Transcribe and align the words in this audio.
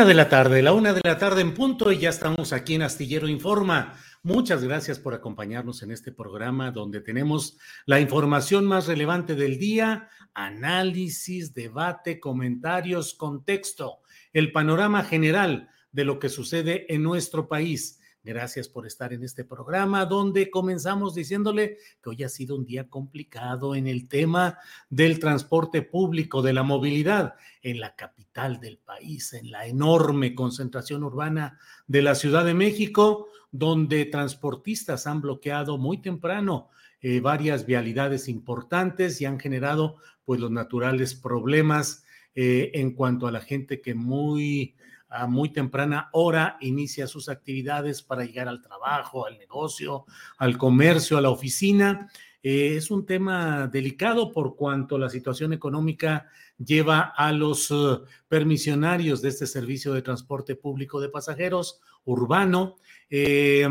Una 0.00 0.08
de 0.08 0.14
la 0.14 0.30
tarde, 0.30 0.62
la 0.62 0.72
una 0.72 0.94
de 0.94 1.02
la 1.04 1.18
tarde 1.18 1.42
en 1.42 1.52
punto 1.52 1.92
y 1.92 1.98
ya 1.98 2.08
estamos 2.08 2.54
aquí 2.54 2.74
en 2.74 2.80
Astillero 2.80 3.28
Informa. 3.28 3.98
Muchas 4.22 4.64
gracias 4.64 4.98
por 4.98 5.12
acompañarnos 5.12 5.82
en 5.82 5.90
este 5.90 6.10
programa 6.10 6.70
donde 6.70 7.02
tenemos 7.02 7.58
la 7.84 8.00
información 8.00 8.64
más 8.64 8.86
relevante 8.86 9.34
del 9.34 9.58
día, 9.58 10.08
análisis, 10.32 11.52
debate, 11.52 12.18
comentarios, 12.18 13.12
contexto, 13.12 13.98
el 14.32 14.52
panorama 14.52 15.04
general 15.04 15.68
de 15.92 16.06
lo 16.06 16.18
que 16.18 16.30
sucede 16.30 16.86
en 16.88 17.02
nuestro 17.02 17.46
país. 17.46 18.00
Gracias 18.24 18.70
por 18.70 18.86
estar 18.86 19.12
en 19.12 19.22
este 19.22 19.44
programa 19.44 20.06
donde 20.06 20.50
comenzamos 20.50 21.14
diciéndole 21.14 21.76
que 22.02 22.08
hoy 22.08 22.22
ha 22.22 22.30
sido 22.30 22.56
un 22.56 22.64
día 22.64 22.88
complicado 22.88 23.74
en 23.74 23.86
el 23.86 24.08
tema 24.08 24.56
del 24.88 25.18
transporte 25.18 25.82
público, 25.82 26.40
de 26.40 26.54
la 26.54 26.62
movilidad 26.62 27.34
en 27.60 27.80
la 27.80 27.94
capital 27.94 28.19
del 28.32 28.78
país, 28.78 29.32
en 29.32 29.50
la 29.50 29.66
enorme 29.66 30.34
concentración 30.34 31.02
urbana 31.02 31.58
de 31.88 32.00
la 32.00 32.14
Ciudad 32.14 32.44
de 32.44 32.54
México, 32.54 33.26
donde 33.50 34.04
transportistas 34.06 35.06
han 35.06 35.20
bloqueado 35.20 35.78
muy 35.78 35.98
temprano 35.98 36.70
eh, 37.00 37.20
varias 37.20 37.66
vialidades 37.66 38.28
importantes 38.28 39.20
y 39.20 39.24
han 39.24 39.40
generado 39.40 39.96
pues 40.24 40.40
los 40.40 40.50
naturales 40.50 41.14
problemas 41.14 42.04
eh, 42.34 42.70
en 42.74 42.92
cuanto 42.92 43.26
a 43.26 43.32
la 43.32 43.40
gente 43.40 43.80
que 43.80 43.94
muy 43.94 44.76
a 45.08 45.26
muy 45.26 45.48
temprana 45.48 46.08
hora 46.12 46.56
inicia 46.60 47.08
sus 47.08 47.28
actividades 47.28 48.00
para 48.00 48.24
llegar 48.24 48.46
al 48.46 48.62
trabajo, 48.62 49.26
al 49.26 49.38
negocio, 49.38 50.04
al 50.38 50.56
comercio, 50.56 51.18
a 51.18 51.20
la 51.20 51.30
oficina. 51.30 52.08
Eh, 52.42 52.76
es 52.76 52.90
un 52.90 53.04
tema 53.06 53.66
delicado 53.66 54.32
por 54.32 54.56
cuanto 54.56 54.98
la 54.98 55.10
situación 55.10 55.52
económica 55.52 56.28
lleva 56.58 57.12
a 57.16 57.32
los 57.32 57.70
uh, 57.70 58.04
permisionarios 58.28 59.22
de 59.22 59.28
este 59.28 59.46
servicio 59.46 59.92
de 59.92 60.02
transporte 60.02 60.56
público 60.56 61.00
de 61.00 61.08
pasajeros 61.08 61.80
urbano, 62.04 62.76
eh, 63.08 63.68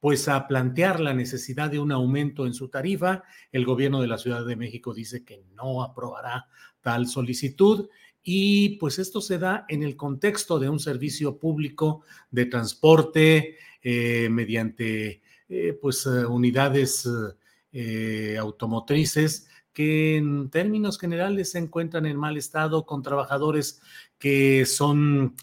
pues 0.00 0.28
a 0.28 0.46
plantear 0.46 1.00
la 1.00 1.12
necesidad 1.12 1.70
de 1.70 1.78
un 1.78 1.92
aumento 1.92 2.46
en 2.46 2.54
su 2.54 2.68
tarifa. 2.68 3.22
El 3.52 3.64
gobierno 3.64 4.00
de 4.00 4.08
la 4.08 4.18
Ciudad 4.18 4.44
de 4.44 4.56
México 4.56 4.94
dice 4.94 5.24
que 5.24 5.44
no 5.54 5.82
aprobará 5.82 6.46
tal 6.80 7.06
solicitud 7.06 7.88
y 8.22 8.76
pues 8.78 8.98
esto 8.98 9.20
se 9.20 9.38
da 9.38 9.64
en 9.68 9.82
el 9.82 9.96
contexto 9.96 10.58
de 10.58 10.68
un 10.68 10.78
servicio 10.78 11.38
público 11.38 12.02
de 12.30 12.46
transporte 12.46 13.56
eh, 13.82 14.28
mediante 14.30 15.22
eh, 15.48 15.78
pues 15.80 16.06
eh, 16.06 16.26
unidades 16.26 17.08
automotrices 18.38 19.48
que 19.72 20.16
en 20.16 20.50
términos 20.50 20.98
generales 20.98 21.52
se 21.52 21.58
encuentran 21.58 22.06
en 22.06 22.16
mal 22.16 22.36
estado 22.36 22.84
con 22.84 23.02
trabajadores 23.02 23.80
que 24.18 24.66
son 24.66 25.36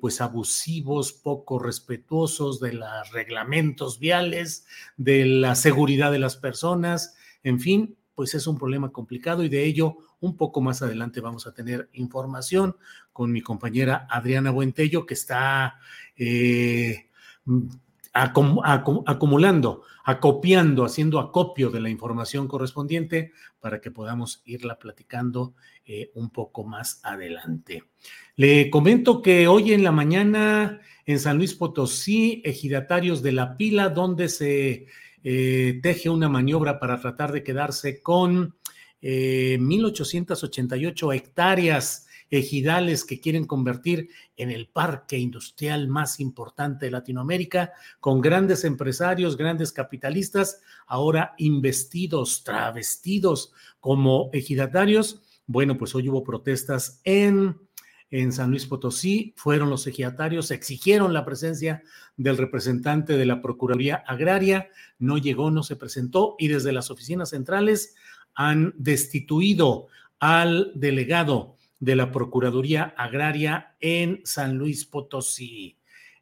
pues 0.00 0.22
abusivos, 0.22 1.12
poco 1.12 1.58
respetuosos 1.58 2.60
de 2.60 2.72
los 2.72 3.10
reglamentos 3.12 3.98
viales, 3.98 4.66
de 4.96 5.26
la 5.26 5.54
seguridad 5.54 6.10
de 6.10 6.18
las 6.18 6.36
personas, 6.36 7.14
en 7.42 7.60
fin, 7.60 7.98
pues 8.14 8.34
es 8.34 8.46
un 8.46 8.58
problema 8.58 8.90
complicado 8.90 9.42
y 9.42 9.48
de 9.48 9.64
ello 9.64 9.98
un 10.20 10.36
poco 10.36 10.60
más 10.60 10.82
adelante 10.82 11.20
vamos 11.20 11.46
a 11.46 11.52
tener 11.52 11.90
información 11.92 12.76
con 13.12 13.30
mi 13.30 13.42
compañera 13.42 14.06
Adriana 14.10 14.50
Buentello, 14.50 15.04
que 15.04 15.14
está 15.14 15.78
eh, 16.16 17.10
acumulando, 18.14 19.82
acopiando, 20.04 20.84
haciendo 20.84 21.18
acopio 21.18 21.70
de 21.70 21.80
la 21.80 21.90
información 21.90 22.46
correspondiente 22.46 23.32
para 23.58 23.80
que 23.80 23.90
podamos 23.90 24.40
irla 24.44 24.78
platicando 24.78 25.54
eh, 25.84 26.12
un 26.14 26.30
poco 26.30 26.64
más 26.64 27.00
adelante. 27.02 27.82
Le 28.36 28.70
comento 28.70 29.20
que 29.20 29.48
hoy 29.48 29.72
en 29.72 29.82
la 29.82 29.90
mañana 29.90 30.80
en 31.06 31.18
San 31.18 31.38
Luis 31.38 31.54
Potosí, 31.54 32.40
ejidatarios 32.44 33.20
de 33.20 33.32
la 33.32 33.56
pila, 33.56 33.88
donde 33.88 34.28
se 34.28 34.86
eh, 35.24 35.80
teje 35.82 36.08
una 36.08 36.28
maniobra 36.28 36.78
para 36.78 37.00
tratar 37.00 37.32
de 37.32 37.42
quedarse 37.42 38.00
con 38.00 38.54
1.888 39.02 41.12
eh, 41.12 41.16
hectáreas 41.16 42.06
ejidales 42.30 43.04
que 43.04 43.20
quieren 43.20 43.44
convertir 43.44 44.08
en 44.36 44.50
el 44.50 44.68
parque 44.68 45.18
industrial 45.18 45.88
más 45.88 46.20
importante 46.20 46.86
de 46.86 46.92
Latinoamérica, 46.92 47.72
con 48.00 48.20
grandes 48.20 48.64
empresarios, 48.64 49.36
grandes 49.36 49.72
capitalistas, 49.72 50.60
ahora 50.86 51.34
investidos, 51.38 52.44
travestidos 52.44 53.52
como 53.80 54.30
ejidatarios. 54.32 55.22
Bueno, 55.46 55.76
pues 55.76 55.94
hoy 55.94 56.08
hubo 56.08 56.24
protestas 56.24 57.00
en, 57.04 57.58
en 58.10 58.32
San 58.32 58.50
Luis 58.50 58.66
Potosí, 58.66 59.34
fueron 59.36 59.70
los 59.70 59.86
ejidatarios, 59.86 60.50
exigieron 60.50 61.12
la 61.12 61.24
presencia 61.24 61.82
del 62.16 62.36
representante 62.36 63.16
de 63.16 63.26
la 63.26 63.42
Procuraduría 63.42 63.96
Agraria, 64.06 64.68
no 64.98 65.18
llegó, 65.18 65.50
no 65.50 65.62
se 65.62 65.76
presentó 65.76 66.36
y 66.38 66.48
desde 66.48 66.72
las 66.72 66.90
oficinas 66.90 67.30
centrales 67.30 67.94
han 68.34 68.74
destituido 68.76 69.88
al 70.18 70.72
delegado 70.74 71.56
de 71.80 71.96
la 71.96 72.10
Procuraduría 72.10 72.94
Agraria 72.96 73.74
en 73.80 74.20
San 74.24 74.56
Luis 74.56 74.84
Potosí. 74.84 75.76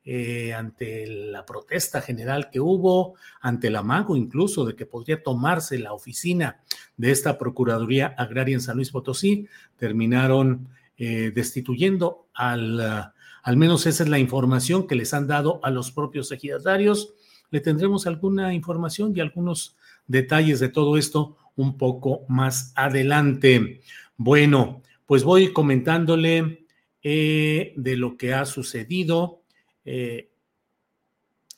Eh, 0.04 0.52
ante 0.52 1.06
la 1.06 1.46
protesta 1.46 2.00
general 2.00 2.50
que 2.50 2.58
hubo, 2.58 3.14
ante 3.40 3.68
el 3.68 3.76
amago 3.76 4.16
incluso 4.16 4.64
de 4.64 4.74
que 4.74 4.84
podría 4.84 5.22
tomarse 5.22 5.78
la 5.78 5.92
oficina 5.92 6.60
de 6.96 7.12
esta 7.12 7.38
Procuraduría 7.38 8.08
Agraria 8.18 8.54
en 8.54 8.60
San 8.60 8.76
Luis 8.76 8.90
Potosí, 8.90 9.46
terminaron 9.76 10.68
eh, 10.96 11.30
destituyendo 11.32 12.26
al, 12.34 13.12
al 13.42 13.56
menos 13.56 13.86
esa 13.86 14.02
es 14.02 14.08
la 14.08 14.18
información 14.18 14.88
que 14.88 14.96
les 14.96 15.14
han 15.14 15.28
dado 15.28 15.60
a 15.62 15.70
los 15.70 15.92
propios 15.92 16.32
ejidatarios. 16.32 17.14
Le 17.50 17.60
tendremos 17.60 18.06
alguna 18.08 18.54
información 18.54 19.12
y 19.14 19.20
algunos 19.20 19.76
detalles 20.08 20.58
de 20.58 20.68
todo 20.68 20.96
esto 20.96 21.36
un 21.54 21.76
poco 21.76 22.24
más 22.28 22.72
adelante. 22.76 23.82
Bueno, 24.16 24.82
pues 25.12 25.24
voy 25.24 25.52
comentándole 25.52 26.64
eh, 27.02 27.74
de 27.76 27.96
lo 27.98 28.16
que 28.16 28.32
ha 28.32 28.46
sucedido. 28.46 29.42
Eh, 29.84 30.32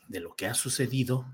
de 0.09 0.19
lo 0.19 0.35
que 0.35 0.47
ha 0.49 0.55
sucedido, 0.55 1.25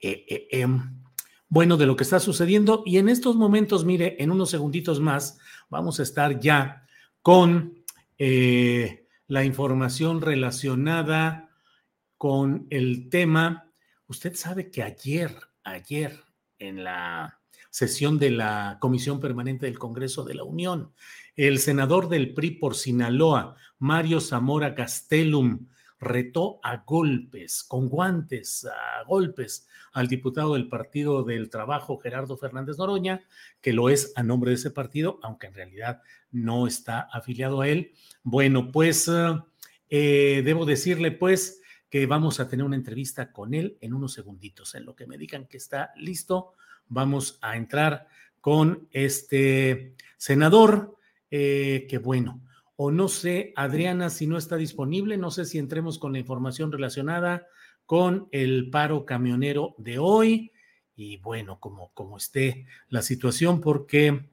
eh, 0.00 0.48
em, 0.50 1.04
bueno, 1.48 1.76
de 1.76 1.86
lo 1.86 1.94
que 1.94 2.02
está 2.02 2.18
sucediendo. 2.18 2.82
Y 2.84 2.98
en 2.98 3.08
estos 3.08 3.36
momentos, 3.36 3.84
mire, 3.84 4.16
en 4.20 4.32
unos 4.32 4.50
segunditos 4.50 4.98
más, 4.98 5.38
vamos 5.70 6.00
a 6.00 6.02
estar 6.02 6.40
ya 6.40 6.84
con 7.22 7.84
la 8.18 9.44
información 9.44 10.20
relacionada 10.20 11.48
con 12.18 12.66
el 12.70 13.08
tema. 13.08 13.70
Usted 14.08 14.34
sabe 14.34 14.68
que 14.68 14.82
ayer, 14.82 15.32
ayer, 15.62 16.24
en 16.58 16.82
la 16.82 17.38
sesión 17.74 18.20
de 18.20 18.30
la 18.30 18.78
Comisión 18.80 19.18
Permanente 19.18 19.66
del 19.66 19.80
Congreso 19.80 20.22
de 20.22 20.34
la 20.34 20.44
Unión, 20.44 20.92
el 21.34 21.58
senador 21.58 22.08
del 22.08 22.32
PRI 22.32 22.52
por 22.52 22.76
Sinaloa, 22.76 23.56
Mario 23.80 24.20
Zamora 24.20 24.76
Castellum, 24.76 25.66
retó 25.98 26.60
a 26.62 26.84
golpes, 26.86 27.64
con 27.64 27.88
guantes, 27.88 28.64
a 28.64 29.02
golpes, 29.08 29.66
al 29.92 30.06
diputado 30.06 30.54
del 30.54 30.68
Partido 30.68 31.24
del 31.24 31.50
Trabajo, 31.50 31.98
Gerardo 31.98 32.36
Fernández 32.36 32.78
Noroña, 32.78 33.24
que 33.60 33.72
lo 33.72 33.88
es 33.88 34.12
a 34.14 34.22
nombre 34.22 34.52
de 34.52 34.54
ese 34.54 34.70
partido, 34.70 35.18
aunque 35.24 35.48
en 35.48 35.54
realidad 35.54 36.00
no 36.30 36.68
está 36.68 37.00
afiliado 37.00 37.60
a 37.60 37.66
él. 37.66 37.90
Bueno, 38.22 38.70
pues 38.70 39.10
eh, 39.88 40.42
debo 40.44 40.64
decirle 40.64 41.10
pues 41.10 41.60
que 41.90 42.06
vamos 42.06 42.38
a 42.38 42.48
tener 42.48 42.64
una 42.64 42.76
entrevista 42.76 43.32
con 43.32 43.52
él 43.52 43.78
en 43.80 43.94
unos 43.94 44.12
segunditos. 44.12 44.76
En 44.76 44.84
lo 44.84 44.94
que 44.94 45.08
me 45.08 45.18
digan 45.18 45.48
que 45.48 45.56
está 45.56 45.92
listo, 45.96 46.52
vamos 46.88 47.38
a 47.42 47.56
entrar 47.56 48.08
con 48.40 48.88
este 48.90 49.94
senador, 50.16 50.96
eh, 51.30 51.86
que 51.88 51.98
bueno, 51.98 52.42
o 52.76 52.90
no 52.90 53.08
sé, 53.08 53.52
Adriana, 53.56 54.10
si 54.10 54.26
no 54.26 54.36
está 54.36 54.56
disponible, 54.56 55.16
no 55.16 55.30
sé 55.30 55.44
si 55.44 55.58
entremos 55.58 55.98
con 55.98 56.12
la 56.12 56.18
información 56.18 56.72
relacionada 56.72 57.46
con 57.86 58.28
el 58.32 58.70
paro 58.70 59.04
camionero 59.04 59.74
de 59.78 59.98
hoy 59.98 60.52
y 60.96 61.18
bueno, 61.18 61.58
como, 61.60 61.90
como 61.92 62.16
esté 62.16 62.66
la 62.88 63.02
situación, 63.02 63.60
porque 63.60 64.30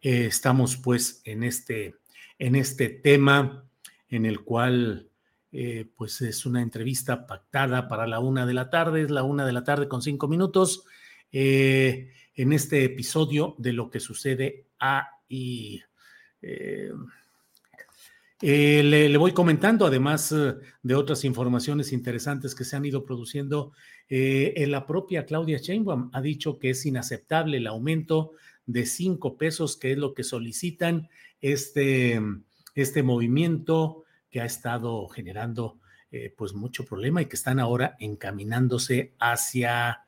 eh, 0.00 0.26
estamos 0.26 0.76
pues 0.76 1.22
en 1.24 1.42
este, 1.42 1.96
en 2.38 2.54
este 2.54 2.88
tema 2.88 3.64
en 4.08 4.26
el 4.26 4.40
cual 4.40 5.08
eh, 5.52 5.86
pues 5.96 6.20
es 6.22 6.46
una 6.46 6.62
entrevista 6.62 7.26
pactada 7.26 7.88
para 7.88 8.06
la 8.06 8.20
una 8.20 8.46
de 8.46 8.54
la 8.54 8.70
tarde, 8.70 9.02
es 9.02 9.10
la 9.10 9.22
una 9.22 9.44
de 9.44 9.52
la 9.52 9.64
tarde 9.64 9.88
con 9.88 10.02
cinco 10.02 10.28
minutos, 10.28 10.84
eh, 11.32 12.12
en 12.34 12.52
este 12.52 12.84
episodio 12.84 13.54
de 13.58 13.72
lo 13.72 13.90
que 13.90 14.00
sucede 14.00 14.66
a 14.78 15.08
y 15.28 15.82
eh, 18.44 18.82
le, 18.82 19.16
voy 19.18 19.30
comentando, 19.30 19.86
además 19.86 20.32
eh, 20.32 20.56
de 20.82 20.94
otras 20.96 21.24
informaciones 21.24 21.92
interesantes 21.92 22.56
que 22.56 22.64
se 22.64 22.74
han 22.74 22.84
ido 22.84 23.04
produciendo, 23.04 23.72
eh, 24.08 24.64
la 24.66 24.84
propia 24.84 25.24
Claudia 25.24 25.58
Sheinbaum 25.58 26.10
ha 26.12 26.20
dicho 26.20 26.58
que 26.58 26.70
es 26.70 26.84
inaceptable 26.84 27.58
el 27.58 27.68
aumento 27.68 28.32
de 28.66 28.84
cinco 28.84 29.36
pesos, 29.36 29.76
que 29.76 29.92
es 29.92 29.98
lo 29.98 30.12
que 30.12 30.24
solicitan 30.24 31.08
este, 31.40 32.20
este 32.74 33.04
movimiento 33.04 34.02
que 34.28 34.40
ha 34.40 34.44
estado 34.44 35.06
generando 35.08 35.78
pues 36.36 36.52
mucho 36.52 36.84
problema 36.84 37.22
y 37.22 37.24
que 37.24 37.36
están 37.36 37.58
ahora 37.58 37.96
encaminándose 37.98 39.14
hacia 39.18 40.02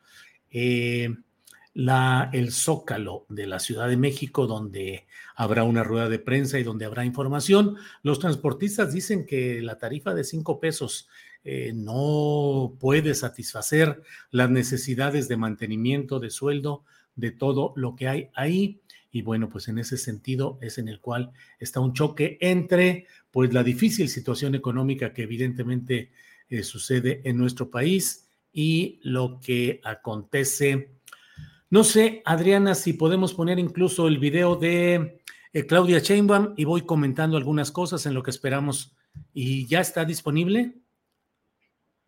la, 1.75 2.31
el 2.33 2.53
zócalo 2.53 3.27
de 3.29 3.47
la 3.47 3.59
Ciudad 3.59 3.89
de 3.89 3.97
México, 3.97 4.47
donde 4.47 5.07
habrá 5.35 5.65
una 5.65 5.83
rueda 5.83 6.09
de 6.09 6.21
prensa 6.21 6.59
y 6.59 6.63
donde 6.63 6.85
habrá 6.85 7.05
información. 7.05 7.77
Los 8.03 8.21
transportistas 8.21 8.93
dicen 8.93 9.27
que 9.27 9.61
la 9.61 9.79
tarifa 9.79 10.15
de 10.15 10.25
cinco 10.25 10.61
pesos 10.61 11.09
eh, 11.43 11.73
no 11.75 12.77
puede 12.81 13.15
satisfacer 13.15 14.03
las 14.31 14.51
necesidades 14.51 15.29
de 15.29 15.37
mantenimiento, 15.37 16.21
de 16.21 16.31
sueldo, 16.31 16.85
de 17.17 17.33
todo 17.33 17.73
lo 17.77 17.97
que 17.97 18.09
hay 18.09 18.29
ahí. 18.35 18.81
Y 19.11 19.23
bueno, 19.23 19.49
pues 19.49 19.69
en 19.69 19.79
ese 19.79 19.97
sentido 19.97 20.59
es 20.61 20.79
en 20.79 20.89
el 20.89 21.01
cual 21.01 21.33
está 21.59 21.81
un 21.81 21.93
choque 21.93 22.39
entre 22.41 23.07
pues 23.31 23.53
la 23.53 23.63
difícil 23.63 24.09
situación 24.09 24.55
económica 24.55 25.13
que 25.13 25.23
evidentemente 25.23 26.11
eh, 26.49 26.63
sucede 26.63 27.21
en 27.25 27.37
nuestro 27.37 27.71
país 27.71 28.24
y 28.55 29.01
lo 29.03 29.41
que 29.41 29.81
acontece 29.85 30.95
no 31.75 31.83
sé, 31.83 32.23
Adriana, 32.25 32.77
si 32.77 32.93
podemos 32.93 33.35
poner 33.35 33.59
incluso 33.59 34.07
el 34.07 34.19
video 34.19 34.55
de 34.55 35.21
eh, 35.53 35.67
Claudia 35.67 35.99
Sheinbaum 35.99 36.55
y 36.57 36.63
voy 36.63 36.83
comentando 36.83 37.37
algunas 37.37 37.73
cosas 37.73 38.07
en 38.07 38.15
lo 38.15 38.23
que 38.23 38.31
esperamos. 38.31 38.97
¿Y 39.33 39.67
ya 39.67 39.81
está 39.81 40.05
disponible? 40.05 40.77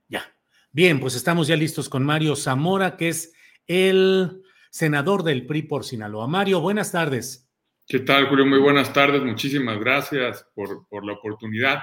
Ya. 0.09 0.33
Bien, 0.71 1.01
pues 1.01 1.17
estamos 1.17 1.49
ya 1.49 1.57
listos 1.57 1.89
con 1.89 2.05
Mario 2.05 2.37
Zamora, 2.37 2.97
que 2.97 3.09
es 3.09 3.33
el 3.67 4.41
senador 4.71 5.25
del 5.25 5.47
PRI 5.47 5.63
por 5.63 5.85
Sinaloa. 5.85 6.29
Mario, 6.29 6.61
buenas 6.61 6.93
tardes. 6.93 7.51
¿Qué 7.89 7.99
tal, 7.99 8.29
Julio? 8.29 8.47
Muy 8.47 8.61
buenas 8.61 8.93
tardes. 8.93 9.21
Muchísimas 9.21 9.81
gracias 9.81 10.47
por, 10.55 10.87
por 10.87 11.05
la 11.05 11.15
oportunidad 11.15 11.81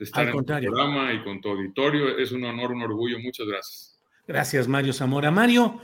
de 0.00 0.04
estar 0.04 0.28
en 0.28 0.36
el 0.36 0.44
programa 0.44 1.12
y 1.12 1.22
con 1.22 1.40
tu 1.40 1.50
auditorio. 1.50 2.18
Es 2.18 2.32
un 2.32 2.42
honor, 2.42 2.72
un 2.72 2.82
orgullo. 2.82 3.20
Muchas 3.20 3.46
gracias. 3.46 3.89
Gracias, 4.32 4.68
Mario 4.68 4.92
Zamora. 4.92 5.30
Mario, 5.30 5.80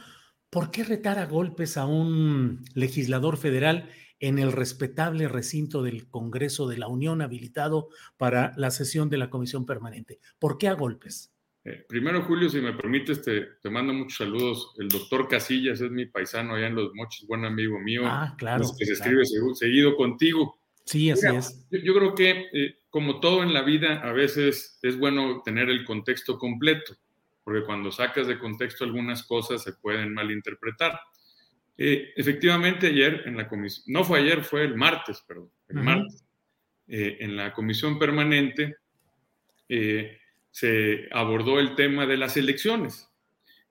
¿Por 0.50 0.70
qué 0.70 0.84
retar 0.84 1.19
a 1.19 1.26
golpes 1.26 1.76
a 1.76 1.87
un 1.87 2.64
legislador 2.75 3.37
federal 3.37 3.90
en 4.20 4.38
el 4.38 4.52
respetable 4.52 5.28
recinto 5.28 5.82
del 5.82 6.08
Congreso 6.08 6.69
de 6.69 6.78
la 6.78 6.88
Unión 6.88 7.20
habilitado 7.20 7.88
para 8.16 8.52
la 8.56 8.70
sesión 8.70 9.10
de 9.10 9.19
la 9.19 9.28
Comisión 9.28 9.66
Permanente? 9.66 10.20
¿Por 10.38 10.56
qué 10.56 10.69
a 10.69 10.75
golpes? 10.75 11.34
Eh, 11.64 11.84
primero, 11.88 12.22
Julio, 12.22 12.48
si 12.48 12.60
me 12.60 12.72
permites, 12.72 13.22
te, 13.22 13.43
te, 13.60 13.69
mando 13.70 13.93
muchos 13.93 14.19
saludos. 14.19 14.72
El 14.78 14.88
doctor 14.88 15.26
Casillas 15.26 15.81
es 15.81 15.90
mi 15.90 16.06
paisano 16.06 16.54
allá 16.54 16.69
en 16.69 16.76
Los 16.76 16.94
Mochis, 16.94 17.26
buen 17.26 17.44
amigo 17.44 17.81
mío. 17.81 18.02
Ah, 18.06 18.34
claro. 18.38 18.64
Que 18.78 18.87
se 18.87 18.92
escribe 18.92 19.25
seguido 19.54 19.96
contigo. 19.96 20.60
Sí, 20.84 21.10
así 21.10 21.26
es. 21.26 21.66
Yo, 21.70 21.92
creo 21.92 22.14
que, 22.14 22.46
eh, 22.52 22.78
como 22.88 23.19
todo 23.19 23.42
en 23.42 23.52
la 23.52 23.62
vida, 23.62 24.00
a 24.00 24.12
veces 24.12 24.78
es 24.81 24.96
bueno 24.96 25.42
tener 25.44 25.69
el 25.69 25.84
contexto 25.84 26.38
completo 26.38 26.96
porque 27.46 27.64
cuando 27.64 27.93
sacas 27.93 28.26
de 28.26 28.40
contexto 28.40 28.82
algunas 28.82 29.22
cosas 29.22 29.62
se 29.62 29.75
pueden 29.75 30.12
malinterpretar. 30.12 30.98
Eh, 31.78 32.12
efectivamente, 32.16 32.88
ayer 32.88 33.22
en 33.25 33.37
la 33.37 33.48
comisión, 33.48 33.84
no 33.87 34.02
fue 34.02 34.19
ayer, 34.19 34.43
fue 34.43 34.64
el 34.64 34.75
martes, 34.75 35.22
perdón, 35.28 35.52
el 35.69 35.76
martes, 35.76 36.25
eh, 36.88 37.19
en 37.20 37.37
la 37.37 37.52
comisión 37.52 38.00
permanente 38.00 38.78
eh, 39.69 40.19
se 40.50 41.08
abordó 41.12 41.60
el 41.60 41.76
tema 41.76 42.04
de 42.04 42.16
las 42.16 42.37
elecciones. 42.37 43.08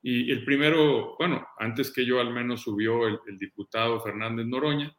Y 0.02 0.32
el 0.32 0.46
primero, 0.46 1.18
bueno, 1.20 1.46
antes 1.60 1.92
que 1.92 2.06
yo 2.06 2.22
al 2.22 2.32
menos 2.32 2.62
subió 2.62 3.06
el, 3.10 3.20
el 3.28 3.38
diputado 3.38 4.00
Fernández 4.00 4.46
Noroña, 4.46 4.96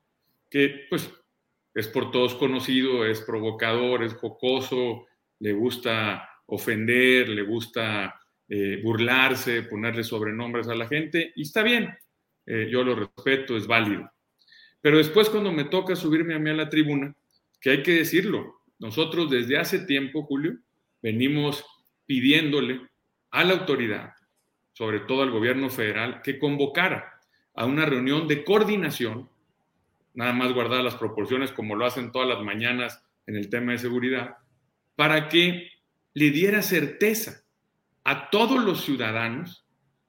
que 0.51 0.85
pues 0.91 1.11
es 1.73 1.89
por 1.89 2.11
todos 2.11 2.35
conocido, 2.35 3.07
es 3.07 3.23
provocador, 3.23 4.05
es 4.05 4.13
jocoso, 4.13 5.07
le 5.39 5.55
gusta 5.55 6.29
ofender, 6.45 7.31
le 7.31 7.41
gusta 7.41 8.21
eh, 8.49 8.81
burlarse, 8.83 9.63
ponerle 9.63 10.05
sobrenombres 10.05 10.69
a 10.69 10.75
la 10.75 10.87
gente, 10.87 11.33
y 11.35 11.43
está 11.43 11.63
bien, 11.63 11.97
eh, 12.47 12.69
yo 12.71 12.85
lo 12.85 12.95
respeto, 12.95 13.57
es 13.57 13.67
válido. 13.67 14.11
Pero 14.81 14.99
después 14.99 15.29
cuando 15.29 15.51
me 15.53 15.65
toca 15.65 15.97
subirme 15.97 16.35
a 16.35 16.39
mí 16.39 16.51
a 16.51 16.55
la 16.55 16.69
tribuna, 16.69 17.15
que 17.61 17.71
hay 17.71 17.83
que 17.83 17.95
decirlo, 17.95 18.63
nosotros 18.79 19.31
desde 19.31 19.59
hace 19.59 19.81
tiempo, 19.81 20.23
Julio, 20.23 20.59
venimos 21.03 21.65
pidiéndole 22.07 22.83
a 23.31 23.45
la 23.45 23.55
autoridad, 23.55 24.13
sobre 24.73 25.01
todo 25.01 25.23
al 25.23 25.31
gobierno 25.31 25.71
federal, 25.71 26.21
que 26.23 26.39
convocara 26.39 27.21
a 27.55 27.65
una 27.65 27.87
reunión 27.87 28.29
de 28.29 28.45
coordinación, 28.45 29.29
nada 30.15 30.33
más 30.33 30.53
guardar 30.53 30.85
las 30.85 30.95
proporciones 30.95 31.51
como 31.51 31.75
lo 31.75 31.87
hacen 31.87 32.13
todas 32.13 32.29
las 32.29 32.43
mañanas 32.43 33.03
en 33.27 33.37
el 33.37 33.51
tema 33.51 33.73
de 33.73 33.79
seguridad, 33.79 34.37
para 34.95 35.29
que 35.29 35.71
le 36.15 36.31
diera 36.31 36.63
certeza 36.63 37.46
a 38.07 38.31
todos 38.31 38.63
los 38.63 38.85
ciudadanos 38.85 39.67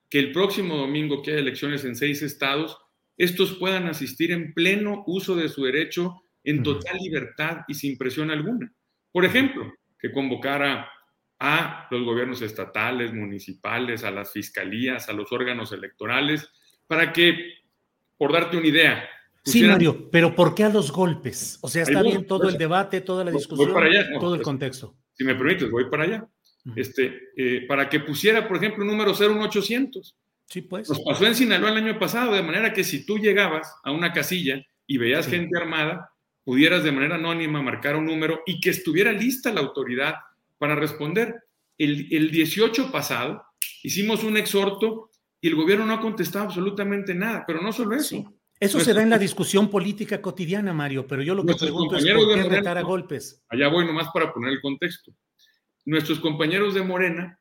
que 0.08 0.20
el 0.20 0.32
próximo 0.32 0.78
domingo 0.78 1.24
que 1.24 1.32
hay 1.32 1.40
elecciones 1.40 1.84
en 1.84 1.96
seis 1.96 2.22
estados, 2.22 2.78
estos 3.18 3.56
puedan 3.56 3.88
asistir 3.88 4.32
en 4.32 4.54
pleno 4.54 5.04
uso 5.08 5.36
de 5.36 5.50
su 5.50 5.66
derecho 5.66 6.22
en 6.44 6.62
total 6.62 6.98
libertad 6.98 7.62
y 7.68 7.74
sin 7.74 7.98
presión 7.98 8.30
alguna. 8.30 8.72
Por 9.12 9.26
ejemplo, 9.26 9.74
que 10.00 10.12
convocara 10.12 10.88
a 11.40 11.88
los 11.90 12.04
gobiernos 12.04 12.44
estatales, 12.44 13.14
municipales, 13.14 14.04
a 14.04 14.12
las 14.12 14.32
fiscalías, 14.32 15.10
a 15.10 15.14
los 15.14 15.32
órganos 15.32 15.72
electorales, 15.72 16.48
para 16.86 17.12
que, 17.12 17.56
por 18.16 18.32
darte 18.32 18.58
una 18.58 18.68
idea. 18.68 19.10
Sí, 19.44 19.64
Mario, 19.64 20.12
pero 20.12 20.36
¿por 20.36 20.54
qué 20.54 20.66
a 20.66 20.70
los 20.70 20.92
golpes? 20.92 21.58
O 21.64 21.68
sea, 21.68 21.82
está 21.82 22.04
bien 22.04 22.28
todo 22.28 22.48
el 22.48 22.60
debate, 22.60 23.02
toda 23.02 23.26
la 23.26 23.32
discusión, 23.32 23.74
todo 24.20 24.36
el 24.36 24.44
contexto. 24.44 24.96
Si 25.14 25.24
me 25.24 25.34
permites, 25.34 25.72
voy 25.72 25.90
para 25.90 26.04
allá 26.04 26.30
este, 26.76 27.30
eh, 27.36 27.66
para 27.68 27.90
que 27.90 28.00
pusiera, 28.00 28.48
por 28.48 28.58
ejemplo, 28.58 28.84
número 28.84 29.14
01800. 29.14 30.16
Sí, 30.46 30.62
pues. 30.62 30.90
Nos 30.90 31.02
pasó 31.02 31.26
en 31.26 31.36
Sinaloa 31.36 31.72
el 31.72 31.78
año 31.78 32.00
pasado, 32.00 32.34
de 32.34 32.44
manera 32.44 32.74
que 32.74 32.84
si 32.84 33.06
tú 33.06 33.18
llegabas 33.18 33.76
a 33.84 33.92
una 33.92 34.14
casilla 34.14 34.66
y 34.86 34.98
veías 34.98 35.28
gente 35.28 35.58
armada, 35.58 36.12
pudieras 36.44 36.84
de 36.84 36.92
manera 36.92 37.16
anónima 37.16 37.62
marcar 37.62 37.96
un 37.96 38.06
número 38.06 38.42
y 38.46 38.62
que 38.62 38.70
estuviera 38.70 39.12
lista 39.12 39.54
la 39.54 39.62
autoridad 39.62 40.16
para 40.58 40.76
responder. 40.76 41.36
El, 41.78 42.08
el 42.12 42.32
18 42.32 42.92
pasado, 42.92 43.44
hicimos 43.84 44.24
un 44.24 44.38
exhorto 44.38 45.12
y 45.42 45.50
el 45.50 45.56
gobierno 45.56 45.86
no 45.86 45.94
ha 45.94 46.02
contestado 46.02 46.46
absolutamente 46.46 47.14
nada, 47.14 47.44
pero 47.46 47.62
no 47.62 47.72
solo 47.72 47.96
eso. 47.96 48.34
Eso 48.60 48.80
se 48.80 48.94
da 48.94 49.04
en 49.04 49.10
la 49.10 49.20
discusión 49.20 49.70
política 49.70 50.20
cotidiana, 50.20 50.74
Mario, 50.74 51.06
pero 51.06 51.22
yo 51.22 51.36
lo 51.36 51.46
que 51.46 51.54
pregunto 51.54 51.98
es 51.98 52.06
por 52.06 52.34
qué 52.34 52.44
retar 52.44 52.78
a 52.78 52.82
golpes. 52.82 53.44
Allá 53.50 53.68
voy 53.68 53.86
nomás 53.86 54.08
para 54.12 54.34
poner 54.34 54.54
el 54.54 54.62
contexto. 54.62 55.14
Nuestros 55.88 56.20
compañeros 56.20 56.74
de 56.74 56.84
Morena 56.84 57.40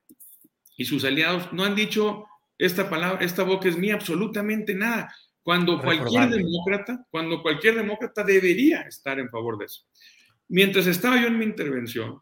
y 0.77 0.85
sus 0.85 1.05
aliados 1.05 1.53
no 1.53 1.65
han 1.65 1.75
dicho 1.75 2.27
esta 2.57 2.89
palabra, 2.89 3.25
esta 3.25 3.43
boca 3.43 3.69
es 3.69 3.77
mía, 3.77 3.95
absolutamente 3.95 4.73
nada. 4.73 5.13
Cuando 5.43 5.83
cualquier 5.83 6.31
demócrata, 6.31 7.05
cuando 7.11 7.43
cualquier 7.43 7.75
demócrata 7.75 8.23
debería 8.23 8.83
estar 8.83 9.19
en 9.19 9.31
favor 9.31 9.59
de 9.59 9.65
eso. 9.65 9.83
Mientras 10.47 10.87
estaba 10.87 11.21
yo 11.21 11.27
en 11.27 11.39
mi 11.39 11.45
intervención, 11.45 12.21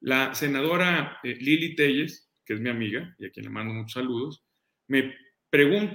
la 0.00 0.34
senadora 0.34 1.18
eh, 1.22 1.36
Lili 1.38 1.76
Telles, 1.76 2.30
que 2.42 2.54
es 2.54 2.60
mi 2.60 2.70
amiga 2.70 3.14
y 3.18 3.26
a 3.26 3.30
quien 3.30 3.44
le 3.44 3.50
mando 3.50 3.74
muchos 3.74 3.92
saludos, 3.92 4.46
me, 4.88 5.14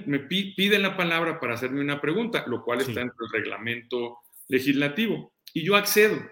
me 0.06 0.18
pide 0.20 0.78
la 0.78 0.96
palabra 0.96 1.40
para 1.40 1.54
hacerme 1.54 1.80
una 1.80 2.00
pregunta, 2.00 2.44
lo 2.46 2.62
cual 2.62 2.82
está 2.82 3.00
dentro 3.00 3.26
del 3.26 3.42
reglamento 3.42 4.18
legislativo. 4.46 5.32
Y 5.52 5.64
yo 5.64 5.74
accedo. 5.74 6.22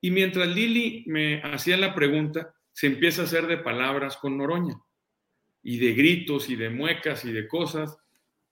Y 0.00 0.12
mientras 0.12 0.46
Lili 0.46 1.02
me 1.08 1.42
hacía 1.42 1.76
la 1.76 1.92
pregunta, 1.92 2.53
se 2.74 2.88
empieza 2.88 3.22
a 3.22 3.24
hacer 3.24 3.46
de 3.46 3.56
palabras 3.56 4.16
con 4.16 4.36
Noroña, 4.36 4.74
y 5.62 5.78
de 5.78 5.94
gritos, 5.94 6.50
y 6.50 6.56
de 6.56 6.68
muecas, 6.68 7.24
y 7.24 7.32
de 7.32 7.48
cosas, 7.48 7.96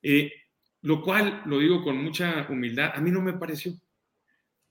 eh, 0.00 0.32
lo 0.80 1.02
cual, 1.02 1.42
lo 1.44 1.58
digo 1.58 1.82
con 1.82 2.02
mucha 2.02 2.46
humildad, 2.48 2.92
a 2.94 3.00
mí 3.00 3.10
no 3.10 3.20
me 3.20 3.34
pareció. 3.34 3.74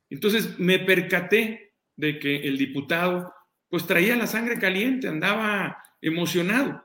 Entonces 0.10 0.58
me 0.58 0.80
percaté 0.80 1.76
de 1.96 2.18
que 2.18 2.38
el 2.38 2.58
diputado 2.58 3.32
pues 3.70 3.86
traía 3.86 4.16
la 4.16 4.28
sangre 4.28 4.60
caliente, 4.60 5.08
andaba 5.08 5.78
emocionado. 6.02 6.84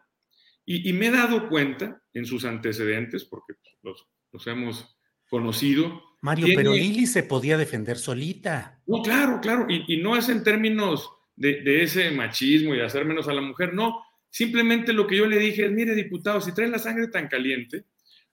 Y, 0.65 0.93
me 0.93 1.07
he 1.07 1.11
dado 1.13 1.49
cuenta 1.49 2.03
en 2.13 2.27
sus 2.27 2.45
antecedentes, 2.45 3.25
porque 3.25 3.55
los, 3.83 4.05
los 4.33 4.47
hemos 4.49 4.99
conocido. 5.29 6.03
Mario, 6.23 6.49
pero 6.57 6.73
Lili 6.73 7.07
se 7.07 7.23
podía 7.23 7.57
defender 7.57 7.99
solita. 7.99 8.83
No, 8.87 9.01
claro, 9.01 9.41
claro. 9.41 9.67
Y, 9.69 9.85
y 9.95 10.03
no 10.03 10.17
es 10.17 10.29
en 10.29 10.43
términos 10.43 11.09
de, 11.37 11.63
de, 11.63 11.83
ese 11.83 12.11
machismo 12.11 12.75
y 12.75 12.79
de 12.79 12.85
hacer 12.85 13.05
menos 13.05 13.29
a 13.29 13.35
la 13.35 13.41
mujer, 13.41 13.75
no. 13.75 14.03
Simplemente 14.31 14.93
lo 14.93 15.07
que 15.07 15.17
yo 15.17 15.27
le 15.27 15.39
dije 15.39 15.67
es, 15.67 15.73
mire, 15.73 15.95
diputado, 15.95 16.41
si 16.41 16.53
trae 16.53 16.69
la 16.69 16.79
sangre 16.79 17.09
tan 17.09 17.29
caliente, 17.29 17.85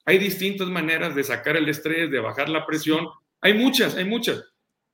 hay 0.04 0.18
distintas 0.18 0.68
maneras 0.68 1.14
de 1.14 1.24
sacar 1.24 1.56
el 1.56 1.68
estrés, 1.68 2.10
de 2.10 2.18
bajar 2.18 2.48
la 2.48 2.66
presión. 2.66 3.06
Hay 3.40 3.54
muchas, 3.54 3.96
hay 3.96 4.04
muchas. 4.04 4.44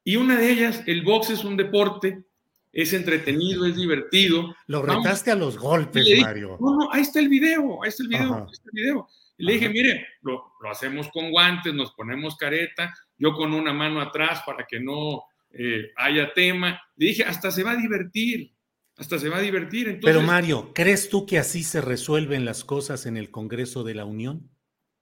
Y 0.05 0.17
una 0.17 0.38
de 0.38 0.50
ellas, 0.50 0.83
el 0.87 1.02
box 1.02 1.31
es 1.31 1.45
un 1.45 1.57
deporte 1.57 2.25
es 2.73 2.93
entretenido, 2.93 3.67
es 3.67 3.76
divertido. 3.76 4.55
Lo 4.67 4.83
retaste 4.83 5.31
a 5.31 5.35
los 5.35 5.59
golpes, 5.59 6.07
Mario. 6.21 6.57
No, 6.61 6.76
no, 6.76 6.93
ahí 6.93 7.02
está 7.02 7.21
el 7.21 7.29
video, 7.29 7.83
ahí 7.83 7.88
está 7.88 8.02
el 8.02 8.09
video, 8.09 8.35
ahí 8.35 8.52
está 8.52 8.71
el 8.73 8.83
video. 8.83 9.09
Y 9.38 9.45
le 9.45 9.52
dije, 9.55 9.69
mire, 9.69 10.07
lo, 10.23 10.52
lo, 10.61 10.71
hacemos 10.71 11.09
con 11.11 11.31
guantes, 11.31 11.75
nos 11.75 11.93
ponemos 11.93 12.37
careta, 12.37 12.95
yo 13.17 13.33
con 13.33 13.55
una 13.55 13.73
mano 13.73 14.00
atrás 14.00 14.43
para 14.45 14.67
que 14.67 14.79
no 14.79 15.25
eh, 15.52 15.90
haya 15.97 16.33
tema. 16.35 16.80
Le 16.97 17.07
dije, 17.07 17.25
hasta 17.25 17.50
se 17.50 17.62
va 17.62 17.73
a 17.73 17.76
divertir, 17.76 18.52
hasta 18.97 19.19
se 19.19 19.28
va 19.28 19.38
a 19.38 19.42
divertir. 19.42 19.88
Entonces, 19.88 20.16
Pero 20.16 20.26
Mario, 20.26 20.73
¿crees 20.75 21.09
tú 21.09 21.26
que 21.26 21.38
así 21.38 21.62
se 21.62 21.80
resuelven 21.80 22.45
las 22.45 22.64
cosas 22.64 23.07
en 23.07 23.16
el 23.16 23.30
Congreso 23.30 23.85
de 23.85 23.95
la 23.95 24.04
Unión? 24.04 24.50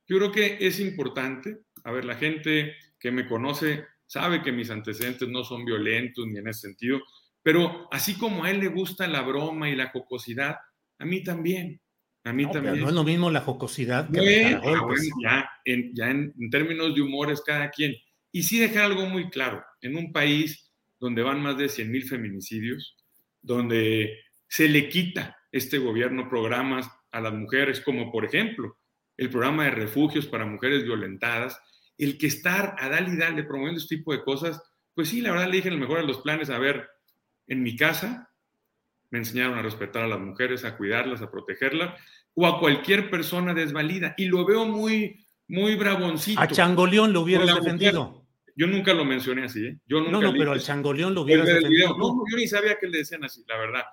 Yo 0.06 0.18
creo 0.18 0.32
que 0.32 0.58
es 0.60 0.80
importante. 0.80 1.60
A 1.84 1.92
ver, 1.92 2.04
la 2.04 2.16
gente 2.16 2.74
que 2.98 3.10
me 3.10 3.26
conoce 3.26 3.84
sabe 4.06 4.42
que 4.42 4.52
mis 4.52 4.70
antecedentes 4.70 5.28
no 5.28 5.44
son 5.44 5.64
violentos 5.64 6.26
ni 6.26 6.38
en 6.38 6.48
ese 6.48 6.68
sentido, 6.68 7.00
pero 7.42 7.88
así 7.92 8.14
como 8.14 8.44
a 8.44 8.50
él 8.50 8.60
le 8.60 8.68
gusta 8.68 9.06
la 9.06 9.22
broma 9.22 9.68
y 9.68 9.76
la 9.76 9.90
jocosidad, 9.90 10.56
a 10.98 11.04
mí 11.04 11.22
también. 11.22 11.80
A 12.24 12.32
mí 12.32 12.50
también. 12.50 12.80
no 12.80 12.88
es 12.88 12.94
lo 12.94 13.04
mismo 13.04 13.30
la 13.30 13.40
jocosidad 13.40 14.10
que 14.10 14.44
ah, 14.44 14.60
ya, 15.22 15.48
en, 15.64 15.94
ya 15.94 16.10
en, 16.10 16.34
términos 16.50 16.94
de 16.94 17.00
humor 17.00 17.30
es 17.30 17.40
cada 17.40 17.70
quien. 17.70 17.94
Y 18.32 18.42
sí 18.42 18.58
dejar 18.58 18.84
algo 18.84 19.06
muy 19.06 19.30
claro, 19.30 19.64
en 19.80 19.96
un 19.96 20.12
país 20.12 20.70
donde 21.00 21.22
van 21.22 21.42
más 21.42 21.56
de 21.56 21.68
100 21.68 21.90
mil 21.90 22.04
feminicidios, 22.04 22.96
donde 23.42 24.18
se 24.48 24.68
le 24.68 24.88
quita 24.88 25.36
este 25.52 25.78
gobierno 25.78 26.28
programas 26.28 26.90
a 27.10 27.20
las 27.20 27.32
mujeres, 27.32 27.80
como 27.80 28.10
por 28.10 28.24
ejemplo 28.24 28.76
el 29.16 29.30
programa 29.30 29.64
de 29.64 29.72
refugios 29.72 30.26
para 30.26 30.46
mujeres 30.46 30.84
violentadas, 30.84 31.60
el 31.98 32.16
que 32.18 32.28
estar 32.28 32.76
a 32.78 32.88
dar 32.88 33.08
y 33.08 33.16
darle 33.16 33.42
promoviendo 33.42 33.80
este 33.80 33.96
tipo 33.96 34.12
de 34.12 34.22
cosas, 34.22 34.62
pues 34.94 35.08
sí, 35.08 35.20
la 35.20 35.32
verdad 35.32 35.48
le 35.48 35.56
dije 35.56 35.68
el 35.68 35.78
mejor 35.78 36.00
de 36.00 36.06
los 36.06 36.18
planes, 36.18 36.50
a 36.50 36.58
ver, 36.58 36.88
en 37.48 37.62
mi 37.62 37.76
casa 37.76 38.30
me 39.10 39.18
enseñaron 39.18 39.58
a 39.58 39.62
respetar 39.62 40.04
a 40.04 40.08
las 40.08 40.20
mujeres, 40.20 40.64
a 40.64 40.76
cuidarlas, 40.76 41.22
a 41.22 41.30
protegerlas, 41.30 41.98
o 42.34 42.46
a 42.46 42.60
cualquier 42.60 43.10
persona 43.10 43.54
desvalida. 43.54 44.14
Y 44.16 44.26
lo 44.26 44.44
veo 44.44 44.66
muy, 44.66 45.26
muy 45.48 45.74
bravoncito. 45.76 46.40
A 46.40 46.46
Changoleón 46.46 47.12
lo 47.12 47.22
hubieras 47.22 47.54
defendido. 47.54 48.17
Yo 48.58 48.66
nunca 48.66 48.92
lo 48.92 49.04
mencioné 49.04 49.44
así, 49.44 49.64
¿eh? 49.64 49.78
Yo 49.86 50.00
nunca 50.00 50.10
no, 50.10 50.20
no, 50.20 50.32
pero 50.32 50.50
al 50.50 50.60
Changoleón 50.60 51.14
lo 51.14 51.24
defendido. 51.24 51.96
No, 51.96 52.24
yo 52.28 52.36
ni 52.36 52.48
sabía 52.48 52.76
que 52.76 52.88
le 52.88 52.98
decían 52.98 53.22
así, 53.22 53.44
la 53.46 53.56
verdad. 53.56 53.84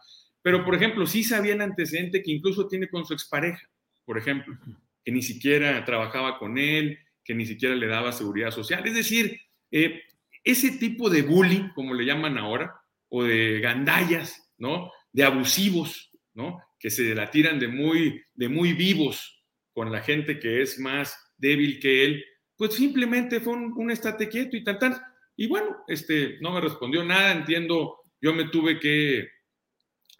Pero, 0.41 0.65
por 0.65 0.73
ejemplo, 0.73 1.05
sí 1.05 1.23
sabía 1.23 1.53
el 1.53 1.61
antecedente 1.61 2.23
que 2.23 2.31
incluso 2.31 2.67
tiene 2.67 2.89
con 2.89 3.05
su 3.05 3.13
expareja, 3.13 3.69
por 4.05 4.17
ejemplo, 4.17 4.57
que 5.03 5.11
ni 5.11 5.21
siquiera 5.21 5.85
trabajaba 5.85 6.39
con 6.39 6.57
él, 6.57 6.97
que 7.23 7.35
ni 7.35 7.45
siquiera 7.45 7.75
le 7.75 7.85
daba 7.85 8.11
seguridad 8.11 8.49
social. 8.49 8.81
Es 8.87 8.95
decir, 8.95 9.39
eh, 9.69 10.01
ese 10.43 10.71
tipo 10.71 11.11
de 11.11 11.21
bullying, 11.21 11.69
como 11.75 11.93
le 11.93 12.03
llaman 12.03 12.39
ahora, 12.39 12.73
o 13.09 13.23
de 13.23 13.59
gandallas, 13.59 14.51
¿no? 14.57 14.91
De 15.11 15.23
abusivos, 15.23 16.09
¿no? 16.33 16.59
Que 16.79 16.89
se 16.89 17.13
la 17.13 17.29
tiran 17.29 17.59
de 17.59 17.67
muy, 17.67 18.19
de 18.33 18.49
muy 18.49 18.73
vivos 18.73 19.43
con 19.73 19.91
la 19.91 20.01
gente 20.01 20.39
que 20.39 20.63
es 20.63 20.79
más 20.79 21.15
débil 21.37 21.79
que 21.79 22.05
él, 22.05 22.25
pues 22.57 22.73
simplemente 22.73 23.39
fue 23.39 23.53
un, 23.53 23.91
estate 23.91 24.29
quieto 24.29 24.55
y 24.55 24.63
tal, 24.63 24.79
tal. 24.79 25.01
Y 25.35 25.47
bueno, 25.47 25.83
este, 25.87 26.37
no 26.41 26.51
me 26.51 26.61
respondió 26.61 27.03
nada, 27.03 27.31
entiendo, 27.31 27.97
yo 28.21 28.33
me 28.33 28.49
tuve 28.49 28.79
que, 28.79 29.27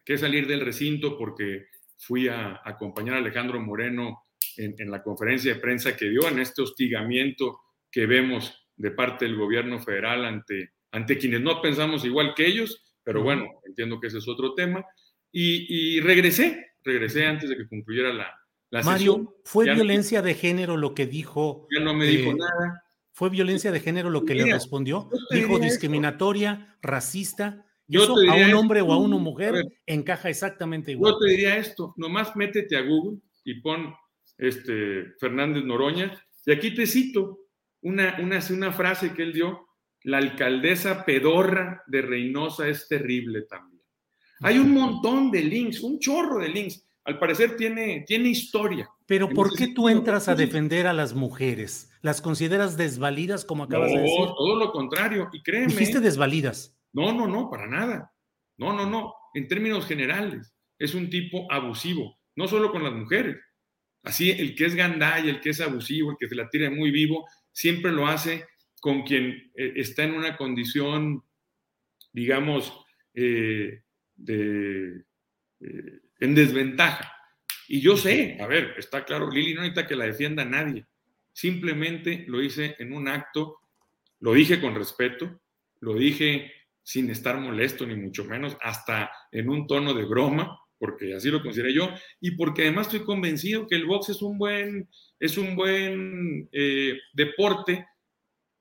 que 0.04 0.18
salir 0.18 0.48
del 0.48 0.62
recinto 0.62 1.18
porque 1.18 1.68
fui 1.98 2.27
a, 2.27 2.62
acompañar 2.63 3.15
a 3.15 3.20
Alejandro 3.20 3.60
Moreno 3.60 4.25
en, 4.58 4.75
en, 4.77 4.92
la 4.92 5.01
conferencia 5.01 5.54
de 5.54 5.60
prensa 5.60 5.96
que 5.96 6.10
dio 6.10 6.27
en 6.27 6.39
este 6.39 6.62
hostigamiento 6.62 7.60
que 7.89 8.06
vemos 8.06 8.68
de 8.75 8.92
parte 8.92 9.25
del 9.25 9.38
gobierno 9.38 9.80
federal 9.80 10.25
ante, 10.25 10.74
ante 10.92 11.18
quienes 11.18 11.42
no 11.42 11.62
pensamos 11.62 12.04
igual 12.06 12.34
que 12.36 12.46
ellos, 12.46 12.84
pero 13.04 13.22
bueno, 13.22 13.62
entiendo 13.65 14.00
que 14.00 14.08
ese 14.08 14.18
es 14.18 14.27
otro 14.27 14.54
tema. 14.54 14.86
Y, 15.32 16.00
regresé, 16.00 16.72
regresé 16.84 17.25
antes 17.25 17.50
de 17.50 17.58
que 17.58 17.68
concluyera 17.68 18.13
la, 18.13 18.34
la 18.70 18.84
Mario, 18.84 19.36
¿fue 19.44 19.74
violencia 19.74 20.22
de 20.22 20.34
género 20.34 20.78
lo 20.78 20.94
que 20.94 21.06
dijo? 21.06 21.68
Ya 21.76 21.84
no 21.84 21.94
me 21.94 22.06
dijo 22.06 22.32
eh, 22.32 22.36
nada. 22.38 22.84
¿Fue 23.12 23.30
violencia 23.30 23.72
de 23.72 23.80
género 23.80 24.10
lo 24.10 24.26
que 24.26 24.36
le 24.36 24.52
respondió? 24.52 25.10
Dijo 25.32 25.58
discriminatoria, 25.58 26.78
racista. 26.82 27.66
Yo 27.88 28.04
eso 28.04 28.16
a 28.30 28.36
un 28.36 28.54
hombre 28.56 28.82
o 28.82 28.92
a 28.92 28.98
una 28.98 29.18
mujer 29.18 29.54
encaja 29.86 30.30
exactamente 30.30 30.92
igual. 30.92 31.14
Yo 31.14 31.20
te 31.20 31.30
diría 31.30 31.58
esto, 31.58 31.94
nomás 31.98 32.36
métete 32.36 32.76
a 32.76 32.82
Google 32.82 33.20
y 33.46 33.62
pon 33.62 33.94
este, 34.38 35.14
Fernández 35.20 35.64
Noroña, 35.64 36.12
y 36.46 36.52
aquí 36.52 36.74
te 36.74 36.86
cito 36.86 37.40
una, 37.82 38.18
una, 38.20 38.40
una 38.50 38.72
frase 38.74 39.14
que 39.14 39.24
él 39.24 39.34
dio 39.34 39.66
la 40.04 40.18
alcaldesa 40.18 41.04
pedorra 41.06 41.84
de 41.88 42.02
Reynosa 42.02 42.68
es 42.68 42.88
terrible 42.88 43.44
también. 43.44 43.82
Hay 44.42 44.60
un 44.60 44.72
montón 44.72 45.32
de 45.32 45.42
links, 45.42 45.82
un 45.82 46.00
chorro 46.00 46.40
de 46.40 46.50
links. 46.50 46.85
Al 47.06 47.20
parecer 47.20 47.56
tiene, 47.56 48.04
tiene 48.08 48.30
historia. 48.30 48.90
Pero 49.06 49.30
¿por 49.30 49.56
qué 49.56 49.68
tú 49.68 49.90
entras 49.90 50.28
a 50.28 50.34
defender 50.34 50.88
a 50.88 50.94
las 50.94 51.14
mujeres? 51.14 51.92
¿Las 52.02 52.20
consideras 52.20 52.78
desvalidas 52.78 53.46
como 53.46 53.64
acabas 53.64 53.92
de 53.92 54.00
decir? 54.00 54.26
todo 54.26 54.56
lo 54.56 54.72
contrario. 54.72 55.30
Y 55.32 55.44
créeme. 55.44 55.68
Dijiste 55.68 56.00
desvalidas. 56.00 56.76
No, 56.94 57.14
no, 57.14 57.28
no, 57.28 57.50
para 57.52 57.68
nada. 57.68 58.12
No, 58.58 58.74
no, 58.74 58.90
no. 58.90 59.14
En 59.36 59.48
términos 59.48 59.86
generales, 59.86 60.56
es 60.80 60.96
un 60.96 61.10
tipo 61.10 61.46
abusivo, 61.52 62.18
no 62.36 62.48
solo 62.48 62.72
con 62.72 62.84
las 62.84 62.94
mujeres. 62.94 63.38
Así, 64.04 64.32
el 64.32 64.56
que 64.56 64.66
es 64.66 64.76
gandalla, 64.76 65.30
el 65.30 65.42
que 65.42 65.52
es 65.52 65.62
abusivo, 65.62 66.12
el 66.12 66.18
que 66.20 66.28
se 66.28 66.36
la 66.36 66.50
tira 66.50 66.70
muy 66.70 66.92
vivo, 66.92 67.28
siempre 67.52 67.92
lo 67.92 68.08
hace 68.08 68.46
con 68.80 69.04
quien 69.04 69.52
eh, 69.56 69.74
está 69.76 70.04
en 70.04 70.14
una 70.14 70.38
condición, 70.38 71.24
digamos, 72.14 72.86
eh, 73.14 73.82
de, 74.16 75.04
eh, 75.60 76.00
en 76.20 76.36
desventaja. 76.36 77.12
Y 77.68 77.82
yo 77.82 77.98
sé, 77.98 78.38
a 78.40 78.48
ver, 78.48 78.76
está 78.78 79.04
claro, 79.06 79.30
Lili 79.30 79.54
no 79.54 79.62
necesita 79.62 79.88
que 79.88 79.96
la 79.96 80.06
defienda 80.06 80.46
nadie. 80.46 80.86
Simplemente 81.34 82.26
lo 82.28 82.42
hice 82.42 82.76
en 82.80 82.94
un 82.94 83.08
acto, 83.08 83.58
lo 84.20 84.34
dije 84.34 84.62
con 84.62 84.76
respeto, 84.76 85.42
lo 85.80 85.96
dije 85.96 86.52
sin 86.84 87.10
estar 87.10 87.40
molesto, 87.40 87.86
ni 87.86 87.96
mucho 87.96 88.26
menos, 88.26 88.56
hasta 88.62 89.12
en 89.32 89.50
un 89.50 89.66
tono 89.66 89.94
de 89.94 90.06
broma, 90.06 90.60
porque 90.78 91.16
así 91.16 91.32
lo 91.32 91.42
consideré 91.42 91.74
yo, 91.74 91.90
y 92.22 92.32
porque 92.32 92.62
además 92.62 92.88
estoy 92.88 93.04
convencido 93.04 93.68
que 93.68 93.76
el 93.76 93.86
box 93.86 94.10
es 94.10 94.22
un 94.22 94.38
buen, 94.38 94.88
es 95.20 95.38
un 95.38 95.56
buen 95.56 96.48
deporte 97.14 97.88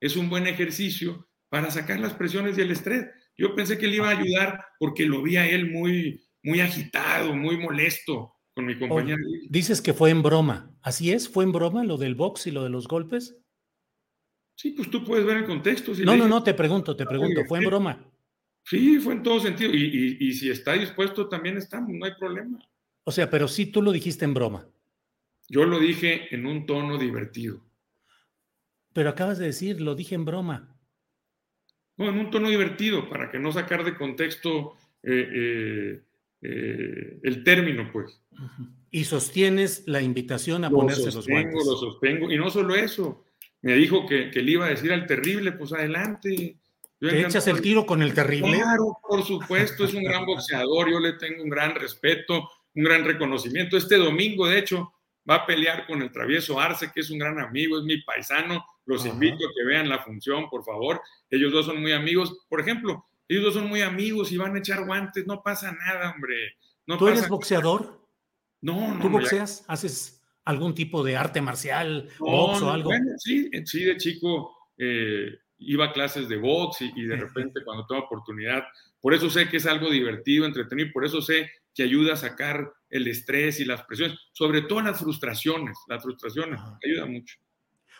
es 0.05 0.17
un 0.17 0.29
buen 0.29 0.47
ejercicio 0.47 1.27
para 1.49 1.71
sacar 1.71 1.99
las 1.99 2.13
presiones 2.13 2.59
y 2.59 2.61
el 2.61 2.71
estrés. 2.71 3.07
Yo 3.39 3.55
pensé 3.55 3.79
que 3.79 3.87
le 3.87 3.97
iba 3.97 4.09
a 4.11 4.19
ayudar 4.19 4.63
porque 4.79 5.07
lo 5.07 5.23
vi 5.23 5.39
a 5.39 5.49
él 5.49 5.71
muy, 5.71 6.23
muy 6.45 6.61
agitado, 6.61 7.35
muy 7.35 7.57
molesto. 7.57 8.37
con 8.55 8.67
mi 8.67 8.79
compañera. 8.79 9.19
dices 9.49 9.83
que 9.83 9.93
fue 9.93 10.11
en 10.11 10.23
broma. 10.23 10.71
¿Así 10.83 11.11
es? 11.11 11.29
¿Fue 11.29 11.43
en 11.43 11.51
broma 11.51 11.83
lo 11.83 11.97
del 11.97 12.15
box 12.15 12.47
y 12.47 12.53
lo 12.53 12.63
de 12.63 12.71
los 12.71 12.87
golpes? 12.87 13.37
Sí, 14.57 14.71
pues 14.71 14.89
tú 14.91 15.05
puedes 15.05 15.27
ver 15.27 15.39
el 15.39 15.47
contexto. 15.47 15.93
no, 16.05 16.17
no, 16.17 16.29
no, 16.29 16.43
te 16.45 16.55
pregunto, 16.55 16.95
te 16.95 17.05
pregunto, 17.05 17.43
¿fue 17.49 17.59
en 17.59 17.65
broma? 17.65 18.11
Sí, 18.65 18.99
fue 18.99 19.15
en 19.15 19.23
todo 19.23 19.41
sentido. 19.41 19.73
Y, 19.75 20.33
si 20.35 20.51
está 20.51 20.75
dispuesto, 20.75 21.29
también 21.29 21.57
estamos, 21.57 21.91
no 21.91 22.05
hay 22.05 22.15
problema. 22.15 22.59
O 23.05 23.11
sea, 23.13 23.29
pero 23.29 23.49
sí 23.49 23.67
tú 23.67 23.83
lo 23.83 23.93
dijiste 23.93 24.25
en 24.25 24.35
broma. 24.35 24.69
Yo 25.49 25.65
lo 25.65 25.79
dije 25.79 26.35
en 26.35 26.47
un 26.47 26.65
tono 26.65 26.97
divertido. 26.97 27.63
Pero 28.95 29.11
acabas 29.11 29.39
de 29.39 29.47
decir, 29.47 29.81
lo 29.81 29.95
dije 29.95 30.15
en 30.15 30.25
broma. 30.25 30.75
No, 31.97 32.09
en 32.09 32.19
un 32.19 32.31
tono 32.31 32.49
divertido, 32.49 33.09
para 33.09 33.31
que 33.31 33.39
no 33.39 33.53
sacar 33.53 33.85
de 33.85 33.97
contexto 33.97 34.77
eh, 35.03 35.29
eh, 35.35 36.03
eh, 36.45 37.19
el 37.23 37.43
término, 37.43 37.91
pues. 37.91 38.21
Y 38.91 39.05
sostienes 39.05 39.85
la 39.87 40.03
invitación 40.03 40.65
a 40.65 40.71
ponerse 40.71 41.11
los 41.11 41.27
guantes. 41.27 41.67
Lo 41.67 41.77
sostengo, 41.77 42.31
y 42.31 42.37
no 42.37 42.51
solo 42.51 42.75
eso. 42.75 43.25
Me 43.63 43.75
dijo 43.75 44.07
que, 44.07 44.31
que 44.31 44.43
le 44.43 44.53
iba 44.53 44.67
a 44.67 44.69
decir 44.69 44.93
al 44.93 45.07
terrible, 45.07 45.53
pues 45.53 45.73
adelante. 45.73 46.59
¿Te 47.01 47.21
echas 47.23 47.47
el 47.49 47.61
tiro 47.61 47.87
con 47.87 48.03
el 48.03 48.13
terrible? 48.13 48.59
Claro, 48.59 48.99
por 49.07 49.25
supuesto, 49.25 49.85
es 49.85 49.95
un 49.95 50.05
gran 50.05 50.27
boxeador, 50.27 50.91
yo 50.91 51.01
le 51.01 51.15
tengo 51.15 51.43
un 51.43 51.49
gran 51.49 51.75
respeto, 51.75 52.49
un 52.75 52.85
gran 52.85 53.05
reconocimiento. 53.05 53.77
Este 53.77 53.97
domingo, 53.97 54.47
de 54.47 54.59
hecho, 54.59 54.93
va 55.29 55.37
a 55.37 55.47
pelear 55.47 55.87
con 55.87 56.03
el 56.03 56.13
travieso 56.13 56.61
Arce, 56.61 56.91
que 56.95 57.01
es 57.01 57.11
un 57.11 57.19
gran 57.19 57.41
amigo, 57.41 57.79
es 57.79 57.85
mi 57.85 58.03
paisano. 58.03 58.65
Los 58.87 59.07
invito 59.07 59.47
a 59.47 59.53
que 59.57 59.65
vean 59.65 59.89
la 59.89 60.01
función, 60.01 60.51
por 60.51 60.63
favor. 60.63 61.01
Ellos 61.31 61.53
dos 61.53 61.67
son 61.67 61.81
muy 61.81 61.93
amigos. 61.93 62.45
Por 62.51 62.61
ejemplo, 62.61 63.07
ellos 63.29 63.45
dos 63.45 63.55
son 63.55 63.69
muy 63.69 63.81
amigos 63.83 64.33
y 64.33 64.37
van 64.37 64.55
a 64.55 64.59
echar 64.59 64.85
guantes, 64.85 65.27
no 65.27 65.43
pasa 65.43 65.73
nada, 65.73 66.13
hombre. 66.13 66.57
No 66.87 66.99
¿Tú 66.99 67.09
eres 67.09 67.29
boxeador? 67.29 68.07
No, 68.61 68.95
no. 68.95 69.01
¿Tú 69.01 69.09
boxeas? 69.09 69.65
¿Haces 69.69 70.23
algún 70.45 70.75
tipo 70.75 71.03
de 71.03 71.17
arte 71.17 71.41
marcial, 71.41 72.09
box 72.19 72.63
o 72.63 72.71
algo? 72.71 72.91
sí, 73.19 73.51
sí, 73.65 73.85
de 73.85 73.97
chico 73.97 74.55
eh, 74.77 75.39
iba 75.59 75.87
a 75.87 75.93
clases 75.93 76.29
de 76.29 76.37
box 76.37 76.83
y, 76.83 77.05
de 77.05 77.17
repente 77.17 77.65
cuando 77.65 77.87
tengo 77.87 78.03
oportunidad, 78.03 78.65
por 79.01 79.15
eso 79.15 79.31
sé 79.31 79.49
que 79.49 79.57
es 79.57 79.67
algo 79.67 79.91
divertido, 79.91 80.45
entretenido, 80.45 80.91
por 80.93 81.05
eso 81.05 81.23
sé 81.23 81.51
que 81.75 81.83
ayuda 81.83 82.15
a 82.15 82.17
sacar 82.17 82.73
el 82.91 83.09
estrés 83.09 83.59
y 83.61 83.65
las 83.65 83.83
presiones, 83.85 84.19
sobre 84.33 84.63
todo 84.63 84.83
las 84.83 85.01
frustraciones, 85.01 85.77
las 85.89 86.03
frustraciones, 86.03 86.61
ayuda 86.85 87.07
mucho. 87.07 87.37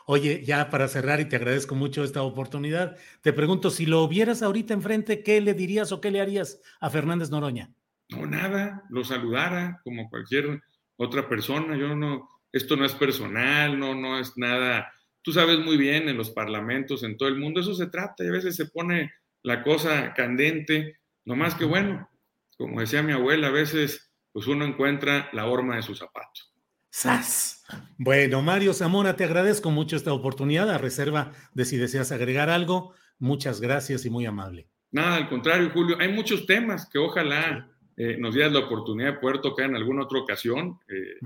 Oye, 0.07 0.43
ya 0.45 0.71
para 0.71 0.89
cerrar 0.89 1.21
y 1.21 1.25
te 1.25 1.37
agradezco 1.37 1.75
mucho 1.75 2.05
esta 2.05 2.23
oportunidad, 2.23 2.97
te 3.23 3.33
pregunto, 3.33 3.71
si 3.71 3.87
lo 3.87 4.07
vieras 4.07 4.43
ahorita 4.43 4.75
enfrente, 4.75 5.23
¿qué 5.23 5.41
le 5.41 5.55
dirías 5.55 5.93
o 5.93 6.01
qué 6.01 6.11
le 6.11 6.21
harías 6.21 6.61
a 6.81 6.91
Fernández 6.91 7.31
Noroña? 7.31 7.71
No, 8.11 8.27
nada, 8.27 8.83
lo 8.91 9.03
saludara 9.03 9.81
como 9.83 10.11
cualquier 10.11 10.61
otra 10.97 11.29
persona, 11.29 11.77
yo 11.77 11.97
no, 11.97 12.29
esto 12.53 12.77
no 12.77 12.85
es 12.85 12.93
personal, 12.93 13.79
no, 13.79 13.95
no 13.95 14.19
es 14.19 14.37
nada 14.37 14.93
tú 15.25 15.33
sabes 15.33 15.59
muy 15.59 15.79
bien 15.79 16.09
en 16.09 16.19
los 16.19 16.31
parlamentos, 16.31 17.03
en 17.03 17.17
todo 17.17 17.31
el 17.31 17.39
mundo, 17.39 17.61
eso 17.61 17.75
se 17.75 17.87
trata 17.87 18.23
y 18.23 18.29
a 18.29 18.33
veces 18.33 18.55
se 18.55 18.67
pone 18.67 19.11
la 19.43 19.63
cosa 19.63 20.13
candente, 20.13 20.99
no 21.25 21.35
más 21.35 21.55
que 21.55 21.65
bueno, 21.65 22.09
como 22.59 22.81
decía 22.81 23.03
mi 23.03 23.13
abuela, 23.13 23.49
a 23.49 23.53
veces 23.53 24.13
pues 24.33 24.47
uno 24.47 24.67
encuentra 24.67 25.31
la 25.33 25.47
horma 25.47 25.77
de 25.77 25.83
su 25.83 25.95
zapato. 25.95 26.43
¡Sas! 26.97 27.65
Bueno, 27.99 28.41
Mario 28.41 28.73
Zamora, 28.73 29.17
te 29.17 29.25
agradezco 29.25 29.73
mucho 29.73 29.97
esta 29.97 30.13
oportunidad, 30.13 30.71
a 30.71 30.79
reserva 30.79 31.33
de 31.53 31.65
si 31.65 31.77
deseas 31.77 32.13
agregar 32.13 32.51
algo. 32.51 32.95
Muchas 33.19 33.61
gracias 33.61 34.07
y 34.07 34.11
muy 34.11 34.27
amable. 34.27 34.69
Nada, 34.93 35.17
al 35.17 35.29
contrario, 35.29 35.71
Julio, 35.75 35.97
hay 35.99 36.13
muchos 36.13 36.47
temas 36.47 36.89
que 36.89 36.99
ojalá 36.99 37.69
eh, 37.97 38.17
nos 38.17 38.33
dieras 38.33 38.53
la 38.53 38.61
oportunidad 38.61 39.15
de 39.15 39.19
poder 39.19 39.41
tocar 39.41 39.71
en 39.71 39.75
alguna 39.75 40.05
otra 40.05 40.21
ocasión, 40.21 40.79
eh, 40.87 41.19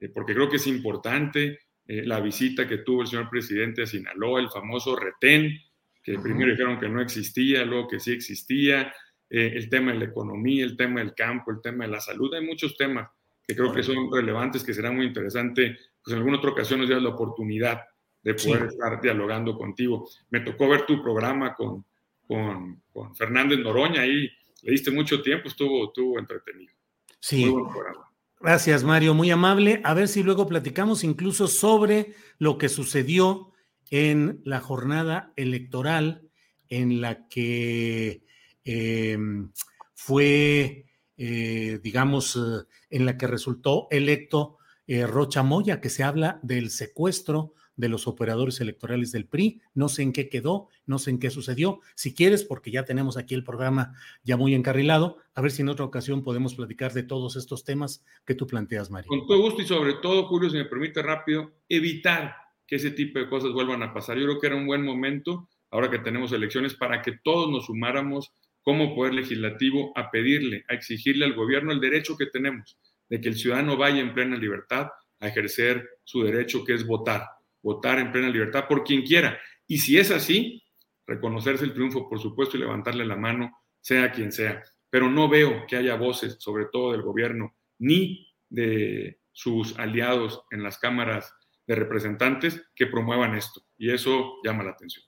eh, 0.00 0.08
porque 0.08 0.34
creo 0.34 0.48
que 0.48 0.56
es 0.56 0.66
importante. 0.66 1.60
Eh, 1.86 2.04
la 2.04 2.18
visita 2.18 2.66
que 2.66 2.78
tuvo 2.78 3.02
el 3.02 3.06
señor 3.06 3.30
presidente 3.30 3.84
a 3.84 3.86
Sinaloa, 3.86 4.40
el 4.40 4.50
famoso 4.50 4.96
retén, 4.96 5.56
que 6.02 6.18
primero 6.18 6.50
dijeron 6.50 6.80
que 6.80 6.88
no 6.88 7.00
existía, 7.00 7.64
luego 7.64 7.86
que 7.86 8.00
sí 8.00 8.10
existía, 8.10 8.92
eh, 9.30 9.52
el 9.54 9.68
tema 9.68 9.92
de 9.92 10.00
la 10.00 10.06
economía, 10.06 10.64
el 10.64 10.76
tema 10.76 10.98
del 10.98 11.14
campo, 11.14 11.52
el 11.52 11.60
tema 11.62 11.84
de 11.84 11.92
la 11.92 12.00
salud, 12.00 12.34
hay 12.34 12.44
muchos 12.44 12.76
temas 12.76 13.08
que 13.46 13.54
creo 13.54 13.72
que 13.72 13.82
son 13.82 14.10
relevantes, 14.12 14.64
que 14.64 14.74
será 14.74 14.90
muy 14.90 15.06
interesante, 15.06 15.76
pues 16.02 16.12
en 16.12 16.18
alguna 16.18 16.38
otra 16.38 16.50
ocasión 16.50 16.80
nos 16.80 16.88
dieras 16.88 17.04
la 17.04 17.10
oportunidad 17.10 17.80
de 18.22 18.34
poder 18.34 18.64
estar 18.64 19.00
dialogando 19.00 19.56
contigo. 19.56 20.08
Me 20.30 20.40
tocó 20.40 20.68
ver 20.68 20.86
tu 20.86 21.02
programa 21.02 21.54
con, 21.54 21.84
con, 22.26 22.82
con 22.92 23.14
Fernández 23.14 23.58
Noroña, 23.58 24.02
ahí 24.02 24.30
le 24.62 24.72
diste 24.72 24.90
mucho 24.90 25.20
tiempo, 25.20 25.48
estuvo, 25.48 25.86
estuvo 25.86 26.18
entretenido. 26.18 26.72
Sí. 27.20 27.44
Muy 27.44 27.60
buen 27.60 27.72
programa. 27.72 28.10
Gracias, 28.40 28.84
Mario, 28.84 29.14
muy 29.14 29.30
amable. 29.30 29.80
A 29.84 29.94
ver 29.94 30.08
si 30.08 30.22
luego 30.22 30.46
platicamos 30.46 31.04
incluso 31.04 31.48
sobre 31.48 32.14
lo 32.38 32.58
que 32.58 32.68
sucedió 32.68 33.52
en 33.90 34.40
la 34.44 34.60
jornada 34.60 35.32
electoral 35.36 36.28
en 36.68 37.00
la 37.00 37.28
que 37.28 38.24
em, 38.64 39.50
fue, 39.94 40.86
eh, 41.16 41.80
digamos, 41.82 42.36
eh, 42.36 42.64
en 42.90 43.06
la 43.06 43.16
que 43.16 43.26
resultó 43.26 43.86
electo 43.90 44.58
eh, 44.86 45.06
Rocha 45.06 45.42
Moya, 45.42 45.80
que 45.80 45.88
se 45.90 46.02
habla 46.02 46.40
del 46.42 46.70
secuestro 46.70 47.54
de 47.76 47.88
los 47.88 48.06
operadores 48.06 48.60
electorales 48.60 49.12
del 49.12 49.26
PRI. 49.26 49.60
No 49.74 49.88
sé 49.88 50.02
en 50.02 50.12
qué 50.12 50.28
quedó, 50.28 50.68
no 50.86 50.98
sé 50.98 51.10
en 51.10 51.18
qué 51.18 51.30
sucedió. 51.30 51.80
Si 51.94 52.14
quieres, 52.14 52.44
porque 52.44 52.70
ya 52.70 52.84
tenemos 52.84 53.16
aquí 53.16 53.34
el 53.34 53.44
programa 53.44 53.94
ya 54.22 54.36
muy 54.36 54.54
encarrilado, 54.54 55.18
a 55.34 55.40
ver 55.40 55.50
si 55.50 55.62
en 55.62 55.68
otra 55.68 55.84
ocasión 55.84 56.22
podemos 56.22 56.54
platicar 56.54 56.92
de 56.92 57.02
todos 57.02 57.36
estos 57.36 57.64
temas 57.64 58.04
que 58.24 58.34
tú 58.34 58.46
planteas, 58.46 58.90
María. 58.90 59.08
Con 59.08 59.26
todo 59.26 59.40
gusto 59.40 59.62
y 59.62 59.66
sobre 59.66 59.94
todo, 59.94 60.26
Julio, 60.26 60.50
si 60.50 60.56
me 60.56 60.66
permite 60.66 61.02
rápido, 61.02 61.52
evitar 61.68 62.36
que 62.66 62.76
ese 62.76 62.90
tipo 62.90 63.18
de 63.18 63.28
cosas 63.28 63.52
vuelvan 63.52 63.82
a 63.82 63.92
pasar. 63.92 64.16
Yo 64.18 64.24
creo 64.24 64.40
que 64.40 64.46
era 64.46 64.56
un 64.56 64.66
buen 64.66 64.82
momento, 64.82 65.48
ahora 65.70 65.90
que 65.90 65.98
tenemos 65.98 66.32
elecciones, 66.32 66.74
para 66.74 67.02
que 67.02 67.18
todos 67.22 67.50
nos 67.50 67.66
sumáramos 67.66 68.32
como 68.64 68.96
Poder 68.96 69.14
Legislativo 69.14 69.92
a 69.94 70.10
pedirle, 70.10 70.64
a 70.68 70.74
exigirle 70.74 71.24
al 71.24 71.34
gobierno 71.34 71.70
el 71.70 71.80
derecho 71.80 72.16
que 72.16 72.26
tenemos 72.26 72.76
de 73.08 73.20
que 73.20 73.28
el 73.28 73.36
ciudadano 73.36 73.76
vaya 73.76 74.00
en 74.00 74.14
plena 74.14 74.36
libertad 74.36 74.88
a 75.20 75.28
ejercer 75.28 75.88
su 76.02 76.24
derecho 76.24 76.64
que 76.64 76.74
es 76.74 76.84
votar 76.84 77.22
votar 77.64 77.98
en 77.98 78.12
plena 78.12 78.28
libertad 78.28 78.66
por 78.68 78.84
quien 78.84 79.02
quiera. 79.02 79.40
Y 79.66 79.78
si 79.78 79.98
es 79.98 80.10
así, 80.10 80.62
reconocerse 81.06 81.64
el 81.64 81.72
triunfo, 81.72 82.08
por 82.08 82.20
supuesto, 82.20 82.56
y 82.56 82.60
levantarle 82.60 83.04
la 83.06 83.16
mano, 83.16 83.58
sea 83.80 84.12
quien 84.12 84.30
sea. 84.30 84.62
Pero 84.90 85.10
no 85.10 85.28
veo 85.28 85.66
que 85.66 85.76
haya 85.76 85.96
voces, 85.96 86.36
sobre 86.38 86.66
todo 86.66 86.92
del 86.92 87.02
gobierno, 87.02 87.56
ni 87.78 88.28
de 88.50 89.18
sus 89.32 89.76
aliados 89.78 90.44
en 90.50 90.62
las 90.62 90.78
cámaras 90.78 91.34
de 91.66 91.74
representantes, 91.74 92.62
que 92.76 92.86
promuevan 92.86 93.34
esto. 93.34 93.62
Y 93.78 93.90
eso 93.90 94.34
llama 94.44 94.62
la 94.62 94.72
atención. 94.72 95.04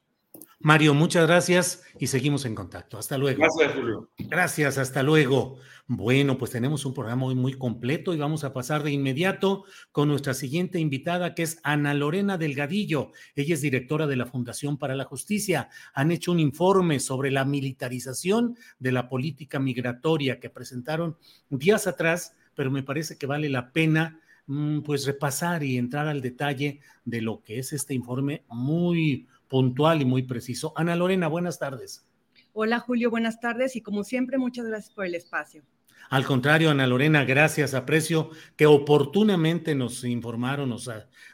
Mario, 0.58 0.94
muchas 0.94 1.26
gracias 1.26 1.82
y 1.98 2.06
seguimos 2.08 2.44
en 2.44 2.54
contacto. 2.54 2.98
Hasta 2.98 3.18
luego. 3.18 3.38
Gracias, 3.38 3.74
Julio. 3.74 4.10
Gracias, 4.18 4.78
hasta 4.78 5.02
luego. 5.02 5.58
Bueno, 5.88 6.36
pues 6.36 6.50
tenemos 6.50 6.84
un 6.84 6.94
programa 6.94 7.26
hoy 7.26 7.36
muy 7.36 7.52
completo 7.52 8.12
y 8.12 8.18
vamos 8.18 8.42
a 8.42 8.52
pasar 8.52 8.82
de 8.82 8.90
inmediato 8.90 9.64
con 9.92 10.08
nuestra 10.08 10.34
siguiente 10.34 10.80
invitada, 10.80 11.32
que 11.32 11.44
es 11.44 11.60
Ana 11.62 11.94
Lorena 11.94 12.38
Delgadillo. 12.38 13.12
Ella 13.36 13.54
es 13.54 13.60
directora 13.60 14.08
de 14.08 14.16
la 14.16 14.26
Fundación 14.26 14.78
para 14.78 14.96
la 14.96 15.04
Justicia. 15.04 15.68
Han 15.94 16.10
hecho 16.10 16.32
un 16.32 16.40
informe 16.40 16.98
sobre 16.98 17.30
la 17.30 17.44
militarización 17.44 18.56
de 18.80 18.90
la 18.90 19.08
política 19.08 19.60
migratoria 19.60 20.40
que 20.40 20.50
presentaron 20.50 21.16
días 21.50 21.86
atrás, 21.86 22.34
pero 22.56 22.72
me 22.72 22.82
parece 22.82 23.16
que 23.16 23.26
vale 23.26 23.48
la 23.48 23.70
pena 23.70 24.18
mm, 24.46 24.80
pues 24.80 25.06
repasar 25.06 25.62
y 25.62 25.78
entrar 25.78 26.08
al 26.08 26.20
detalle 26.20 26.80
de 27.04 27.20
lo 27.20 27.44
que 27.44 27.60
es 27.60 27.72
este 27.72 27.94
informe 27.94 28.42
muy 28.48 29.28
puntual 29.48 30.02
y 30.02 30.04
muy 30.04 30.22
preciso. 30.22 30.72
Ana 30.76 30.96
Lorena, 30.96 31.28
buenas 31.28 31.58
tardes. 31.58 32.06
Hola 32.52 32.80
Julio, 32.80 33.10
buenas 33.10 33.40
tardes 33.40 33.76
y 33.76 33.82
como 33.82 34.02
siempre 34.02 34.38
muchas 34.38 34.66
gracias 34.66 34.94
por 34.94 35.04
el 35.04 35.14
espacio. 35.14 35.62
Al 36.08 36.24
contrario, 36.24 36.70
Ana 36.70 36.86
Lorena, 36.86 37.24
gracias. 37.24 37.74
Aprecio 37.74 38.30
que 38.54 38.66
oportunamente 38.66 39.74
nos 39.74 40.04
informaron, 40.04 40.68
nos, 40.68 40.88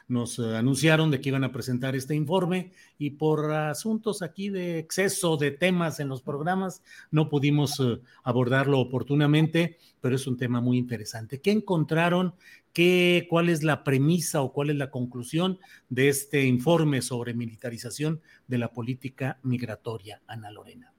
nos 0.07 0.39
anunciaron 0.39 1.11
de 1.11 1.21
que 1.21 1.29
iban 1.29 1.43
a 1.43 1.51
presentar 1.51 1.95
este 1.95 2.15
informe 2.15 2.71
y 2.97 3.11
por 3.11 3.51
asuntos 3.51 4.23
aquí 4.23 4.49
de 4.49 4.79
exceso 4.79 5.37
de 5.37 5.51
temas 5.51 5.99
en 5.99 6.09
los 6.09 6.23
programas 6.23 6.81
no 7.11 7.29
pudimos 7.29 7.79
eh, 7.79 7.99
abordarlo 8.23 8.79
oportunamente, 8.79 9.77
pero 10.01 10.15
es 10.15 10.25
un 10.25 10.37
tema 10.37 10.59
muy 10.59 10.77
interesante. 10.77 11.39
¿Qué 11.39 11.51
encontraron 11.51 12.33
¿Qué, 12.73 13.27
¿Cuál 13.29 13.49
es 13.49 13.61
la 13.61 13.83
premisa 13.83 14.41
o 14.41 14.51
cuál 14.51 14.71
es 14.71 14.75
la 14.75 14.89
conclusión 14.89 15.59
de 15.89 16.09
este 16.09 16.43
informe 16.45 17.03
sobre 17.03 17.35
militarización 17.35 18.21
de 18.47 18.57
la 18.57 18.73
política 18.73 19.37
migratoria, 19.43 20.23
Ana 20.25 20.49
Lorena? 20.49 20.92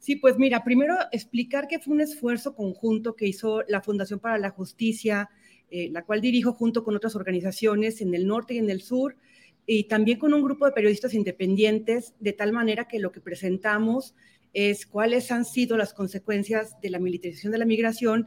Sí, 0.00 0.16
pues 0.16 0.38
mira, 0.38 0.64
primero 0.64 0.96
explicar 1.12 1.68
que 1.68 1.78
fue 1.78 1.92
un 1.92 2.00
esfuerzo 2.00 2.54
conjunto 2.54 3.14
que 3.14 3.26
hizo 3.26 3.62
la 3.68 3.82
Fundación 3.82 4.18
para 4.18 4.38
la 4.38 4.48
Justicia, 4.48 5.28
eh, 5.70 5.90
la 5.90 6.04
cual 6.06 6.22
dirijo 6.22 6.54
junto 6.54 6.82
con 6.82 6.96
otras 6.96 7.16
organizaciones 7.16 8.00
en 8.00 8.14
el 8.14 8.26
norte 8.26 8.54
y 8.54 8.58
en 8.58 8.70
el 8.70 8.80
sur, 8.80 9.18
y 9.66 9.84
también 9.84 10.18
con 10.18 10.32
un 10.32 10.42
grupo 10.42 10.64
de 10.64 10.72
periodistas 10.72 11.12
independientes, 11.12 12.14
de 12.18 12.32
tal 12.32 12.54
manera 12.54 12.88
que 12.88 12.98
lo 12.98 13.12
que 13.12 13.20
presentamos 13.20 14.14
es 14.54 14.86
cuáles 14.86 15.30
han 15.30 15.44
sido 15.44 15.76
las 15.76 15.92
consecuencias 15.92 16.80
de 16.80 16.88
la 16.88 16.98
militarización 16.98 17.52
de 17.52 17.58
la 17.58 17.66
migración 17.66 18.26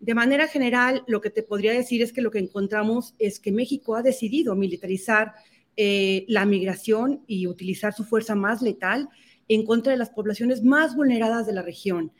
De 0.00 0.14
manera 0.14 0.48
general, 0.48 1.04
lo 1.06 1.20
que 1.20 1.30
te 1.30 1.44
podría 1.44 1.72
decir 1.72 2.02
es 2.02 2.12
que 2.12 2.22
lo 2.22 2.32
que 2.32 2.40
encontramos 2.40 3.14
es 3.20 3.38
que 3.38 3.52
México 3.52 3.94
ha 3.94 4.02
decidido 4.02 4.56
militarizar 4.56 5.34
eh, 5.76 6.24
la 6.28 6.44
migración 6.44 7.22
y 7.26 7.46
utilizar 7.46 7.94
su 7.94 8.04
fuerza 8.04 8.34
más 8.34 8.62
letal 8.62 9.08
en 9.48 9.64
contra 9.64 9.92
de 9.92 9.98
las 9.98 10.10
poblaciones 10.10 10.62
más 10.62 10.96
vulneradas 10.96 11.46
de 11.46 11.52
la 11.52 11.62
región. 11.62 12.12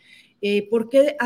Eh, 0.44 0.68
¿por, 0.68 0.88
qué, 0.88 1.16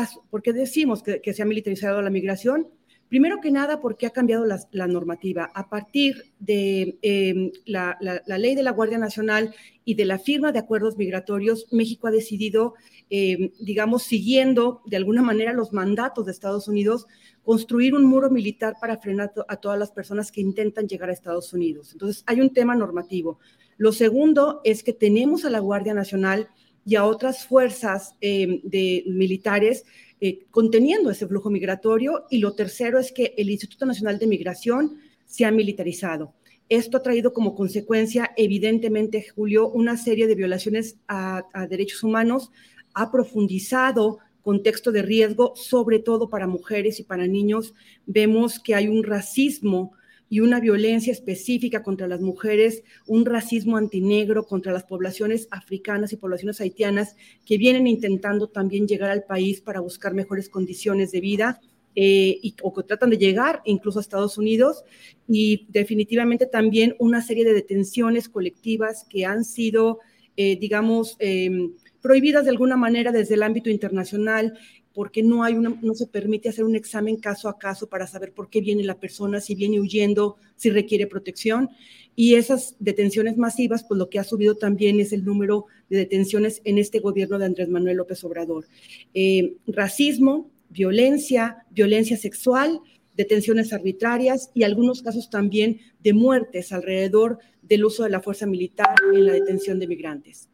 decimos 0.53 1.01
que, 1.01 1.33
se 1.33 1.41
ha 1.41 1.45
militarizado 1.45 2.01
la 2.03 2.11
migración? 2.11 2.67
Primero 3.09 3.39
que 3.41 3.51
nada, 3.51 3.79
porque 3.79 4.05
ha 4.05 4.11
cambiado 4.11 4.45
la, 4.45 4.87
normativa. 4.87 5.49
A 5.55 5.69
partir 5.69 6.33
de 6.39 6.99
em, 7.01 7.51
la, 7.65 7.97
ley 8.27 8.53
de 8.53 8.63
la 8.63 8.71
Guardia 8.71 8.97
Nacional 8.97 9.55
y 9.85 9.95
de 9.95 10.05
la 10.05 10.19
firma 10.19 10.51
de 10.51 10.59
acuerdos 10.59 10.97
migratorios, 10.97 11.67
México 11.71 12.07
ha 12.07 12.11
decidido, 12.11 12.75
em, 13.09 13.51
digamos, 13.59 14.03
siguiendo 14.03 14.81
de 14.85 14.97
alguna 14.97 15.23
manera 15.23 15.53
los 15.53 15.73
mandatos 15.73 16.25
de 16.25 16.33
Estados 16.33 16.67
Unidos, 16.67 17.07
construir 17.43 17.95
un 17.95 18.03
muro 18.03 18.29
militar 18.29 18.75
para 18.79 18.97
frenar 18.97 19.31
a 19.47 19.55
todas 19.55 19.79
las 19.79 19.91
personas 19.91 20.31
que 20.31 20.41
intentan 20.41 20.87
llegar 20.87 21.09
a 21.09 21.13
Estados 21.13 21.53
Unidos. 21.53 21.93
Entonces, 21.93 22.23
hay 22.27 22.41
un 22.41 22.51
tema 22.51 22.75
normativo. 22.75 23.39
Lo 23.77 23.91
segundo 23.91 24.61
es 24.63 24.83
que 24.83 24.93
tenemos 24.93 25.45
a 25.45 25.49
la 25.49 25.59
Guardia 25.59 25.93
Nacional 25.93 26.49
y 26.85 26.95
a 26.95 27.05
otras 27.05 27.45
fuerzas 27.45 28.15
em, 28.21 28.61
de 28.63 29.03
militares 29.07 29.85
eh, 30.19 30.45
conteniendo 30.49 31.11
ese 31.11 31.27
flujo 31.27 31.49
migratorio. 31.49 32.25
Y 32.29 32.39
lo 32.39 32.53
tercero 32.53 32.97
es 32.97 33.11
que 33.11 33.33
el 33.37 33.49
Instituto 33.49 33.85
Nacional 33.85 34.17
de 34.17 34.27
Migración 34.27 34.97
se 35.25 35.45
ha 35.45 35.51
militarizado. 35.51 36.33
Esto 36.69 36.97
ha 36.97 37.03
traído 37.03 37.33
como 37.33 37.55
consecuencia, 37.55 38.31
evidentemente, 38.35 39.25
Julio, 39.33 39.69
una 39.69 39.95
serie 39.95 40.27
de 40.27 40.35
violaciones 40.35 40.97
a, 41.07 41.45
a 41.53 41.67
derechos 41.67 42.03
humanos, 42.03 42.51
ha 42.93 43.11
profundizado 43.11 44.19
contexto 44.41 44.93
de 44.93 45.01
riesgo, 45.01 45.53
sobre 45.55 45.99
todo 45.99 46.29
para 46.29 46.47
mujeres 46.47 46.99
y 46.99 47.03
para 47.03 47.27
niños. 47.27 47.73
Vemos 48.05 48.59
que 48.59 48.75
hay 48.75 48.87
un 48.87 49.03
racismo 49.03 49.91
y 50.29 50.41
una 50.41 50.59
violencia 50.59 51.11
específica 51.11 51.83
contra 51.83 52.07
las 52.07 52.21
mujeres, 52.21 52.83
un 53.05 53.25
racismo 53.25 53.77
antinegro 53.77 54.45
contra 54.45 54.73
las 54.73 54.83
poblaciones 54.83 55.47
africanas 55.51 56.11
y 56.13 56.17
poblaciones 56.17 56.59
haitianas 56.61 57.15
que 57.45 57.57
vienen 57.57 57.87
intentando 57.87 58.47
también 58.47 58.87
llegar 58.87 59.09
al 59.09 59.23
país 59.23 59.61
para 59.61 59.79
buscar 59.79 60.13
mejores 60.13 60.49
condiciones 60.49 61.11
de 61.11 61.21
vida. 61.21 61.61
Eh, 61.99 62.37
y, 62.43 62.53
o 62.61 62.75
que 62.75 62.83
tratan 62.83 63.09
de 63.09 63.17
llegar 63.17 63.63
incluso 63.65 63.97
a 63.97 64.03
Estados 64.03 64.37
Unidos 64.37 64.83
y 65.27 65.65
definitivamente 65.69 66.45
también 66.45 66.95
una 66.99 67.23
serie 67.23 67.43
de 67.43 67.55
detenciones 67.55 68.29
colectivas 68.29 69.03
que 69.09 69.25
han 69.25 69.43
sido, 69.43 69.97
eh, 70.35 70.59
digamos, 70.59 71.15
em, 71.17 71.73
prohibidas 71.99 72.45
de 72.45 72.51
alguna 72.51 72.77
manera 72.77 73.11
desde 73.11 73.33
el 73.33 73.41
ámbito 73.41 73.71
internacional 73.71 74.57
porque 74.97 75.21
no, 75.21 75.43
hay 75.43 75.53
una, 75.53 75.77
no 75.83 75.93
se 75.93 76.07
permite 76.07 76.49
hacer 76.49 76.65
un 76.65 76.75
examen 76.75 77.17
caso 77.17 77.49
a 77.49 77.59
caso 77.59 77.87
para 77.87 78.07
saber 78.07 78.33
por 78.33 78.49
qué 78.49 78.61
viene 78.61 78.83
la 78.83 78.99
persona, 78.99 79.39
si 79.39 79.53
viene 79.53 79.79
huyendo, 79.79 80.37
si 80.55 80.71
requiere 80.71 81.05
protección. 81.05 81.69
Y 82.15 82.33
esas 82.33 82.75
detenciones 82.79 83.37
masivas, 83.37 83.83
pues 83.83 83.99
lo 83.99 84.09
que 84.09 84.17
ha 84.17 84.23
subido 84.23 84.55
también 84.55 84.99
es 84.99 85.13
el 85.13 85.23
número 85.23 85.67
de 85.87 85.97
detenciones 85.97 86.61
en 86.63 86.79
este 86.79 86.99
gobierno 86.99 87.37
de 87.37 87.45
Andrés 87.45 87.69
Manuel 87.69 87.97
López 87.97 88.23
Obrador. 88.23 88.65
Eh, 89.13 89.57
racismo, 89.67 90.49
violencia, 90.71 91.67
violencia 91.69 92.17
sexual, 92.17 92.79
detenciones 93.15 93.73
arbitrarias 93.73 94.49
y 94.55 94.63
algunos 94.63 95.03
casos 95.03 95.29
también 95.29 95.79
de 95.99 96.13
muertes 96.13 96.71
alrededor 96.71 97.37
del 97.61 97.85
uso 97.85 98.03
de 98.03 98.09
la 98.09 98.21
fuerza 98.21 98.47
militar 98.47 98.95
en 99.13 99.27
la 99.27 99.33
detención 99.33 99.77
de 99.77 99.85
migrantes. 99.85 100.49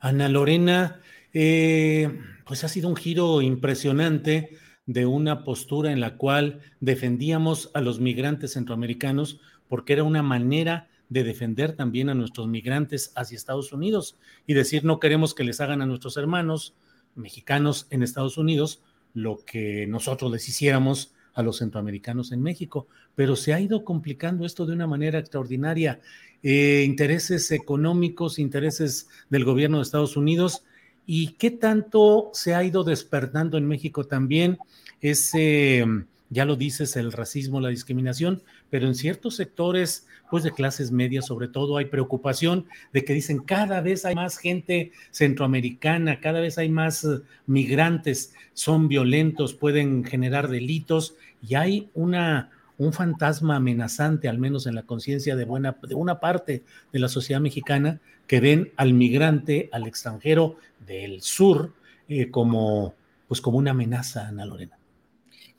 Ana 0.00 0.30
Lorena, 0.30 1.02
eh, 1.34 2.08
pues 2.44 2.64
ha 2.64 2.68
sido 2.68 2.88
un 2.88 2.96
giro 2.96 3.42
impresionante 3.42 4.56
de 4.86 5.06
una 5.06 5.44
postura 5.44 5.92
en 5.92 6.00
la 6.00 6.16
cual 6.16 6.60
defendíamos 6.80 7.70
a 7.74 7.80
los 7.80 8.00
migrantes 8.00 8.52
centroamericanos 8.52 9.40
porque 9.68 9.94
era 9.94 10.02
una 10.02 10.22
manera 10.22 10.88
de 11.08 11.24
defender 11.24 11.74
también 11.74 12.08
a 12.08 12.14
nuestros 12.14 12.48
migrantes 12.48 13.12
hacia 13.16 13.36
Estados 13.36 13.72
Unidos 13.72 14.18
y 14.46 14.54
decir 14.54 14.84
no 14.84 15.00
queremos 15.00 15.34
que 15.34 15.44
les 15.44 15.60
hagan 15.60 15.80
a 15.80 15.86
nuestros 15.86 16.16
hermanos 16.16 16.74
mexicanos 17.14 17.86
en 17.90 18.02
Estados 18.02 18.36
Unidos 18.36 18.82
lo 19.14 19.38
que 19.44 19.86
nosotros 19.86 20.30
les 20.32 20.48
hiciéramos 20.48 21.14
a 21.34 21.42
los 21.42 21.58
centroamericanos 21.58 22.32
en 22.32 22.42
México. 22.42 22.86
Pero 23.14 23.36
se 23.36 23.54
ha 23.54 23.60
ido 23.60 23.84
complicando 23.84 24.44
esto 24.44 24.66
de 24.66 24.72
una 24.72 24.86
manera 24.86 25.18
extraordinaria. 25.18 26.00
Eh, 26.42 26.84
intereses 26.86 27.50
económicos, 27.52 28.38
intereses 28.38 29.08
del 29.30 29.44
gobierno 29.44 29.78
de 29.78 29.84
Estados 29.84 30.16
Unidos 30.16 30.64
¿Y 31.06 31.32
qué 31.32 31.50
tanto 31.50 32.30
se 32.32 32.54
ha 32.54 32.64
ido 32.64 32.84
despertando 32.84 33.58
en 33.58 33.66
México 33.66 34.04
también 34.04 34.58
ese, 35.00 35.84
ya 36.30 36.44
lo 36.44 36.56
dices, 36.56 36.96
el 36.96 37.12
racismo, 37.12 37.60
la 37.60 37.68
discriminación, 37.68 38.42
pero 38.70 38.86
en 38.86 38.94
ciertos 38.94 39.36
sectores, 39.36 40.06
pues 40.30 40.44
de 40.44 40.52
clases 40.52 40.90
medias 40.90 41.26
sobre 41.26 41.48
todo, 41.48 41.76
hay 41.76 41.84
preocupación 41.86 42.66
de 42.92 43.04
que 43.04 43.12
dicen 43.12 43.40
cada 43.40 43.82
vez 43.82 44.06
hay 44.06 44.14
más 44.14 44.38
gente 44.38 44.92
centroamericana, 45.10 46.20
cada 46.20 46.40
vez 46.40 46.56
hay 46.56 46.70
más 46.70 47.04
eh, 47.04 47.20
migrantes, 47.46 48.32
son 48.54 48.88
violentos, 48.88 49.52
pueden 49.52 50.04
generar 50.04 50.48
delitos 50.48 51.16
y 51.46 51.54
hay 51.54 51.90
una 51.92 52.50
un 52.76 52.92
fantasma 52.92 53.56
amenazante, 53.56 54.28
al 54.28 54.38
menos 54.38 54.66
en 54.66 54.74
la 54.74 54.82
conciencia 54.82 55.36
de, 55.36 55.44
buena, 55.44 55.76
de 55.82 55.94
una 55.94 56.18
parte 56.18 56.64
de 56.92 56.98
la 56.98 57.08
sociedad 57.08 57.40
mexicana, 57.40 58.00
que 58.26 58.40
ven 58.40 58.72
al 58.76 58.94
migrante, 58.94 59.68
al 59.72 59.86
extranjero 59.86 60.56
del 60.86 61.22
sur, 61.22 61.72
eh, 62.08 62.30
como, 62.30 62.94
pues 63.28 63.40
como 63.40 63.58
una 63.58 63.72
amenaza, 63.72 64.28
Ana 64.28 64.46
Lorena. 64.46 64.78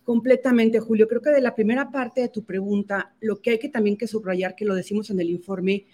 Completamente, 0.04 0.80
Julio. 0.80 1.08
Creo 1.08 1.22
que 1.22 1.32
de 1.32 1.42
la 1.42 1.56
primera 1.56 1.90
parte 1.92 2.22
de 2.22 2.30
tu 2.30 2.44
pregunta, 2.44 3.16
lo 3.22 3.42
que 3.42 3.52
hay 3.52 3.60
que 3.60 3.70
también 3.70 3.98
que 3.98 4.08
subrayar, 4.08 4.56
que 4.56 4.66
lo 4.66 4.76
decimos 4.76 5.10
en 5.10 5.20
el 5.20 5.30
informe, 5.30 5.86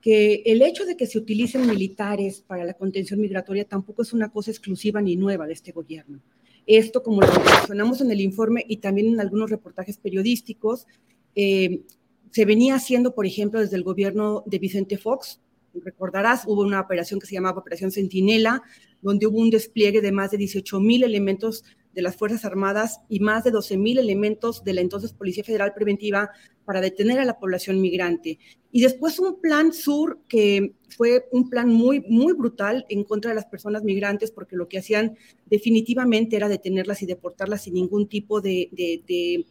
que 0.00 0.42
el 0.46 0.62
hecho 0.62 0.86
de 0.86 0.96
que 0.96 1.06
se 1.06 1.18
utilicen 1.18 1.66
militares 1.66 2.40
para 2.46 2.64
la 2.64 2.74
contención 2.74 3.20
migratoria 3.20 3.64
tampoco 3.64 4.02
es 4.02 4.12
una 4.12 4.30
cosa 4.30 4.50
exclusiva 4.50 5.02
ni 5.02 5.16
nueva 5.16 5.46
de 5.46 5.52
este 5.52 5.72
gobierno. 5.72 6.20
Esto, 6.66 7.02
como 7.02 7.20
lo 7.20 7.28
mencionamos 7.32 8.00
en 8.00 8.10
el 8.10 8.20
informe 8.20 8.64
y 8.68 8.78
también 8.78 9.08
en 9.08 9.20
algunos 9.20 9.50
reportajes 9.50 9.96
periodísticos, 9.96 10.86
eh, 11.34 11.82
se 12.30 12.44
venía 12.44 12.74
haciendo, 12.74 13.14
por 13.14 13.26
ejemplo, 13.26 13.60
desde 13.60 13.76
el 13.76 13.82
gobierno 13.82 14.42
de 14.46 14.58
Vicente 14.58 14.98
Fox. 14.98 15.40
Recordarás, 15.74 16.44
hubo 16.46 16.62
una 16.62 16.80
operación 16.80 17.20
que 17.20 17.26
se 17.26 17.34
llamaba 17.34 17.60
Operación 17.60 17.90
Centinela, 17.90 18.62
donde 19.00 19.26
hubo 19.26 19.38
un 19.38 19.50
despliegue 19.50 20.00
de 20.00 20.12
más 20.12 20.30
de 20.30 20.38
18 20.38 20.80
mil 20.80 21.04
elementos 21.04 21.64
de 21.94 22.02
las 22.02 22.16
Fuerzas 22.16 22.44
Armadas 22.44 23.00
y 23.08 23.20
más 23.20 23.44
de 23.44 23.50
12 23.50 23.76
mil 23.76 23.98
elementos 23.98 24.62
de 24.62 24.74
la 24.74 24.80
entonces 24.80 25.12
Policía 25.12 25.44
Federal 25.44 25.72
Preventiva 25.74 26.30
para 26.64 26.80
detener 26.80 27.18
a 27.18 27.24
la 27.24 27.38
población 27.38 27.80
migrante. 27.80 28.38
Y 28.70 28.82
después 28.82 29.18
un 29.18 29.40
plan 29.40 29.72
sur 29.72 30.20
que 30.28 30.74
fue 30.96 31.26
un 31.32 31.48
plan 31.48 31.68
muy, 31.68 32.00
muy 32.08 32.34
brutal 32.34 32.84
en 32.88 33.04
contra 33.04 33.30
de 33.30 33.34
las 33.34 33.46
personas 33.46 33.82
migrantes 33.82 34.30
porque 34.30 34.56
lo 34.56 34.68
que 34.68 34.78
hacían 34.78 35.16
definitivamente 35.46 36.36
era 36.36 36.48
detenerlas 36.48 37.02
y 37.02 37.06
deportarlas 37.06 37.62
sin 37.62 37.74
ningún 37.74 38.08
tipo 38.08 38.40
de, 38.40 38.68
de, 38.72 39.02
de 39.08 39.46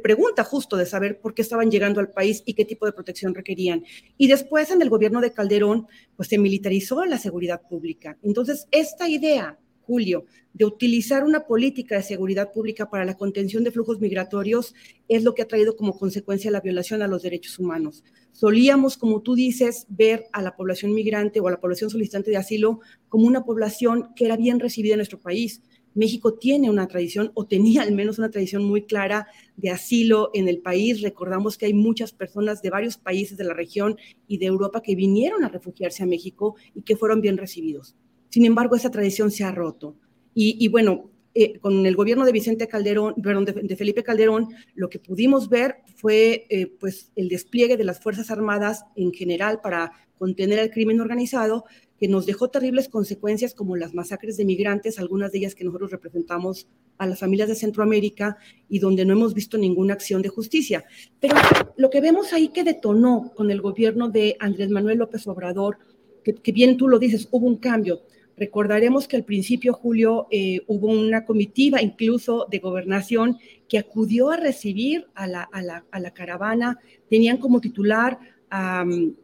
pregunta 0.00 0.44
justo 0.44 0.76
de 0.76 0.86
saber 0.86 1.20
por 1.20 1.34
qué 1.34 1.42
estaban 1.42 1.70
llegando 1.70 2.00
al 2.00 2.10
país 2.10 2.42
y 2.46 2.54
qué 2.54 2.64
tipo 2.64 2.86
de 2.86 2.92
protección 2.92 3.34
requerían. 3.34 3.84
Y 4.16 4.28
después 4.28 4.70
en 4.70 4.82
el 4.82 4.90
gobierno 4.90 5.20
de 5.20 5.32
Calderón, 5.32 5.86
pues 6.16 6.28
se 6.28 6.38
militarizó 6.38 7.04
la 7.04 7.18
seguridad 7.18 7.62
pública. 7.68 8.18
Entonces, 8.22 8.66
esta 8.70 9.08
idea 9.08 9.58
Julio, 9.82 10.24
de 10.54 10.64
utilizar 10.64 11.24
una 11.24 11.40
política 11.46 11.96
de 11.96 12.02
seguridad 12.02 12.52
pública 12.52 12.88
para 12.88 13.04
la 13.04 13.16
contención 13.16 13.64
de 13.64 13.70
flujos 13.70 14.00
migratorios 14.00 14.74
es 15.08 15.24
lo 15.24 15.34
que 15.34 15.42
ha 15.42 15.48
traído 15.48 15.76
como 15.76 15.98
consecuencia 15.98 16.50
la 16.50 16.60
violación 16.60 17.02
a 17.02 17.08
los 17.08 17.22
derechos 17.22 17.58
humanos. 17.58 18.04
Solíamos, 18.32 18.96
como 18.96 19.22
tú 19.22 19.34
dices, 19.34 19.86
ver 19.88 20.26
a 20.32 20.40
la 20.40 20.56
población 20.56 20.94
migrante 20.94 21.40
o 21.40 21.48
a 21.48 21.50
la 21.50 21.60
población 21.60 21.90
solicitante 21.90 22.30
de 22.30 22.36
asilo 22.36 22.80
como 23.08 23.26
una 23.26 23.44
población 23.44 24.10
que 24.14 24.26
era 24.26 24.36
bien 24.36 24.60
recibida 24.60 24.94
en 24.94 24.98
nuestro 24.98 25.20
país. 25.20 25.62
México 25.94 26.34
tiene 26.34 26.70
una 26.70 26.88
tradición, 26.88 27.30
o 27.34 27.46
tenía 27.46 27.82
al 27.82 27.92
menos 27.92 28.18
una 28.18 28.30
tradición 28.30 28.64
muy 28.64 28.82
clara 28.82 29.26
de 29.56 29.70
asilo 29.70 30.30
en 30.34 30.48
el 30.48 30.58
país. 30.58 31.02
Recordamos 31.02 31.58
que 31.58 31.66
hay 31.66 31.74
muchas 31.74 32.12
personas 32.12 32.62
de 32.62 32.70
varios 32.70 32.96
países 32.96 33.36
de 33.36 33.44
la 33.44 33.54
región 33.54 33.96
y 34.26 34.38
de 34.38 34.46
Europa 34.46 34.82
que 34.82 34.94
vinieron 34.94 35.44
a 35.44 35.48
refugiarse 35.48 36.02
a 36.02 36.06
México 36.06 36.56
y 36.74 36.82
que 36.82 36.96
fueron 36.96 37.20
bien 37.20 37.36
recibidos. 37.36 37.94
Sin 38.28 38.44
embargo, 38.44 38.76
esa 38.76 38.90
tradición 38.90 39.30
se 39.30 39.44
ha 39.44 39.52
roto. 39.52 39.96
Y, 40.34 40.66
bueno, 40.68 41.10
eh, 41.34 41.58
con 41.58 41.84
el 41.84 41.94
gobierno 41.94 42.24
de 42.24 42.32
Vicente 42.32 42.66
Calderón, 42.66 43.14
de, 43.16 43.76
Felipe 43.76 44.02
Calderón, 44.02 44.48
lo 44.74 44.88
que 44.88 44.98
pudimos 44.98 45.50
ver 45.50 45.76
fue 45.96 46.46
eh, 46.48 46.66
pues 46.80 47.12
el 47.16 47.28
despliegue 47.28 47.76
de 47.76 47.84
las 47.84 48.00
Fuerzas 48.00 48.30
Armadas 48.30 48.86
en 48.96 49.12
general 49.12 49.60
para 49.62 49.92
contener 50.16 50.58
el 50.60 50.70
crimen 50.70 51.00
organizado, 51.00 51.64
que 52.02 52.08
nos 52.08 52.26
dejó 52.26 52.48
terribles 52.48 52.88
consecuencias 52.88 53.54
como 53.54 53.76
las 53.76 53.94
masacres 53.94 54.36
de 54.36 54.44
migrantes, 54.44 54.98
algunas 54.98 55.30
de 55.30 55.38
ellas 55.38 55.54
que 55.54 55.62
nosotros 55.62 55.92
representamos 55.92 56.66
a 56.98 57.06
las 57.06 57.20
familias 57.20 57.48
de 57.48 57.54
Centroamérica 57.54 58.38
y 58.68 58.80
donde 58.80 59.04
no 59.04 59.12
hemos 59.12 59.34
visto 59.34 59.56
ninguna 59.56 59.94
acción 59.94 60.20
de 60.20 60.28
justicia. 60.28 60.82
Pero 61.20 61.36
lo 61.76 61.90
que 61.90 62.00
vemos 62.00 62.32
ahí 62.32 62.48
que 62.48 62.64
detonó 62.64 63.30
con 63.36 63.52
el 63.52 63.60
gobierno 63.60 64.08
de 64.08 64.36
Andrés 64.40 64.68
Manuel 64.68 64.98
López 64.98 65.28
Obrador, 65.28 65.78
que, 66.24 66.50
bien 66.50 66.76
tú 66.76 66.88
lo 66.88 66.98
dices, 66.98 67.28
hubo 67.30 67.46
un 67.46 67.58
cambio 67.58 68.02
Recordaremos 68.36 69.06
que 69.06 69.14
al 69.14 69.24
principio, 69.24 69.72
Julio, 69.72 70.26
eh, 70.32 70.62
hubo 70.66 70.88
una 70.88 71.24
comitiva 71.24 71.80
incluso 71.82 72.48
de 72.50 72.58
gobernación 72.58 73.38
que 73.68 73.78
acudió 73.78 74.30
a 74.30 74.38
recibir 74.38 75.06
a 75.14 75.28
la, 75.28 75.42
a 75.42 75.62
la, 75.62 75.84
a 75.90 76.00
la 76.00 76.10
caravana. 76.12 76.80
Tenían 77.08 77.36
como 77.36 77.60
titular 77.60 78.18
um, 78.50 79.14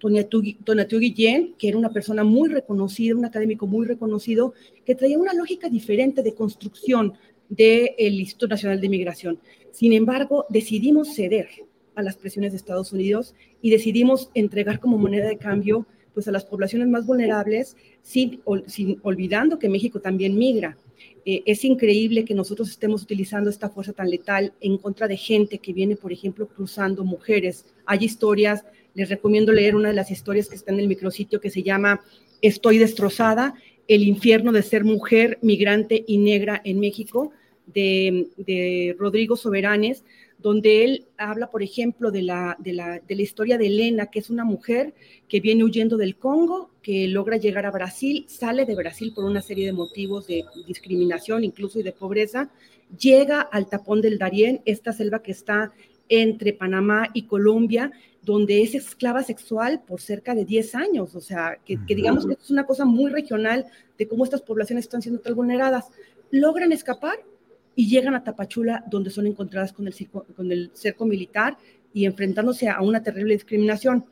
Tonatiuh 0.00 0.98
Guillén, 0.98 1.54
que 1.58 1.68
era 1.68 1.78
una 1.78 1.92
persona 1.92 2.24
muy 2.24 2.48
reconocida, 2.48 3.14
un 3.14 3.24
académico 3.24 3.66
muy 3.66 3.86
reconocido, 3.86 4.54
que 4.84 4.94
traía 4.94 5.18
una 5.18 5.34
lógica 5.34 5.68
diferente 5.68 6.22
de 6.22 6.34
construcción 6.34 7.14
del 7.48 8.20
Instituto 8.20 8.48
Nacional 8.48 8.80
de 8.80 8.88
Migración. 8.88 9.38
Sin 9.70 9.92
embargo, 9.92 10.46
decidimos 10.48 11.14
ceder 11.14 11.48
a 11.94 12.02
las 12.02 12.16
presiones 12.16 12.52
de 12.52 12.56
Estados 12.56 12.92
Unidos 12.92 13.34
y 13.60 13.70
decidimos 13.70 14.30
entregar 14.34 14.80
como 14.80 14.98
moneda 14.98 15.28
de 15.28 15.36
cambio 15.36 15.86
pues 16.14 16.26
a 16.26 16.32
las 16.32 16.44
poblaciones 16.44 16.88
más 16.88 17.06
vulnerables, 17.06 17.76
sin, 18.02 18.40
sin 18.66 18.98
olvidando 19.02 19.58
que 19.58 19.68
México 19.68 20.00
también 20.00 20.36
migra. 20.36 20.76
Eh, 21.24 21.42
es 21.46 21.64
increíble 21.64 22.24
que 22.24 22.34
nosotros 22.34 22.70
estemos 22.70 23.02
utilizando 23.02 23.50
esta 23.50 23.68
fuerza 23.68 23.92
tan 23.92 24.10
letal 24.10 24.52
en 24.60 24.78
contra 24.78 25.06
de 25.06 25.16
gente 25.16 25.58
que 25.58 25.72
viene, 25.72 25.96
por 25.96 26.12
ejemplo, 26.12 26.48
cruzando 26.48 27.04
mujeres. 27.04 27.66
Hay 27.86 28.04
historias, 28.04 28.64
les 28.94 29.08
recomiendo 29.08 29.52
leer 29.52 29.76
una 29.76 29.88
de 29.88 29.94
las 29.94 30.10
historias 30.10 30.48
que 30.48 30.56
está 30.56 30.72
en 30.72 30.80
el 30.80 30.88
micrositio 30.88 31.40
que 31.40 31.50
se 31.50 31.62
llama 31.62 32.00
Estoy 32.42 32.78
destrozada, 32.78 33.54
el 33.88 34.04
infierno 34.04 34.52
de 34.52 34.62
ser 34.62 34.84
mujer, 34.84 35.38
migrante 35.42 36.04
y 36.06 36.18
negra 36.18 36.60
en 36.64 36.80
México, 36.80 37.32
de, 37.66 38.96
Rodrigo 38.98 39.36
Soberanes, 39.36 40.04
donde 40.38 40.84
él 40.84 41.06
habla, 41.18 41.50
por 41.50 41.62
ejemplo, 41.62 42.10
de 42.10 42.22
la, 42.22 42.56
de, 42.58 42.72
la, 42.72 42.98
de 43.00 43.14
la 43.14 43.22
historia 43.22 43.58
de 43.58 43.66
Elena, 43.66 44.06
que 44.06 44.20
es 44.20 44.30
una 44.30 44.44
mujer 44.44 44.94
que 45.28 45.40
viene 45.40 45.64
huyendo 45.64 45.96
del 45.96 46.16
Congo, 46.16 46.70
que 46.82 47.08
logra 47.08 47.36
llegar 47.36 47.66
a 47.66 47.70
Brasil, 47.70 48.24
sale 48.28 48.64
de 48.64 48.74
Brasil 48.74 49.12
por 49.14 49.24
una 49.24 49.42
serie 49.42 49.66
de 49.66 49.72
motivos 49.72 50.26
de 50.26 50.44
discriminación, 50.66 51.44
incluso 51.44 51.78
y 51.78 51.82
de 51.82 51.92
pobreza, 51.92 52.50
llega 52.98 53.40
al 53.40 53.68
tapón 53.68 54.00
del 54.00 54.18
Darién, 54.18 54.62
esta 54.64 54.92
selva 54.92 55.22
que 55.22 55.32
está 55.32 55.72
entre 56.10 56.52
Panamá 56.52 57.08
y 57.14 57.22
Colombia, 57.22 57.90
donde 58.22 58.62
es 58.62 58.74
esclava 58.74 59.22
sexual 59.22 59.80
por 59.86 60.02
cerca 60.02 60.34
de 60.34 60.44
10 60.44 60.74
años, 60.74 61.14
o 61.14 61.20
sea, 61.22 61.56
que, 61.64 61.78
que 61.86 61.94
digamos 61.94 62.26
que 62.26 62.34
es 62.34 62.50
una 62.50 62.66
cosa 62.66 62.84
muy 62.84 63.10
regional 63.10 63.64
de 63.96 64.06
cómo 64.06 64.24
estas 64.24 64.42
poblaciones 64.42 64.84
están 64.84 65.00
siendo 65.00 65.22
tan 65.22 65.34
vulneradas. 65.34 65.86
Logran 66.30 66.72
escapar, 66.72 67.18
y 67.74 67.88
llegan 67.88 68.14
a 68.14 68.22
Tapachula, 68.22 68.84
donde 68.90 69.10
son 69.10 69.26
encontradas 69.26 69.72
con 69.72 69.86
el, 69.86 69.94
con 70.36 70.52
el 70.52 70.70
cerco 70.74 71.06
militar 71.06 71.56
y 71.94 72.04
enfrentándose 72.04 72.68
a 72.68 72.82
una 72.82 73.02
terrible 73.02 73.34
discriminación. 73.34 74.04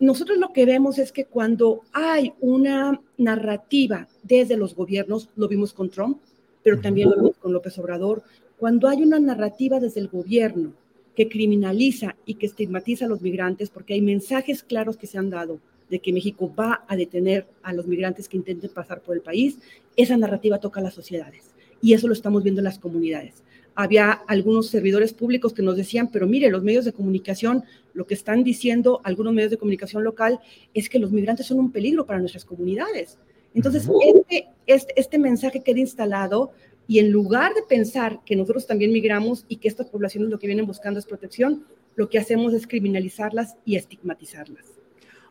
Nosotros 0.00 0.38
lo 0.38 0.52
que 0.52 0.64
vemos 0.66 0.98
es 0.98 1.12
que 1.12 1.24
cuando 1.24 1.82
hay 1.92 2.32
una 2.40 3.00
narrativa 3.16 4.08
desde 4.22 4.56
los 4.56 4.74
gobiernos, 4.74 5.28
lo 5.36 5.48
vimos 5.48 5.72
con 5.72 5.90
Trump, 5.90 6.18
pero 6.62 6.80
también 6.80 7.10
lo 7.10 7.16
vimos 7.16 7.36
con 7.36 7.52
López 7.52 7.78
Obrador, 7.78 8.22
cuando 8.58 8.88
hay 8.88 9.02
una 9.02 9.20
narrativa 9.20 9.80
desde 9.80 10.00
el 10.00 10.08
gobierno 10.08 10.72
que 11.16 11.28
criminaliza 11.28 12.14
y 12.26 12.34
que 12.34 12.46
estigmatiza 12.46 13.06
a 13.06 13.08
los 13.08 13.22
migrantes, 13.22 13.70
porque 13.70 13.94
hay 13.94 14.02
mensajes 14.02 14.62
claros 14.62 14.96
que 14.96 15.06
se 15.06 15.18
han 15.18 15.30
dado 15.30 15.58
de 15.88 15.98
que 15.98 16.12
México 16.12 16.52
va 16.54 16.84
a 16.86 16.96
detener 16.96 17.46
a 17.62 17.72
los 17.72 17.86
migrantes 17.86 18.28
que 18.28 18.36
intenten 18.36 18.70
pasar 18.70 19.00
por 19.00 19.16
el 19.16 19.22
país, 19.22 19.58
esa 19.96 20.16
narrativa 20.16 20.58
toca 20.58 20.80
a 20.80 20.82
las 20.82 20.94
sociedades 20.94 21.54
y 21.80 21.94
eso 21.94 22.06
lo 22.06 22.12
estamos 22.12 22.42
viendo 22.42 22.60
en 22.60 22.64
las 22.64 22.78
comunidades. 22.78 23.42
Había 23.74 24.10
algunos 24.12 24.68
servidores 24.68 25.12
públicos 25.12 25.52
que 25.52 25.62
nos 25.62 25.76
decían, 25.76 26.10
pero 26.10 26.26
mire, 26.26 26.50
los 26.50 26.62
medios 26.62 26.84
de 26.84 26.92
comunicación, 26.92 27.64
lo 27.92 28.06
que 28.06 28.14
están 28.14 28.42
diciendo 28.42 29.00
algunos 29.04 29.32
medios 29.34 29.50
de 29.50 29.58
comunicación 29.58 30.02
local 30.02 30.40
es 30.74 30.88
que 30.88 30.98
los 30.98 31.12
migrantes 31.12 31.46
son 31.46 31.58
un 31.58 31.70
peligro 31.70 32.06
para 32.06 32.18
nuestras 32.18 32.44
comunidades. 32.44 33.18
Entonces, 33.54 33.88
este, 34.02 34.48
este, 34.66 35.00
este 35.00 35.18
mensaje 35.18 35.62
queda 35.62 35.80
instalado 35.80 36.52
y 36.88 36.98
en 36.98 37.10
lugar 37.10 37.54
de 37.54 37.62
pensar 37.62 38.20
que 38.24 38.36
nosotros 38.36 38.66
también 38.66 38.92
migramos 38.92 39.44
y 39.48 39.56
que 39.56 39.68
estas 39.68 39.86
poblaciones 39.88 40.30
lo 40.30 40.38
que 40.38 40.46
vienen 40.46 40.66
buscando 40.66 40.98
es 40.98 41.06
protección, 41.06 41.64
lo 41.96 42.08
que 42.08 42.18
hacemos 42.18 42.52
es 42.52 42.66
criminalizarlas 42.66 43.56
y 43.64 43.76
estigmatizarlas. 43.76 44.64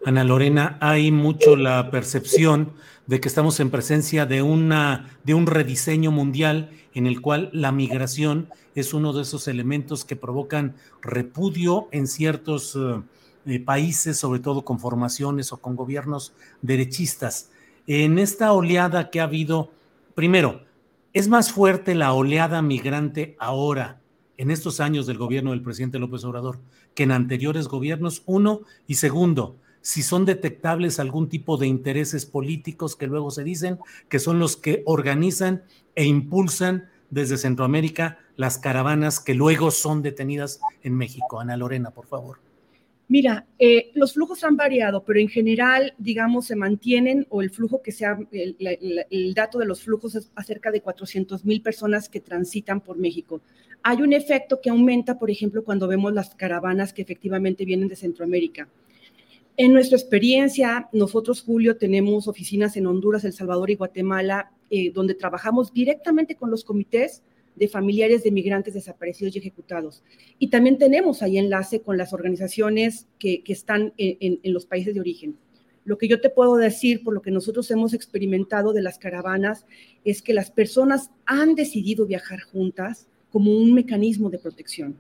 Ana 0.04 0.24
Lorena, 0.24 0.78
hay 0.82 1.12
mucho 1.12 1.56
la 1.56 1.90
percepción 1.90 2.74
de 3.08 3.20
que 3.20 3.28
estamos 3.28 3.60
en 3.60 3.72
presencia 3.72 4.26
de, 4.26 4.42
una, 4.42 5.18
de 5.24 5.34
un 5.34 5.48
rediseño 5.48 6.12
mundial 6.12 6.70
en 6.94 7.08
el 7.08 7.22
cual 7.22 7.50
la 7.54 7.72
migración 7.72 8.50
es 8.76 8.94
uno 8.94 9.14
de 9.14 9.22
esos 9.22 9.48
elementos 9.48 10.06
que 10.06 10.16
provocan 10.16 10.76
repudio 11.02 11.88
en 11.92 12.08
ciertos 12.08 12.76
eh, 12.76 13.02
eh, 13.46 13.60
países, 13.60 14.18
sobre 14.18 14.40
todo 14.40 14.64
con 14.64 14.80
formaciones 14.80 15.52
o 15.54 15.58
con 15.58 15.76
gobiernos 15.76 16.34
derechistas. 16.62 17.50
En 17.88 18.20
esta 18.20 18.52
oleada 18.54 19.10
que 19.10 19.20
ha 19.20 19.24
habido, 19.24 19.72
primero, 20.14 20.65
¿es 21.16 21.30
más 21.30 21.54
fuerte 21.54 21.96
la 21.96 22.14
oleada 22.14 22.62
migrante 22.62 23.38
ahora, 23.40 24.02
en 24.36 24.52
estos 24.52 24.82
años 24.82 25.08
del 25.08 25.18
gobierno 25.18 25.52
del 25.52 25.62
presidente 25.62 25.98
López 25.98 26.26
Obrador, 26.26 26.60
que 26.94 27.04
en 27.04 27.14
anteriores 27.14 27.70
gobiernos? 27.70 28.22
Uno, 28.26 28.64
y 28.86 28.96
segundo, 28.96 29.56
si 29.82 30.04
son 30.04 30.26
detectables 30.26 31.00
algún 31.00 31.30
tipo 31.30 31.56
de 31.56 31.68
intereses 31.68 32.26
políticos 32.26 32.98
que 32.98 33.08
luego 33.08 33.32
se 33.32 33.46
dicen 33.46 33.80
que 34.10 34.20
son 34.20 34.40
los 34.40 34.58
que 34.58 34.84
organizan 34.86 35.64
e 35.96 36.04
impulsan 36.04 36.90
desde 37.10 37.38
Centroamérica 37.38 38.20
las 38.36 38.58
caravanas 38.58 39.22
que 39.22 39.36
luego 39.36 39.72
son 39.72 40.02
detenidas 40.02 40.60
en 40.84 40.98
México. 40.98 41.40
Ana 41.40 41.56
Lorena, 41.56 41.92
por 41.92 42.08
favor. 42.08 42.45
Mira, 43.08 43.46
eh, 43.60 43.92
los 43.94 44.14
flujos 44.14 44.44
han 44.44 44.58
variado, 44.58 45.04
pero 45.04 45.20
en 45.20 45.30
general, 45.30 45.94
digamos, 46.00 46.48
se 46.48 46.56
mantienen 46.56 47.28
o 47.30 47.44
el 47.44 47.52
flujo 47.52 47.82
que 47.84 47.92
sea, 47.92 48.18
el, 48.32 49.34
dato 49.36 49.60
de 49.60 49.66
los 49.66 49.84
flujos 49.84 50.16
es 50.16 50.32
acerca 50.36 50.72
de 50.72 50.82
400 50.82 51.46
mil 51.46 51.62
personas 51.62 52.10
que 52.10 52.20
transitan 52.20 52.82
por 52.82 52.98
México. 52.98 53.42
Hay 53.84 54.02
un 54.02 54.12
efecto 54.12 54.60
que 54.60 54.72
aumenta, 54.72 55.20
por 55.20 55.30
ejemplo, 55.30 55.64
cuando 55.64 55.88
vemos 55.88 56.14
las 56.14 56.34
caravanas 56.34 56.94
que 56.94 57.04
efectivamente 57.04 57.64
vienen 57.64 57.90
de 57.90 57.96
Centroamérica. 57.96 58.68
En 59.56 59.72
nuestra 59.72 59.98
experiencia, 59.98 60.90
nosotros, 60.92 61.44
Julio, 61.44 61.78
tenemos 61.78 62.28
oficinas 62.28 62.76
en 62.76 62.88
Honduras, 62.88 63.24
El 63.24 63.34
Salvador 63.34 63.70
y 63.70 63.76
Guatemala, 63.76 64.52
eh, 64.72 64.92
donde 64.92 65.14
trabajamos 65.14 65.72
directamente 65.72 66.36
con 66.36 66.50
los 66.50 66.64
comités 66.64 67.22
de 67.56 67.68
familiares 67.68 68.24
de 68.24 68.32
migrantes 68.32 68.74
desaparecidos 68.74 69.36
y 69.36 69.40
ejecutados. 69.40 70.04
Y 70.40 70.50
también 70.50 70.78
tenemos 70.78 71.22
ahí 71.22 71.38
enlace 71.38 71.82
con 71.82 71.98
las 71.98 72.14
organizaciones 72.14 73.08
que, 73.20 73.44
están 73.48 73.94
en, 73.98 74.40
en, 74.44 74.54
los 74.54 74.66
países 74.66 74.94
de 74.94 75.00
origen. 75.00 75.38
Lo 75.86 75.98
que 75.98 76.08
yo 76.08 76.20
te 76.20 76.30
puedo 76.30 76.56
decir, 76.56 77.04
por 77.04 77.14
lo 77.14 77.22
que 77.22 77.32
nosotros 77.32 77.70
hemos 77.72 77.94
experimentado 77.94 78.74
de 78.74 78.82
las 78.82 78.98
caravanas, 78.98 79.66
es 80.04 80.22
que 80.22 80.34
las 80.34 80.52
personas 80.52 81.12
han 81.26 81.56
decidido 81.56 82.06
viajar 82.06 82.42
juntas 82.42 83.08
como 83.32 83.52
un 83.52 83.74
mecanismo 83.74 84.30
de 84.30 84.40
protección. 84.40 84.98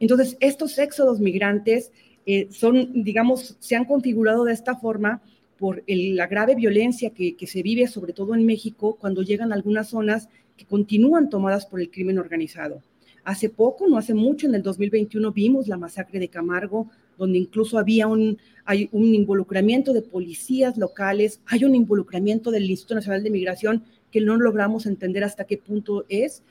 Entonces, 0.00 0.36
estos 0.40 0.78
éxodos 0.78 1.20
migrantes 1.20 1.92
eh, 2.26 2.48
son, 2.50 3.02
digamos, 3.04 3.56
se 3.58 3.74
han 3.74 3.84
configurado 3.84 4.44
de 4.44 4.52
esta 4.52 4.76
forma 4.76 5.22
por 5.58 5.82
la 5.86 6.26
grave 6.26 6.54
violencia 6.54 7.10
que, 7.10 7.46
se 7.46 7.62
vive, 7.62 7.88
sobre 7.88 8.12
todo 8.12 8.34
en 8.34 8.46
México, 8.46 8.96
cuando 9.00 9.22
llegan 9.22 9.50
a 9.50 9.56
algunas 9.56 9.88
zonas 9.88 10.28
que 10.58 10.66
continúan 10.66 11.30
tomadas 11.30 11.64
por 11.64 11.80
el 11.80 11.90
crimen 11.90 12.18
organizado. 12.18 12.82
Hace 13.24 13.48
poco, 13.48 13.86
no 13.88 13.96
hace 13.96 14.14
mucho, 14.14 14.46
en 14.46 14.54
el 14.54 14.62
2021 14.62 15.32
vimos 15.32 15.68
la 15.68 15.76
masacre 15.76 16.18
de 16.18 16.28
Camargo, 16.28 16.90
donde 17.16 17.38
incluso 17.38 17.78
había 17.78 18.06
un, 18.06 18.38
hay 18.64 18.88
un 18.92 19.14
involucramiento 19.14 19.92
de 19.92 20.02
policías 20.02 20.76
locales, 20.76 21.40
hay 21.46 21.64
un 21.64 21.74
involucramiento 21.74 22.50
del 22.50 22.68
Instituto 22.68 22.96
Nacional 22.96 23.22
de 23.22 23.30
Migración 23.30 23.84
que 24.10 24.20
no 24.20 24.36
logramos 24.36 24.86
entender 24.86 25.24
hasta 25.24 25.44
qué 25.44 25.58
punto 25.58 26.04
es. 26.08 26.42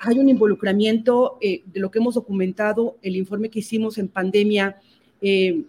Hay 0.00 0.18
un 0.18 0.28
involucramiento 0.28 1.38
eh, 1.40 1.62
de 1.66 1.80
lo 1.80 1.90
que 1.90 1.98
hemos 1.98 2.14
documentado, 2.14 2.96
el 3.02 3.16
informe 3.16 3.48
que 3.48 3.60
hicimos 3.60 3.96
en 3.96 4.08
pandemia 4.08 4.76
eh, 5.22 5.62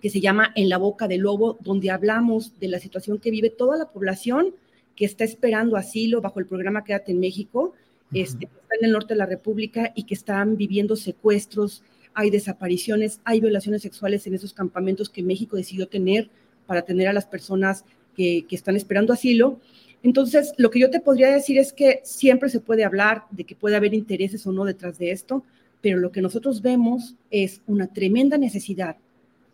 que 0.00 0.10
se 0.10 0.20
llama 0.20 0.52
En 0.56 0.68
la 0.68 0.78
boca 0.78 1.06
del 1.06 1.20
lobo, 1.20 1.58
donde 1.60 1.90
hablamos 1.90 2.58
de 2.58 2.68
la 2.68 2.80
situación 2.80 3.18
que 3.18 3.30
vive 3.30 3.50
toda 3.50 3.76
la 3.76 3.90
población 3.90 4.54
que 5.00 5.06
está 5.06 5.24
esperando 5.24 5.78
asilo 5.78 6.20
bajo 6.20 6.40
el 6.40 6.46
programa 6.46 6.84
Quédate 6.84 7.12
en 7.12 7.20
México, 7.20 7.72
este, 8.12 8.44
está 8.44 8.74
en 8.78 8.84
el 8.84 8.92
norte 8.92 9.14
de 9.14 9.18
la 9.18 9.24
República 9.24 9.94
y 9.96 10.02
que 10.02 10.12
están 10.12 10.58
viviendo 10.58 10.94
secuestros, 10.94 11.82
hay 12.12 12.28
desapariciones, 12.28 13.18
hay 13.24 13.40
violaciones 13.40 13.80
sexuales 13.80 14.26
en 14.26 14.34
esos 14.34 14.52
campamentos 14.52 15.08
que 15.08 15.22
México 15.22 15.56
decidió 15.56 15.88
tener 15.88 16.28
para 16.66 16.82
tener 16.82 17.08
a 17.08 17.14
las 17.14 17.24
personas 17.24 17.86
que, 18.14 18.44
que 18.46 18.54
están 18.54 18.76
esperando 18.76 19.14
asilo. 19.14 19.58
Entonces, 20.02 20.52
lo 20.58 20.70
que 20.70 20.80
yo 20.80 20.90
te 20.90 21.00
podría 21.00 21.30
decir 21.30 21.56
es 21.56 21.72
que 21.72 22.02
siempre 22.04 22.50
se 22.50 22.60
puede 22.60 22.84
hablar 22.84 23.22
de 23.30 23.44
que 23.44 23.56
puede 23.56 23.76
haber 23.76 23.94
intereses 23.94 24.46
o 24.46 24.52
no 24.52 24.66
detrás 24.66 24.98
de 24.98 25.12
esto, 25.12 25.44
pero 25.80 25.96
lo 25.96 26.12
que 26.12 26.20
nosotros 26.20 26.60
vemos 26.60 27.14
es 27.30 27.62
una 27.66 27.86
tremenda 27.86 28.36
necesidad 28.36 28.98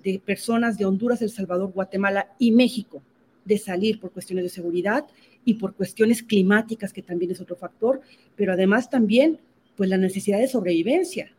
de 0.03 0.19
personas 0.19 0.77
de 0.77 0.87
Honduras, 0.87 1.23
El 1.23 1.31
Salvador, 1.31 1.71
Guatemala 1.73 2.35
y 2.37 2.51
México 2.51 3.01
de 3.47 3.59
salir 3.59 3.99
por 3.99 4.11
cuestiones 4.11 4.45
de 4.45 4.51
seguridad 4.51 5.07
y 5.47 5.55
por 5.55 5.75
cuestiones 5.75 6.23
climáticas, 6.23 6.93
que 6.93 7.03
también 7.03 7.31
es 7.31 7.41
otro 7.41 7.57
factor, 7.57 8.03
pero 8.35 8.53
además 8.53 8.91
también 8.91 9.39
pues 9.77 9.89
la 9.89 9.97
necesidad 9.97 10.39
de 10.39 10.49
sobrevivencia. 10.49 11.33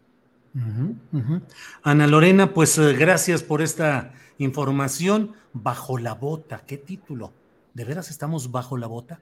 Ana 1.84 2.08
Lorena, 2.08 2.54
pues 2.54 2.78
eh, 2.78 2.94
gracias 2.94 3.44
por 3.44 3.62
esta 3.62 4.14
información. 4.40 5.34
Bajo 5.54 5.98
la 5.98 6.14
bota, 6.14 6.64
¿qué 6.66 6.78
título? 6.78 7.34
¿De 7.74 7.84
veras 7.84 8.10
estamos 8.10 8.50
bajo 8.50 8.78
la 8.78 8.88
bota? 8.88 9.22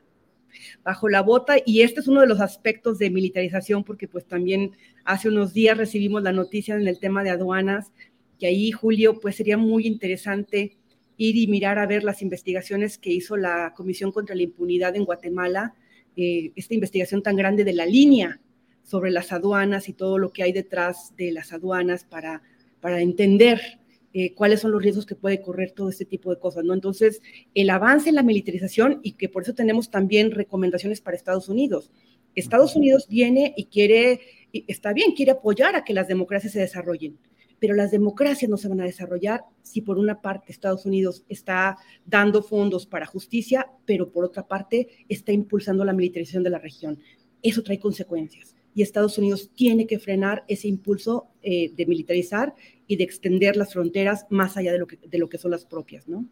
Bajo 0.83 1.09
la 1.09 1.21
bota, 1.21 1.55
y 1.65 1.81
este 1.81 1.99
es 1.99 2.07
uno 2.07 2.21
de 2.21 2.27
los 2.27 2.39
aspectos 2.39 2.99
de 2.99 3.09
militarización, 3.09 3.83
porque 3.83 4.07
pues 4.07 4.25
también 4.25 4.71
hace 5.03 5.29
unos 5.29 5.53
días 5.53 5.77
recibimos 5.77 6.23
la 6.23 6.31
noticia 6.31 6.75
en 6.75 6.87
el 6.87 6.99
tema 6.99 7.23
de 7.23 7.31
aduanas, 7.31 7.91
que 8.39 8.47
ahí, 8.47 8.71
Julio, 8.71 9.19
pues 9.19 9.35
sería 9.35 9.57
muy 9.57 9.87
interesante 9.87 10.77
ir 11.17 11.35
y 11.37 11.47
mirar 11.47 11.79
a 11.79 11.87
ver 11.87 12.03
las 12.03 12.21
investigaciones 12.21 12.97
que 12.97 13.11
hizo 13.11 13.37
la 13.37 13.73
Comisión 13.75 14.11
contra 14.11 14.35
la 14.35 14.43
Impunidad 14.43 14.95
en 14.95 15.05
Guatemala, 15.05 15.75
eh, 16.15 16.51
esta 16.55 16.73
investigación 16.73 17.21
tan 17.21 17.35
grande 17.35 17.63
de 17.63 17.73
la 17.73 17.85
línea 17.85 18.39
sobre 18.83 19.11
las 19.11 19.31
aduanas 19.31 19.89
y 19.89 19.93
todo 19.93 20.17
lo 20.17 20.31
que 20.31 20.43
hay 20.43 20.51
detrás 20.51 21.15
de 21.17 21.31
las 21.31 21.51
aduanas 21.51 22.05
para, 22.05 22.43
para 22.79 23.01
entender 23.01 23.79
eh, 24.13 24.33
cuáles 24.33 24.61
son 24.61 24.71
los 24.71 24.81
riesgos 24.81 25.05
que 25.05 25.15
puede 25.15 25.41
correr 25.41 25.71
todo 25.71 25.89
este 25.89 26.05
tipo 26.05 26.29
de 26.29 26.39
cosas, 26.39 26.63
¿no? 26.63 26.73
Entonces, 26.73 27.21
el 27.53 27.69
avance 27.69 28.07
en 28.07 28.15
la 28.15 28.23
militarización 28.23 29.01
y 29.03 29.13
que 29.13 29.27
por 29.27 29.43
eso 29.43 29.53
tenemos 29.53 29.89
también 29.89 30.31
recomendaciones 30.31 31.01
para 31.01 31.17
Estados 31.17 31.49
Unidos. 31.49 31.91
Estados 32.33 32.75
Unidos 32.77 33.07
viene 33.09 33.53
y 33.57 33.65
quiere, 33.65 34.21
está 34.53 34.93
bien, 34.93 35.11
quiere 35.13 35.31
apoyar 35.31 35.75
a 35.75 35.83
que 35.83 35.93
las 35.93 36.07
democracias 36.07 36.53
se 36.53 36.59
desarrollen, 36.59 37.17
pero 37.59 37.73
las 37.73 37.91
democracias 37.91 38.49
no 38.49 38.57
se 38.57 38.67
van 38.67 38.81
a 38.81 38.85
desarrollar 38.85 39.41
si 39.61 39.81
por 39.81 39.97
una 39.97 40.21
parte 40.21 40.51
Estados 40.51 40.85
Unidos 40.85 41.23
está 41.29 41.77
dando 42.05 42.43
fondos 42.43 42.85
para 42.85 43.05
justicia, 43.05 43.67
pero 43.85 44.11
por 44.11 44.25
otra 44.25 44.47
parte 44.47 45.05
está 45.09 45.31
impulsando 45.31 45.85
la 45.85 45.93
militarización 45.93 46.43
de 46.43 46.49
la 46.49 46.59
región. 46.59 46.99
Eso 47.41 47.63
trae 47.63 47.79
consecuencias 47.79 48.55
y 48.73 48.81
Estados 48.81 49.17
Unidos 49.17 49.51
tiene 49.55 49.87
que 49.87 49.99
frenar 49.99 50.43
ese 50.47 50.67
impulso 50.67 51.27
eh, 51.41 51.71
de 51.75 51.85
militarizar 51.85 52.53
y 52.87 52.97
de 52.97 53.05
extender 53.05 53.55
las 53.55 53.73
fronteras 53.73 54.25
más 54.29 54.57
allá 54.57 54.73
de 54.73 54.79
lo 54.79 54.87
que, 54.87 54.97
de 54.97 55.17
lo 55.17 55.29
que 55.29 55.37
son 55.37 55.51
las 55.51 55.65
propias, 55.65 56.07
¿no? 56.07 56.25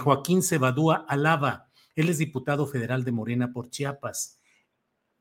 Joaquín 0.00 0.42
Cebadúa 0.42 1.06
Alaba. 1.08 1.68
Él 1.94 2.08
es 2.08 2.18
diputado 2.18 2.66
federal 2.66 3.04
de 3.04 3.12
Morena 3.12 3.52
por 3.52 3.70
Chiapas. 3.70 4.40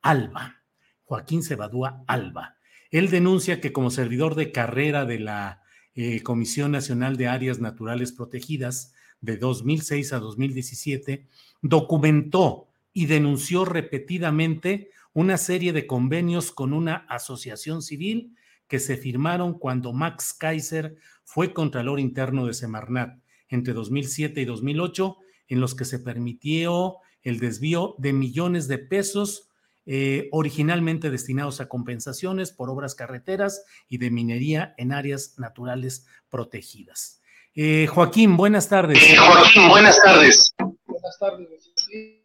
Alba. 0.01 0.63
Joaquín 1.03 1.43
Cebadúa 1.43 2.03
Alba. 2.07 2.56
Él 2.91 3.09
denuncia 3.09 3.61
que 3.61 3.73
como 3.73 3.91
servidor 3.91 4.35
de 4.35 4.51
carrera 4.51 5.05
de 5.05 5.19
la 5.19 5.61
eh, 5.95 6.21
Comisión 6.21 6.71
Nacional 6.71 7.17
de 7.17 7.27
Áreas 7.27 7.59
Naturales 7.59 8.11
Protegidas 8.11 8.93
de 9.21 9.37
2006 9.37 10.13
a 10.13 10.19
2017, 10.19 11.27
documentó 11.61 12.67
y 12.93 13.07
denunció 13.07 13.65
repetidamente 13.65 14.91
una 15.13 15.37
serie 15.37 15.73
de 15.73 15.87
convenios 15.87 16.51
con 16.51 16.73
una 16.73 16.97
asociación 17.09 17.81
civil 17.81 18.35
que 18.67 18.79
se 18.79 18.97
firmaron 18.97 19.57
cuando 19.57 19.93
Max 19.93 20.33
Kaiser 20.33 20.97
fue 21.23 21.53
Contralor 21.53 21.99
Interno 21.99 22.45
de 22.45 22.53
Semarnat 22.53 23.19
entre 23.49 23.73
2007 23.73 24.41
y 24.41 24.45
2008, 24.45 25.17
en 25.47 25.61
los 25.61 25.73
que 25.73 25.85
se 25.85 25.99
permitió 25.99 26.97
el 27.23 27.39
desvío 27.39 27.95
de 27.97 28.13
millones 28.13 28.67
de 28.67 28.77
pesos 28.77 29.46
eh, 29.89 30.27
originalmente 30.33 31.09
destinados 31.09 31.61
a 31.61 31.69
compensaciones 31.69 32.51
por 32.51 32.69
obras 32.69 32.93
carreteras 32.93 33.63
y 33.87 33.99
de 33.99 34.11
minería 34.11 34.75
en 34.77 34.91
áreas 34.91 35.35
naturales 35.39 36.05
protegidas. 36.27 37.21
Eh, 37.55 37.87
Joaquín, 37.87 38.35
buenas 38.35 38.67
tardes. 38.67 39.01
Eh, 39.01 39.15
Joaquín, 39.15 39.69
buenas 39.69 39.97
tardes. 40.03 40.53
Buenas 40.85 41.17
tardes 41.17 41.71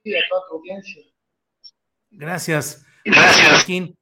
y 0.03 0.13
a 0.13 0.21
toda 0.29 0.43
tu 0.49 0.57
audiencia. 0.57 1.03
Gracias. 2.11 2.85
Gracias. 3.05 3.49
Joaquín, 3.49 3.97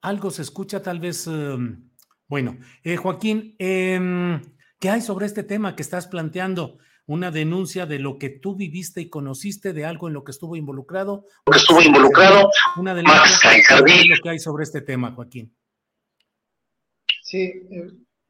algo 0.00 0.30
se 0.32 0.42
escucha 0.42 0.82
tal 0.82 0.98
vez. 0.98 1.28
Um, 1.28 1.88
bueno, 2.26 2.58
Joaquín, 3.00 3.54
em, 3.60 4.42
¿qué 4.80 4.90
hay 4.90 5.02
sobre 5.02 5.26
este 5.26 5.44
tema 5.44 5.76
que 5.76 5.82
estás 5.82 6.08
planteando? 6.08 6.78
Una 7.06 7.30
denuncia 7.30 7.86
de 7.86 7.98
lo 7.98 8.18
que 8.18 8.30
tú 8.30 8.56
viviste 8.56 9.00
y 9.00 9.08
conociste, 9.08 9.72
de 9.72 9.84
algo 9.84 10.08
en 10.08 10.14
lo 10.14 10.24
que 10.24 10.32
estuvo 10.32 10.56
involucrado. 10.56 11.26
Que 11.50 11.58
estuvo 11.58 11.82
involucrado. 11.82 12.50
Una 12.76 12.94
denuncia 12.94 13.50
de 13.50 14.06
lo 14.06 14.22
que 14.22 14.30
hay 14.30 14.38
sobre 14.38 14.64
este 14.64 14.80
tema, 14.80 15.12
Joaquín. 15.12 15.54
Sí, 17.22 17.52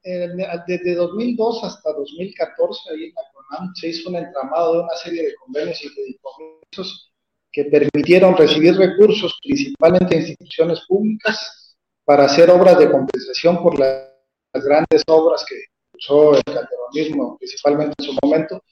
eh, 0.05 0.29
desde 0.67 0.95
2002 0.95 1.65
hasta 1.65 1.93
2014, 1.93 2.91
ahí 2.91 3.05
en 3.05 3.15
la 3.15 3.23
CONAM, 3.33 3.75
se 3.75 3.89
hizo 3.89 4.11
un 4.11 4.17
entramado 4.17 4.75
de 4.75 4.81
una 4.81 4.97
serie 5.03 5.23
de 5.23 5.35
convenios 5.37 5.83
y 5.83 5.89
de 5.89 6.19
que 7.53 7.65
permitieron 7.67 8.37
recibir 8.37 8.77
recursos, 8.77 9.39
principalmente 9.43 10.17
de 10.17 10.21
instituciones 10.23 10.81
públicas, 10.89 11.77
para 12.05 12.25
hacer 12.25 12.51
obras 12.51 12.79
de 12.79 12.91
compensación 12.91 13.63
por 13.63 13.79
las 13.79 14.11
grandes 14.53 15.03
obras 15.07 15.45
que 15.49 15.55
usó 15.97 16.37
el 16.37 16.45
calderonismo 16.45 17.37
principalmente 17.39 17.95
en 17.99 18.05
su 18.05 18.19
momento, 18.23 18.63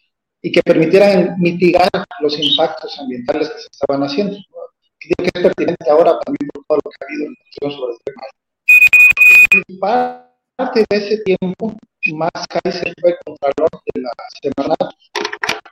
y 0.42 0.50
que 0.50 0.62
permitieran 0.62 1.36
mitigar 1.38 1.88
los 2.20 2.38
impactos 2.38 2.98
ambientales 2.98 3.48
que 3.48 3.58
se 3.58 3.68
estaban 3.70 4.02
haciendo. 4.02 4.36
Creo 4.98 5.16
que 5.16 5.38
es 5.38 5.42
pertinente 5.42 5.90
ahora 5.90 6.18
también 6.20 6.50
por 6.52 6.64
todo 6.66 6.78
lo 6.84 6.90
que 6.90 6.96
ha 7.00 7.06
habido 7.06 7.26
en 7.26 7.34
la 7.62 7.76
sobre 7.76 7.94
este 7.94 8.12
tema. 9.78 10.28
Parte 10.56 10.84
de 10.90 10.96
ese 10.96 11.18
tiempo, 11.18 11.74
más 12.14 12.30
Kaiser 12.48 12.92
fue 13.00 13.16
contralor 13.24 13.70
de 13.94 14.02
la 14.02 14.10
semana. 14.42 14.74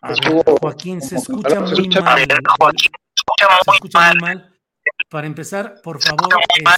Estuvo 0.09 0.57
Joaquín, 0.61 1.03
se 1.03 1.17
escucha 1.17 1.61
muy 1.61 1.89
mal. 1.89 2.19
Se 2.19 3.73
escucha 3.73 4.13
muy 4.13 4.21
mal. 4.21 4.61
Para 5.11 5.27
empezar, 5.27 5.81
por 5.83 6.01
favor, 6.01 6.29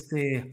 este, 0.00 0.52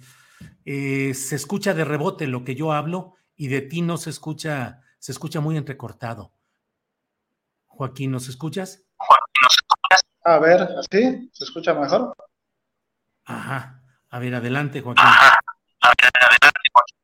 eh, 0.65 1.13
se 1.13 1.35
escucha 1.35 1.73
de 1.73 1.85
rebote 1.85 2.27
lo 2.27 2.43
que 2.43 2.55
yo 2.55 2.71
hablo 2.71 3.15
y 3.39 3.47
de 3.47 3.61
ti 3.61 3.81
no 3.81 3.97
se 3.97 4.09
escucha 4.09 4.83
Se 4.99 5.13
escucha 5.13 5.39
muy 5.39 5.55
entrecortado. 5.55 6.33
Joaquín, 7.67 8.11
¿nos 8.11 8.27
escuchas? 8.27 8.83
A 10.25 10.37
ver, 10.39 10.61
¿así? 10.61 11.29
¿Se 11.31 11.45
escucha 11.45 11.73
mejor? 11.73 12.13
Ajá. 13.23 13.81
A 14.09 14.19
ver, 14.19 14.35
adelante, 14.35 14.81
Joaquín. 14.81 15.05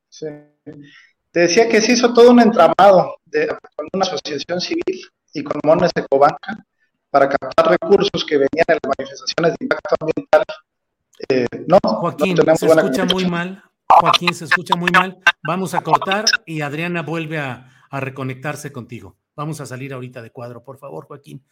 Sí. 0.10 0.26
Te 1.32 1.40
decía 1.40 1.70
que 1.70 1.82
se 1.82 1.94
hizo 1.94 2.14
todo 2.14 2.32
un 2.32 2.42
entramado 2.42 3.16
de, 3.26 3.48
con 3.48 3.88
una 3.94 4.06
asociación 4.06 4.60
civil 4.60 5.10
y 5.34 5.42
con 5.42 5.62
Mones 5.64 5.92
Ecobanca 5.96 6.66
para 7.10 7.30
captar 7.30 7.70
recursos 7.70 8.26
que 8.26 8.36
venían 8.36 8.66
de 8.68 8.74
las 8.74 8.98
manifestaciones 8.98 9.52
de 9.54 9.58
impacto 9.62 9.96
ambiental. 10.02 10.44
Eh, 11.30 11.66
no, 11.68 11.80
Joaquín, 11.82 12.36
se 12.58 12.66
escucha 12.66 13.06
muy 13.06 13.26
mal. 13.26 13.64
Joaquín, 13.88 14.34
se 14.34 14.46
escucha 14.46 14.76
muy 14.76 14.92
mal. 14.92 15.20
Vamos 15.44 15.74
a 15.74 15.82
cortar 15.82 16.26
y 16.46 16.62
Adriana 16.62 17.02
vuelve 17.02 17.40
a, 17.40 17.72
reconectarse 17.92 18.74
contigo. 18.74 19.18
Vamos 19.38 19.62
a 19.62 19.66
salir 19.66 19.94
ahorita 19.94 20.22
de 20.22 20.30
cuadro, 20.32 20.64
por 20.64 20.78
favor, 20.78 21.06
Joaquín. 21.06 21.46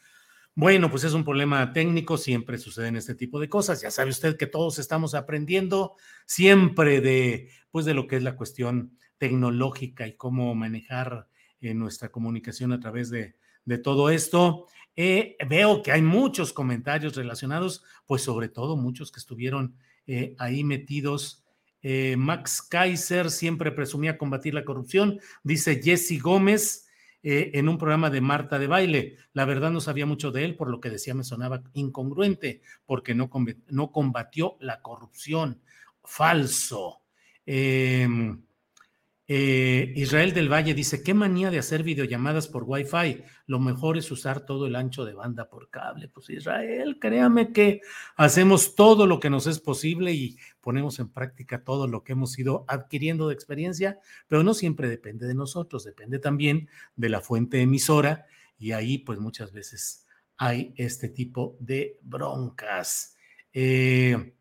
Bueno, 0.55 0.91
pues 0.91 1.05
es 1.05 1.13
un 1.13 1.23
problema 1.23 1.71
técnico, 1.71 2.17
siempre 2.17 2.57
suceden 2.57 2.97
este 2.97 3.15
tipo 3.15 3.39
de 3.39 3.47
cosas. 3.47 3.81
Ya 3.81 3.89
sabe 3.91 4.09
usted 4.09 4.35
que 4.35 4.45
todos 4.45 4.77
estamos 4.77 5.15
aprendiendo 5.15 5.95
siempre 6.25 6.99
de, 6.99 7.49
pues, 7.71 7.85
de 7.85 7.93
lo 7.93 8.07
que 8.07 8.17
es 8.17 8.23
la 8.23 8.35
cuestión 8.35 8.97
tecnológica 9.17 10.05
y 10.05 10.17
cómo 10.17 10.53
manejar 10.53 11.29
eh, 11.61 11.73
nuestra 11.73 12.09
comunicación 12.09 12.73
a 12.73 12.79
través 12.81 13.09
de, 13.09 13.37
de 13.63 13.77
todo 13.77 14.09
esto. 14.09 14.67
Eh, 14.95 15.37
veo 15.47 15.81
que 15.81 15.91
hay 15.91 16.01
muchos 16.01 16.53
comentarios 16.53 17.15
relacionados, 17.15 17.83
pues 18.05 18.21
sobre 18.21 18.49
todo 18.49 18.75
muchos 18.75 19.11
que 19.11 19.19
estuvieron 19.19 19.75
eh, 20.05 20.35
ahí 20.37 20.63
metidos. 20.63 21.42
Max 22.17 22.61
Kaiser 22.61 23.29
siempre 23.29 23.71
presumía 23.71 24.17
combatir 24.17 24.53
la 24.53 24.63
corrupción, 24.63 25.19
dice 25.43 25.81
Jesse 25.83 26.21
Gómez. 26.21 26.83
Eh, 27.25 27.57
en 27.57 27.69
un 27.69 27.77
programa 27.77 28.09
de 28.09 28.19
Marta 28.19 28.59
de 28.59 28.67
baile. 28.67 29.15
La 29.31 29.45
verdad 29.45 29.71
no 29.71 29.79
sabía 29.79 30.05
mucho 30.05 30.31
de 30.31 30.43
él, 30.43 30.57
por 30.57 30.69
lo 30.69 30.81
que 30.81 30.89
decía 30.89 31.13
me 31.13 31.23
sonaba 31.23 31.63
incongruente, 31.71 32.61
porque 32.85 33.15
no, 33.15 33.29
no 33.69 33.91
combatió 33.93 34.57
la 34.59 34.81
corrupción. 34.81 35.61
Falso. 36.03 36.99
Em, 37.45 38.43
eh, 39.35 39.91
Israel 39.95 40.31
del 40.31 40.47
Valle 40.47 40.75
dice, 40.75 41.01
qué 41.01 41.15
manía 41.15 41.49
de 41.49 41.57
hacer 41.57 41.81
videollamadas 41.81 42.47
por 42.47 42.65
Wi-Fi. 42.67 43.23
Lo 43.47 43.59
mejor 43.59 43.97
es 43.97 44.11
usar 44.11 44.45
todo 44.45 44.67
el 44.67 44.75
ancho 44.75 45.05
de 45.05 45.15
banda 45.15 45.49
por 45.49 45.71
cable. 45.71 46.07
Pues 46.07 46.29
Israel, 46.29 46.99
créame 47.01 47.51
que 47.51 47.81
hacemos 48.15 48.75
todo 48.75 49.07
lo 49.07 49.19
que 49.19 49.31
nos 49.31 49.47
es 49.47 49.59
posible 49.59 50.13
y 50.13 50.37
ponemos 50.61 50.99
en 50.99 51.09
práctica 51.09 51.63
todo 51.63 51.87
lo 51.87 52.03
que 52.03 52.11
hemos 52.11 52.37
ido 52.37 52.63
adquiriendo 52.67 53.27
de 53.27 53.33
experiencia, 53.33 53.99
pero 54.27 54.43
no 54.43 54.53
siempre 54.53 54.87
depende 54.87 55.25
de 55.25 55.33
nosotros, 55.33 55.83
depende 55.83 56.19
también 56.19 56.69
de 56.95 57.09
la 57.09 57.19
fuente 57.19 57.59
emisora 57.59 58.27
y 58.59 58.73
ahí 58.73 58.99
pues 58.99 59.17
muchas 59.17 59.51
veces 59.51 60.05
hay 60.37 60.75
este 60.77 61.09
tipo 61.09 61.57
de 61.59 61.97
broncas. 62.03 63.17
eh, 63.51 64.35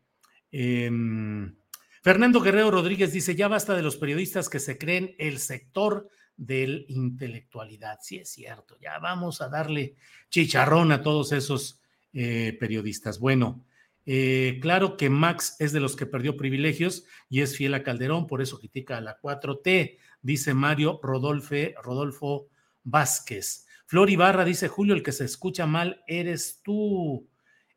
em, 0.51 1.55
Fernando 2.03 2.41
Guerrero 2.41 2.69
Rodríguez 2.69 3.13
dice, 3.13 3.33
ya 3.33 3.47
basta 3.47 3.77
de 3.77 3.81
los 3.81 3.95
periodistas 3.95 4.49
que 4.49 4.59
se 4.59 4.77
creen 4.77 5.15
el 5.19 5.39
sector 5.39 6.09
de 6.35 6.83
intelectualidad. 6.89 7.99
Sí, 8.01 8.17
es 8.17 8.29
cierto, 8.29 8.77
ya 8.81 8.99
vamos 8.99 9.39
a 9.39 9.47
darle 9.47 9.95
chicharrón 10.29 10.91
a 10.91 11.01
todos 11.01 11.31
esos 11.31 11.81
eh, 12.11 12.57
periodistas. 12.59 13.19
Bueno, 13.19 13.65
eh, 14.05 14.59
claro 14.61 14.97
que 14.97 15.09
Max 15.09 15.55
es 15.59 15.71
de 15.71 15.79
los 15.79 15.95
que 15.95 16.05
perdió 16.05 16.35
privilegios 16.35 17.05
y 17.29 17.39
es 17.39 17.55
fiel 17.55 17.73
a 17.73 17.83
Calderón, 17.83 18.27
por 18.27 18.41
eso 18.41 18.59
critica 18.59 18.97
a 18.97 19.01
la 19.01 19.17
4T, 19.21 19.97
dice 20.21 20.53
Mario 20.53 20.99
Rodolfe, 21.01 21.73
Rodolfo 21.81 22.49
Vázquez. 22.83 23.65
Flor 23.85 24.09
Ibarra 24.09 24.43
dice, 24.43 24.67
Julio, 24.67 24.93
el 24.93 25.03
que 25.03 25.13
se 25.13 25.23
escucha 25.23 25.65
mal 25.67 26.03
eres 26.05 26.59
tú. 26.63 27.29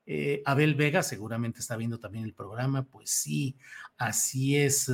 Eh, 0.08 0.40
Abel 0.46 0.76
Vega 0.76 1.02
seguramente 1.02 1.58
está 1.58 1.76
viendo 1.76 1.98
también 1.98 2.24
el 2.24 2.32
programa, 2.32 2.84
pues 2.84 3.10
sí, 3.10 3.56
así 3.98 4.56
es. 4.56 4.90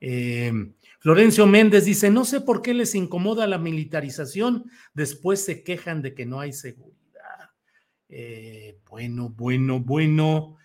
Eh, 0.00 0.52
Florencio 1.00 1.46
Méndez 1.46 1.84
dice, 1.84 2.10
no 2.10 2.24
sé 2.24 2.40
por 2.40 2.62
qué 2.62 2.74
les 2.74 2.94
incomoda 2.94 3.46
la 3.46 3.58
militarización, 3.58 4.70
después 4.92 5.44
se 5.44 5.62
quejan 5.62 6.02
de 6.02 6.14
que 6.14 6.26
no 6.26 6.40
hay 6.40 6.52
seguridad. 6.52 7.50
Eh, 8.08 8.78
bueno, 8.88 9.30
bueno, 9.30 9.80
bueno. 9.80 10.56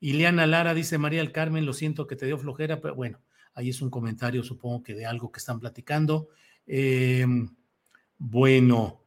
Ileana 0.00 0.46
Lara 0.46 0.74
dice, 0.74 0.98
María 0.98 1.20
del 1.20 1.32
Carmen, 1.32 1.64
lo 1.64 1.72
siento 1.72 2.06
que 2.06 2.16
te 2.16 2.26
dio 2.26 2.38
flojera, 2.38 2.80
pero 2.80 2.94
bueno, 2.94 3.20
ahí 3.54 3.70
es 3.70 3.80
un 3.80 3.90
comentario, 3.90 4.42
supongo 4.42 4.82
que 4.82 4.94
de 4.94 5.06
algo 5.06 5.32
que 5.32 5.38
están 5.38 5.60
platicando. 5.60 6.28
bueno. 8.18 9.04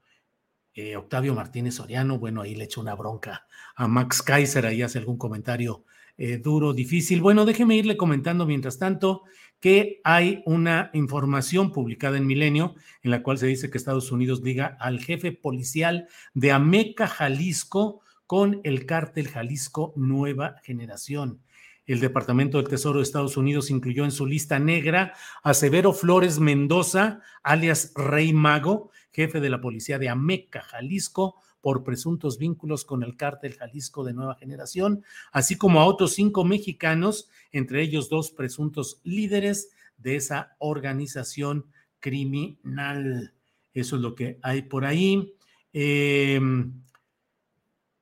Eh, 0.79 0.95
Octavio 0.95 1.33
Martínez 1.33 1.73
Soriano, 1.73 2.19
bueno, 2.19 2.43
ahí 2.43 2.53
le 2.53 2.65
echo 2.65 2.81
una 2.81 2.93
bronca 2.93 3.47
a 3.75 3.87
Max 3.87 4.21
Kaiser, 4.21 4.63
ahí 4.67 4.83
hace 4.83 4.99
algún 4.99 5.17
comentario 5.17 5.85
eh, 6.17 6.37
duro, 6.37 6.73
difícil. 6.73 7.21
Bueno, 7.21 7.45
déjeme 7.45 7.75
irle 7.75 7.95
comentando 7.95 8.45
mientras 8.45 8.79
tanto 8.79 9.23
que 9.59 10.01
hay 10.03 10.43
una 10.45 10.89
información 10.93 11.71
publicada 11.71 12.17
en 12.17 12.27
Milenio 12.27 12.75
en 13.03 13.11
la 13.11 13.23
cual 13.23 13.37
se 13.37 13.47
dice 13.47 13.69
que 13.69 13.77
Estados 13.77 14.11
Unidos 14.11 14.43
diga 14.43 14.77
al 14.79 14.99
jefe 14.99 15.31
policial 15.31 16.07
de 16.33 16.51
Ameca, 16.51 17.07
Jalisco, 17.07 18.01
con 18.25 18.59
el 18.63 18.85
cártel 18.85 19.29
Jalisco 19.29 19.93
Nueva 19.95 20.55
Generación. 20.63 21.41
El 21.85 22.01
Departamento 22.01 22.57
del 22.57 22.67
Tesoro 22.67 22.99
de 22.99 23.03
Estados 23.03 23.37
Unidos 23.37 23.71
incluyó 23.71 24.03
en 24.03 24.11
su 24.11 24.25
lista 24.25 24.59
negra 24.59 25.13
a 25.41 25.53
Severo 25.53 25.93
Flores 25.93 26.37
Mendoza, 26.39 27.21
alias 27.43 27.93
Rey 27.95 28.33
Mago, 28.33 28.91
jefe 29.11 29.39
de 29.39 29.49
la 29.49 29.61
policía 29.61 29.97
de 29.97 30.09
Ameca, 30.09 30.61
Jalisco, 30.61 31.41
por 31.67 31.83
presuntos 31.83 32.37
vínculos 32.37 32.85
con 32.85 33.03
el 33.03 33.17
cártel 33.17 33.55
Jalisco 33.55 34.05
de 34.05 34.13
Nueva 34.13 34.35
Generación, 34.35 35.03
así 35.33 35.57
como 35.57 35.81
a 35.81 35.85
otros 35.85 36.13
cinco 36.13 36.45
mexicanos, 36.45 37.29
entre 37.51 37.81
ellos 37.81 38.07
dos 38.07 38.31
presuntos 38.31 39.01
líderes 39.03 39.71
de 39.97 40.15
esa 40.15 40.55
organización 40.59 41.65
criminal. 41.99 43.33
Eso 43.73 43.97
es 43.97 44.01
lo 44.01 44.15
que 44.15 44.39
hay 44.43 44.61
por 44.61 44.85
ahí. 44.85 45.33
Em, 45.73 46.85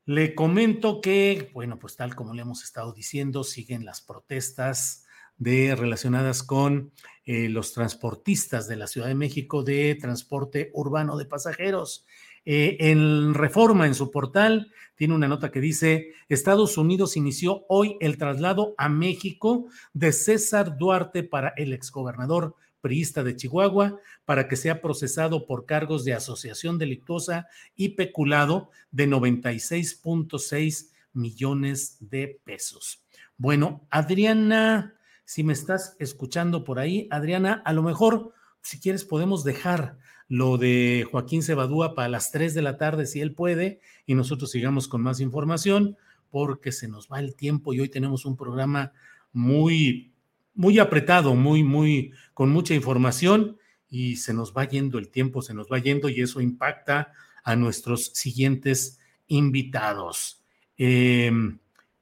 le 0.05 0.35
comento 0.35 1.01
que, 1.01 1.49
bueno, 1.51 1.79
pues 1.79 1.95
tal 1.95 2.15
como 2.15 2.35
le 2.35 2.43
hemos 2.43 2.63
estado 2.63 2.93
diciendo, 2.93 3.43
siguen 3.43 3.83
las 3.83 3.99
protestas 3.99 5.07
de 5.37 5.75
relacionadas 5.75 6.43
con 6.43 6.91
eh, 7.25 7.49
los 7.49 7.73
transportistas 7.73 8.67
de 8.67 8.75
la 8.75 8.85
Ciudad 8.85 9.07
de 9.07 9.15
México 9.15 9.63
de 9.63 9.97
transporte 9.99 10.69
urbano 10.75 11.17
de 11.17 11.25
pasajeros. 11.25 12.05
Eh, 12.45 12.77
en 12.79 13.33
Reforma, 13.33 13.87
en 13.87 13.95
su 13.95 14.11
portal, 14.11 14.71
tiene 14.95 15.13
una 15.13 15.27
nota 15.27 15.51
que 15.51 15.59
dice, 15.59 16.13
Estados 16.29 16.77
Unidos 16.77 17.17
inició 17.17 17.65
hoy 17.67 17.97
el 17.99 18.17
traslado 18.17 18.75
a 18.77 18.87
México 18.87 19.67
de 19.93 20.11
César 20.11 20.77
Duarte 20.77 21.23
para 21.23 21.53
el 21.57 21.73
exgobernador 21.73 22.55
priista 22.81 23.23
de 23.23 23.35
Chihuahua 23.35 23.99
para 24.25 24.47
que 24.47 24.55
sea 24.55 24.79
procesado 24.81 25.47
por 25.47 25.65
cargos 25.65 26.05
de 26.05 26.13
asociación 26.13 26.77
delictuosa 26.77 27.47
y 27.75 27.89
peculado 27.89 28.69
de 28.91 29.07
96.6 29.07 30.91
millones 31.13 31.97
de 31.99 32.39
pesos. 32.45 33.03
Bueno, 33.37 33.87
Adriana 33.89 34.95
si 35.25 35.43
me 35.43 35.53
estás 35.53 35.95
escuchando 35.99 36.63
por 36.63 36.77
ahí, 36.77 37.07
Adriana, 37.09 37.63
a 37.65 37.73
lo 37.73 37.81
mejor, 37.81 38.33
si 38.61 38.79
quieres, 38.79 39.03
podemos 39.03 39.43
dejar 39.43 39.97
lo 40.27 40.57
de 40.57 41.07
Joaquín 41.09 41.43
Cebadúa 41.43 41.95
para 41.95 42.09
las 42.09 42.31
3 42.31 42.53
de 42.53 42.61
la 42.61 42.77
tarde, 42.77 43.05
si 43.05 43.21
él 43.21 43.33
puede, 43.33 43.79
y 44.05 44.15
nosotros 44.15 44.51
sigamos 44.51 44.87
con 44.87 45.01
más 45.01 45.19
información, 45.19 45.97
porque 46.29 46.71
se 46.71 46.87
nos 46.87 47.07
va 47.11 47.19
el 47.19 47.35
tiempo 47.35 47.73
y 47.73 47.79
hoy 47.79 47.89
tenemos 47.89 48.25
un 48.25 48.35
programa 48.35 48.91
muy, 49.31 50.11
muy 50.53 50.79
apretado, 50.79 51.35
muy, 51.35 51.63
muy, 51.63 52.11
con 52.33 52.49
mucha 52.49 52.73
información 52.73 53.57
y 53.89 54.17
se 54.17 54.33
nos 54.33 54.53
va 54.53 54.65
yendo 54.65 54.97
el 54.97 55.09
tiempo, 55.09 55.41
se 55.41 55.53
nos 55.53 55.71
va 55.71 55.79
yendo 55.79 56.09
y 56.09 56.21
eso 56.21 56.41
impacta 56.41 57.13
a 57.43 57.55
nuestros 57.55 58.07
siguientes 58.13 58.99
invitados. 59.27 60.43
Eh, 60.77 61.31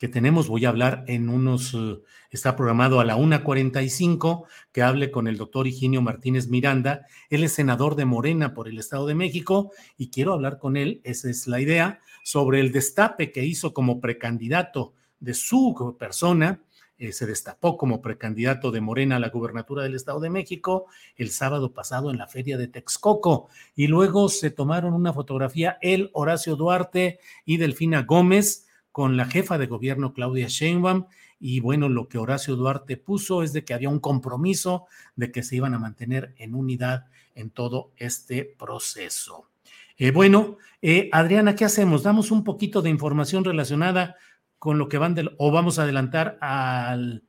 que 0.03 0.09
tenemos. 0.09 0.49
Voy 0.49 0.65
a 0.65 0.67
hablar 0.67 1.05
en 1.07 1.29
unos, 1.29 1.73
eh, 1.73 1.97
está 2.29 2.57
programado 2.57 2.99
a 2.99 3.05
la 3.05 3.15
1.45, 3.15 4.43
que 4.73 4.81
hable 4.81 5.11
con 5.11 5.29
el 5.29 5.37
doctor 5.37 5.65
Higinio 5.65 6.01
Martínez 6.01 6.49
Miranda. 6.49 7.05
Él 7.29 7.45
es 7.45 7.53
senador 7.53 7.95
de 7.95 8.03
Morena 8.03 8.53
por 8.53 8.67
el 8.67 8.79
Estado 8.79 9.07
de 9.07 9.15
México 9.15 9.71
y 9.97 10.09
quiero 10.09 10.33
hablar 10.33 10.57
con 10.57 10.75
él, 10.75 10.99
esa 11.05 11.29
es 11.29 11.47
la 11.47 11.61
idea, 11.61 12.01
sobre 12.21 12.59
el 12.59 12.73
destape 12.73 13.31
que 13.31 13.45
hizo 13.45 13.73
como 13.73 14.01
precandidato 14.01 14.93
de 15.21 15.33
su 15.33 15.95
persona. 15.97 16.61
Eh, 16.97 17.13
se 17.13 17.25
destapó 17.25 17.77
como 17.77 18.01
precandidato 18.01 18.71
de 18.71 18.81
Morena 18.81 19.15
a 19.15 19.19
la 19.19 19.29
gubernatura 19.29 19.83
del 19.83 19.95
Estado 19.95 20.19
de 20.19 20.29
México 20.29 20.87
el 21.15 21.29
sábado 21.29 21.71
pasado 21.71 22.11
en 22.11 22.17
la 22.17 22.27
feria 22.27 22.57
de 22.57 22.67
Texcoco 22.67 23.47
y 23.73 23.87
luego 23.87 24.27
se 24.27 24.51
tomaron 24.51 24.93
una 24.95 25.13
fotografía 25.13 25.77
él, 25.81 26.09
Horacio 26.11 26.57
Duarte 26.57 27.19
y 27.45 27.55
Delfina 27.55 28.01
Gómez 28.01 28.67
con 28.93 29.17
la 29.17 29.25
jefa 29.25 29.57
de 29.57 29.65
gobierno 29.65 30.13
Claudia 30.13 30.47
Sheinbaum 30.47 31.07
y 31.39 31.59
bueno, 31.59 31.89
lo 31.89 32.07
que 32.07 32.19
Horacio 32.19 32.55
Duarte 32.55 32.95
puso 32.95 33.43
es 33.43 33.51
de 33.51 33.65
que 33.65 33.73
había 33.73 33.89
un 33.89 33.99
compromiso 33.99 34.85
de 35.15 35.31
que 35.31 35.43
se 35.43 35.57
iban 35.57 35.73
a 35.73 35.79
mantener 35.79 36.33
en 36.37 36.55
unidad 36.55 37.07
en 37.35 37.49
todo 37.49 37.91
este 37.97 38.45
proceso. 38.45 39.49
Eh, 39.97 40.11
bueno, 40.11 40.57
eh, 40.81 41.09
Adriana, 41.11 41.55
¿qué 41.55 41.65
hacemos? 41.65 42.03
Damos 42.03 42.29
un 42.29 42.43
poquito 42.43 42.81
de 42.83 42.91
información 42.91 43.43
relacionada 43.43 44.15
con 44.59 44.77
lo 44.77 44.87
que 44.87 44.99
van 44.99 45.15
del, 45.15 45.35
o 45.39 45.51
vamos 45.51 45.79
a 45.79 45.83
adelantar 45.83 46.37
al 46.39 47.23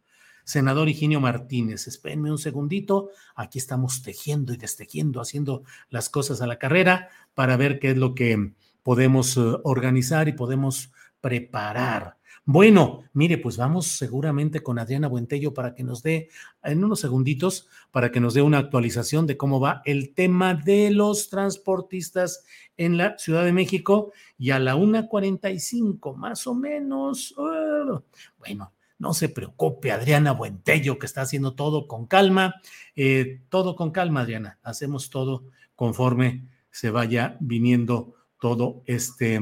senador 0.45 0.91
Higinio 0.91 1.21
Martínez. 1.21 1.87
Espérenme 1.87 2.31
un 2.31 2.39
segundito. 2.39 3.09
Aquí 3.35 3.59
estamos 3.59 4.03
tejiendo 4.03 4.53
y 4.53 4.59
destejiendo, 4.59 5.21
haciendo 5.21 5.65
las 5.89 6.11
cosas 6.11 6.43
a 6.43 6.47
la 6.47 6.59
carrera 6.59 7.09
para 7.33 7.57
ver 7.57 7.81
qué 7.81 7.93
es 7.93 7.97
lo 7.97 8.15
que 8.15 8.53
podemos 8.83 9.39
eh, 9.39 9.41
organizar 9.65 10.29
y 10.29 10.33
podemos 10.33 10.93
preparar. 11.25 12.19
Bueno, 12.45 13.05
mire, 13.15 13.39
pues 13.39 13.57
vamos 13.57 13.87
seguramente 13.87 14.63
con 14.63 14.79
Adriana 14.79 15.09
Buentello 15.09 15.55
para 15.55 15.75
que 15.75 15.83
nos 15.83 16.03
dé, 16.03 16.29
en 16.63 16.85
unos 16.85 17.01
segunditos, 17.01 17.67
para 17.91 18.13
que 18.13 18.21
nos 18.21 18.35
dé 18.35 18.43
una 18.43 18.59
actualización 18.59 19.27
de 19.27 19.39
cómo 19.39 19.59
va 19.59 19.81
el 19.87 20.13
tema 20.13 20.53
de 20.53 20.91
los 20.91 21.31
transportistas 21.31 22.45
en 22.77 22.99
la 22.99 23.17
Ciudad 23.17 23.43
de 23.43 23.55
México 23.55 24.13
y 24.37 24.51
a 24.51 24.59
la 24.59 24.77
1.45 24.77 26.15
más 26.15 26.47
o 26.47 26.55
menos. 26.55 27.33
Uh, 27.39 28.03
bueno, 28.39 28.75
no 28.99 29.15
se 29.15 29.31
preocupe, 29.31 29.93
Adriana 29.93 30.33
Buentello, 30.33 30.99
que 30.99 31.07
está 31.07 31.23
haciendo 31.23 31.55
todo 31.55 31.89
con 31.89 32.07
calma. 32.07 32.57
Eh, 32.95 33.41
todo 33.49 33.77
con 33.77 33.93
calma, 33.93 34.21
Adriana. 34.21 34.59
Hacemos 34.63 35.09
todo 35.09 35.47
conforme 35.75 36.47
se 36.71 36.91
vaya 36.91 37.39
viniendo 37.41 38.15
todo 38.39 38.83
este 38.85 39.41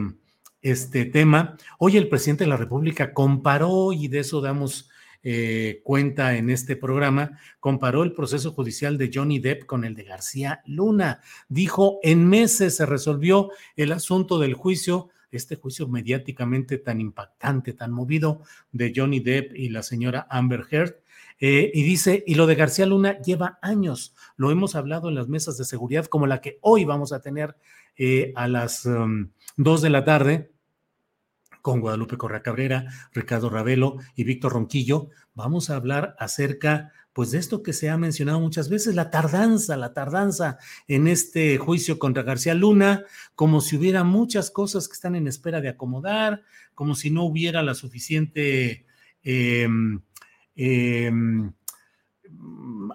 este 0.63 1.05
tema. 1.05 1.57
Hoy 1.79 1.97
el 1.97 2.09
presidente 2.09 2.45
de 2.45 2.51
la 2.51 2.57
República 2.57 3.13
comparó, 3.13 3.93
y 3.93 4.09
de 4.09 4.21
eso 4.21 4.41
damos 4.41 4.89
eh, 5.25 5.83
cuenta 5.85 6.37
en 6.37 6.51
este 6.51 6.75
programa, 6.75 7.39
comparó 7.61 8.03
el 8.03 8.13
proceso 8.13 8.53
judicial 8.53 8.99
de 8.99 9.11
Johnny 9.13 9.39
Depp 9.39 9.67
con 9.67 9.85
el 9.85 9.95
de 9.95 10.05
García 10.05 10.63
Luna. 10.67 11.21
Dijo, 11.49 12.01
en 12.03 12.29
meses 12.29 12.77
se 12.77 12.87
resolvió 12.87 13.51
el 13.77 13.93
asunto 13.93 14.39
del 14.39 14.55
juicio, 14.55 15.11
este 15.31 15.57
juicio 15.57 15.87
mediáticamente 15.87 16.79
tan 16.79 17.01
impactante, 17.01 17.73
tan 17.73 17.93
movido 17.93 18.43
de 18.73 18.93
Johnny 18.95 19.21
Depp 19.21 19.55
y 19.55 19.69
la 19.69 19.83
señora 19.83 20.27
Amber 20.29 20.65
Heard. 20.71 21.02
Eh, 21.45 21.73
y 21.75 21.83
dice, 21.83 22.23
y 22.25 22.37
lo 22.37 22.47
de 22.47 22.55
García 22.55 22.87
Luna 22.87 23.21
lleva 23.21 23.59
años, 23.63 24.15
lo 24.37 24.53
hemos 24.53 24.77
hablado 24.77 25.09
en 25.09 25.17
las 25.17 25.27
mesas 25.27 25.59
de 25.59 25.65
seguridad 25.65 26.07
como 26.07 26.29
la 26.29 26.41
que 26.41 26.61
hoy 26.61 26.85
vamos 26.85 27.13
a 27.13 27.21
tener 27.21 27.57
eh, 27.97 28.33
a 28.37 28.47
las 28.47 28.87
um, 28.87 29.29
dos 29.57 29.83
de 29.83 29.91
la 29.91 30.05
tarde, 30.05 30.53
con 31.61 31.81
Guadalupe 31.81 32.17
Correa 32.17 32.43
Cabrera, 32.43 32.87
Ricardo 33.13 33.51
Ravelo 33.51 33.97
y 34.15 34.23
Víctor 34.23 34.53
Ronquillo, 34.53 35.09
vamos 35.35 35.69
a 35.69 35.75
hablar 35.75 36.15
acerca 36.21 36.93
pues 37.13 37.33
de 37.33 37.39
esto 37.39 37.65
que 37.65 37.73
se 37.73 37.91
ha 37.91 37.99
mencionado 37.99 38.39
muchas 38.39 38.69
veces, 38.69 38.95
la 38.95 39.11
tardanza, 39.11 39.77
la 39.77 39.93
tardanza 39.93 40.59
en 40.87 41.09
este 41.09 41.59
juicio 41.59 41.99
contra 41.99 42.23
García 42.23 42.55
Luna, 42.55 43.05
como 43.35 43.61
si 43.61 43.77
hubiera 43.77 44.05
muchas 44.05 44.53
cosas 44.53 44.87
que 44.87 44.95
están 44.95 45.17
en 45.17 45.27
espera 45.27 45.61
de 45.61 45.71
acomodar, 45.71 46.45
como 46.77 46.95
si 46.95 47.11
no 47.11 47.25
hubiera 47.25 47.65
la 47.65 47.75
suficiente 47.75 48.87
eh, 49.25 49.67
Mm, 50.57 51.51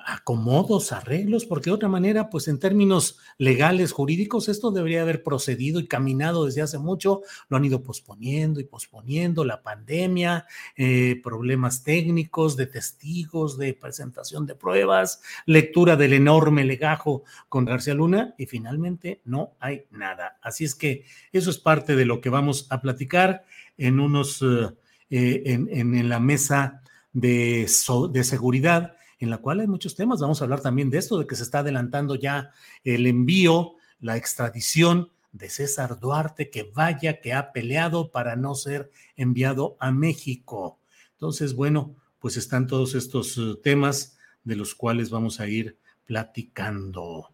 acomodos, 0.06 0.92
arreglos, 0.92 1.46
porque 1.46 1.70
de 1.70 1.76
otra 1.76 1.90
manera, 1.90 2.30
pues 2.30 2.48
en 2.48 2.60
términos 2.60 3.20
legales, 3.38 3.92
jurídicos, 3.92 4.50
esto 4.50 4.72
debería 4.72 5.02
haber 5.02 5.24
procedido 5.24 5.80
y 5.80 5.88
caminado 5.88 6.46
desde 6.46 6.62
hace 6.62 6.78
mucho, 6.78 7.22
lo 7.50 7.58
han 7.58 7.66
ido 7.66 7.84
posponiendo 7.84 8.60
y 8.60 8.66
posponiendo, 8.66 9.46
la 9.46 9.62
pandemia, 9.62 10.46
eh, 10.76 11.20
problemas 11.24 11.84
técnicos, 11.84 12.58
de 12.58 12.68
testigos, 12.68 13.58
de 13.58 13.74
presentación 13.74 14.46
de 14.46 14.56
pruebas, 14.56 15.22
lectura 15.46 15.96
del 15.96 16.14
enorme 16.14 16.64
legajo 16.64 17.24
con 17.48 17.66
García 17.66 17.94
Luna 17.94 18.34
y 18.38 18.46
finalmente 18.48 19.22
no 19.26 19.54
hay 19.60 19.86
nada. 19.92 20.38
Así 20.42 20.64
es 20.64 20.76
que 20.76 21.06
eso 21.32 21.50
es 21.50 21.58
parte 21.58 21.96
de 21.96 22.06
lo 22.06 22.22
que 22.22 22.30
vamos 22.30 22.68
a 22.70 22.82
platicar 22.82 23.46
en 23.78 24.00
unos, 24.00 24.42
eh, 24.42 24.74
eh, 25.10 25.42
en, 25.46 26.10
la 26.10 26.20
mesa 26.20 26.82
de, 27.18 27.68
de 28.12 28.24
seguridad 28.24 28.96
en 29.18 29.32
la 29.32 29.40
cual 29.40 29.60
hay 29.60 29.68
muchos 29.68 29.96
temas. 29.96 30.22
Vamos 30.22 30.40
a 30.40 30.44
hablar 30.44 30.62
también 30.62 30.92
de 30.92 31.00
esto, 31.00 31.18
de 31.18 31.26
que 31.26 31.36
se 31.36 31.42
está 31.42 31.60
adelantando 31.60 32.14
ya 32.14 32.52
el 32.84 33.08
envío, 33.08 33.74
la 34.00 34.18
extradición 34.18 35.10
de 35.32 35.50
César 35.50 36.00
Duarte, 36.00 36.52
que 36.52 36.72
vaya, 36.76 37.20
que 37.20 37.34
ha 37.34 37.52
peleado 37.52 38.12
para 38.12 38.36
no 38.36 38.54
ser 38.54 38.92
enviado 39.16 39.78
a 39.80 39.92
México. 39.92 40.80
Entonces, 41.14 41.56
bueno, 41.56 41.96
pues 42.20 42.38
están 42.38 42.68
todos 42.68 42.94
estos 42.94 43.36
eh, 43.40 43.56
temas 43.64 44.18
de 44.44 44.56
los 44.56 44.76
cuales 44.76 45.10
vamos 45.10 45.40
a 45.40 45.48
ir 45.48 45.76
platicando. 46.06 47.32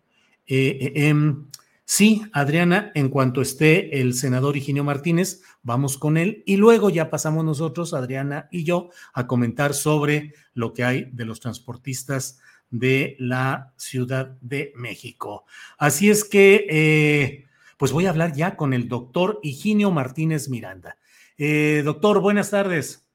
Eh, 0.48 0.78
eh, 0.80 1.08
em, 1.10 1.48
Sí, 1.86 2.24
Adriana, 2.32 2.92
en 2.96 3.10
cuanto 3.10 3.42
esté 3.42 4.00
el 4.00 4.14
senador 4.14 4.56
Higinio 4.56 4.84
Martínez, 4.84 5.42
vamos 5.64 5.98
con 5.98 6.16
él 6.18 6.42
y 6.46 6.56
luego 6.56 6.90
ya 6.90 7.10
pasamos 7.10 7.44
nosotros, 7.44 7.94
Adriana 7.94 8.48
y 8.52 8.64
yo, 8.64 8.90
a 9.14 9.28
comentar 9.28 9.74
sobre 9.74 10.34
lo 10.54 10.74
que 10.74 10.86
hay 10.86 11.10
de 11.12 11.26
los 11.26 11.42
transportistas 11.42 12.40
de 12.70 13.16
la 13.20 13.74
Ciudad 13.76 14.38
de 14.42 14.72
México. 14.76 15.46
Así 15.78 16.10
es 16.10 16.24
que, 16.24 16.66
eh, 16.70 17.48
pues 17.78 17.92
voy 17.92 18.06
a 18.06 18.12
hablar 18.12 18.34
ya 18.34 18.56
con 18.56 18.74
el 18.74 18.88
doctor 18.88 19.40
Higinio 19.44 19.92
Martínez 19.92 20.50
Miranda. 20.50 20.98
Eh, 21.38 21.82
doctor, 21.84 22.22
buenas 22.22 22.50
tardes. 22.50 23.06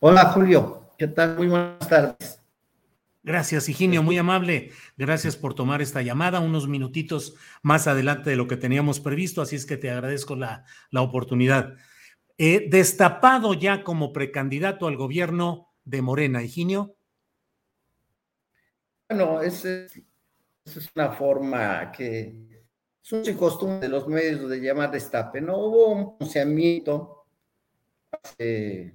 Hola, 0.00 0.26
Julio. 0.32 0.90
¿Qué 0.98 1.06
tal? 1.06 1.36
Muy 1.36 1.46
buenas 1.46 1.88
tardes. 1.88 2.39
Gracias, 3.22 3.68
Higinio, 3.68 4.02
muy 4.02 4.16
amable. 4.16 4.72
Gracias 4.96 5.36
por 5.36 5.54
tomar 5.54 5.82
esta 5.82 6.00
llamada, 6.00 6.40
unos 6.40 6.68
minutitos 6.68 7.34
más 7.62 7.86
adelante 7.86 8.30
de 8.30 8.36
lo 8.36 8.48
que 8.48 8.56
teníamos 8.56 8.98
previsto, 8.98 9.42
así 9.42 9.56
es 9.56 9.66
que 9.66 9.76
te 9.76 9.90
agradezco 9.90 10.36
la, 10.36 10.64
oportunidad. 10.96 11.76
Eh, 12.38 12.68
destapado 12.70 13.52
ya 13.52 13.84
como 13.84 14.14
precandidato 14.14 14.86
al 14.86 14.96
gobierno 14.96 15.68
de 15.84 16.00
Morena, 16.00 16.42
Higinio. 16.42 16.96
Bueno, 19.10 19.42
esa 19.42 19.84
es, 19.84 20.02
una 20.94 21.12
forma 21.12 21.92
que 21.92 22.64
es 23.02 23.12
un 23.12 23.34
costumbre 23.34 23.80
de 23.80 23.88
los 23.88 24.08
medios 24.08 24.48
de 24.48 24.60
llamar 24.60 24.90
destape. 24.90 25.42
No 25.42 25.58
hubo 25.58 25.88
un 25.88 26.16
pronunciamiento 26.16 27.26
de 28.38 28.94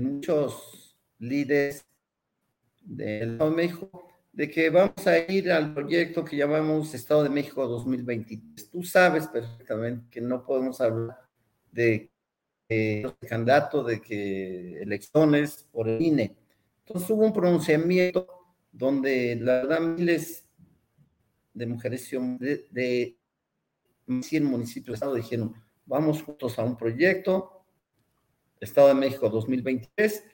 muchos 0.00 0.87
líderes 1.18 1.86
del 2.82 3.32
Estado 3.32 3.50
de 3.50 3.56
México 3.56 4.08
de 4.32 4.48
que 4.48 4.70
vamos 4.70 5.06
a 5.06 5.18
ir 5.18 5.50
al 5.50 5.74
proyecto 5.74 6.24
que 6.24 6.36
llamamos 6.36 6.94
Estado 6.94 7.24
de 7.24 7.30
México 7.30 7.66
2023. 7.66 8.70
Tú 8.70 8.82
sabes 8.84 9.26
perfectamente 9.26 10.06
que 10.10 10.20
no 10.20 10.44
podemos 10.44 10.80
hablar 10.80 11.18
de, 11.72 12.10
de 12.68 13.12
candidato, 13.28 13.82
de 13.82 14.00
que 14.00 14.80
elecciones 14.80 15.66
por 15.72 15.88
el 15.88 16.00
INE. 16.00 16.36
Entonces 16.86 17.10
hubo 17.10 17.26
un 17.26 17.32
pronunciamiento 17.32 18.28
donde 18.70 19.36
la 19.36 19.54
verdad 19.54 19.80
miles 19.80 20.46
de 21.52 21.66
mujeres 21.66 22.08
de, 22.10 22.68
de 22.70 23.18
100 24.22 24.44
municipios 24.44 24.86
del 24.86 24.94
Estado 24.94 25.14
dijeron, 25.14 25.54
vamos 25.84 26.22
juntos 26.22 26.58
a 26.58 26.64
un 26.64 26.76
proyecto, 26.76 27.64
Estado 28.60 28.88
de 28.88 28.94
México 28.94 29.28
2023, 29.28 30.24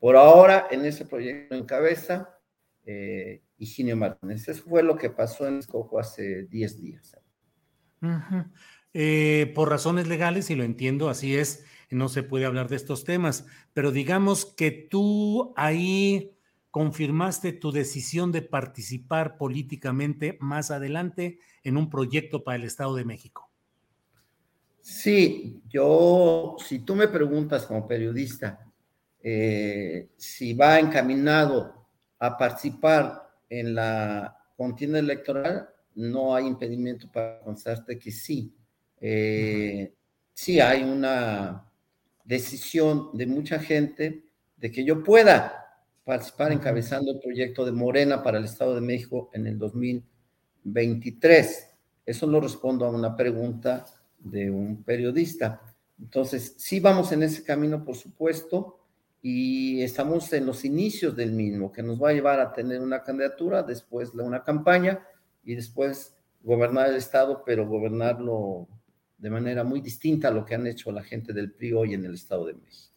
por 0.00 0.16
ahora, 0.16 0.68
en 0.70 0.84
ese 0.84 1.04
proyecto 1.04 1.54
en 1.54 1.64
cabeza, 1.64 2.38
eh, 2.84 3.42
Higinio 3.58 3.96
Martínez. 3.96 4.48
Eso 4.48 4.62
fue 4.62 4.82
lo 4.82 4.96
que 4.96 5.10
pasó 5.10 5.46
en 5.46 5.58
Escojo 5.58 5.98
hace 5.98 6.44
10 6.44 6.80
días. 6.80 7.16
Eh, 8.94 9.52
por 9.54 9.68
razones 9.68 10.08
legales, 10.08 10.50
y 10.50 10.54
lo 10.54 10.64
entiendo, 10.64 11.08
así 11.08 11.36
es, 11.36 11.64
no 11.90 12.08
se 12.08 12.22
puede 12.22 12.46
hablar 12.46 12.68
de 12.68 12.76
estos 12.76 13.04
temas, 13.04 13.46
pero 13.72 13.92
digamos 13.92 14.46
que 14.46 14.70
tú 14.70 15.52
ahí 15.56 16.38
confirmaste 16.70 17.52
tu 17.52 17.72
decisión 17.72 18.30
de 18.30 18.42
participar 18.42 19.36
políticamente 19.36 20.36
más 20.40 20.70
adelante 20.70 21.40
en 21.64 21.76
un 21.76 21.90
proyecto 21.90 22.44
para 22.44 22.56
el 22.56 22.64
Estado 22.64 22.94
de 22.94 23.04
México. 23.04 23.50
Sí, 24.80 25.60
yo, 25.68 26.56
si 26.58 26.78
tú 26.80 26.94
me 26.94 27.08
preguntas 27.08 27.66
como 27.66 27.86
periodista, 27.86 28.67
eh, 29.30 30.08
si 30.16 30.54
va 30.54 30.78
encaminado 30.78 31.86
a 32.18 32.38
participar 32.38 33.28
en 33.50 33.74
la 33.74 34.38
contienda 34.56 35.00
electoral, 35.00 35.68
no 35.96 36.34
hay 36.34 36.46
impedimento 36.46 37.12
para 37.12 37.40
constarte 37.40 37.98
que 37.98 38.10
sí. 38.10 38.54
Eh, 38.98 39.92
sí 40.32 40.60
hay 40.60 40.82
una 40.82 41.62
decisión 42.24 43.10
de 43.12 43.26
mucha 43.26 43.58
gente 43.58 44.24
de 44.56 44.72
que 44.72 44.82
yo 44.82 45.04
pueda 45.04 45.76
participar 46.04 46.52
encabezando 46.52 47.12
el 47.12 47.20
proyecto 47.20 47.66
de 47.66 47.72
Morena 47.72 48.22
para 48.22 48.38
el 48.38 48.46
Estado 48.46 48.74
de 48.74 48.80
México 48.80 49.28
en 49.34 49.46
el 49.46 49.58
2023. 49.58 51.68
Eso 52.06 52.26
lo 52.26 52.40
respondo 52.40 52.86
a 52.86 52.90
una 52.90 53.14
pregunta 53.14 53.84
de 54.18 54.50
un 54.50 54.82
periodista. 54.84 55.60
Entonces, 56.00 56.54
sí 56.56 56.80
vamos 56.80 57.12
en 57.12 57.24
ese 57.24 57.44
camino, 57.44 57.84
por 57.84 57.94
supuesto, 57.94 58.77
y 59.20 59.82
estamos 59.82 60.32
en 60.32 60.46
los 60.46 60.64
inicios 60.64 61.16
del 61.16 61.32
mismo, 61.32 61.72
que 61.72 61.82
nos 61.82 62.00
va 62.02 62.10
a 62.10 62.12
llevar 62.12 62.40
a 62.40 62.52
tener 62.52 62.80
una 62.80 63.02
candidatura, 63.02 63.62
después 63.62 64.14
una 64.14 64.44
campaña 64.44 65.06
y 65.44 65.54
después 65.54 66.16
gobernar 66.42 66.90
el 66.90 66.96
Estado, 66.96 67.42
pero 67.44 67.66
gobernarlo 67.66 68.68
de 69.16 69.30
manera 69.30 69.64
muy 69.64 69.80
distinta 69.80 70.28
a 70.28 70.30
lo 70.30 70.44
que 70.44 70.54
han 70.54 70.66
hecho 70.66 70.92
la 70.92 71.02
gente 71.02 71.32
del 71.32 71.52
PRI 71.52 71.72
hoy 71.72 71.94
en 71.94 72.04
el 72.04 72.14
Estado 72.14 72.46
de 72.46 72.54
México. 72.54 72.94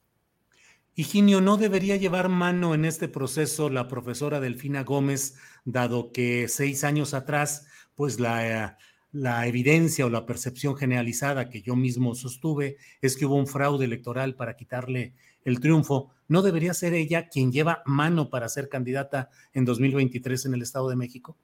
Higinio, 0.93 1.41
¿no 1.41 1.57
debería 1.57 1.95
llevar 1.95 2.29
mano 2.29 2.75
en 2.75 2.85
este 2.85 3.07
proceso 3.07 3.69
la 3.69 3.87
profesora 3.87 4.39
Delfina 4.39 4.83
Gómez, 4.83 5.37
dado 5.65 6.11
que 6.11 6.47
seis 6.47 6.83
años 6.83 7.13
atrás, 7.13 7.65
pues 7.95 8.19
la, 8.19 8.77
la 9.11 9.47
evidencia 9.47 10.05
o 10.05 10.09
la 10.09 10.25
percepción 10.25 10.75
generalizada 10.75 11.49
que 11.49 11.61
yo 11.61 11.75
mismo 11.75 12.13
sostuve 12.13 12.77
es 13.01 13.17
que 13.17 13.25
hubo 13.25 13.35
un 13.35 13.47
fraude 13.47 13.85
electoral 13.85 14.35
para 14.35 14.55
quitarle 14.55 15.15
el 15.43 15.59
triunfo? 15.59 16.11
¿No 16.27 16.41
debería 16.41 16.73
ser 16.73 16.93
ella 16.93 17.27
quien 17.27 17.51
lleva 17.51 17.83
mano 17.85 18.29
para 18.29 18.49
ser 18.49 18.69
candidata 18.69 19.29
en 19.53 19.65
2023 19.65 20.45
en 20.45 20.53
el 20.53 20.61
Estado 20.61 20.89
de 20.89 20.95
México? 20.95 21.37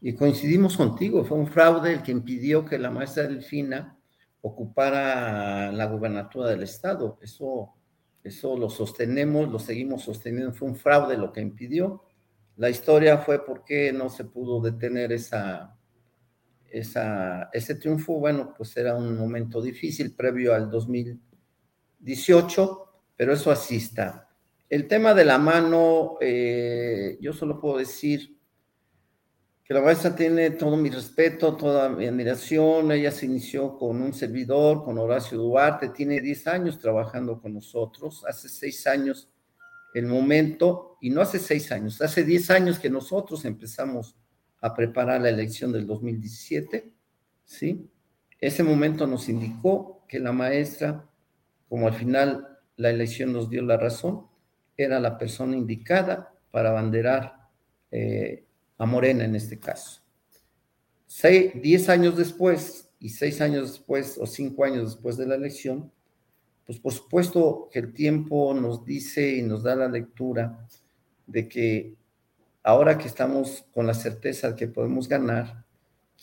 Y 0.00 0.14
coincidimos 0.14 0.76
contigo, 0.76 1.24
fue 1.24 1.38
un 1.38 1.46
fraude 1.46 1.92
el 1.92 2.02
que 2.02 2.12
impidió 2.12 2.64
que 2.64 2.78
la 2.78 2.90
maestra 2.90 3.26
Delfina 3.26 3.98
ocupara 4.42 5.72
la 5.72 5.86
gubernatura 5.86 6.48
del 6.48 6.62
Estado. 6.62 7.18
Eso, 7.22 7.74
eso 8.22 8.56
lo 8.56 8.70
sostenemos, 8.70 9.50
lo 9.50 9.58
seguimos 9.58 10.02
sosteniendo, 10.02 10.52
fue 10.52 10.68
un 10.68 10.76
fraude 10.76 11.16
lo 11.16 11.32
que 11.32 11.40
impidió. 11.40 12.04
La 12.56 12.70
historia 12.70 13.18
fue 13.18 13.44
porque 13.44 13.92
no 13.92 14.08
se 14.08 14.24
pudo 14.24 14.60
detener 14.60 15.12
esa, 15.12 15.76
esa, 16.70 17.50
ese 17.52 17.74
triunfo. 17.74 18.18
Bueno, 18.18 18.54
pues 18.56 18.76
era 18.76 18.94
un 18.94 19.18
momento 19.18 19.60
difícil 19.60 20.14
previo 20.14 20.54
al 20.54 20.70
2018, 20.70 22.85
pero 23.16 23.32
eso 23.32 23.50
así 23.50 23.76
está. 23.76 24.28
El 24.68 24.88
tema 24.88 25.14
de 25.14 25.24
la 25.24 25.38
mano, 25.38 26.16
eh, 26.20 27.18
yo 27.20 27.32
solo 27.32 27.60
puedo 27.60 27.78
decir 27.78 28.36
que 29.64 29.74
la 29.74 29.80
maestra 29.80 30.14
tiene 30.14 30.50
todo 30.50 30.76
mi 30.76 30.90
respeto, 30.90 31.56
toda 31.56 31.88
mi 31.88 32.06
admiración. 32.06 32.92
Ella 32.92 33.10
se 33.10 33.26
inició 33.26 33.76
con 33.76 34.00
un 34.00 34.12
servidor, 34.12 34.84
con 34.84 34.98
Horacio 34.98 35.38
Duarte, 35.38 35.88
tiene 35.88 36.20
10 36.20 36.46
años 36.46 36.78
trabajando 36.78 37.40
con 37.40 37.54
nosotros. 37.54 38.24
Hace 38.28 38.48
6 38.48 38.86
años 38.86 39.28
el 39.94 40.06
momento, 40.06 40.98
y 41.00 41.10
no 41.10 41.20
hace 41.20 41.38
6 41.38 41.72
años, 41.72 42.02
hace 42.02 42.22
10 42.22 42.50
años 42.50 42.78
que 42.78 42.90
nosotros 42.90 43.44
empezamos 43.44 44.14
a 44.60 44.74
preparar 44.74 45.22
la 45.22 45.30
elección 45.30 45.72
del 45.72 45.86
2017, 45.86 46.92
¿sí? 47.44 47.88
Ese 48.38 48.62
momento 48.62 49.06
nos 49.06 49.28
indicó 49.28 50.04
que 50.06 50.18
la 50.18 50.32
maestra, 50.32 51.08
como 51.68 51.86
al 51.86 51.94
final 51.94 52.55
la 52.76 52.90
elección 52.90 53.32
nos 53.32 53.48
dio 53.48 53.62
la 53.62 53.76
razón, 53.76 54.26
era 54.76 55.00
la 55.00 55.16
persona 55.16 55.56
indicada 55.56 56.34
para 56.50 56.70
abanderar 56.70 57.48
eh, 57.90 58.44
a 58.78 58.86
Morena 58.86 59.24
en 59.24 59.34
este 59.34 59.58
caso. 59.58 60.02
diez 61.62 61.88
años 61.88 62.16
después 62.16 62.90
y 62.98 63.10
seis 63.10 63.40
años 63.40 63.72
después 63.72 64.18
o 64.18 64.26
cinco 64.26 64.64
años 64.64 64.94
después 64.94 65.16
de 65.16 65.26
la 65.26 65.34
elección, 65.34 65.90
pues 66.66 66.78
por 66.78 66.92
supuesto 66.92 67.68
que 67.72 67.78
el 67.78 67.92
tiempo 67.92 68.52
nos 68.52 68.84
dice 68.84 69.36
y 69.36 69.42
nos 69.42 69.62
da 69.62 69.76
la 69.76 69.88
lectura 69.88 70.66
de 71.26 71.48
que 71.48 71.94
ahora 72.62 72.98
que 72.98 73.06
estamos 73.06 73.64
con 73.72 73.86
la 73.86 73.94
certeza 73.94 74.50
de 74.50 74.56
que 74.56 74.66
podemos 74.66 75.08
ganar, 75.08 75.64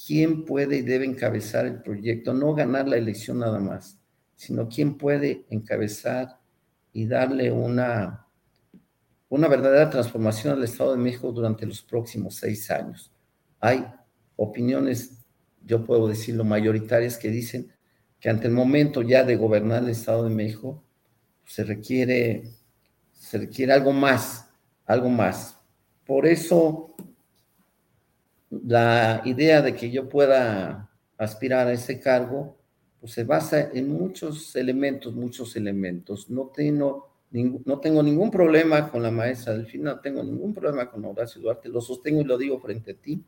¿quién 0.05 0.43
puede 0.43 0.77
y 0.77 0.81
debe 0.81 1.05
encabezar 1.05 1.65
el 1.65 1.81
proyecto? 1.81 2.33
No 2.33 2.53
ganar 2.53 2.87
la 2.87 2.97
elección 2.97 3.39
nada 3.39 3.59
más, 3.59 3.97
sino 4.35 4.67
quién 4.67 4.97
puede 4.97 5.45
encabezar 5.49 6.42
y 6.93 7.07
darle 7.07 7.51
una 7.51 8.23
una 9.33 9.47
verdadera 9.47 9.89
transformación 9.89 10.53
al 10.53 10.63
Estado 10.63 10.91
de 10.91 10.99
México 10.99 11.31
durante 11.31 11.65
los 11.65 11.81
próximos 11.81 12.35
seis 12.35 12.69
años. 12.69 13.11
Hay 13.59 13.83
opiniones, 14.35 15.25
yo 15.65 15.83
puedo 15.83 16.07
decirlo, 16.07 16.43
mayoritarias 16.43 17.17
que 17.17 17.29
dicen 17.29 17.73
que 18.19 18.29
ante 18.29 18.45
el 18.45 18.53
momento 18.53 19.01
ya 19.01 19.23
de 19.23 19.35
gobernar 19.35 19.81
el 19.81 19.89
Estado 19.89 20.25
de 20.25 20.35
México 20.35 20.83
se 21.45 21.63
requiere, 21.63 22.43
se 23.11 23.39
requiere 23.39 23.73
algo 23.73 23.91
más, 23.91 24.51
algo 24.85 25.09
más. 25.09 25.57
Por 26.05 26.27
eso 26.27 26.93
la 28.51 29.23
idea 29.25 29.63
de 29.63 29.75
que 29.75 29.89
yo 29.89 30.09
pueda 30.09 30.91
aspirar 31.17 31.65
a 31.65 31.73
ese 31.73 31.99
cargo 31.99 32.59
pues 33.03 33.15
se 33.15 33.25
basa 33.25 33.69
en 33.73 33.89
muchos 33.89 34.55
elementos, 34.55 35.13
muchos 35.13 35.57
elementos. 35.57 36.29
No 36.29 36.53
tengo 36.55 37.09
no 37.65 37.79
tengo 37.81 38.01
ningún 38.01 38.31
problema 38.31 38.89
con 38.89 39.03
la 39.03 39.11
maestra 39.11 39.57
Delfina, 39.57 39.95
no 39.95 39.99
tengo 39.99 40.23
ningún 40.23 40.53
problema 40.53 40.89
con 40.89 41.03
Horacio 41.03 41.41
Duarte, 41.41 41.67
lo 41.67 41.81
sostengo 41.81 42.21
y 42.21 42.23
lo 42.23 42.37
digo 42.37 42.57
frente 42.61 42.91
a 42.91 42.93
ti. 42.93 43.21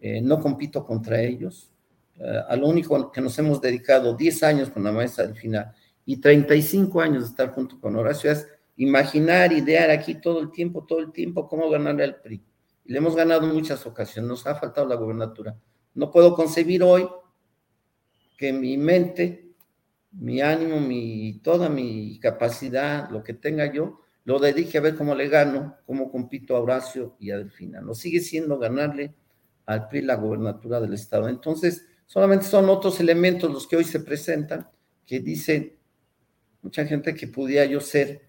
Eh, 0.00 0.22
no 0.22 0.40
compito 0.40 0.86
contra 0.86 1.20
ellos. 1.20 1.70
Eh, 2.18 2.40
a 2.48 2.56
lo 2.56 2.68
único 2.68 3.12
que 3.12 3.20
nos 3.20 3.38
hemos 3.38 3.60
dedicado 3.60 4.14
10 4.14 4.42
años 4.44 4.70
con 4.70 4.82
la 4.82 4.92
maestra 4.92 5.26
Delfina 5.26 5.74
y 6.06 6.16
35 6.16 6.98
años 7.02 7.24
de 7.24 7.28
estar 7.28 7.52
junto 7.52 7.78
con 7.78 7.94
Horacio 7.96 8.30
es 8.30 8.48
imaginar, 8.78 9.52
idear 9.52 9.90
aquí 9.90 10.14
todo 10.14 10.40
el 10.40 10.50
tiempo, 10.50 10.86
todo 10.88 11.00
el 11.00 11.12
tiempo 11.12 11.50
cómo 11.50 11.68
ganarle 11.68 12.04
al 12.04 12.16
PRI. 12.16 12.42
Le 12.86 12.96
hemos 12.96 13.14
ganado 13.14 13.46
muchas 13.46 13.84
ocasiones, 13.84 14.26
nos 14.26 14.46
ha 14.46 14.54
faltado 14.54 14.88
la 14.88 14.94
gobernatura. 14.94 15.54
No 15.92 16.10
puedo 16.10 16.34
concebir 16.34 16.82
hoy 16.82 17.06
que 18.42 18.52
mi 18.52 18.76
mente 18.76 19.52
mi 20.10 20.40
ánimo, 20.40 20.80
mi, 20.80 21.40
toda 21.44 21.68
mi 21.68 22.18
capacidad, 22.18 23.08
lo 23.08 23.22
que 23.22 23.34
tenga 23.34 23.72
yo, 23.72 24.00
lo 24.24 24.40
dedique 24.40 24.78
a 24.78 24.80
ver 24.80 24.96
cómo 24.96 25.14
le 25.14 25.28
gano, 25.28 25.76
cómo 25.86 26.10
compito 26.10 26.56
a 26.56 26.60
Horacio 26.60 27.14
y 27.20 27.30
a 27.30 27.38
Delfina. 27.38 27.80
No 27.80 27.94
sigue 27.94 28.18
siendo 28.18 28.58
ganarle 28.58 29.14
al 29.64 29.86
PRI 29.86 30.02
la 30.02 30.16
gobernatura 30.16 30.80
del 30.80 30.92
Estado. 30.92 31.28
Entonces, 31.28 31.86
solamente 32.06 32.46
son 32.46 32.68
otros 32.68 32.98
elementos 32.98 33.48
los 33.48 33.68
que 33.68 33.76
hoy 33.76 33.84
se 33.84 34.00
presentan, 34.00 34.68
que 35.06 35.20
dicen 35.20 35.76
mucha 36.62 36.84
gente 36.84 37.14
que 37.14 37.28
pudiera 37.28 37.64
yo 37.64 37.80
ser 37.80 38.28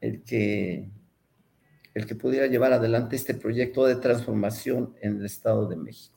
el 0.00 0.22
que, 0.22 0.88
el 1.94 2.06
que 2.06 2.14
pudiera 2.14 2.46
llevar 2.46 2.72
adelante 2.72 3.16
este 3.16 3.34
proyecto 3.34 3.86
de 3.86 3.96
transformación 3.96 4.94
en 5.02 5.18
el 5.18 5.26
Estado 5.26 5.68
de 5.68 5.74
México. 5.74 6.16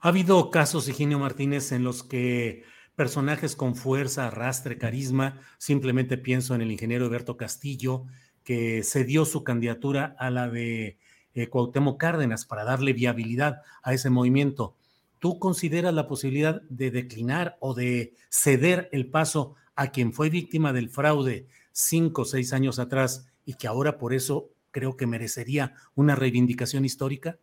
Ha 0.00 0.08
habido 0.08 0.50
casos, 0.50 0.86
Eugenio 0.86 1.18
Martínez, 1.18 1.72
en 1.72 1.82
los 1.82 2.02
que 2.02 2.62
personajes 2.96 3.56
con 3.56 3.74
fuerza, 3.74 4.28
arrastre, 4.28 4.78
carisma. 4.78 5.40
Simplemente 5.58 6.18
pienso 6.18 6.54
en 6.54 6.62
el 6.62 6.70
ingeniero 6.70 7.06
Alberto 7.06 7.36
Castillo, 7.36 8.04
que 8.44 8.82
cedió 8.82 9.24
su 9.24 9.42
candidatura 9.44 10.14
a 10.18 10.30
la 10.30 10.48
de 10.48 10.98
eh, 11.34 11.48
Cuauhtémoc 11.48 11.98
Cárdenas 11.98 12.44
para 12.46 12.64
darle 12.64 12.92
viabilidad 12.92 13.62
a 13.82 13.92
ese 13.92 14.10
movimiento. 14.10 14.76
¿Tú 15.18 15.38
consideras 15.38 15.94
la 15.94 16.06
posibilidad 16.06 16.62
de 16.68 16.90
declinar 16.90 17.56
o 17.60 17.74
de 17.74 18.14
ceder 18.28 18.88
el 18.92 19.10
paso 19.10 19.54
a 19.74 19.88
quien 19.88 20.12
fue 20.12 20.30
víctima 20.30 20.72
del 20.72 20.90
fraude 20.90 21.48
cinco 21.72 22.22
o 22.22 22.24
seis 22.24 22.52
años 22.52 22.78
atrás 22.78 23.26
y 23.44 23.54
que 23.54 23.66
ahora 23.66 23.98
por 23.98 24.14
eso 24.14 24.50
creo 24.70 24.96
que 24.96 25.06
merecería 25.06 25.74
una 25.94 26.14
reivindicación 26.14 26.84
histórica? 26.84 27.38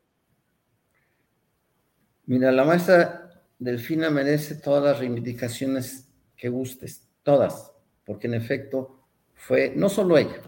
Mira, 2.25 2.51
la 2.51 2.63
maestra 2.63 3.20
Delfina 3.62 4.09
merece 4.09 4.55
todas 4.55 4.84
las 4.84 4.97
reivindicaciones 4.97 6.09
que 6.36 6.49
gustes, 6.49 7.07
todas, 7.22 7.72
porque 8.03 8.26
en 8.26 8.34
efecto 8.34 9.03
fue 9.36 9.72
no 9.76 9.88
solo 9.88 10.18
ella, 10.18 10.41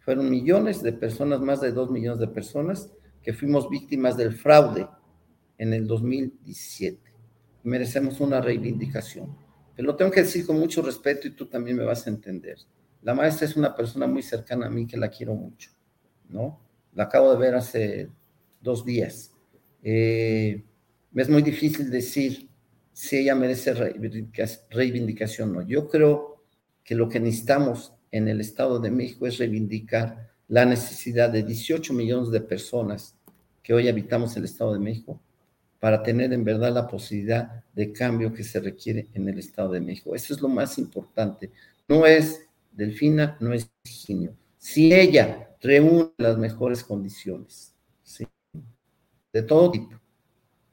fueron 0.00 0.28
millones 0.28 0.82
de 0.82 0.92
personas, 0.92 1.40
más 1.40 1.62
de 1.62 1.72
dos 1.72 1.90
millones 1.90 2.20
de 2.20 2.28
personas 2.28 2.92
que 3.22 3.32
fuimos 3.32 3.70
víctimas 3.70 4.18
del 4.18 4.34
fraude 4.34 4.86
en 5.56 5.72
el 5.72 5.86
2017. 5.86 7.00
Merecemos 7.62 8.20
una 8.20 8.42
reivindicación. 8.42 9.34
Pero 9.74 9.86
lo 9.86 9.96
tengo 9.96 10.10
que 10.10 10.24
decir 10.24 10.44
con 10.44 10.60
mucho 10.60 10.82
respeto 10.82 11.28
y 11.28 11.30
tú 11.30 11.46
también 11.46 11.78
me 11.78 11.84
vas 11.84 12.06
a 12.06 12.10
entender. 12.10 12.58
La 13.00 13.14
maestra 13.14 13.46
es 13.46 13.56
una 13.56 13.74
persona 13.74 14.06
muy 14.06 14.22
cercana 14.22 14.66
a 14.66 14.70
mí 14.70 14.86
que 14.86 14.98
la 14.98 15.08
quiero 15.08 15.34
mucho, 15.34 15.70
¿no? 16.28 16.60
La 16.92 17.04
acabo 17.04 17.32
de 17.32 17.38
ver 17.38 17.54
hace 17.54 18.10
dos 18.60 18.84
días. 18.84 19.32
Eh, 19.82 20.62
es 21.14 21.28
muy 21.30 21.40
difícil 21.40 21.90
decir 21.90 22.49
si 23.00 23.16
ella 23.16 23.34
merece 23.34 23.72
reivindicación 24.68 25.48
o 25.48 25.52
no. 25.54 25.66
Yo 25.66 25.88
creo 25.88 26.44
que 26.84 26.94
lo 26.94 27.08
que 27.08 27.18
necesitamos 27.18 27.94
en 28.10 28.28
el 28.28 28.42
Estado 28.42 28.78
de 28.78 28.90
México 28.90 29.26
es 29.26 29.38
reivindicar 29.38 30.32
la 30.48 30.66
necesidad 30.66 31.30
de 31.30 31.42
18 31.42 31.94
millones 31.94 32.30
de 32.30 32.42
personas 32.42 33.16
que 33.62 33.72
hoy 33.72 33.88
habitamos 33.88 34.36
el 34.36 34.44
Estado 34.44 34.74
de 34.74 34.80
México 34.80 35.18
para 35.78 36.02
tener 36.02 36.34
en 36.34 36.44
verdad 36.44 36.74
la 36.74 36.86
posibilidad 36.86 37.64
de 37.72 37.90
cambio 37.90 38.34
que 38.34 38.44
se 38.44 38.60
requiere 38.60 39.08
en 39.14 39.26
el 39.30 39.38
Estado 39.38 39.72
de 39.72 39.80
México. 39.80 40.14
Eso 40.14 40.34
es 40.34 40.42
lo 40.42 40.48
más 40.48 40.76
importante. 40.76 41.50
No 41.88 42.04
es 42.04 42.50
Delfina, 42.70 43.38
no 43.40 43.54
es 43.54 43.70
Virginio. 43.82 44.36
Si 44.58 44.92
ella 44.92 45.48
reúne 45.62 46.10
las 46.18 46.36
mejores 46.36 46.84
condiciones, 46.84 47.74
de 49.32 49.42
todo 49.42 49.70
tipo, 49.70 49.98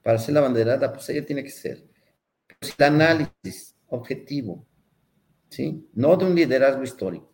para 0.04 0.20
ser 0.20 0.34
la 0.34 0.42
banderada, 0.42 0.92
pues 0.92 1.08
ella 1.08 1.26
tiene 1.26 1.42
que 1.42 1.52
ser 1.52 1.88
el 2.62 2.84
análisis 2.84 3.76
objetivo 3.90 4.66
¿sí? 5.50 5.90
No 5.94 6.16
de 6.18 6.26
un 6.26 6.36
liderazgo 6.36 6.84
histórico, 6.84 7.32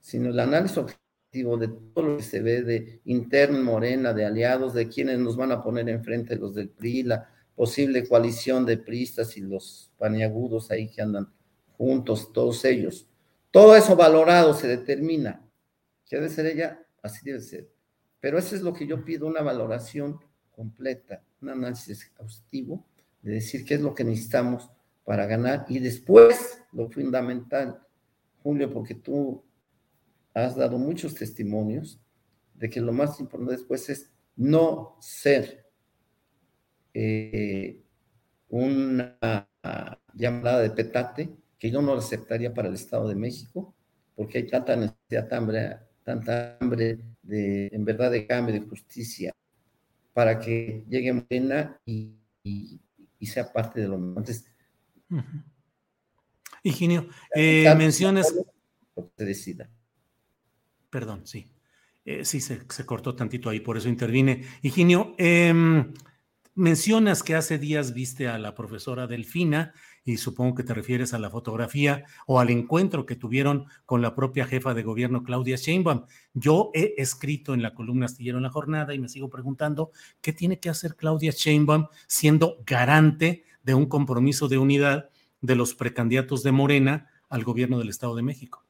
sino 0.00 0.30
el 0.30 0.40
análisis 0.40 0.78
objetivo 0.78 1.56
de 1.56 1.68
todo 1.68 2.06
lo 2.06 2.16
que 2.16 2.22
se 2.22 2.40
ve 2.40 2.62
de 2.62 3.00
interno 3.04 3.62
Morena, 3.62 4.12
de 4.12 4.24
aliados, 4.24 4.74
de 4.74 4.88
quienes 4.88 5.18
nos 5.18 5.36
van 5.36 5.52
a 5.52 5.62
poner 5.62 5.88
enfrente 5.88 6.36
los 6.36 6.54
del 6.54 6.68
PRI, 6.68 7.04
la 7.04 7.30
posible 7.54 8.06
coalición 8.06 8.64
de 8.66 8.78
priistas 8.78 9.36
y 9.36 9.40
los 9.40 9.92
paniagudos 9.98 10.70
ahí 10.70 10.88
que 10.88 11.02
andan 11.02 11.32
juntos, 11.76 12.32
todos 12.32 12.64
ellos. 12.64 13.08
Todo 13.50 13.76
eso 13.76 13.96
valorado 13.96 14.54
se 14.54 14.68
determina. 14.68 15.42
¿Qué 16.06 16.16
debe 16.16 16.28
ser 16.28 16.46
ella? 16.46 16.86
Así 17.02 17.24
debe 17.24 17.40
ser. 17.40 17.68
Pero 18.20 18.38
eso 18.38 18.54
es 18.54 18.62
lo 18.62 18.72
que 18.72 18.86
yo 18.86 19.04
pido, 19.04 19.26
una 19.26 19.42
valoración 19.42 20.20
completa, 20.50 21.22
un 21.40 21.50
análisis 21.50 22.02
exhaustivo 22.06 22.86
de 23.26 23.34
decir 23.34 23.64
qué 23.64 23.74
es 23.74 23.80
lo 23.80 23.92
que 23.92 24.04
necesitamos 24.04 24.70
para 25.04 25.26
ganar 25.26 25.66
y 25.68 25.80
después 25.80 26.62
lo 26.72 26.88
fundamental, 26.88 27.82
Julio, 28.40 28.72
porque 28.72 28.94
tú 28.94 29.44
has 30.32 30.54
dado 30.54 30.78
muchos 30.78 31.12
testimonios 31.12 32.00
de 32.54 32.70
que 32.70 32.80
lo 32.80 32.92
más 32.92 33.18
importante 33.18 33.56
después 33.56 33.88
es 33.88 34.12
no 34.36 34.96
ser 35.00 35.66
eh, 36.94 37.82
una 38.48 39.18
llamada 40.14 40.60
de 40.60 40.70
petate 40.70 41.36
que 41.58 41.68
yo 41.68 41.82
no 41.82 41.94
aceptaría 41.94 42.54
para 42.54 42.68
el 42.68 42.74
Estado 42.74 43.08
de 43.08 43.16
México, 43.16 43.74
porque 44.14 44.38
hay 44.38 44.46
tanta 44.46 44.76
necesidad, 44.76 45.32
hambre, 45.32 45.78
tanta 46.04 46.56
hambre 46.60 47.00
de, 47.22 47.66
en 47.72 47.84
verdad, 47.84 48.12
de 48.12 48.24
cambio, 48.24 48.54
de 48.54 48.60
justicia, 48.60 49.34
para 50.14 50.38
que 50.38 50.84
llegue 50.88 51.12
Morena 51.12 51.80
y, 51.84 52.14
y, 52.44 52.80
sea 53.24 53.50
parte 53.50 53.80
de 53.80 53.88
lo 53.88 53.96
mismo. 53.96 54.18
Entonces, 54.18 54.52
Higinio, 56.62 57.08
eh, 57.34 57.74
mencionas... 57.74 58.34
Se 59.16 59.24
decida. 59.24 59.70
Perdón, 60.90 61.26
sí. 61.26 61.50
Eh, 62.04 62.24
sí, 62.24 62.40
se, 62.40 62.60
se, 62.68 62.84
cortó 62.84 63.14
tantito 63.14 63.48
ahí, 63.48 63.60
por 63.60 63.78
eso 63.78 63.88
intervine. 63.88 64.44
Higinio, 64.62 65.14
eh, 65.16 65.54
mencionas 66.56 67.22
que 67.22 67.34
hace 67.34 67.58
días 67.58 67.92
viste 67.92 68.28
a 68.28 68.38
la 68.38 68.54
profesora 68.54 69.06
Delfina 69.06 69.74
y 70.04 70.16
supongo 70.16 70.54
que 70.54 70.62
te 70.62 70.72
refieres 70.72 71.12
a 71.12 71.18
la 71.18 71.30
fotografía 71.30 72.04
o 72.26 72.40
al 72.40 72.48
encuentro 72.48 73.04
que 73.04 73.14
tuvieron 73.14 73.66
con 73.84 74.00
la 74.00 74.14
propia 74.14 74.46
jefa 74.46 74.72
de 74.72 74.82
gobierno 74.82 75.22
Claudia 75.22 75.56
Sheinbaum. 75.56 76.06
Yo 76.32 76.70
he 76.72 76.94
escrito 76.96 77.52
en 77.52 77.62
la 77.62 77.74
columna 77.74 78.06
Astillero 78.06 78.38
en 78.38 78.44
la 78.44 78.50
jornada 78.50 78.94
y 78.94 78.98
me 78.98 79.08
sigo 79.08 79.28
preguntando 79.28 79.92
qué 80.22 80.32
tiene 80.32 80.58
que 80.58 80.70
hacer 80.70 80.96
Claudia 80.96 81.30
Sheinbaum 81.30 81.88
siendo 82.06 82.56
garante 82.66 83.44
de 83.62 83.74
un 83.74 83.86
compromiso 83.86 84.48
de 84.48 84.58
unidad 84.58 85.10
de 85.42 85.56
los 85.56 85.74
precandidatos 85.74 86.42
de 86.42 86.52
Morena 86.52 87.10
al 87.28 87.44
gobierno 87.44 87.78
del 87.78 87.90
Estado 87.90 88.16
de 88.16 88.22
México. 88.22 88.64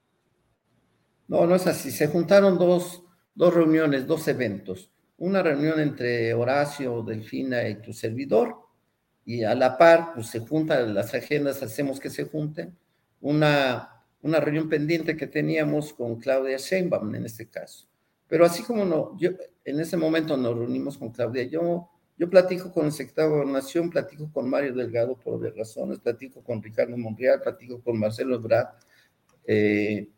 No, 1.29 1.47
no 1.47 1.55
es 1.55 1.67
así. 1.69 1.93
Se 1.93 2.09
juntaron 2.09 2.59
dos, 2.59 3.05
dos 3.35 3.55
reuniones, 3.55 4.07
dos 4.09 4.27
eventos. 4.27 4.91
Una 5.19 5.43
reunión 5.43 5.81
entre 5.81 6.35
Horacio, 6.35 7.03
Delfina 7.03 7.69
y 7.69 7.81
tu 7.81 7.93
servidor, 7.93 8.57
y 9.25 9.43
a 9.43 9.55
la 9.55 9.77
par, 9.77 10.13
pues 10.15 10.29
se 10.29 10.41
juntan 10.41 10.95
las 10.95 11.13
agendas, 11.15 11.63
hacemos 11.63 11.99
que 11.99 12.11
se 12.11 12.25
junten. 12.25 12.77
Una, 13.21 14.05
una 14.23 14.41
reunión 14.41 14.69
pendiente 14.69 15.17
que 15.17 15.27
teníamos 15.27 15.93
con 15.93 16.17
Claudia 16.21 16.59
Sheinbaum 16.59 17.15
en 17.15 17.27
este 17.27 17.49
caso. 17.49 17.89
Pero 18.29 18.45
así 18.45 18.63
como 18.63 18.85
no, 18.85 19.17
yo 19.19 19.31
en 19.65 19.81
ese 19.81 19.97
momento 19.97 20.37
nos 20.37 20.57
reunimos 20.57 20.99
con 20.99 21.11
Claudia, 21.11 21.45
yo, 21.45 21.89
yo 22.17 22.29
platico 22.31 22.73
con 22.73 22.87
el 22.87 22.93
secretario 22.93 23.31
de 23.31 23.37
Gobernación, 23.37 23.91
platico 23.91 24.31
con 24.33 24.49
Mario 24.49 24.75
Delgado 24.75 25.17
por 25.17 25.35
obvias 25.35 25.57
razones, 25.57 25.99
platico 25.99 26.43
con 26.43 26.63
Ricardo 26.63 26.97
Monreal, 26.97 27.41
platico 27.41 27.81
con 27.81 27.99
Marcelo 27.99 28.37
Ebrard, 28.37 28.69
eh, 29.47 30.09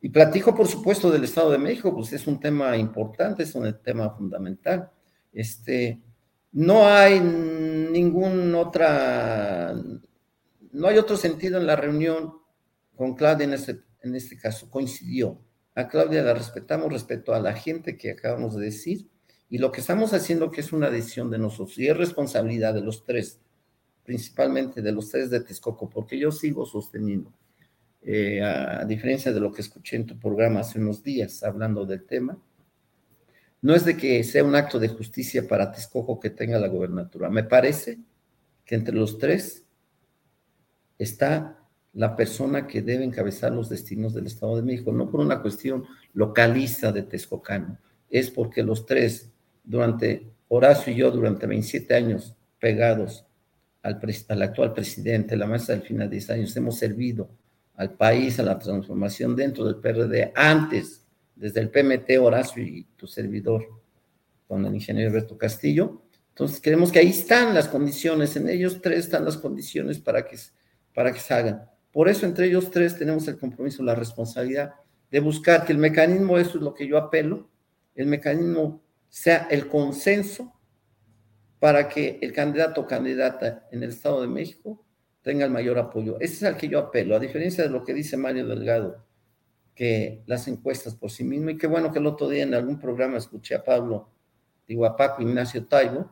y 0.00 0.08
platico, 0.10 0.54
por 0.54 0.68
supuesto, 0.68 1.10
del 1.10 1.24
Estado 1.24 1.50
de 1.50 1.58
México, 1.58 1.94
pues 1.94 2.12
es 2.12 2.26
un 2.26 2.38
tema 2.38 2.76
importante, 2.76 3.42
es 3.42 3.54
un 3.54 3.72
tema 3.82 4.10
fundamental. 4.10 4.90
Este, 5.32 6.00
no 6.52 6.86
hay 6.86 7.20
ningún 7.20 8.54
otra, 8.54 9.74
no 10.72 10.88
hay 10.88 10.98
otro 10.98 11.16
sentido 11.16 11.58
en 11.58 11.66
la 11.66 11.76
reunión 11.76 12.34
con 12.94 13.14
Claudia 13.14 13.44
en 13.44 13.54
este, 13.54 13.80
en 14.02 14.14
este 14.14 14.38
caso, 14.38 14.70
coincidió. 14.70 15.40
A 15.74 15.88
Claudia 15.88 16.22
la 16.22 16.34
respetamos 16.34 16.92
respecto 16.92 17.34
a 17.34 17.40
la 17.40 17.52
gente 17.54 17.96
que 17.96 18.10
acabamos 18.10 18.56
de 18.56 18.64
decir 18.64 19.08
y 19.50 19.58
lo 19.58 19.72
que 19.72 19.80
estamos 19.80 20.12
haciendo 20.12 20.50
que 20.50 20.60
es 20.60 20.72
una 20.72 20.90
decisión 20.90 21.30
de 21.30 21.38
nosotros 21.38 21.78
y 21.78 21.86
es 21.86 21.96
responsabilidad 21.96 22.74
de 22.74 22.80
los 22.80 23.04
tres, 23.04 23.40
principalmente 24.04 24.82
de 24.82 24.92
los 24.92 25.08
tres 25.08 25.30
de 25.30 25.40
Texcoco, 25.40 25.88
porque 25.88 26.18
yo 26.18 26.32
sigo 26.32 26.66
sosteniendo, 26.66 27.32
eh, 28.10 28.40
a 28.42 28.86
diferencia 28.86 29.34
de 29.34 29.38
lo 29.38 29.52
que 29.52 29.60
escuché 29.60 29.96
en 29.96 30.06
tu 30.06 30.18
programa 30.18 30.60
hace 30.60 30.78
unos 30.78 31.02
días 31.02 31.42
hablando 31.42 31.84
del 31.84 32.06
tema, 32.06 32.38
no 33.60 33.74
es 33.74 33.84
de 33.84 33.98
que 33.98 34.24
sea 34.24 34.44
un 34.44 34.54
acto 34.54 34.78
de 34.78 34.88
justicia 34.88 35.46
para 35.46 35.70
Texcoco 35.70 36.18
que 36.18 36.30
tenga 36.30 36.58
la 36.58 36.68
gobernatura. 36.68 37.28
Me 37.28 37.44
parece 37.44 37.98
que 38.64 38.76
entre 38.76 38.94
los 38.94 39.18
tres 39.18 39.66
está 40.98 41.58
la 41.92 42.16
persona 42.16 42.66
que 42.66 42.80
debe 42.80 43.04
encabezar 43.04 43.52
los 43.52 43.68
destinos 43.68 44.14
del 44.14 44.26
Estado 44.26 44.56
de 44.56 44.62
México, 44.62 44.90
no 44.90 45.10
por 45.10 45.20
una 45.20 45.42
cuestión 45.42 45.84
localista 46.14 46.92
de 46.92 47.02
Texcocano, 47.02 47.76
es 48.08 48.30
porque 48.30 48.62
los 48.62 48.86
tres, 48.86 49.30
durante 49.62 50.30
Horacio 50.48 50.94
y 50.94 50.96
yo, 50.96 51.10
durante 51.10 51.46
27 51.46 51.94
años 51.94 52.34
pegados 52.58 53.26
al, 53.82 54.00
al 54.28 54.42
actual 54.42 54.72
presidente, 54.72 55.36
la 55.36 55.46
maestra 55.46 55.74
del 55.74 55.84
final 55.84 56.08
de 56.08 56.16
10 56.16 56.30
años, 56.30 56.56
hemos 56.56 56.78
servido 56.78 57.28
al 57.78 57.94
país, 57.94 58.38
a 58.40 58.42
la 58.42 58.58
transformación 58.58 59.36
dentro 59.36 59.64
del 59.64 59.76
PRD 59.76 60.32
antes 60.34 61.06
desde 61.36 61.60
el 61.60 61.70
PMT 61.70 62.18
Horacio 62.20 62.60
y 62.60 62.84
tu 62.96 63.06
servidor 63.06 63.68
con 64.48 64.66
el 64.66 64.74
ingeniero 64.74 65.10
Alberto 65.10 65.38
Castillo. 65.38 66.02
Entonces, 66.30 66.60
creemos 66.60 66.90
que 66.90 66.98
ahí 66.98 67.10
están 67.10 67.54
las 67.54 67.68
condiciones, 67.68 68.34
en 68.36 68.48
ellos 68.48 68.80
tres 68.82 68.98
están 69.00 69.24
las 69.24 69.36
condiciones 69.36 70.00
para 70.00 70.26
que, 70.26 70.36
para 70.92 71.12
que 71.12 71.20
se 71.20 71.32
hagan. 71.32 71.70
Por 71.92 72.08
eso, 72.08 72.26
entre 72.26 72.46
ellos 72.46 72.68
tres 72.72 72.98
tenemos 72.98 73.28
el 73.28 73.38
compromiso, 73.38 73.84
la 73.84 73.94
responsabilidad 73.94 74.74
de 75.10 75.20
buscar 75.20 75.64
que 75.64 75.72
el 75.72 75.78
mecanismo, 75.78 76.36
eso 76.36 76.58
es 76.58 76.64
lo 76.64 76.74
que 76.74 76.86
yo 76.88 76.98
apelo, 76.98 77.48
el 77.94 78.06
mecanismo 78.06 78.82
sea 79.08 79.46
el 79.50 79.68
consenso 79.68 80.52
para 81.60 81.88
que 81.88 82.18
el 82.22 82.32
candidato 82.32 82.80
o 82.80 82.86
candidata 82.88 83.68
en 83.70 83.84
el 83.84 83.90
Estado 83.90 84.20
de 84.20 84.28
México 84.28 84.84
tenga 85.22 85.44
el 85.44 85.50
mayor 85.50 85.78
apoyo. 85.78 86.18
Ese 86.20 86.34
es 86.34 86.42
al 86.44 86.56
que 86.56 86.68
yo 86.68 86.78
apelo, 86.78 87.16
a 87.16 87.20
diferencia 87.20 87.64
de 87.64 87.70
lo 87.70 87.84
que 87.84 87.94
dice 87.94 88.16
Mario 88.16 88.46
Delgado, 88.46 89.04
que 89.74 90.22
las 90.26 90.48
encuestas 90.48 90.94
por 90.94 91.10
sí 91.10 91.24
mismo. 91.24 91.50
Y 91.50 91.58
qué 91.58 91.66
bueno 91.66 91.92
que 91.92 91.98
el 91.98 92.06
otro 92.06 92.28
día 92.28 92.42
en 92.42 92.54
algún 92.54 92.78
programa 92.78 93.18
escuché 93.18 93.54
a 93.54 93.64
Pablo, 93.64 94.10
digo 94.66 94.86
a 94.86 94.96
Paco 94.96 95.22
Ignacio 95.22 95.66
Taibo, 95.66 96.10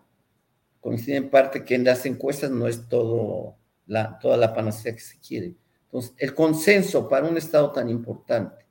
coincide 0.81 1.17
en 1.17 1.31
parte 1.31 1.65
que 1.65 1.75
en 1.75 1.85
las 1.85 2.07
encuestas 2.07 2.51
no 2.51 2.69
es 2.69 2.89
todo 2.89 3.57
la, 3.87 4.19
toda 4.19 4.37
la 4.37 4.55
panacea 4.55 4.95
que 4.95 5.01
se 5.01 5.19
quiere. 5.19 5.57
Entonces, 5.85 6.15
el 6.19 6.35
consenso 6.35 7.09
para 7.09 7.27
un 7.27 7.37
Estado 7.37 7.73
tan 7.73 7.89
importante, 7.89 8.67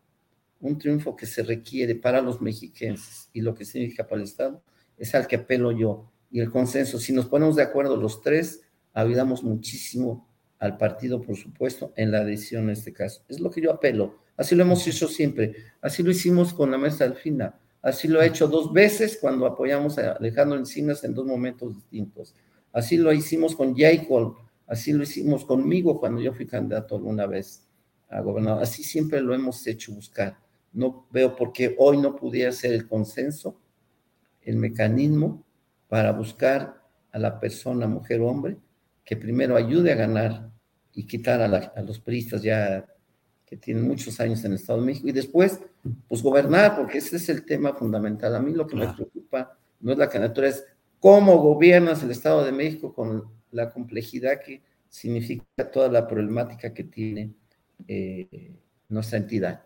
un 0.60 0.78
triunfo 0.78 1.16
que 1.16 1.26
se 1.26 1.44
requiere 1.44 1.96
para 1.96 2.22
los 2.22 2.42
mexiquenses 2.42 3.30
y 3.34 3.42
lo 3.42 3.54
que 3.54 3.66
significa 3.66 4.08
para 4.08 4.22
el 4.22 4.28
Estado, 4.28 4.64
es 4.98 5.14
al 5.16 5.28
que 5.28 5.38
apelo 5.38 5.72
yo. 5.72 6.12
Y 6.32 6.40
el 6.40 6.52
consenso, 6.52 7.00
si 7.00 7.14
nos 7.14 7.28
ponemos 7.28 7.56
de 7.56 7.64
acuerdo 7.64 7.98
los 7.98 8.22
tres, 8.22 8.62
ayudamos 8.96 9.44
muchísimo 9.44 10.28
al 10.58 10.78
partido, 10.78 11.22
por 11.22 11.36
supuesto, 11.36 11.94
en 11.96 12.12
la 12.12 12.24
decisión 12.24 12.64
en 12.64 12.72
este 12.72 12.92
caso. 12.92 13.22
Es 13.30 13.40
lo 13.40 13.52
que 13.52 13.62
yo 13.62 13.72
apelo 13.72 14.26
Así 14.38 14.56
lo 14.56 14.64
hemos 14.64 14.86
hecho 14.88 15.08
siempre. 15.08 15.56
Así 15.82 16.04
lo 16.04 16.12
hicimos 16.12 16.54
con 16.54 16.72
la 16.72 16.78
mesa 16.78 17.06
Alfina. 17.06 17.58
Así 17.82 18.08
lo 18.08 18.22
he 18.22 18.28
hecho 18.28 18.48
dos 18.48 18.74
veces 18.74 19.18
cuando 19.22 19.46
apoyamos 19.46 19.98
a 19.98 20.14
Alejandro 20.14 20.58
Encinas 20.58 21.04
en 21.04 21.14
dos 21.14 21.26
momentos 21.26 21.76
distintos. 21.76 22.36
Así 22.74 22.98
lo 22.98 23.14
hicimos 23.14 23.56
con 23.56 23.76
Jacob. 23.76 24.38
Así 24.68 24.92
lo 24.92 25.04
hicimos 25.04 25.46
conmigo 25.46 26.00
cuando 26.00 26.22
yo 26.22 26.34
fui 26.34 26.48
candidato 26.48 26.96
alguna 26.96 27.28
vez 27.28 27.68
a 28.10 28.22
gobernador. 28.22 28.64
Así 28.64 28.84
siempre 28.84 29.22
lo 29.22 29.34
hemos 29.34 29.66
hecho 29.68 29.94
buscar. 29.94 30.38
No 30.74 31.08
veo 31.12 31.36
por 31.36 31.54
qué 31.54 31.76
hoy 31.78 31.98
no 31.98 32.16
pudiera 32.16 32.52
ser 32.52 32.74
el 32.74 32.88
consenso, 32.88 33.58
el 34.42 34.58
mecanismo 34.58 35.44
para 35.88 36.12
buscar 36.12 36.84
a 37.12 37.20
la 37.20 37.40
persona, 37.40 37.88
mujer 37.88 38.20
o 38.20 38.28
hombre, 38.28 38.58
que 39.06 39.16
primero 39.16 39.56
ayude 39.56 39.94
a 39.94 39.96
ganar 39.96 40.50
y 40.94 41.06
quitar 41.06 41.42
a, 41.42 41.46
a 41.46 41.82
los 41.82 42.00
priistas 42.00 42.42
ya 42.42 42.86
que 43.46 43.56
tiene 43.56 43.82
muchos 43.82 44.20
años 44.20 44.44
en 44.44 44.52
el 44.52 44.58
Estado 44.58 44.80
de 44.80 44.88
México, 44.88 45.08
y 45.08 45.12
después, 45.12 45.60
pues 46.08 46.24
gobernar, 46.24 46.76
porque 46.76 46.98
ese 46.98 47.18
es 47.18 47.30
el 47.30 47.46
tema 47.46 47.74
fundamental. 47.74 48.36
A 48.36 48.40
mí 48.40 48.52
lo 48.54 48.66
que 48.66 48.76
me 48.76 48.92
preocupa 48.92 49.56
no 49.80 49.92
es 49.92 49.98
la 50.00 50.10
candidatura, 50.10 50.50
es 50.50 50.66
cómo 51.00 51.38
gobiernas 51.38 52.02
el 52.02 52.10
Estado 52.10 52.44
de 52.44 52.52
México 52.52 52.94
con 52.94 53.24
la 53.52 53.72
complejidad 53.72 54.42
que 54.44 54.64
significa 54.90 55.70
toda 55.72 55.90
la 55.90 56.08
problemática 56.08 56.74
que 56.74 56.86
tiene 56.86 57.36
eh, 57.88 58.56
nuestra 58.90 59.20
entidad. 59.20 59.64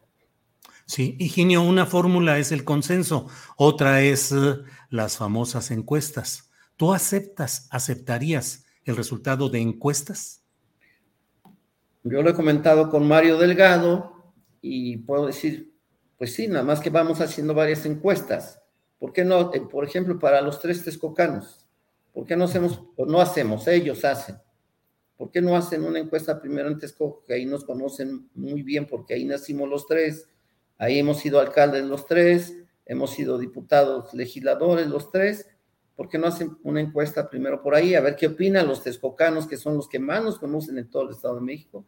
Sí, 0.85 1.15
Higinio, 1.19 1.61
una 1.61 1.85
fórmula 1.85 2.37
es 2.39 2.51
el 2.51 2.65
consenso, 2.65 3.27
otra 3.55 4.01
es 4.01 4.31
eh, 4.31 4.57
las 4.89 5.17
famosas 5.17 5.71
encuestas. 5.71 6.49
¿Tú 6.75 6.93
aceptas, 6.93 7.67
aceptarías 7.71 8.65
el 8.89 8.97
resultado 8.97 9.49
de 9.49 9.59
encuestas? 9.59 10.43
yo 12.03 12.23
lo 12.23 12.29
he 12.29 12.33
comentado 12.33 12.89
con 12.89 13.07
Mario 13.07 13.37
Delgado 13.37 14.33
y 14.61 14.97
puedo 14.97 15.27
decir, 15.27 15.73
pues 16.17 16.33
sí, 16.33 16.47
nada 16.47 16.63
más 16.63 16.79
que 16.79 16.89
vamos 16.89 17.21
haciendo 17.21 17.53
varias 17.53 17.85
encuestas. 17.85 18.61
¿Por 18.97 19.13
qué 19.13 19.23
no, 19.23 19.53
eh, 19.53 19.61
por 19.61 19.85
ejemplo, 19.85 20.17
para 20.17 20.41
los 20.41 20.59
tres 20.59 20.83
texcocanos? 20.83 21.65
¿Por 22.13 22.25
qué 22.25 22.35
no 22.35 22.45
hacemos, 22.45 22.81
o 22.95 23.05
no 23.05 23.21
hacemos, 23.21 23.67
ellos 23.67 24.03
hacen? 24.05 24.37
¿Por 25.17 25.31
qué 25.31 25.41
no 25.41 25.55
hacen 25.55 25.83
una 25.83 25.99
encuesta 25.99 26.39
primero 26.41 26.69
en 26.69 26.79
Texcoco, 26.79 27.23
que 27.25 27.33
ahí 27.33 27.45
nos 27.45 27.63
conocen 27.63 28.29
muy 28.33 28.63
bien, 28.63 28.87
porque 28.87 29.13
ahí 29.13 29.25
nacimos 29.25 29.69
los 29.69 29.85
tres, 29.85 30.27
ahí 30.77 30.99
hemos 30.99 31.19
sido 31.19 31.39
alcaldes 31.39 31.83
los 31.83 32.05
tres, 32.05 32.55
hemos 32.85 33.11
sido 33.11 33.37
diputados, 33.37 34.13
legisladores 34.13 34.87
los 34.87 35.11
tres, 35.11 35.47
¿por 35.99 36.07
qué 36.07 36.17
no 36.17 36.27
hacen 36.27 36.57
una 36.63 36.79
encuesta 36.79 37.29
primero 37.29 37.61
por 37.61 37.75
ahí? 37.75 37.93
A 37.93 37.99
ver 37.99 38.15
qué 38.15 38.27
opinan 38.27 38.65
los 38.65 38.81
texcocanos, 38.81 39.45
que 39.45 39.57
son 39.57 39.75
los 39.75 39.89
que 39.89 39.99
más 39.99 40.23
nos 40.23 40.39
conocen 40.39 40.77
en 40.77 40.89
todo 40.89 41.03
el 41.03 41.09
Estado 41.09 41.35
de 41.35 41.41
México, 41.41 41.85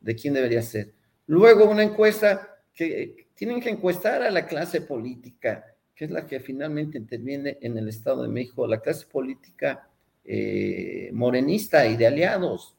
de 0.00 0.14
quién 0.14 0.34
debería 0.34 0.60
ser. 0.60 0.92
Luego 1.26 1.64
una 1.64 1.82
encuesta 1.82 2.58
que 2.74 3.26
tienen 3.34 3.62
que 3.62 3.70
encuestar 3.70 4.20
a 4.20 4.30
la 4.30 4.46
clase 4.46 4.82
política, 4.82 5.64
que 5.94 6.04
es 6.04 6.10
la 6.10 6.26
que 6.26 6.40
finalmente 6.40 6.98
interviene 6.98 7.56
en 7.62 7.78
el 7.78 7.88
Estado 7.88 8.24
de 8.24 8.28
México, 8.28 8.66
la 8.66 8.82
clase 8.82 9.06
política 9.06 9.88
eh, 10.26 11.08
morenista 11.14 11.86
y 11.86 11.96
de 11.96 12.06
aliados, 12.06 12.76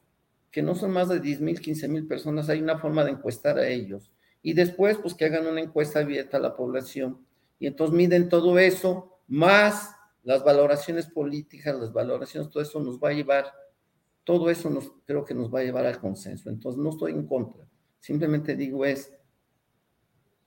que 0.52 0.62
no 0.62 0.76
son 0.76 0.92
más 0.92 1.10
de 1.10 1.20
10 1.20 1.42
mil, 1.42 1.60
15 1.62 1.88
mil 1.88 2.06
personas, 2.06 2.48
hay 2.48 2.62
una 2.62 2.78
forma 2.78 3.04
de 3.04 3.10
encuestar 3.10 3.58
a 3.58 3.68
ellos. 3.68 4.12
Y 4.44 4.54
después, 4.54 5.00
pues 5.00 5.16
que 5.16 5.26
hagan 5.26 5.48
una 5.48 5.62
encuesta 5.62 6.02
abierta 6.02 6.38
a 6.38 6.42
la 6.42 6.56
población. 6.56 7.26
Y 7.58 7.66
entonces 7.66 7.96
miden 7.96 8.30
todo 8.30 8.60
eso, 8.60 9.18
más 9.28 9.96
las 10.26 10.44
valoraciones 10.44 11.06
políticas, 11.06 11.80
las 11.80 11.94
valoraciones, 11.94 12.50
todo 12.50 12.62
eso 12.62 12.80
nos 12.82 13.00
va 13.00 13.10
a 13.10 13.14
llevar, 13.14 13.46
todo 14.24 14.50
eso 14.50 14.70
nos, 14.70 14.92
creo 15.06 15.24
que 15.24 15.36
nos 15.36 15.54
va 15.54 15.60
a 15.60 15.64
llevar 15.64 15.86
al 15.86 16.00
consenso. 16.00 16.50
Entonces 16.50 16.82
no 16.82 16.90
estoy 16.90 17.14
en 17.14 17.26
contra, 17.26 17.66
simplemente 18.00 18.56
digo 18.56 18.86
es, 18.86 19.14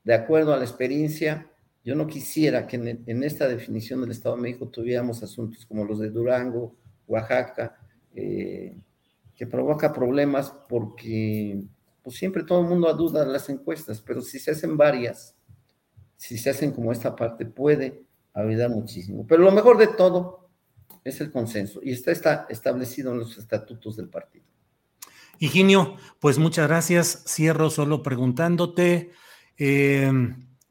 de 0.03 0.15
acuerdo 0.15 0.53
a 0.53 0.57
la 0.57 0.65
experiencia, 0.65 1.51
yo 1.85 1.95
no 1.95 2.07
quisiera 2.07 2.67
que 2.67 2.77
en, 2.77 3.05
en 3.07 3.23
esta 3.23 3.47
definición 3.47 4.01
del 4.01 4.11
Estado 4.11 4.35
de 4.35 4.43
México 4.43 4.69
tuviéramos 4.69 5.23
asuntos 5.23 5.65
como 5.65 5.85
los 5.85 6.01
de 6.01 6.11
Durango, 6.11 6.75
Oaxaca, 7.07 7.79
eh, 8.15 8.77
que 9.37 9.47
provoca 9.47 9.93
problemas 9.93 10.53
porque 10.69 11.63
pues 12.03 12.17
siempre 12.17 12.43
todo 12.43 12.63
el 12.63 12.67
mundo 12.67 12.93
duda 12.95 13.25
de 13.25 13.33
las 13.33 13.49
encuestas, 13.49 14.01
pero 14.01 14.23
si 14.23 14.41
se 14.41 14.51
hacen 14.51 14.77
varias, 14.77 15.37
si 16.17 16.37
se 16.37 16.51
hacen 16.51 16.73
como 16.73 16.91
esta 16.91 17.15
parte, 17.15 17.47
puede 17.47 18.08
ayudar 18.43 18.71
muchísimo. 18.71 19.27
Pero 19.27 19.43
lo 19.43 19.53
mejor 19.53 19.79
de 19.79 19.89
todo 19.89 20.51
es 21.05 21.21
el 21.21 21.31
consenso 21.31 21.81
y 21.83 21.93
está, 21.93 22.13
está 22.13 22.47
establecido 22.49 23.13
en 23.13 23.19
los 23.21 23.39
estatutos 23.39 23.97
del 23.97 24.09
partido. 24.09 24.45
Higinio, 25.39 25.97
pues 26.19 26.39
muchas 26.39 26.67
gracias. 26.67 27.25
Cierro 27.27 27.71
solo 27.71 28.03
preguntándote, 28.03 29.13
eh, 29.57 30.13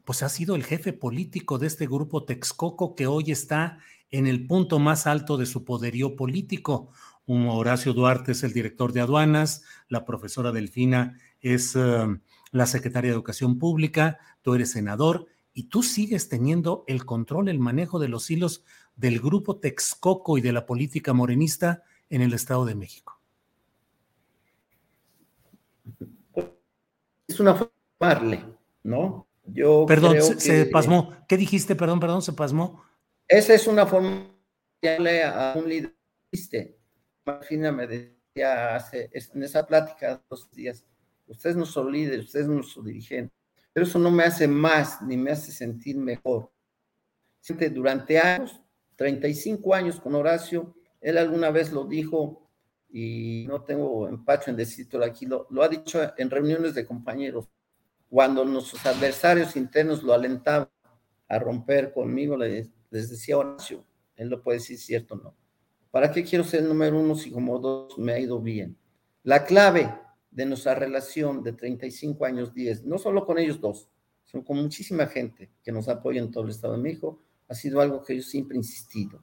pues 0.04 0.22
ha 0.22 0.28
sido 0.28 0.56
el 0.56 0.64
jefe 0.64 0.92
político 0.92 1.58
de 1.58 1.66
este 1.66 1.86
grupo 1.86 2.24
Texcoco 2.24 2.94
que 2.94 3.06
hoy 3.06 3.30
está 3.30 3.78
en 4.10 4.26
el 4.26 4.46
punto 4.46 4.78
más 4.78 5.06
alto 5.06 5.36
de 5.36 5.46
su 5.46 5.64
poderío 5.64 6.16
político. 6.16 6.90
Un 7.26 7.48
Horacio 7.48 7.92
Duarte 7.92 8.32
es 8.32 8.42
el 8.42 8.52
director 8.52 8.92
de 8.92 9.02
aduanas, 9.02 9.62
la 9.88 10.04
profesora 10.04 10.52
Delfina 10.52 11.18
es 11.40 11.76
uh, 11.76 12.18
la 12.50 12.66
secretaria 12.66 13.10
de 13.10 13.14
Educación 13.14 13.58
Pública, 13.58 14.18
tú 14.42 14.54
eres 14.54 14.72
senador 14.72 15.26
y 15.58 15.64
tú 15.64 15.82
sigues 15.82 16.28
teniendo 16.28 16.84
el 16.86 17.04
control, 17.04 17.48
el 17.48 17.58
manejo 17.58 17.98
de 17.98 18.06
los 18.06 18.30
hilos 18.30 18.64
del 18.94 19.18
grupo 19.18 19.58
Texcoco 19.58 20.38
y 20.38 20.40
de 20.40 20.52
la 20.52 20.66
política 20.66 21.12
morenista 21.12 21.82
en 22.10 22.22
el 22.22 22.32
Estado 22.32 22.64
de 22.64 22.76
México. 22.76 23.20
Es 27.26 27.40
una 27.40 27.56
forma 27.56 28.54
¿no? 28.84 29.26
Yo 29.46 29.84
perdón, 29.84 30.22
se, 30.22 30.34
que... 30.34 30.40
se 30.40 30.66
pasmó. 30.66 31.16
¿Qué 31.26 31.36
dijiste? 31.36 31.74
Perdón, 31.74 31.98
perdón, 31.98 32.22
se 32.22 32.34
pasmó. 32.34 32.84
Esa 33.26 33.54
es 33.54 33.66
una 33.66 33.84
forma 33.84 34.28
de 34.80 35.24
a 35.24 35.54
un 35.56 35.68
líder. 35.68 35.92
Marfina 37.26 37.72
me 37.72 37.88
decía 37.88 38.76
hace, 38.76 39.10
en 39.12 39.42
esa 39.42 39.66
plática 39.66 40.22
dos 40.30 40.48
días, 40.52 40.86
usted 41.26 41.50
es 41.50 41.56
nuestro 41.56 41.90
líder, 41.90 42.20
usted 42.20 42.42
es 42.42 42.46
nuestro 42.46 42.84
dirigente, 42.84 43.34
pero 43.78 43.86
eso 43.86 44.00
no 44.00 44.10
me 44.10 44.24
hace 44.24 44.48
más 44.48 45.00
ni 45.02 45.16
me 45.16 45.30
hace 45.30 45.52
sentir 45.52 45.96
mejor. 45.96 46.50
Durante 47.72 48.18
años, 48.18 48.60
35 48.96 49.72
años 49.72 50.00
con 50.00 50.16
Horacio, 50.16 50.74
él 51.00 51.16
alguna 51.16 51.52
vez 51.52 51.70
lo 51.70 51.84
dijo 51.84 52.50
y 52.90 53.44
no 53.46 53.62
tengo 53.62 54.08
empacho 54.08 54.50
en 54.50 54.56
decirlo 54.56 55.04
aquí, 55.04 55.26
lo, 55.26 55.46
ha 55.62 55.68
dicho 55.68 56.00
en 56.16 56.28
reuniones 56.28 56.74
de 56.74 56.84
compañeros, 56.84 57.46
cuando 58.10 58.44
nuestros 58.44 58.84
adversarios 58.84 59.54
internos 59.54 60.02
lo 60.02 60.12
alentaban 60.12 60.68
a 61.28 61.38
romper 61.38 61.92
conmigo, 61.92 62.36
le, 62.36 62.68
les 62.90 63.10
decía 63.10 63.38
Horacio, 63.38 63.84
él 64.16 64.28
lo 64.28 64.42
puede 64.42 64.58
decir 64.58 64.76
cierto 64.76 65.14
o 65.14 65.18
no. 65.18 65.36
¿Para 65.92 66.10
qué 66.10 66.24
quiero 66.24 66.42
ser 66.42 66.62
el 66.62 66.68
número 66.68 66.98
uno 66.98 67.14
si 67.14 67.30
como 67.30 67.60
dos 67.60 67.96
me 67.96 68.12
ha 68.12 68.18
ido 68.18 68.40
bien? 68.40 68.76
La 69.22 69.44
clave 69.44 69.94
de 70.30 70.46
nuestra 70.46 70.74
relación 70.74 71.42
de 71.42 71.52
35 71.52 72.24
años, 72.24 72.54
10, 72.54 72.84
no 72.84 72.98
solo 72.98 73.24
con 73.26 73.38
ellos 73.38 73.60
dos, 73.60 73.88
sino 74.24 74.44
con 74.44 74.58
muchísima 74.58 75.06
gente 75.06 75.50
que 75.62 75.72
nos 75.72 75.88
apoya 75.88 76.20
en 76.20 76.30
todo 76.30 76.44
el 76.44 76.50
Estado 76.50 76.74
de 76.74 76.82
México, 76.82 77.20
ha 77.48 77.54
sido 77.54 77.80
algo 77.80 78.02
que 78.02 78.16
yo 78.16 78.22
siempre 78.22 78.56
he 78.56 78.58
insistido. 78.58 79.20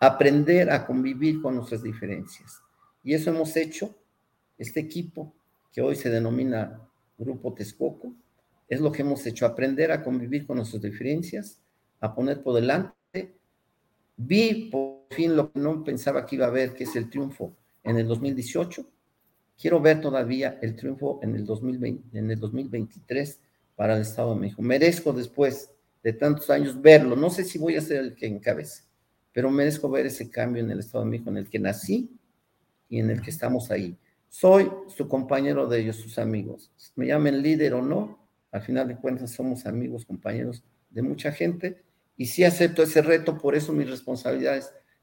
Aprender 0.00 0.70
a 0.70 0.86
convivir 0.86 1.42
con 1.42 1.56
nuestras 1.56 1.82
diferencias. 1.82 2.62
Y 3.02 3.14
eso 3.14 3.30
hemos 3.30 3.56
hecho, 3.56 3.94
este 4.58 4.80
equipo 4.80 5.34
que 5.72 5.82
hoy 5.82 5.94
se 5.96 6.10
denomina 6.10 6.80
Grupo 7.18 7.52
Texcoco, 7.52 8.14
es 8.68 8.80
lo 8.80 8.90
que 8.90 9.02
hemos 9.02 9.24
hecho, 9.26 9.46
aprender 9.46 9.92
a 9.92 10.02
convivir 10.02 10.46
con 10.46 10.56
nuestras 10.56 10.82
diferencias, 10.82 11.60
a 12.00 12.14
poner 12.14 12.42
por 12.42 12.54
delante 12.54 12.96
Vi 14.16 14.70
por 14.70 15.06
fin 15.10 15.36
lo 15.36 15.52
que 15.52 15.60
no 15.60 15.84
pensaba 15.84 16.24
que 16.24 16.36
iba 16.36 16.46
a 16.46 16.50
ver, 16.50 16.72
que 16.72 16.84
es 16.84 16.96
el 16.96 17.10
triunfo 17.10 17.54
en 17.84 17.98
el 17.98 18.08
2018. 18.08 18.86
Quiero 19.58 19.80
ver 19.80 20.00
todavía 20.00 20.58
el 20.60 20.76
triunfo 20.76 21.20
en 21.22 21.34
el, 21.34 21.46
2020, 21.46 22.18
en 22.18 22.30
el 22.30 22.38
2023 22.38 23.40
para 23.74 23.96
el 23.96 24.02
Estado 24.02 24.34
de 24.34 24.40
México. 24.40 24.62
Merezco 24.62 25.12
después 25.12 25.70
de 26.02 26.12
tantos 26.12 26.50
años 26.50 26.80
verlo. 26.80 27.16
No 27.16 27.30
sé 27.30 27.44
si 27.44 27.58
voy 27.58 27.76
a 27.76 27.80
ser 27.80 27.98
el 27.98 28.14
que 28.14 28.26
encabece, 28.26 28.84
pero 29.32 29.50
merezco 29.50 29.88
ver 29.88 30.06
ese 30.06 30.30
cambio 30.30 30.62
en 30.62 30.70
el 30.70 30.80
Estado 30.80 31.04
de 31.04 31.10
México 31.10 31.30
en 31.30 31.38
el 31.38 31.48
que 31.48 31.58
nací 31.58 32.10
y 32.88 33.00
en 33.00 33.10
el 33.10 33.22
que 33.22 33.30
estamos 33.30 33.70
ahí. 33.70 33.96
Soy 34.28 34.70
su 34.88 35.08
compañero 35.08 35.66
de 35.66 35.80
ellos, 35.80 35.96
sus 35.96 36.18
amigos. 36.18 36.70
Me 36.94 37.06
llamen 37.06 37.42
líder 37.42 37.74
o 37.74 37.82
no, 37.82 38.18
al 38.52 38.60
final 38.62 38.88
de 38.88 38.96
cuentas 38.96 39.32
somos 39.32 39.66
amigos, 39.66 40.04
compañeros 40.04 40.62
de 40.90 41.02
mucha 41.02 41.32
gente 41.32 41.82
y 42.16 42.26
sí 42.26 42.44
acepto 42.44 42.82
ese 42.82 43.02
reto, 43.02 43.38
por 43.38 43.54
eso 43.54 43.72
mi 43.72 43.84
responsabilidad 43.84 44.56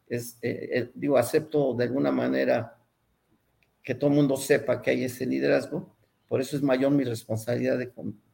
es, 0.07 0.37
eh, 0.41 0.69
eh, 0.71 0.91
digo, 0.95 1.17
acepto 1.17 1.73
de 1.73 1.85
alguna 1.85 2.11
manera 2.11 2.77
que 3.84 3.95
todo 3.95 4.09
mundo 4.09 4.38
sepa 4.38 4.81
que 4.81 4.91
hay 4.91 5.03
ese 5.03 5.25
liderazgo, 5.25 5.95
por 6.27 6.41
eso 6.41 6.55
es 6.55 6.63
mayor 6.63 6.91
mi 6.91 7.03
responsabilidad 7.03 7.77
de, 7.77 7.91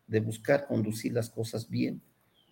de 0.08 0.20
buscar 0.20 0.68
conducir 0.68 1.14
las 1.14 1.30
cosas 1.30 1.70
bien 1.70 2.02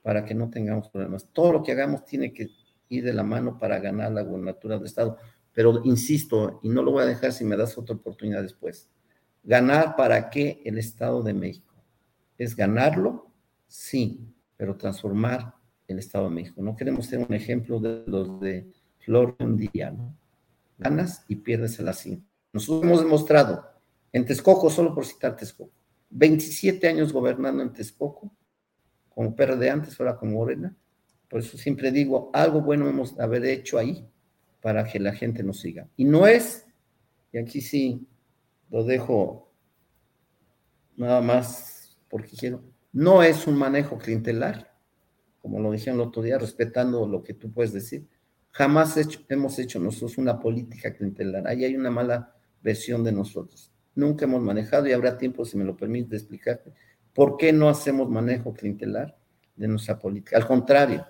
para 0.01 0.25
que 0.25 0.33
no 0.33 0.49
tengamos 0.49 0.89
problemas. 0.89 1.27
Todo 1.31 1.53
lo 1.53 1.63
que 1.63 1.71
hagamos 1.71 2.05
tiene 2.05 2.33
que 2.33 2.49
ir 2.89 3.03
de 3.03 3.13
la 3.13 3.23
mano 3.23 3.57
para 3.57 3.79
ganar 3.79 4.11
la 4.11 4.23
gobernatura 4.23 4.77
del 4.77 4.85
Estado. 4.85 5.17
Pero 5.53 5.81
insisto, 5.85 6.59
y 6.63 6.69
no 6.69 6.81
lo 6.81 6.91
voy 6.91 7.03
a 7.03 7.07
dejar 7.07 7.31
si 7.33 7.43
me 7.43 7.57
das 7.57 7.77
otra 7.77 7.95
oportunidad 7.95 8.41
después, 8.41 8.89
ganar 9.43 9.95
para 9.95 10.29
qué 10.29 10.61
el 10.65 10.77
Estado 10.77 11.21
de 11.23 11.33
México. 11.33 11.75
¿Es 12.37 12.55
ganarlo? 12.55 13.31
Sí, 13.67 14.33
pero 14.55 14.75
transformar 14.75 15.55
el 15.87 15.99
Estado 15.99 16.25
de 16.25 16.35
México. 16.35 16.61
No 16.61 16.75
queremos 16.75 17.05
ser 17.05 17.19
un 17.19 17.33
ejemplo 17.33 17.79
de 17.79 18.03
los 18.07 18.39
de 18.39 18.71
Flor 18.99 19.35
un 19.39 19.57
día, 19.57 19.91
¿no? 19.91 20.15
Ganas 20.77 21.25
y 21.27 21.37
pierdes 21.37 21.79
el 21.79 21.87
asiento. 21.87 22.27
Nosotros 22.57 22.85
hemos 22.85 23.03
demostrado 23.03 23.63
en 24.11 24.25
Texcoco, 24.25 24.71
solo 24.71 24.95
por 24.95 25.05
citar 25.05 25.35
Texcoco, 25.35 25.71
27 26.09 26.87
años 26.87 27.13
gobernando 27.13 27.61
en 27.61 27.71
Texcoco, 27.71 28.35
como 29.09 29.35
PRD 29.35 29.69
antes, 29.69 29.99
ahora 29.99 30.17
como 30.17 30.31
Morena. 30.31 30.75
Por 31.29 31.41
eso 31.41 31.55
siempre 31.55 31.91
digo, 31.91 32.31
algo 32.33 32.61
bueno 32.61 32.89
hemos 32.89 33.15
de 33.15 33.23
haber 33.23 33.45
hecho 33.45 33.77
ahí 33.77 34.09
para 34.59 34.83
que 34.85 34.99
la 34.99 35.13
gente 35.13 35.43
nos 35.43 35.59
siga. 35.59 35.87
Y 35.97 36.05
no 36.05 36.25
es, 36.25 36.65
y 37.31 37.37
aquí 37.37 37.61
sí 37.61 38.07
lo 38.71 38.83
dejo 38.83 39.53
nada 40.95 41.21
más 41.21 41.95
porque 42.09 42.35
quiero, 42.35 42.63
no 42.91 43.21
es 43.21 43.45
un 43.45 43.55
manejo 43.55 43.99
clientelar, 43.99 44.73
como 45.43 45.59
lo 45.59 45.71
dijeron 45.71 45.99
el 45.99 46.07
otro 46.07 46.23
día, 46.23 46.39
respetando 46.39 47.07
lo 47.07 47.21
que 47.21 47.35
tú 47.35 47.51
puedes 47.51 47.71
decir. 47.71 48.07
Jamás 48.49 48.95
hemos 49.29 49.59
hecho 49.59 49.79
nosotros 49.79 50.17
una 50.17 50.39
política 50.39 50.91
clientelar. 50.91 51.47
Ahí 51.47 51.63
hay 51.63 51.75
una 51.75 51.91
mala 51.91 52.33
versión 52.61 53.03
de 53.03 53.11
nosotros. 53.11 53.71
Nunca 53.95 54.25
hemos 54.25 54.41
manejado 54.41 54.87
y 54.87 54.93
habrá 54.93 55.17
tiempo, 55.17 55.45
si 55.45 55.57
me 55.57 55.63
lo 55.63 55.75
permite, 55.75 56.09
de 56.09 56.17
explicarte 56.17 56.73
por 57.13 57.37
qué 57.37 57.51
no 57.51 57.67
hacemos 57.67 58.09
manejo 58.09 58.53
clientelar 58.53 59.17
de 59.55 59.67
nuestra 59.67 59.97
política. 59.97 60.37
Al 60.37 60.45
contrario, 60.45 61.05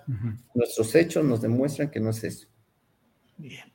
nuestros 0.54 0.94
hechos 0.94 1.22
nos 1.24 1.42
demuestran 1.42 1.90
que 1.90 2.00
no 2.00 2.10
es 2.10 2.24
eso. 2.24 2.48
Bien. 3.36 3.70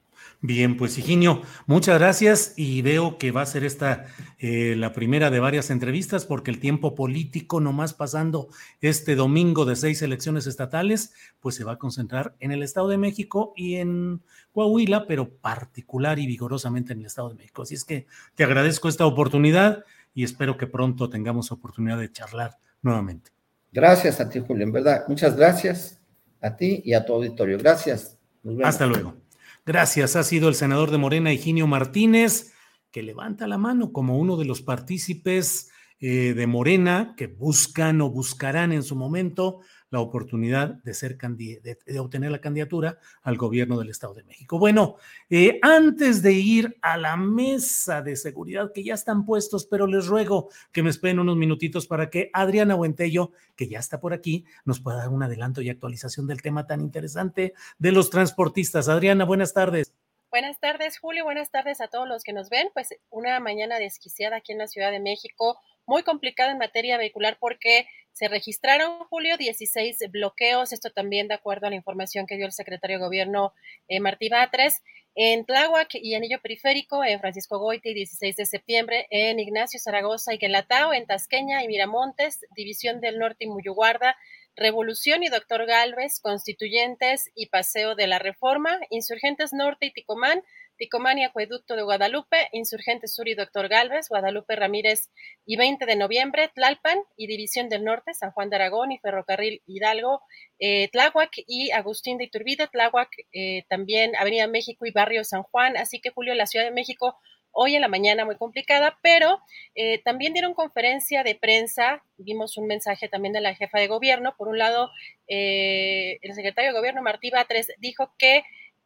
Bien, 0.45 0.75
pues 0.75 0.97
Higinio, 0.97 1.41
muchas 1.67 1.97
gracias 1.97 2.53
y 2.57 2.81
veo 2.81 3.17
que 3.17 3.31
va 3.31 3.43
a 3.43 3.45
ser 3.45 3.63
esta 3.63 4.07
eh, 4.39 4.75
la 4.75 4.91
primera 4.91 5.29
de 5.29 5.39
varias 5.39 5.69
entrevistas 5.69 6.25
porque 6.25 6.51
el 6.51 6.59
tiempo 6.59 6.95
político, 6.95 7.61
nomás 7.61 7.93
pasando 7.93 8.49
este 8.81 9.15
domingo 9.15 9.63
de 9.63 9.77
seis 9.77 10.01
elecciones 10.01 10.45
estatales, 10.45 11.13
pues 11.39 11.55
se 11.55 11.63
va 11.63 11.71
a 11.71 11.77
concentrar 11.77 12.35
en 12.41 12.51
el 12.51 12.61
Estado 12.61 12.89
de 12.89 12.97
México 12.97 13.53
y 13.55 13.75
en 13.75 14.21
Coahuila, 14.51 15.07
pero 15.07 15.29
particular 15.29 16.19
y 16.19 16.27
vigorosamente 16.27 16.91
en 16.91 16.99
el 16.99 17.05
Estado 17.05 17.29
de 17.29 17.35
México. 17.35 17.61
Así 17.61 17.75
es 17.75 17.85
que 17.85 18.05
te 18.35 18.43
agradezco 18.43 18.89
esta 18.89 19.05
oportunidad 19.05 19.85
y 20.13 20.25
espero 20.25 20.57
que 20.57 20.67
pronto 20.67 21.09
tengamos 21.09 21.53
oportunidad 21.53 21.99
de 21.99 22.11
charlar 22.11 22.57
nuevamente. 22.81 23.31
Gracias 23.71 24.19
a 24.19 24.27
ti, 24.27 24.41
Julio, 24.45 24.65
en 24.65 24.73
verdad. 24.73 25.05
Muchas 25.07 25.37
gracias 25.37 26.01
a 26.41 26.53
ti 26.53 26.81
y 26.83 26.95
a 26.95 27.05
tu 27.05 27.13
auditorio. 27.13 27.57
Gracias. 27.57 28.17
Hasta 28.61 28.85
luego. 28.85 29.22
Gracias. 29.65 30.17
Ha 30.17 30.23
sido 30.23 30.49
el 30.49 30.55
senador 30.55 30.91
de 30.91 30.97
Morena, 30.97 31.31
Higinio 31.31 31.67
Martínez, 31.67 32.53
que 32.91 33.01
levanta 33.01 33.47
la 33.47 33.57
mano 33.57 33.93
como 33.93 34.17
uno 34.17 34.35
de 34.35 34.43
los 34.43 34.61
partícipes 34.61 35.71
eh, 35.99 36.33
de 36.33 36.47
Morena 36.47 37.13
que 37.15 37.27
buscan 37.27 38.01
o 38.01 38.09
buscarán 38.09 38.73
en 38.73 38.83
su 38.83 38.97
momento 38.97 39.61
la 39.93 39.99
oportunidad 39.99 40.69
de, 40.83 40.95
ser 40.95 41.19
de, 41.19 41.77
de, 41.85 41.99
obtener 41.99 42.31
la 42.31 42.41
candidatura 42.41 42.97
al 43.21 43.37
gobierno 43.37 43.77
del 43.77 43.91
Estado 43.91 44.15
de 44.15 44.23
México. 44.23 44.57
Bueno, 44.57 44.95
eh, 45.29 45.59
antes 45.61 46.23
de 46.23 46.33
ir 46.33 46.79
a 46.81 46.97
la 46.97 47.15
mesa 47.15 48.01
de 48.01 48.15
seguridad, 48.15 48.71
que 48.73 48.83
ya 48.83 48.95
están 48.95 49.23
puestos, 49.23 49.67
pero 49.67 49.85
les 49.85 50.07
ruego 50.07 50.49
que 50.71 50.81
me 50.81 50.89
esperen 50.89 51.19
unos 51.19 51.37
minutitos 51.37 51.85
para 51.85 52.09
que 52.09 52.31
Adriana 52.33 52.73
Buentello, 52.73 53.33
que 53.55 53.67
ya 53.67 53.77
está 53.77 53.99
por 53.99 54.13
aquí, 54.13 54.45
nos 54.65 54.79
pueda 54.79 54.97
dar 54.97 55.09
un 55.09 55.21
adelanto 55.21 55.61
y 55.61 55.69
actualización 55.69 56.25
del 56.25 56.41
tema 56.41 56.65
tan 56.65 56.81
interesante 56.81 57.53
de 57.77 57.91
los 57.91 58.09
transportistas. 58.09 58.89
Adriana, 58.89 59.25
buenas 59.25 59.53
tardes. 59.53 59.93
Buenas 60.31 60.59
tardes, 60.59 60.97
Julio. 60.97 61.23
Buenas 61.23 61.51
tardes 61.51 61.81
a 61.81 61.87
todos 61.87 62.07
los 62.07 62.23
que 62.23 62.33
nos 62.33 62.49
ven. 62.49 62.67
Pues 62.73 62.95
una 63.11 63.39
mañana 63.39 63.77
desquiciada 63.77 64.37
aquí 64.37 64.53
en 64.53 64.57
la 64.57 64.65
Ciudad 64.65 64.89
de 64.89 64.99
México, 64.99 65.59
muy 65.85 66.03
complicada 66.03 66.51
en 66.51 66.57
materia 66.57 66.97
vehicular 66.97 67.37
porque 67.39 67.87
se 68.13 68.27
registraron, 68.27 68.99
Julio, 69.09 69.37
16 69.37 69.97
bloqueos, 70.11 70.71
esto 70.71 70.91
también 70.91 71.27
de 71.27 71.33
acuerdo 71.33 71.65
a 71.65 71.69
la 71.71 71.75
información 71.75 72.27
que 72.27 72.35
dio 72.35 72.45
el 72.45 72.51
secretario 72.51 72.97
de 72.97 73.05
Gobierno 73.05 73.53
eh, 73.87 73.99
Martí 73.99 74.29
Batres, 74.29 74.83
en 75.15 75.45
Tláhuac 75.45 75.89
y 75.95 76.15
Anillo 76.15 76.39
Periférico, 76.41 77.03
en 77.03 77.19
Francisco 77.19 77.59
Goiti, 77.59 77.93
16 77.93 78.35
de 78.35 78.45
septiembre, 78.45 79.07
en 79.11 79.39
Ignacio 79.39 79.79
Zaragoza 79.79 80.33
y 80.33 80.37
Guelatao, 80.37 80.93
en 80.93 81.05
Tasqueña 81.05 81.63
y 81.63 81.67
Miramontes, 81.67 82.39
División 82.55 82.99
del 82.99 83.19
Norte 83.19 83.45
y 83.45 83.47
Muyuguarda, 83.47 84.15
Revolución 84.55 85.23
y 85.23 85.29
Doctor 85.29 85.65
Galvez, 85.65 86.19
Constituyentes 86.19 87.31
y 87.35 87.47
Paseo 87.47 87.95
de 87.95 88.07
la 88.07 88.19
Reforma, 88.19 88.79
Insurgentes 88.89 89.53
Norte 89.53 89.87
y 89.87 89.93
Ticomán, 89.93 90.43
Ticomán 90.77 91.17
y 91.19 91.23
Acueducto 91.23 91.75
de 91.75 91.83
Guadalupe, 91.83 92.49
Insurgentes 92.51 93.13
Sur 93.13 93.27
y 93.27 93.35
Doctor 93.35 93.67
Galvez, 93.67 94.09
Guadalupe 94.09 94.55
Ramírez 94.55 95.09
y 95.45 95.55
20 95.55 95.85
de 95.85 95.95
noviembre, 95.95 96.49
Tlalpan 96.53 96.99
y 97.17 97.27
División 97.27 97.69
del 97.69 97.83
Norte, 97.83 98.13
San 98.13 98.31
Juan 98.31 98.49
de 98.49 98.57
Aragón 98.57 98.91
y 98.91 98.99
Ferrocarril 98.99 99.61
Hidalgo, 99.65 100.21
eh, 100.59 100.89
Tláhuac 100.89 101.31
y 101.47 101.71
Agustín 101.71 102.17
de 102.17 102.25
Iturbide, 102.25 102.67
Tláhuac, 102.67 103.09
eh, 103.33 103.63
también 103.69 104.15
Avenida 104.15 104.47
México 104.47 104.85
y 104.85 104.91
Barrio 104.91 105.23
San 105.23 105.43
Juan. 105.43 105.77
Así 105.77 105.99
que, 106.01 106.09
Julio, 106.09 106.33
la 106.33 106.47
Ciudad 106.47 106.65
de 106.65 106.71
México 106.71 107.17
hoy 107.53 107.75
en 107.75 107.81
la 107.81 107.87
mañana 107.87 108.25
muy 108.25 108.35
complicada, 108.35 108.97
pero 109.01 109.39
eh, 109.75 110.01
también 110.03 110.33
dieron 110.33 110.53
conferencia 110.53 111.23
de 111.23 111.35
prensa, 111.35 112.03
vimos 112.17 112.57
un 112.57 112.67
mensaje 112.67 113.07
también 113.07 113.33
de 113.33 113.41
la 113.41 113.55
jefa 113.55 113.79
de 113.79 113.87
gobierno. 113.87 114.35
Por 114.37 114.47
un 114.49 114.57
lado, 114.57 114.89
eh, 115.27 116.17
el 116.21 116.33
secretario 116.33 116.71
de 116.71 116.77
gobierno, 116.77 117.01
Martí 117.01 117.29
Batres, 117.29 117.71
dijo 117.77 118.13
que 118.17 118.43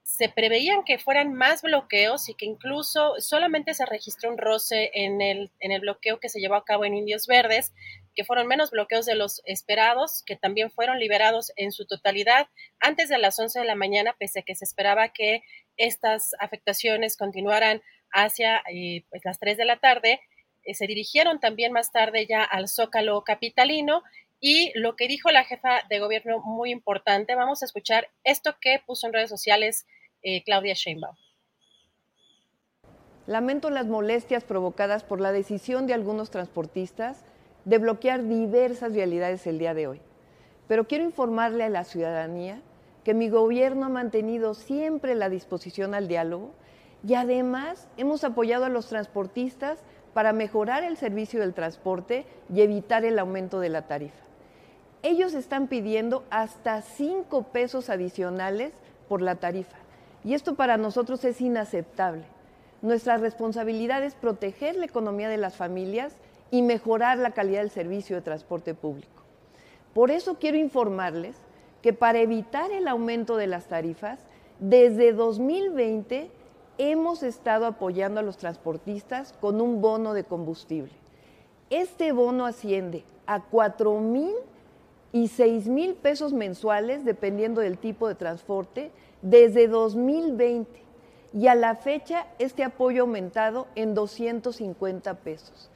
se 0.07 0.29
preveían 0.29 0.85
que 0.85 0.99
fueran 0.99 1.33
más 1.33 1.61
bloqueos 1.61 2.29
y 2.29 2.33
que 2.33 2.45
incluso 2.45 3.15
solamente 3.19 3.73
se 3.73 3.85
registró 3.85 4.29
un 4.31 4.37
roce 4.37 4.89
en 4.93 5.21
el, 5.21 5.51
en 5.59 5.73
el 5.73 5.81
bloqueo 5.81 6.21
que 6.21 6.29
se 6.29 6.39
llevó 6.39 6.55
a 6.55 6.63
cabo 6.63 6.85
en 6.85 6.95
Indios 6.95 7.27
Verdes, 7.27 7.73
que 8.15 8.23
fueron 8.23 8.47
menos 8.47 8.71
bloqueos 8.71 9.05
de 9.05 9.15
los 9.15 9.41
esperados, 9.43 10.23
que 10.25 10.37
también 10.37 10.71
fueron 10.71 10.97
liberados 10.97 11.51
en 11.57 11.73
su 11.73 11.85
totalidad 11.85 12.47
antes 12.79 13.09
de 13.09 13.17
las 13.17 13.37
11 13.37 13.59
de 13.59 13.65
la 13.65 13.75
mañana, 13.75 14.15
pese 14.17 14.39
a 14.39 14.43
que 14.43 14.55
se 14.55 14.63
esperaba 14.63 15.09
que 15.09 15.43
estas 15.75 16.33
afectaciones 16.39 17.17
continuaran 17.17 17.81
hacia 18.13 18.63
eh, 18.71 19.03
pues, 19.09 19.23
las 19.25 19.39
3 19.39 19.57
de 19.57 19.65
la 19.65 19.77
tarde. 19.77 20.21
Eh, 20.63 20.73
se 20.73 20.87
dirigieron 20.87 21.41
también 21.41 21.73
más 21.73 21.91
tarde 21.91 22.25
ya 22.25 22.43
al 22.43 22.69
Zócalo 22.69 23.25
Capitalino 23.25 24.03
y 24.39 24.71
lo 24.79 24.95
que 24.95 25.09
dijo 25.09 25.31
la 25.31 25.43
jefa 25.43 25.81
de 25.89 25.99
gobierno 25.99 26.39
muy 26.39 26.71
importante, 26.71 27.35
vamos 27.35 27.61
a 27.61 27.65
escuchar 27.65 28.09
esto 28.23 28.55
que 28.61 28.81
puso 28.85 29.07
en 29.07 29.13
redes 29.13 29.29
sociales 29.29 29.85
eh, 30.21 30.43
Claudia 30.43 30.73
Sheinbaum. 30.73 31.15
Lamento 33.27 33.69
las 33.69 33.87
molestias 33.87 34.43
provocadas 34.43 35.03
por 35.03 35.19
la 35.19 35.31
decisión 35.31 35.85
de 35.85 35.93
algunos 35.93 36.29
transportistas 36.29 37.25
de 37.65 37.77
bloquear 37.77 38.25
diversas 38.25 38.93
vialidades 38.93 39.45
el 39.47 39.59
día 39.59 39.73
de 39.73 39.87
hoy. 39.87 40.01
Pero 40.67 40.87
quiero 40.87 41.03
informarle 41.03 41.65
a 41.65 41.69
la 41.69 41.83
ciudadanía 41.83 42.61
que 43.03 43.13
mi 43.13 43.29
gobierno 43.29 43.85
ha 43.85 43.89
mantenido 43.89 44.53
siempre 44.53 45.13
la 45.15 45.29
disposición 45.29 45.93
al 45.93 46.07
diálogo 46.07 46.53
y 47.05 47.15
además 47.15 47.87
hemos 47.97 48.23
apoyado 48.23 48.65
a 48.65 48.69
los 48.69 48.87
transportistas 48.87 49.79
para 50.13 50.33
mejorar 50.33 50.83
el 50.83 50.97
servicio 50.97 51.41
del 51.41 51.53
transporte 51.53 52.25
y 52.53 52.61
evitar 52.61 53.05
el 53.05 53.19
aumento 53.19 53.59
de 53.59 53.69
la 53.69 53.87
tarifa. 53.87 54.23
Ellos 55.03 55.33
están 55.33 55.67
pidiendo 55.67 56.23
hasta 56.29 56.81
cinco 56.81 57.43
pesos 57.43 57.89
adicionales 57.89 58.73
por 59.07 59.21
la 59.21 59.35
tarifa 59.35 59.77
y 60.27 60.33
esto 60.33 60.55
para 60.55 60.75
nosotros 60.75 61.23
es 61.23 61.39
inaceptable. 61.39 62.25
Nuestra 62.81 63.15
responsabilidad 63.15 64.03
es 64.03 64.13
proteger 64.13 64.75
la 64.75 64.83
economía 64.83 65.29
de 65.29 65.37
las 65.37 65.55
familias 65.55 66.17
y 66.51 66.63
mejorar 66.63 67.17
la 67.17 67.31
calidad 67.31 67.61
del 67.61 67.69
servicio 67.69 68.17
de 68.17 68.21
transporte 68.21 68.73
público. 68.73 69.23
Por 69.93 70.11
eso 70.11 70.35
quiero 70.37 70.57
informarles 70.57 71.37
que 71.81 71.93
para 71.93 72.19
evitar 72.19 72.71
el 72.71 72.89
aumento 72.89 73.37
de 73.37 73.47
las 73.47 73.67
tarifas, 73.67 74.19
desde 74.59 75.13
2020 75.13 76.29
hemos 76.77 77.23
estado 77.23 77.65
apoyando 77.65 78.19
a 78.19 78.23
los 78.23 78.37
transportistas 78.37 79.31
con 79.39 79.61
un 79.61 79.79
bono 79.79 80.13
de 80.13 80.25
combustible. 80.25 80.91
Este 81.69 82.11
bono 82.11 82.45
asciende 82.45 83.05
a 83.27 83.43
4 83.43 83.97
mil 84.01 84.33
y 85.13 85.29
6 85.29 85.69
mil 85.69 85.93
pesos 85.95 86.33
mensuales, 86.33 87.05
dependiendo 87.05 87.61
del 87.61 87.77
tipo 87.77 88.09
de 88.09 88.15
transporte, 88.15 88.91
desde 89.29 89.67
2020. 89.67 90.69
Y 91.33 91.47
a 91.47 91.55
la 91.55 91.75
fecha, 91.75 92.27
este 92.39 92.63
apoyo 92.63 93.01
ha 93.01 93.05
aumentado 93.05 93.67
en 93.75 93.93
250 93.93 95.13
pesos. 95.15 95.69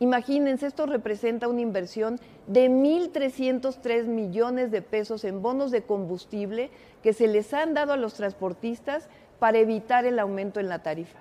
Imagínense, 0.00 0.66
esto 0.66 0.86
representa 0.86 1.48
una 1.48 1.62
inversión 1.62 2.20
de 2.46 2.70
1.303 2.70 4.04
millones 4.04 4.70
de 4.70 4.82
pesos 4.82 5.24
en 5.24 5.42
bonos 5.42 5.70
de 5.70 5.82
combustible 5.82 6.70
que 7.02 7.12
se 7.12 7.26
les 7.26 7.52
han 7.52 7.74
dado 7.74 7.94
a 7.94 7.96
los 7.96 8.14
transportistas 8.14 9.08
para 9.40 9.58
evitar 9.58 10.04
el 10.04 10.18
aumento 10.18 10.60
en 10.60 10.68
la 10.68 10.82
tarifa. 10.82 11.18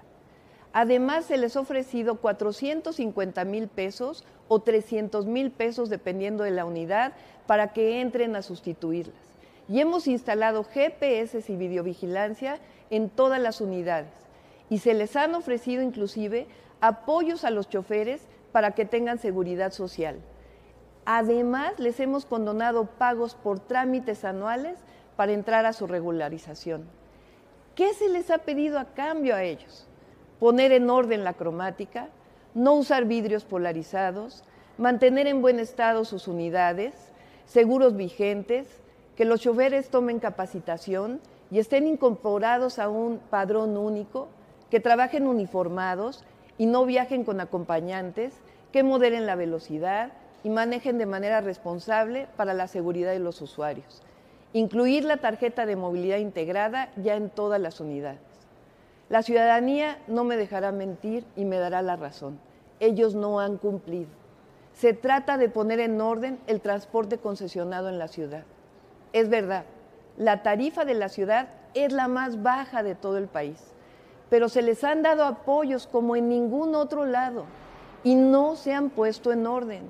Además, 0.74 1.26
se 1.26 1.38
les 1.38 1.56
ha 1.56 1.62
ofrecido 1.62 2.16
450 2.16 3.46
mil 3.46 3.68
pesos 3.68 4.26
o 4.48 4.60
300 4.60 5.26
mil 5.26 5.50
pesos, 5.50 5.90
dependiendo 5.90 6.44
de 6.44 6.52
la 6.52 6.66
unidad, 6.66 7.14
para 7.48 7.74
que 7.74 8.02
entren 8.02 8.36
a 8.36 8.44
sustituirlas. 8.44 9.27
Y 9.70 9.82
hemos 9.82 10.08
instalado 10.08 10.64
GPS 10.64 11.44
y 11.48 11.56
videovigilancia 11.56 12.60
en 12.90 13.10
todas 13.10 13.42
las 13.42 13.62
unidades. 13.62 14.12
Y 14.70 14.80
se 14.80 14.94
les 14.94 15.16
han 15.16 15.36
ofrecido 15.36 15.82
inclusive 15.82 16.48
apoyos 16.82 17.44
a 17.44 17.50
los 17.50 17.70
choferes 17.70 18.28
para 18.52 18.72
que 18.72 18.86
tengan 18.86 19.20
seguridad 19.20 19.72
social. 19.72 20.18
Además, 21.06 21.80
les 21.80 22.00
hemos 22.00 22.26
condonado 22.26 22.86
pagos 22.86 23.36
por 23.36 23.60
trámites 23.60 24.26
anuales 24.26 24.78
para 25.16 25.32
entrar 25.32 25.66
a 25.66 25.74
su 25.74 25.88
regularización. 25.88 26.86
¿Qué 27.76 27.94
se 27.94 28.10
les 28.10 28.30
ha 28.32 28.40
pedido 28.40 28.80
a 28.80 28.86
cambio 28.86 29.36
a 29.36 29.44
ellos? 29.44 29.88
Poner 30.40 30.72
en 30.72 30.90
orden 30.90 31.24
la 31.24 31.34
cromática, 31.34 32.10
no 32.54 32.74
usar 32.74 33.06
vidrios 33.06 33.46
polarizados, 33.46 34.44
mantener 34.78 35.28
en 35.28 35.42
buen 35.42 35.60
estado 35.60 36.04
sus 36.06 36.28
unidades, 36.28 36.94
seguros 37.46 37.96
vigentes, 37.96 38.68
que 39.18 39.26
los 39.26 39.42
choferes 39.42 39.90
tomen 39.90 40.20
capacitación 40.20 41.20
y 41.52 41.60
estén 41.60 41.88
incorporados 41.88 42.80
a 42.80 42.88
un 42.88 43.20
padrón 43.30 43.76
único, 43.76 44.30
que 44.70 44.80
trabajen 44.80 45.28
uniformados 45.28 46.24
y 46.58 46.66
no 46.66 46.86
viajen 46.86 47.26
con 47.26 47.42
acompañantes, 47.42 48.34
que 48.72 48.84
moderen 48.84 49.26
la 49.26 49.36
velocidad 49.36 50.12
y 50.44 50.50
manejen 50.50 50.98
de 50.98 51.06
manera 51.06 51.42
responsable 51.42 52.28
para 52.38 52.54
la 52.54 52.70
seguridad 52.70 53.12
de 53.12 53.20
los 53.20 53.42
usuarios 53.42 54.02
incluir 54.54 55.04
la 55.04 55.18
tarjeta 55.18 55.66
de 55.66 55.76
movilidad 55.76 56.18
integrada 56.18 56.90
ya 56.96 57.16
en 57.16 57.30
todas 57.30 57.60
las 57.60 57.80
unidades. 57.80 58.20
La 59.10 59.22
ciudadanía 59.22 60.00
no 60.08 60.24
me 60.24 60.38
dejará 60.38 60.72
mentir 60.72 61.26
y 61.36 61.46
me 61.46 61.58
dará 61.58 61.82
la 61.82 61.96
razón. 61.96 62.40
Ellos 62.80 63.16
no 63.16 63.40
han 63.40 63.58
cumplido. 63.58 64.10
Se 64.74 64.94
trata 64.94 65.38
de 65.38 65.50
poner 65.50 65.80
en 65.80 66.00
orden 66.02 66.40
el 66.48 66.62
transporte 66.62 67.18
concesionado 67.18 67.90
en 67.90 68.00
la 68.00 68.08
ciudad. 68.08 68.44
Es 69.14 69.30
verdad, 69.30 69.66
la 70.18 70.44
tarifa 70.44 70.86
de 70.86 70.94
la 70.94 71.10
ciudad 71.10 71.48
es 71.74 71.94
la 71.94 72.08
más 72.08 72.42
baja 72.42 72.84
de 72.84 72.96
todo 72.96 73.18
el 73.18 73.28
país, 73.28 73.62
pero 74.30 74.50
se 74.50 74.62
les 74.62 74.84
han 74.84 75.02
dado 75.02 75.24
apoyos 75.24 75.88
como 75.88 76.16
en 76.16 76.30
ningún 76.30 76.76
otro 76.76 77.06
lado 77.06 77.46
y 78.04 78.16
no 78.16 78.56
se 78.56 78.74
han 78.74 78.90
puesto 78.90 79.32
en 79.32 79.46
orden. 79.48 79.84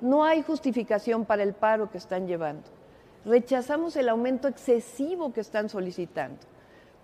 No 0.00 0.24
hay 0.24 0.42
justificación 0.42 1.24
para 1.24 1.42
el 1.42 1.54
paro 1.54 1.90
que 1.90 1.98
están 1.98 2.26
llevando. 2.26 2.68
Rechazamos 3.24 3.96
el 3.96 4.08
aumento 4.08 4.48
excesivo 4.48 5.32
que 5.32 5.40
están 5.40 5.68
solicitando. 5.68 6.38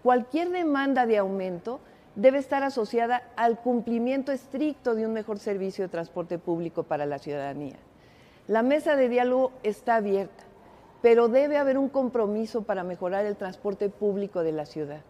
Cualquier 0.02 0.50
demanda 0.50 1.06
de 1.06 1.18
aumento 1.18 1.80
debe 2.14 2.38
estar 2.38 2.62
asociada 2.62 3.22
al 3.36 3.58
cumplimiento 3.58 4.32
estricto 4.32 4.94
de 4.94 5.06
un 5.06 5.12
mejor 5.12 5.38
servicio 5.38 5.84
de 5.84 5.90
transporte 5.90 6.38
público 6.38 6.82
para 6.82 7.06
la 7.06 7.18
ciudadanía. 7.18 7.76
La 8.46 8.62
mesa 8.62 8.96
de 8.96 9.08
diálogo 9.08 9.52
está 9.62 9.96
abierta, 9.96 10.44
pero 11.02 11.28
debe 11.28 11.56
haber 11.56 11.78
un 11.78 11.88
compromiso 11.88 12.62
para 12.62 12.84
mejorar 12.84 13.26
el 13.26 13.36
transporte 13.36 13.88
público 13.88 14.42
de 14.42 14.52
la 14.52 14.66
ciudad. 14.66 15.02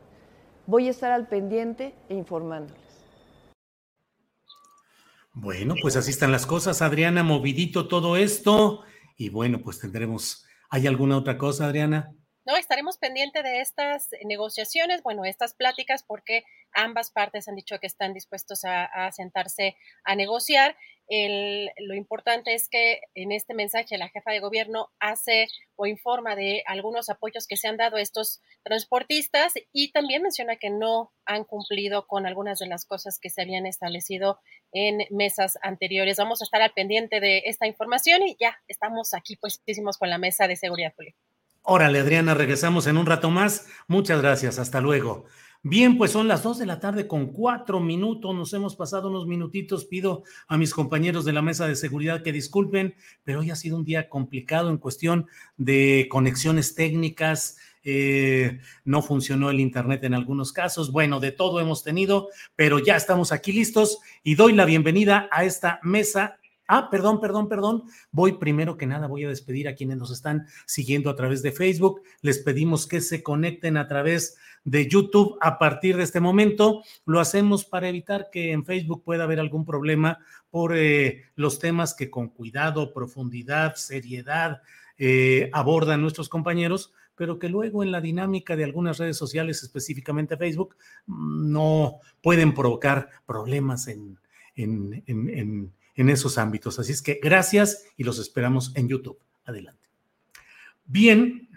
Voy 0.67 0.89
a 0.89 0.91
estar 0.91 1.13
al 1.13 1.27
pendiente 1.27 1.95
e 2.09 2.15
informándoles. 2.15 2.91
Bueno, 5.33 5.75
pues 5.81 5.97
así 5.97 6.11
están 6.11 6.33
las 6.33 6.47
cosas, 6.47 6.83
Adriana, 6.83 7.23
movidito 7.23 7.89
todo 7.89 8.17
esto. 8.17 8.83
Y 9.17 9.31
bueno, 9.31 9.61
pues 9.63 9.81
tendremos. 9.81 10.45
¿Hay 10.71 10.87
alguna 10.87 11.17
otra 11.17 11.39
cosa, 11.39 11.67
Adriana? 11.67 12.13
No, 12.47 12.57
estaremos 12.57 12.99
pendientes 12.99 13.43
de 13.45 13.61
estas 13.61 14.09
negociaciones, 14.25 15.03
bueno, 15.03 15.25
estas 15.25 15.55
pláticas, 15.55 16.03
porque 16.03 16.43
ambas 16.73 17.11
partes 17.11 17.47
han 17.49 17.55
dicho 17.55 17.79
que 17.79 17.87
están 17.87 18.15
dispuestos 18.15 18.65
a, 18.65 19.13
sentarse 19.13 19.77
a 20.05 20.17
negociar. 20.17 20.77
Lo 21.11 21.95
importante 21.95 22.55
es 22.55 22.69
que 22.69 23.01
en 23.17 23.33
este 23.33 23.53
mensaje 23.53 23.99
la 23.99 24.09
jefa 24.09 24.31
de 24.31 24.39
gobierno 24.39 24.91
hace 25.01 25.49
o 25.75 25.87
informa 25.87 26.37
de 26.37 26.63
algunos 26.67 27.09
apoyos 27.09 27.49
que 27.49 27.57
se 27.57 27.67
han 27.67 27.77
dado 27.77 27.97
a 27.97 28.01
estos 28.01 28.41
transportistas 28.63 29.55
y 29.73 29.91
también 29.91 30.23
menciona 30.23 30.55
que 30.55 30.71
no 30.71 31.13
han 31.25 31.43
cumplido 31.43 32.07
con 32.07 32.27
algunas 32.27 32.61
de 32.61 32.69
las 32.69 32.85
cosas 32.85 33.19
que 33.19 33.29
se 33.29 33.43
habían 33.43 33.67
establecido 33.67 34.39
en 34.73 35.05
mesas 35.11 35.59
anteriores. 35.63 36.17
Vamos 36.17 36.43
a 36.43 36.45
estar 36.45 36.63
al 36.63 36.73
pendiente 36.73 37.19
de 37.19 37.43
esta 37.47 37.67
información 37.67 38.23
y 38.23 38.37
ya 38.39 38.61
estamos 38.69 39.13
aquí 39.13 39.35
puestísimos 39.35 39.99
con 39.99 40.11
la 40.11 40.19
mesa 40.19 40.47
de 40.47 40.55
seguridad 40.55 40.95
pública. 40.95 41.19
Órale, 41.63 41.99
Adriana, 41.99 42.35
regresamos 42.35 42.87
en 42.87 42.97
un 42.97 43.07
rato 43.07 43.31
más. 43.31 43.67
Muchas 43.89 44.23
gracias, 44.23 44.59
hasta 44.59 44.81
luego. 44.81 45.27
Bien, 45.63 45.99
pues 45.99 46.13
son 46.13 46.27
las 46.27 46.43
dos 46.43 46.59
de 46.59 46.65
la 46.65 46.81
tarde 46.81 47.07
con 47.07 47.27
cuatro 47.27 47.81
minutos. 47.81 48.35
Nos 48.35 48.55
hemos 48.55 48.77
pasado 48.77 49.11
unos 49.11 49.27
minutitos. 49.27 49.85
Pido 49.85 50.25
a 50.49 50.57
mis 50.57 50.73
compañeros 50.73 51.27
de 51.27 51.35
la 51.35 51.43
mesa 51.43 51.69
de 51.69 51.77
seguridad 51.77 52.23
que 52.23 52.33
disculpen, 52.33 52.95
pero 53.25 53.41
hoy 53.41 53.51
ha 53.51 53.57
sido 53.57 53.77
un 53.77 53.85
día 53.85 54.09
complicado 54.09 54.71
en 54.71 54.79
cuestión 54.79 55.27
de 55.59 56.09
conexiones 56.11 56.75
técnicas. 56.75 57.59
Eh, 57.83 58.61
no 58.87 59.03
funcionó 59.03 59.51
el 59.51 59.61
Internet 59.61 60.03
en 60.05 60.15
algunos 60.15 60.55
casos. 60.55 60.93
Bueno, 60.93 61.21
de 61.21 61.31
todo 61.31 61.61
hemos 61.61 61.85
tenido, 61.85 62.29
pero 62.57 62.79
ya 62.79 62.97
estamos 62.97 63.31
aquí 63.31 63.53
listos 63.53 63.99
y 64.23 64.37
doy 64.37 64.55
la 64.55 64.65
bienvenida 64.65 65.29
a 65.31 65.45
esta 65.45 65.79
mesa 65.83 66.40
Ah, 66.73 66.89
perdón, 66.89 67.21
perdón, 67.21 67.49
perdón. 67.49 67.83
Voy 68.13 68.35
primero 68.39 68.77
que 68.77 68.87
nada, 68.87 69.09
voy 69.09 69.25
a 69.25 69.29
despedir 69.29 69.67
a 69.67 69.75
quienes 69.75 69.97
nos 69.97 70.13
están 70.13 70.47
siguiendo 70.67 71.11
a 71.11 71.17
través 71.17 71.43
de 71.43 71.51
Facebook. 71.51 72.03
Les 72.23 72.39
pedimos 72.39 72.87
que 72.87 73.01
se 73.01 73.25
conecten 73.25 73.77
a 73.77 73.89
través 73.89 74.37
de 74.63 74.87
YouTube 74.87 75.37
a 75.41 75.59
partir 75.59 75.97
de 75.97 76.05
este 76.05 76.21
momento. 76.21 76.85
Lo 77.07 77.19
hacemos 77.19 77.65
para 77.65 77.89
evitar 77.89 78.29
que 78.31 78.53
en 78.53 78.65
Facebook 78.65 79.03
pueda 79.03 79.25
haber 79.25 79.41
algún 79.41 79.67
problema 79.67 80.21
por 80.49 80.77
eh, 80.77 81.25
los 81.35 81.59
temas 81.59 81.93
que 81.93 82.09
con 82.09 82.29
cuidado, 82.29 82.93
profundidad, 82.93 83.75
seriedad 83.75 84.63
eh, 84.97 85.51
abordan 85.53 86.01
nuestros 86.01 86.29
compañeros 86.29 86.93
pero 87.17 87.39
que 87.39 87.51
luego 87.51 87.83
en 87.83 87.93
la 87.93 88.01
dinámica 88.01 88.57
de 88.57 88.65
algunas 88.65 88.97
redes 88.97 89.19
sociales, 89.19 89.63
específicamente 89.63 90.39
Facebook, 90.39 90.77
mm, 91.05 91.53
no 91.53 91.97
pueden 92.23 92.55
provocar 92.55 93.11
problemas 93.27 93.89
en, 93.89 94.19
en, 94.55 95.03
en, 95.07 95.29
en 95.29 95.73
esos 96.09 96.39
ámbitos. 96.39 96.79
Así 96.79 96.93
es 96.93 97.03
que 97.03 97.21
gracias 97.23 97.85
y 97.97 98.05
los 98.05 98.19
esperamos 98.19 98.73
en 98.77 98.89
YouTube. 98.89 99.19
Adelante. 99.45 99.89
Bien, 100.85 101.49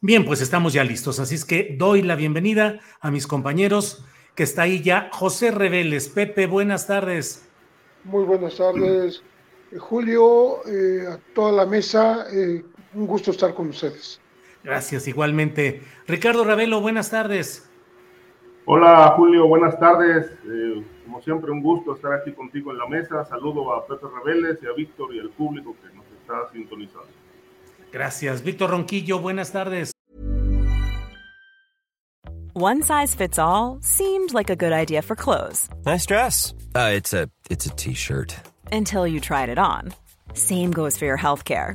bien, 0.00 0.24
pues 0.24 0.40
estamos 0.40 0.72
ya 0.72 0.84
listos. 0.84 1.18
Así 1.18 1.34
es 1.34 1.44
que 1.44 1.74
doy 1.78 2.02
la 2.02 2.14
bienvenida 2.14 2.80
a 3.00 3.10
mis 3.10 3.26
compañeros 3.26 4.04
que 4.34 4.44
está 4.44 4.62
ahí 4.62 4.82
ya. 4.82 5.10
José 5.12 5.50
Reveles, 5.50 6.08
Pepe, 6.08 6.46
buenas 6.46 6.86
tardes. 6.86 7.48
Muy 8.04 8.24
buenas 8.24 8.56
tardes, 8.56 9.22
Julio, 9.78 10.64
eh, 10.66 11.06
a 11.06 11.18
toda 11.34 11.52
la 11.52 11.66
mesa. 11.66 12.26
Eh, 12.32 12.64
un 12.94 13.06
gusto 13.06 13.30
estar 13.30 13.54
con 13.54 13.68
ustedes. 13.68 14.20
Gracias, 14.64 15.06
igualmente. 15.08 15.82
Ricardo 16.06 16.44
Ravelo, 16.44 16.80
buenas 16.80 17.10
tardes. 17.10 17.70
Hola, 18.64 19.14
Julio, 19.16 19.46
buenas 19.46 19.78
tardes. 19.78 20.30
Eh, 20.46 20.84
como 21.10 21.22
siempre, 21.22 21.50
un 21.50 21.60
gusto 21.60 21.96
estar 21.96 22.12
aquí 22.12 22.32
contigo 22.32 22.70
en 22.70 22.78
la 22.78 22.86
mesa. 22.86 23.24
Saludo 23.24 23.74
a 23.74 23.84
Pepe 23.84 24.06
Rebeles 24.24 24.62
y 24.62 24.66
a 24.66 24.72
Víctor 24.72 25.12
y 25.12 25.18
al 25.18 25.30
público 25.30 25.74
que 25.82 25.92
nos 25.94 26.06
está 26.06 26.48
sintonizando. 26.52 27.08
Gracias. 27.92 28.42
Víctor 28.44 28.70
Ronquillo, 28.70 29.18
buenas 29.18 29.50
tardes. 29.50 29.90
One 32.54 32.82
size 32.82 33.14
fits 33.16 33.38
all 33.38 33.78
seemed 33.80 34.32
like 34.32 34.50
a 34.50 34.56
good 34.56 34.72
idea 34.72 35.02
for 35.02 35.16
clothes. 35.16 35.68
Nice 35.84 36.06
dress. 36.06 36.54
Uh, 36.76 36.92
it's 36.94 37.12
a 37.12 37.28
it's 37.48 37.66
a 37.66 37.70
t-shirt. 37.70 38.36
Until 38.70 39.06
you 39.06 39.18
tried 39.18 39.48
it 39.48 39.58
on. 39.58 39.92
Same 40.34 40.70
goes 40.70 40.96
for 40.96 41.06
your 41.06 41.16
health 41.16 41.44
care. 41.44 41.74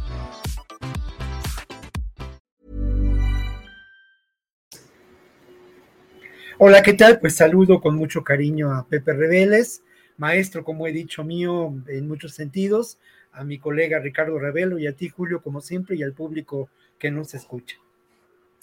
Hola, 6.63 6.83
¿qué 6.83 6.93
tal? 6.93 7.19
Pues 7.19 7.37
saludo 7.37 7.81
con 7.81 7.95
mucho 7.95 8.23
cariño 8.23 8.71
a 8.71 8.85
Pepe 8.85 9.13
Reveles 9.13 9.81
maestro, 10.17 10.63
como 10.63 10.85
he 10.85 10.91
dicho 10.91 11.23
mío, 11.23 11.73
en 11.87 12.07
muchos 12.07 12.35
sentidos, 12.35 12.99
a 13.31 13.43
mi 13.43 13.57
colega 13.57 13.97
Ricardo 13.97 14.37
Ravelo 14.37 14.77
y 14.77 14.85
a 14.85 14.95
ti, 14.95 15.09
Julio, 15.09 15.41
como 15.41 15.59
siempre, 15.59 15.95
y 15.95 16.03
al 16.03 16.13
público 16.13 16.69
que 16.99 17.09
nos 17.09 17.33
escucha. 17.33 17.77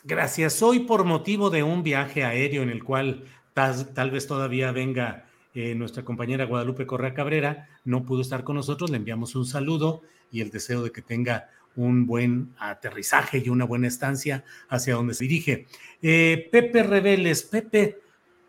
Gracias. 0.04 0.62
Hoy 0.62 0.78
por 0.84 1.02
motivo 1.02 1.50
de 1.50 1.64
un 1.64 1.82
viaje 1.82 2.22
aéreo 2.22 2.62
en 2.62 2.70
el 2.70 2.84
cual 2.84 3.24
tal, 3.52 4.12
vez 4.12 4.28
todavía 4.28 4.70
venga 4.70 5.26
eh, 5.52 5.74
nuestra 5.74 6.04
compañera 6.04 6.44
Guadalupe 6.44 6.86
Correa 6.86 7.14
Cabrera, 7.14 7.68
no 7.84 8.06
pudo 8.06 8.20
estar 8.20 8.44
con 8.44 8.54
nosotros, 8.54 8.90
le 8.90 8.98
enviamos 8.98 9.34
un 9.34 9.44
saludo 9.44 10.02
y 10.30 10.40
el 10.40 10.50
deseo 10.50 10.84
de 10.84 10.92
que 10.92 11.02
tenga 11.02 11.50
un 11.78 12.06
buen 12.06 12.54
aterrizaje 12.58 13.38
y 13.38 13.48
una 13.48 13.64
buena 13.64 13.86
estancia 13.86 14.44
hacia 14.68 14.94
donde 14.96 15.14
se 15.14 15.24
dirige. 15.24 15.66
Eh, 16.02 16.48
Pepe 16.50 16.82
Reveles, 16.82 17.44
Pepe, 17.44 17.98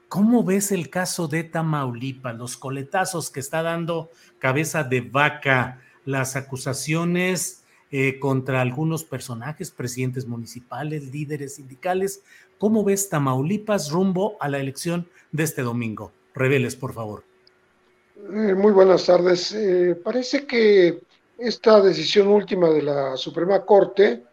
¿Cómo 0.07 0.43
ves 0.43 0.71
el 0.71 0.89
caso 0.89 1.27
de 1.27 1.43
Tamaulipas, 1.43 2.35
los 2.35 2.57
coletazos 2.57 3.29
que 3.29 3.39
está 3.39 3.61
dando 3.61 4.09
cabeza 4.39 4.83
de 4.83 5.01
vaca, 5.01 5.83
las 6.03 6.35
acusaciones 6.35 7.63
eh, 7.91 8.17
contra 8.17 8.61
algunos 8.61 9.03
personajes, 9.03 9.69
presidentes 9.69 10.25
municipales, 10.25 11.13
líderes 11.13 11.57
sindicales? 11.57 12.23
¿Cómo 12.57 12.83
ves 12.83 13.09
Tamaulipas 13.09 13.91
rumbo 13.91 14.35
a 14.39 14.49
la 14.49 14.57
elección 14.57 15.07
de 15.31 15.43
este 15.43 15.61
domingo? 15.61 16.11
Reveles, 16.33 16.75
por 16.75 16.93
favor. 16.93 17.23
Eh, 18.17 18.55
muy 18.55 18.71
buenas 18.71 19.05
tardes. 19.05 19.55
Parece 20.03 20.47
que 20.47 21.03
esta 21.39 21.81
decisión 21.81 22.27
última 22.27 22.69
de 22.69 22.81
la 22.81 23.17
Suprema 23.17 23.65
Corte 23.65 24.23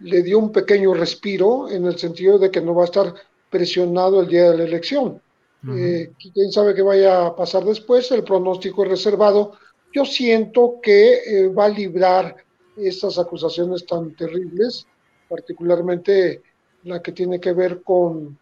le 0.00 0.22
dio 0.22 0.38
un 0.38 0.52
pequeño 0.52 0.94
respiro 0.94 1.68
en 1.68 1.86
el 1.86 1.98
sentido 1.98 2.38
de 2.38 2.50
que 2.50 2.60
no 2.60 2.74
va 2.74 2.82
a 2.82 2.86
estar 2.86 3.14
presionado 3.50 4.20
el 4.20 4.28
día 4.28 4.50
de 4.50 4.58
la 4.58 4.64
elección. 4.64 5.20
Eh, 5.66 6.12
quién 6.18 6.52
sabe 6.52 6.74
qué 6.74 6.82
vaya 6.82 7.26
a 7.26 7.34
pasar 7.34 7.64
después, 7.64 8.10
el 8.10 8.22
pronóstico 8.22 8.84
es 8.84 8.90
reservado. 8.90 9.52
Yo 9.94 10.04
siento 10.04 10.78
que 10.82 11.14
eh, 11.24 11.48
va 11.48 11.66
a 11.66 11.68
librar 11.70 12.36
estas 12.76 13.18
acusaciones 13.18 13.86
tan 13.86 14.14
terribles, 14.14 14.86
particularmente 15.28 16.42
la 16.82 17.00
que 17.00 17.12
tiene 17.12 17.40
que 17.40 17.52
ver 17.52 17.82
con, 17.82 18.38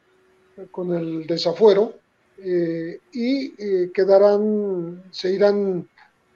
con 0.73 0.95
el 0.95 1.27
desafuero, 1.27 1.95
eh, 2.39 2.99
y 3.13 3.91
quedarán, 3.93 5.05
se 5.13 5.33
irán 5.33 5.87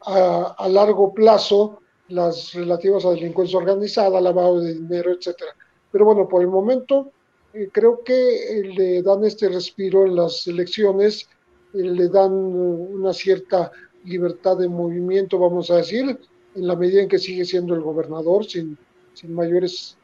a, 0.03 0.69
largo 0.69 1.13
plazo 1.13 1.81
las 2.09 2.53
relativas 2.55 3.05
a 3.05 3.11
delincuencia 3.11 3.59
organizada, 3.59 4.21
lavado 4.21 4.61
de 4.61 4.75
dinero, 4.75 5.13
etcétera. 5.13 5.53
Pero 5.91 6.05
bueno, 6.05 6.29
por 6.29 6.43
el 6.43 6.49
momento 6.49 7.11
eh, 7.53 7.69
creo 7.73 8.03
que 8.05 8.73
le 8.77 9.03
dan 9.03 9.25
este 9.25 9.49
respiro 9.49 10.07
en 10.07 10.15
las 10.15 10.47
elecciones, 10.47 11.29
le 11.73 12.09
dan 12.09 12.33
una 12.33 13.13
cierta 13.13 13.73
libertad 14.05 14.57
de 14.59 14.69
movimiento, 14.69 15.39
vamos 15.39 15.71
a 15.71 15.77
decir, 15.77 16.19
en 16.55 16.67
la 16.67 16.77
medida 16.77 17.03
en 17.03 17.09
que 17.09 17.19
sigue 17.19 17.45
siendo 17.45 17.75
el 17.75 17.83
gobernador, 17.83 18.45
sin, 18.45 18.79
sin 19.15 19.35
mayores 19.35 19.99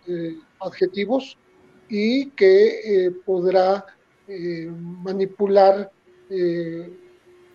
adjetivos, 0.60 1.38
y 1.88 2.30
que 2.30 3.12
podrá 3.24 3.86
eh, 4.28 4.70
manipular 5.02 5.90
eh, 6.30 6.90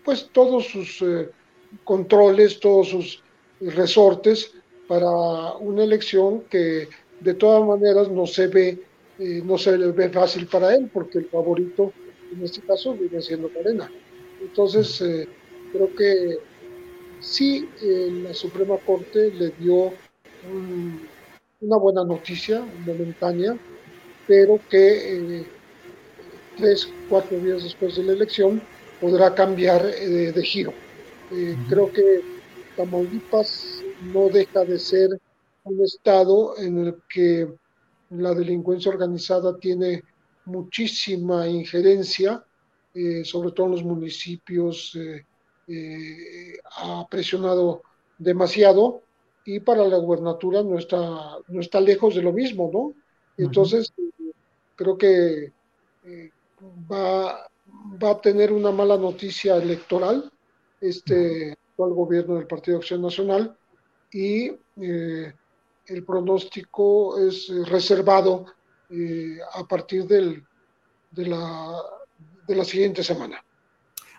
pues 0.04 0.30
todos 0.32 0.68
sus 0.68 1.02
eh, 1.02 1.30
controles, 1.84 2.60
todos 2.60 2.90
sus 2.90 3.24
resortes 3.60 4.54
para 4.88 5.10
una 5.60 5.84
elección 5.84 6.42
que 6.50 6.88
de 7.20 7.34
todas 7.34 7.66
maneras 7.68 8.10
no 8.10 8.26
se 8.28 8.48
ve 8.48 8.84
no 9.44 9.58
se 9.58 9.76
ve 9.76 10.10
fácil 10.10 10.46
para 10.46 10.76
él 10.76 10.92
porque 10.94 11.18
el 11.18 11.26
favorito 11.26 11.92
en 12.32 12.44
este 12.44 12.62
caso 12.62 12.94
viene 12.94 13.20
siendo 13.20 13.50
Morena. 13.50 13.90
Entonces 14.40 15.04
creo 15.72 15.96
que 15.96 16.38
sí 17.20 17.68
la 17.82 18.34
Suprema 18.36 18.78
Corte 18.78 19.32
le 19.32 19.50
dio 19.60 19.92
una 21.60 21.78
buena 21.78 22.04
noticia 22.04 22.64
momentánea, 22.86 23.58
pero 24.28 24.60
que 24.70 25.46
tres, 26.58 26.90
cuatro 27.10 27.40
días 27.40 27.64
después 27.64 27.96
de 27.96 28.04
la 28.04 28.14
elección, 28.14 28.62
podrá 29.00 29.34
cambiar 29.34 29.86
eh, 29.86 30.32
de, 30.32 30.44
giro. 30.44 30.74
Eh, 31.32 31.58
creo 31.68 31.92
que 31.92 32.22
Tamaulipas 32.78 33.84
no 34.14 34.30
deja 34.30 34.64
de 34.64 34.80
ser 34.80 35.20
un 35.64 35.84
estado 35.84 36.58
en 36.58 36.78
el 36.88 36.96
que 37.10 37.48
la 38.12 38.34
delincuencia 38.34 38.92
organizada 38.92 39.58
tiene 39.58 40.04
muchísima 40.46 41.48
injerencia, 41.48 42.46
eh, 42.94 43.26
sobre 43.26 43.52
todo 43.52 43.66
en 43.66 43.72
los 43.74 43.84
municipios, 43.84 44.98
ha 46.78 47.06
presionado 47.10 47.82
demasiado 48.18 49.02
y 49.44 49.60
para 49.60 49.84
la 49.86 49.98
gubernatura 49.98 50.64
no 50.64 50.78
está, 50.78 50.98
no 51.50 51.60
está 51.60 51.82
lejos 51.82 52.16
de 52.16 52.22
lo 52.22 52.32
mismo, 52.32 52.70
¿no? 52.72 52.94
Entonces, 53.36 53.92
creo 54.78 54.98
que 54.98 55.52
va, 56.90 57.50
va 58.02 58.12
a 58.12 58.22
tener 58.22 58.54
una 58.54 58.72
mala 58.72 58.98
noticia 58.98 59.58
electoral 59.58 60.32
este 60.82 61.58
actual 61.72 61.94
gobierno 61.94 62.36
del 62.36 62.48
Partido 62.48 62.78
Acción 62.78 63.02
Nacional 63.02 63.56
y 64.12 64.52
eh, 64.82 65.34
el 65.86 66.04
pronóstico 66.04 67.18
es 67.20 67.50
reservado 67.66 68.46
eh, 68.90 69.38
a 69.54 69.64
partir 69.66 70.06
del, 70.06 70.44
de, 71.12 71.28
la, 71.28 71.82
de 72.48 72.56
la 72.56 72.64
siguiente 72.64 73.04
semana. 73.04 73.44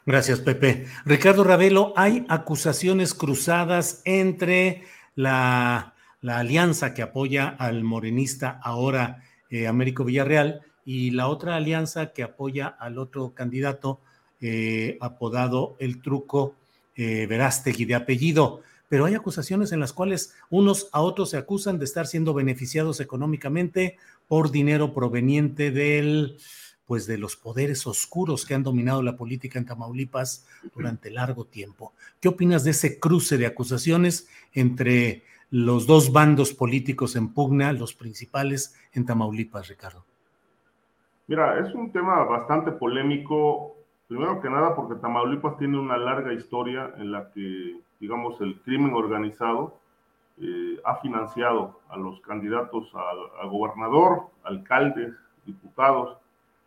Gracias, 0.09 0.40
Pepe. 0.40 0.86
Ricardo 1.05 1.44
Ravelo, 1.44 1.93
hay 1.94 2.24
acusaciones 2.30 3.12
cruzadas 3.12 4.01
entre 4.06 4.85
la, 5.14 5.94
alianza 6.26 6.94
que 6.94 7.02
apoya 7.02 7.48
al 7.48 7.85
morenista 7.85 8.59
ahora 8.62 9.22
eh, 9.51 9.66
Américo 9.66 10.05
Villarreal 10.05 10.62
y 10.85 11.10
la 11.10 11.28
otra 11.28 11.56
alianza 11.56 12.14
que 12.14 12.22
apoya 12.22 12.68
al 12.68 12.97
otro 12.98 13.35
candidato 13.35 14.01
eh, 14.40 14.98
apodado 15.01 15.77
el 15.78 16.01
truco 16.02 16.55
eh, 16.97 17.27
Verástegui 17.27 17.85
de 17.85 17.94
apellido. 17.94 18.62
Pero 18.89 19.05
hay 19.05 19.15
acusaciones 19.15 19.73
en 19.73 19.81
las 19.81 19.93
cuales 19.93 20.35
unos 20.48 20.89
a 20.93 21.01
otros 21.01 21.31
se 21.31 21.36
acusan 21.36 21.78
de 21.78 21.85
estar 21.85 22.06
siendo 22.06 22.32
beneficiados 22.32 23.01
económicamente 23.01 23.97
por 24.27 24.51
dinero 24.51 24.94
proveniente 24.94 25.70
del, 25.70 26.39
pues 26.86 27.06
de 27.06 27.19
los 27.19 27.36
poderes 27.36 27.86
oscuros 27.86 28.47
que 28.47 28.55
han 28.55 28.62
dominado 28.62 29.02
la 29.02 29.16
política 29.16 29.59
en 29.59 29.66
Tamaulipas 29.66 30.47
durante 30.74 31.10
largo 31.10 31.44
tiempo. 31.44 31.93
¿Qué 32.19 32.28
opinas 32.28 32.65
de 32.65 32.70
ese 32.70 32.98
cruce 32.98 33.36
de 33.36 33.47
acusaciones 33.47 34.27
entre 34.55 35.23
los 35.51 35.86
dos 35.86 36.12
bandos 36.12 36.52
políticos 36.55 37.15
en 37.16 37.35
pugna, 37.35 37.73
los 37.73 37.94
principales 37.94 38.74
en 38.93 39.05
Tamaulipas, 39.05 39.69
Ricardo? 39.69 40.05
Mira, 41.27 41.59
es 41.60 41.74
un 41.74 41.93
tema 41.93 42.24
bastante 42.24 42.73
polémico, 42.73 43.77
primero 44.09 44.40
que 44.40 44.51
nada 44.51 44.74
porque 44.74 45.01
Tamaulipas 45.01 45.59
tiene 45.59 45.78
una 45.78 45.98
larga 45.98 46.32
historia 46.32 46.93
en 46.97 47.12
la 47.12 47.30
que, 47.30 47.78
digamos, 48.01 48.40
el 48.40 48.60
crimen 48.62 48.94
organizado 48.94 49.78
eh, 50.40 50.80
ha 50.85 50.97
financiado 50.97 51.80
a 51.89 51.97
los 51.97 52.20
candidatos 52.22 52.90
a, 52.94 53.47
gobernador, 53.47 54.28
alcaldes, 54.44 55.14
diputados, 55.44 56.16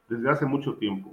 desde 0.08 0.30
hace 0.30 0.46
mucho 0.46 0.76
tiempo. 0.76 1.12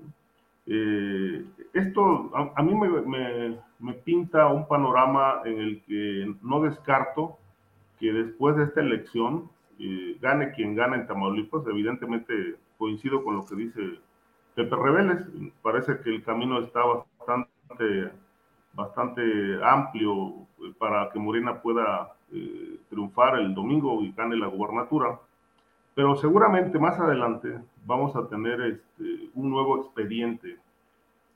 Eh, 0.67 1.45
esto 1.73 2.31
a, 2.35 2.63
mí 2.63 2.75
me, 2.75 3.93
pinta 4.05 4.49
un 4.49 4.69
panorama 4.69 5.41
en 5.47 5.59
el 5.59 5.83
que 5.85 6.35
no 6.43 6.61
descarto 6.61 7.39
que 7.99 8.13
después 8.13 8.57
de 8.57 8.65
esta 8.65 8.81
elección 8.81 9.49
eh, 9.79 10.19
gane 10.21 10.53
quien 10.53 10.75
gane 10.75 10.97
en 10.97 11.07
Tamaulipas, 11.07 11.67
evidentemente 11.67 12.57
coincido 12.77 13.25
con 13.25 13.37
lo 13.37 13.47
que 13.47 13.55
dice 13.55 13.81
Pepe 14.59 14.75
Rebeles. 14.75 15.25
Parece 15.63 16.01
que 16.01 16.11
el 16.11 16.25
camino 16.25 16.59
está 16.59 16.81
bastante, 16.85 18.11
bastante 18.73 19.23
amplio 19.63 20.49
para 20.81 21.11
que 21.11 21.21
Morena 21.21 21.63
pueda 21.63 22.13
eh, 22.33 22.81
triunfar 22.91 23.39
el 23.39 23.55
domingo 23.55 24.03
y 24.03 24.11
gane 24.11 24.35
la 24.35 24.49
gubernatura. 24.49 25.21
Pero 25.95 26.17
seguramente 26.17 26.77
más 26.77 26.99
adelante 26.99 27.57
vamos 27.87 28.17
a 28.17 28.27
tener 28.27 28.61
este, 28.63 29.31
un 29.35 29.49
nuevo 29.49 29.81
expediente, 29.81 30.57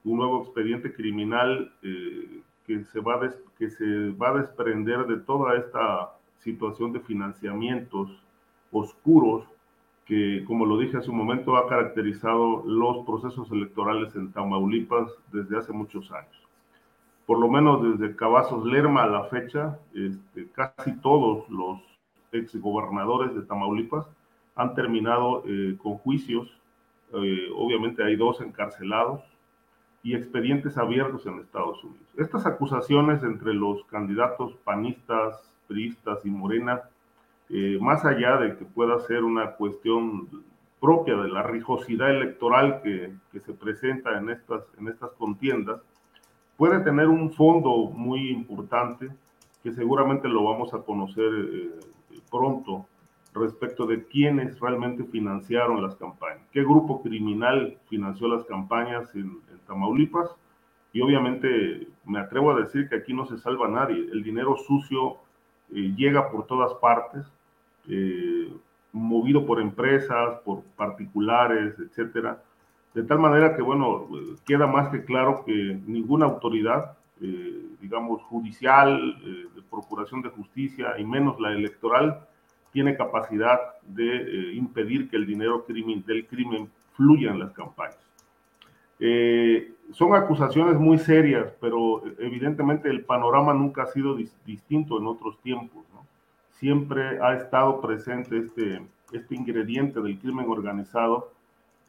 un 0.02 0.16
nuevo 0.16 0.42
expediente 0.42 0.92
criminal 0.92 1.72
eh, 1.84 2.42
que, 2.66 2.82
se 2.86 2.98
va 2.98 3.20
que 3.56 3.70
se 3.70 4.10
va 4.20 4.30
a 4.30 4.38
desprender 4.38 5.06
de 5.06 5.18
toda 5.18 5.56
esta 5.56 6.10
situación 6.40 6.92
de 6.92 6.98
financiamientos 6.98 8.10
oscuros 8.72 9.44
que, 10.04 10.44
como 10.46 10.66
lo 10.66 10.78
dije 10.78 10.96
hace 10.96 11.10
un 11.10 11.18
momento, 11.18 11.56
ha 11.56 11.68
caracterizado 11.68 12.62
los 12.66 13.04
procesos 13.06 13.50
electorales 13.50 14.14
en 14.14 14.32
Tamaulipas 14.32 15.10
desde 15.32 15.58
hace 15.58 15.72
muchos 15.72 16.10
años. 16.10 16.36
Por 17.26 17.38
lo 17.38 17.48
menos 17.48 17.82
desde 17.82 18.16
Cavazos 18.16 18.64
Lerma 18.66 19.04
a 19.04 19.06
la 19.06 19.24
fecha, 19.24 19.78
este, 19.94 20.48
casi 20.50 20.92
todos 21.00 21.48
los 21.48 21.80
exgobernadores 22.32 23.34
de 23.34 23.42
Tamaulipas 23.42 24.06
han 24.56 24.74
terminado 24.74 25.44
eh, 25.46 25.76
con 25.80 25.98
juicios. 25.98 26.48
Eh, 27.12 27.48
obviamente 27.54 28.02
hay 28.02 28.16
dos 28.16 28.40
encarcelados 28.40 29.20
y 30.02 30.14
expedientes 30.14 30.76
abiertos 30.76 31.24
en 31.26 31.38
Estados 31.38 31.82
Unidos. 31.84 32.08
Estas 32.16 32.44
acusaciones 32.44 33.22
entre 33.22 33.54
los 33.54 33.84
candidatos 33.84 34.54
panistas, 34.64 35.54
priistas 35.68 36.26
y 36.26 36.30
Morena 36.30 36.82
eh, 37.54 37.76
más 37.78 38.02
allá 38.06 38.38
de 38.38 38.56
que 38.56 38.64
pueda 38.64 38.98
ser 39.00 39.24
una 39.24 39.52
cuestión 39.56 40.26
propia 40.80 41.16
de 41.16 41.28
la 41.28 41.42
rijosidad 41.42 42.10
electoral 42.10 42.80
que, 42.82 43.12
se 43.40 43.52
presenta 43.52 44.16
en 44.18 44.30
estas, 44.30 44.64
en 44.78 44.88
estas 44.88 45.10
contiendas, 45.12 45.82
puede 46.56 46.80
tener 46.80 47.08
un 47.08 47.30
fondo 47.30 47.90
muy 47.90 48.30
importante 48.30 49.10
que 49.62 49.70
seguramente 49.70 50.28
lo 50.28 50.44
vamos 50.44 50.72
a 50.72 50.78
conocer 50.78 51.30
eh, 51.30 51.70
pronto 52.30 52.86
respecto 53.34 53.86
de 53.86 54.06
quiénes 54.06 54.58
realmente 54.58 55.04
financiaron 55.04 55.82
las 55.82 55.94
campañas, 55.96 56.48
qué 56.52 56.62
grupo 56.62 57.02
criminal 57.02 57.76
financió 57.88 58.28
las 58.28 58.44
campañas 58.44 59.14
en, 59.14 59.40
Tamaulipas. 59.66 60.30
Y 60.94 61.00
obviamente 61.00 61.86
me 62.04 62.18
atrevo 62.18 62.50
a 62.50 62.60
decir 62.60 62.88
que 62.88 62.96
aquí 62.96 63.14
no 63.14 63.24
se 63.26 63.38
salva 63.38 63.68
nadie. 63.68 64.08
El 64.12 64.22
dinero 64.22 64.56
sucio 64.56 65.18
eh, 65.70 65.94
llega 65.96 66.30
por 66.30 66.46
todas 66.46 66.74
partes 66.74 67.24
eh, 67.88 68.52
movido 68.92 69.46
por 69.46 69.60
empresas, 69.60 70.38
por 70.44 70.62
particulares, 70.76 71.74
etcétera. 71.78 72.42
De 72.94 73.02
tal 73.02 73.18
manera 73.18 73.56
que, 73.56 73.62
bueno, 73.62 74.06
queda 74.44 74.66
más 74.66 74.90
que 74.90 75.04
claro 75.04 75.44
que 75.46 75.80
ninguna 75.86 76.26
autoridad, 76.26 76.96
eh, 77.20 77.66
digamos, 77.80 78.22
judicial, 78.24 79.16
eh, 79.24 79.46
de 79.54 79.62
procuración 79.62 80.20
de 80.20 80.28
justicia 80.28 80.98
y 80.98 81.04
menos 81.04 81.40
la 81.40 81.52
electoral, 81.52 82.20
tiene 82.70 82.96
capacidad 82.96 83.58
de 83.82 84.52
impedir 84.54 85.10
que 85.10 85.16
el 85.16 85.26
dinero 85.26 85.64
del 85.66 86.26
crimen 86.26 86.70
fluya 86.94 87.30
en 87.30 87.38
las 87.38 87.52
campañas. 87.52 87.98
son 89.90 90.14
acusaciones 90.14 90.78
muy 90.78 90.96
serias, 90.96 91.52
pero 91.60 92.02
evidentemente 92.18 92.88
el 92.88 93.04
panorama 93.04 93.52
nunca 93.52 93.82
ha 93.82 93.86
sido 93.86 94.16
distinto 94.46 94.98
en 94.98 95.06
otros 95.06 95.38
tiempos 95.40 95.84
siempre 96.62 97.20
ha 97.20 97.34
estado 97.34 97.80
presente 97.80 98.38
este, 98.38 98.80
este 99.12 99.34
ingrediente 99.34 100.00
del 100.00 100.16
crimen 100.20 100.48
organizado 100.48 101.32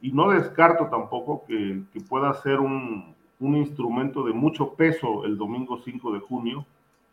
y 0.02 0.12
no 0.12 0.32
descarto 0.32 0.88
tampoco 0.88 1.46
que, 1.46 1.84
pueda 2.10 2.34
ser 2.34 2.60
un, 2.60 3.14
instrumento 3.40 4.24
de 4.24 4.34
mucho 4.34 4.74
peso 4.74 5.26
el 5.26 5.38
domingo 5.38 5.78
5 5.78 6.14
de 6.14 6.20
junio, 6.22 6.66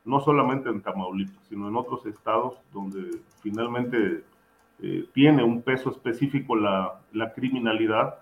no 0.06 0.20
solamente 0.20 0.70
en 0.70 0.80
Tamaulipas, 0.80 1.44
sino 1.50 1.68
en 1.68 1.76
otros 1.76 2.06
estados 2.06 2.54
donde 2.72 3.18
finalmente 3.42 4.24
eh, 4.80 5.04
tiene 5.12 5.42
un 5.44 5.60
peso 5.60 5.90
específico 5.90 6.56
la, 6.56 7.02
la 7.12 7.34
criminalidad, 7.34 8.20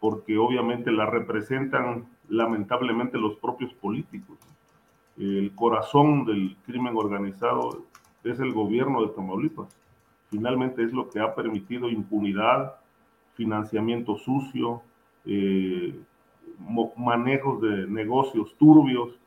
porque 0.00 0.36
obviamente 0.36 0.90
la 0.90 1.06
representan 1.06 2.06
lamentablemente 2.28 3.18
los 3.18 3.36
propios 3.36 3.72
políticos. 3.74 4.36
El 5.16 5.52
corazón 5.54 6.24
del 6.24 6.56
crimen 6.66 6.96
organizado 6.96 7.84
es 8.24 8.38
el 8.40 8.52
gobierno 8.52 9.02
de 9.02 9.12
Tamaulipas. 9.14 9.68
Finalmente 10.30 10.82
es 10.84 10.92
lo 10.92 11.10
que 11.10 11.20
ha 11.20 11.34
permitido 11.34 11.88
impunidad, 11.88 12.76
financiamiento 13.34 14.16
sucio, 14.16 14.82
eh, 15.24 15.94
manejos 16.96 17.60
de 17.60 17.86
negocios 17.86 18.54
turbios, 18.58 19.18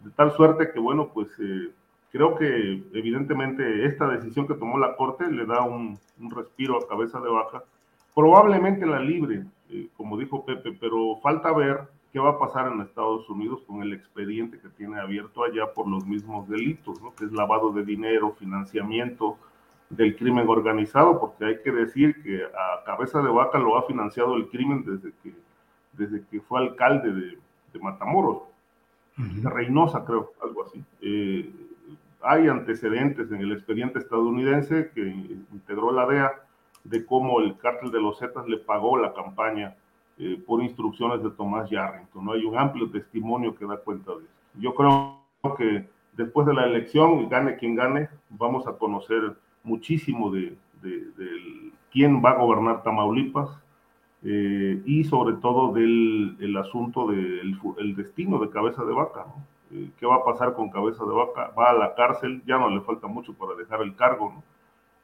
de 0.00 0.10
tal 0.10 0.32
suerte 0.32 0.70
que, 0.72 0.80
bueno, 0.80 1.08
pues 1.12 1.28
eh, 1.38 1.70
creo 2.10 2.36
que 2.36 2.82
evidentemente 2.92 3.84
esta 3.84 4.08
decisión 4.08 4.46
que 4.46 4.54
tomó 4.54 4.78
la 4.78 4.96
Corte 4.96 5.30
le 5.30 5.46
da 5.46 5.62
un, 5.62 5.98
respiro 6.34 6.78
a 6.78 6.88
cabeza 6.88 7.20
de 7.20 7.28
baja. 7.28 7.62
Probablemente 8.14 8.86
la 8.86 9.00
libre, 9.00 9.44
eh, 9.70 9.88
como 9.96 10.16
dijo 10.18 10.44
Pepe, 10.44 10.76
pero 10.80 11.16
falta 11.22 11.52
ver 11.52 11.88
qué 12.12 12.18
va 12.18 12.30
a 12.30 12.38
pasar 12.38 12.72
en 12.72 12.80
Estados 12.80 13.28
Unidos 13.28 13.62
con 13.66 13.82
el 13.82 13.92
expediente 13.92 14.58
que 14.58 14.68
tiene 14.68 14.98
abierto 14.98 15.44
allá 15.44 15.72
por 15.72 15.88
los 15.88 16.06
mismos 16.06 16.48
delitos, 16.48 17.00
¿no? 17.00 17.14
que 17.14 17.24
es 17.24 17.32
lavado 17.32 17.72
de 17.72 17.84
dinero, 17.84 18.34
financiamiento, 18.38 19.38
del 19.90 20.16
crimen 20.16 20.48
organizado, 20.48 21.18
porque 21.18 21.44
hay 21.44 21.62
que 21.62 21.72
decir 21.72 22.22
que 22.22 22.44
a 22.44 22.84
cabeza 22.84 23.20
de 23.22 23.30
vaca 23.30 23.58
lo 23.58 23.76
ha 23.76 23.86
financiado 23.86 24.36
el 24.36 24.48
crimen 24.48 24.84
desde 24.84 25.12
que, 25.22 25.34
desde 25.92 26.24
que 26.28 26.40
fue 26.40 26.60
alcalde 26.60 27.12
de, 27.12 27.38
Matamoros, 27.80 28.42
de 29.16 29.48
Reynosa 29.48 30.04
creo, 30.04 30.32
algo 30.42 30.64
así. 30.64 30.84
Eh, 31.00 31.50
hay 32.22 32.48
antecedentes 32.48 33.30
en 33.30 33.40
el 33.40 33.52
expediente 33.52 33.98
estadounidense 33.98 34.90
que 34.94 35.00
integró 35.52 35.92
la 35.92 36.06
DEA 36.06 36.32
de 36.84 37.04
cómo 37.06 37.40
el 37.40 37.56
cártel 37.58 37.90
de 37.90 38.00
los 38.00 38.18
Zetas 38.18 38.46
le 38.46 38.58
pagó 38.58 38.98
la 38.98 39.12
campaña 39.14 39.76
eh, 40.22 40.38
por 40.46 40.62
instrucciones 40.62 41.22
de 41.22 41.30
Tomás 41.30 41.70
Yarrington. 41.70 42.22
¿no? 42.22 42.32
Hay 42.32 42.44
un 42.44 42.58
amplio 42.58 42.90
testimonio 42.90 43.54
que 43.54 43.64
da 43.64 43.78
cuenta 43.78 44.12
de 44.12 44.18
eso. 44.18 44.34
Yo 44.58 44.74
creo 44.74 45.22
que 45.56 45.86
después 46.12 46.46
de 46.46 46.52
la 46.52 46.66
elección, 46.66 47.26
gane 47.30 47.56
quien 47.56 47.74
gane, 47.74 48.10
vamos 48.28 48.66
a 48.66 48.74
conocer 48.74 49.34
muchísimo 49.62 50.30
de, 50.30 50.56
quién 51.90 52.22
va 52.22 52.32
a 52.32 52.38
gobernar 52.38 52.82
Tamaulipas 52.82 53.48
eh, 54.22 54.82
y 54.84 55.04
sobre 55.04 55.36
todo 55.36 55.72
del 55.72 56.36
el 56.40 56.56
asunto 56.58 57.06
del 57.06 57.58
el 57.78 57.96
destino 57.96 58.38
de 58.38 58.50
Cabeza 58.50 58.84
de 58.84 58.92
Vaca. 58.92 59.24
Eh, 59.72 59.88
¿Qué 59.98 60.04
va 60.04 60.16
a 60.16 60.24
pasar 60.24 60.52
con 60.52 60.68
Cabeza 60.68 61.02
de 61.04 61.14
Vaca? 61.14 61.50
Va 61.58 61.70
a 61.70 61.74
la 61.74 61.94
cárcel, 61.94 62.42
ya 62.46 62.58
no 62.58 62.68
le 62.68 62.82
falta 62.82 63.06
mucho 63.06 63.32
para 63.32 63.54
dejar 63.54 63.80
el 63.80 63.96
cargo, 63.96 64.42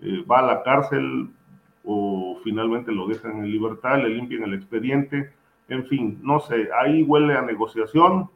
eh, 0.01 0.23
va 0.31 0.41
a 0.41 0.43
la 0.43 0.63
cárcel 0.63 1.31
o 1.87 2.39
finalmente 2.45 2.93
lo 2.93 3.07
dejan 3.07 3.39
en 3.39 3.51
libertad, 3.51 4.03
le 4.03 4.11
limpian 4.11 4.43
el 4.43 4.55
expediente, 4.55 5.31
en 5.69 5.87
fin, 5.87 6.19
no 6.23 6.41
sé, 6.41 6.69
ahí 6.79 7.03
huele 7.03 7.35
a 7.35 7.43
negociación, 7.43 8.29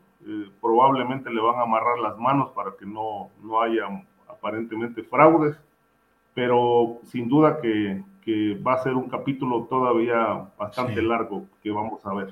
probablemente 0.60 1.30
le 1.30 1.40
van 1.40 1.58
a 1.58 1.62
amarrar 1.62 1.98
las 1.98 2.16
manos 2.16 2.50
para 2.50 2.72
que 2.78 2.86
no, 2.86 3.28
no 3.42 3.60
haya 3.60 3.84
aparentemente 4.28 5.02
fraudes 5.02 5.56
pero 6.34 7.00
sin 7.10 7.28
duda 7.28 7.58
que, 7.60 8.02
va 8.64 8.74
a 8.74 8.82
ser 8.84 8.94
un 8.94 9.08
capítulo 9.08 9.66
todavía 9.68 10.46
bastante 10.56 11.02
largo 11.02 11.46
que 11.64 11.72
vamos 11.72 12.00
a 12.06 12.14
ver. 12.14 12.28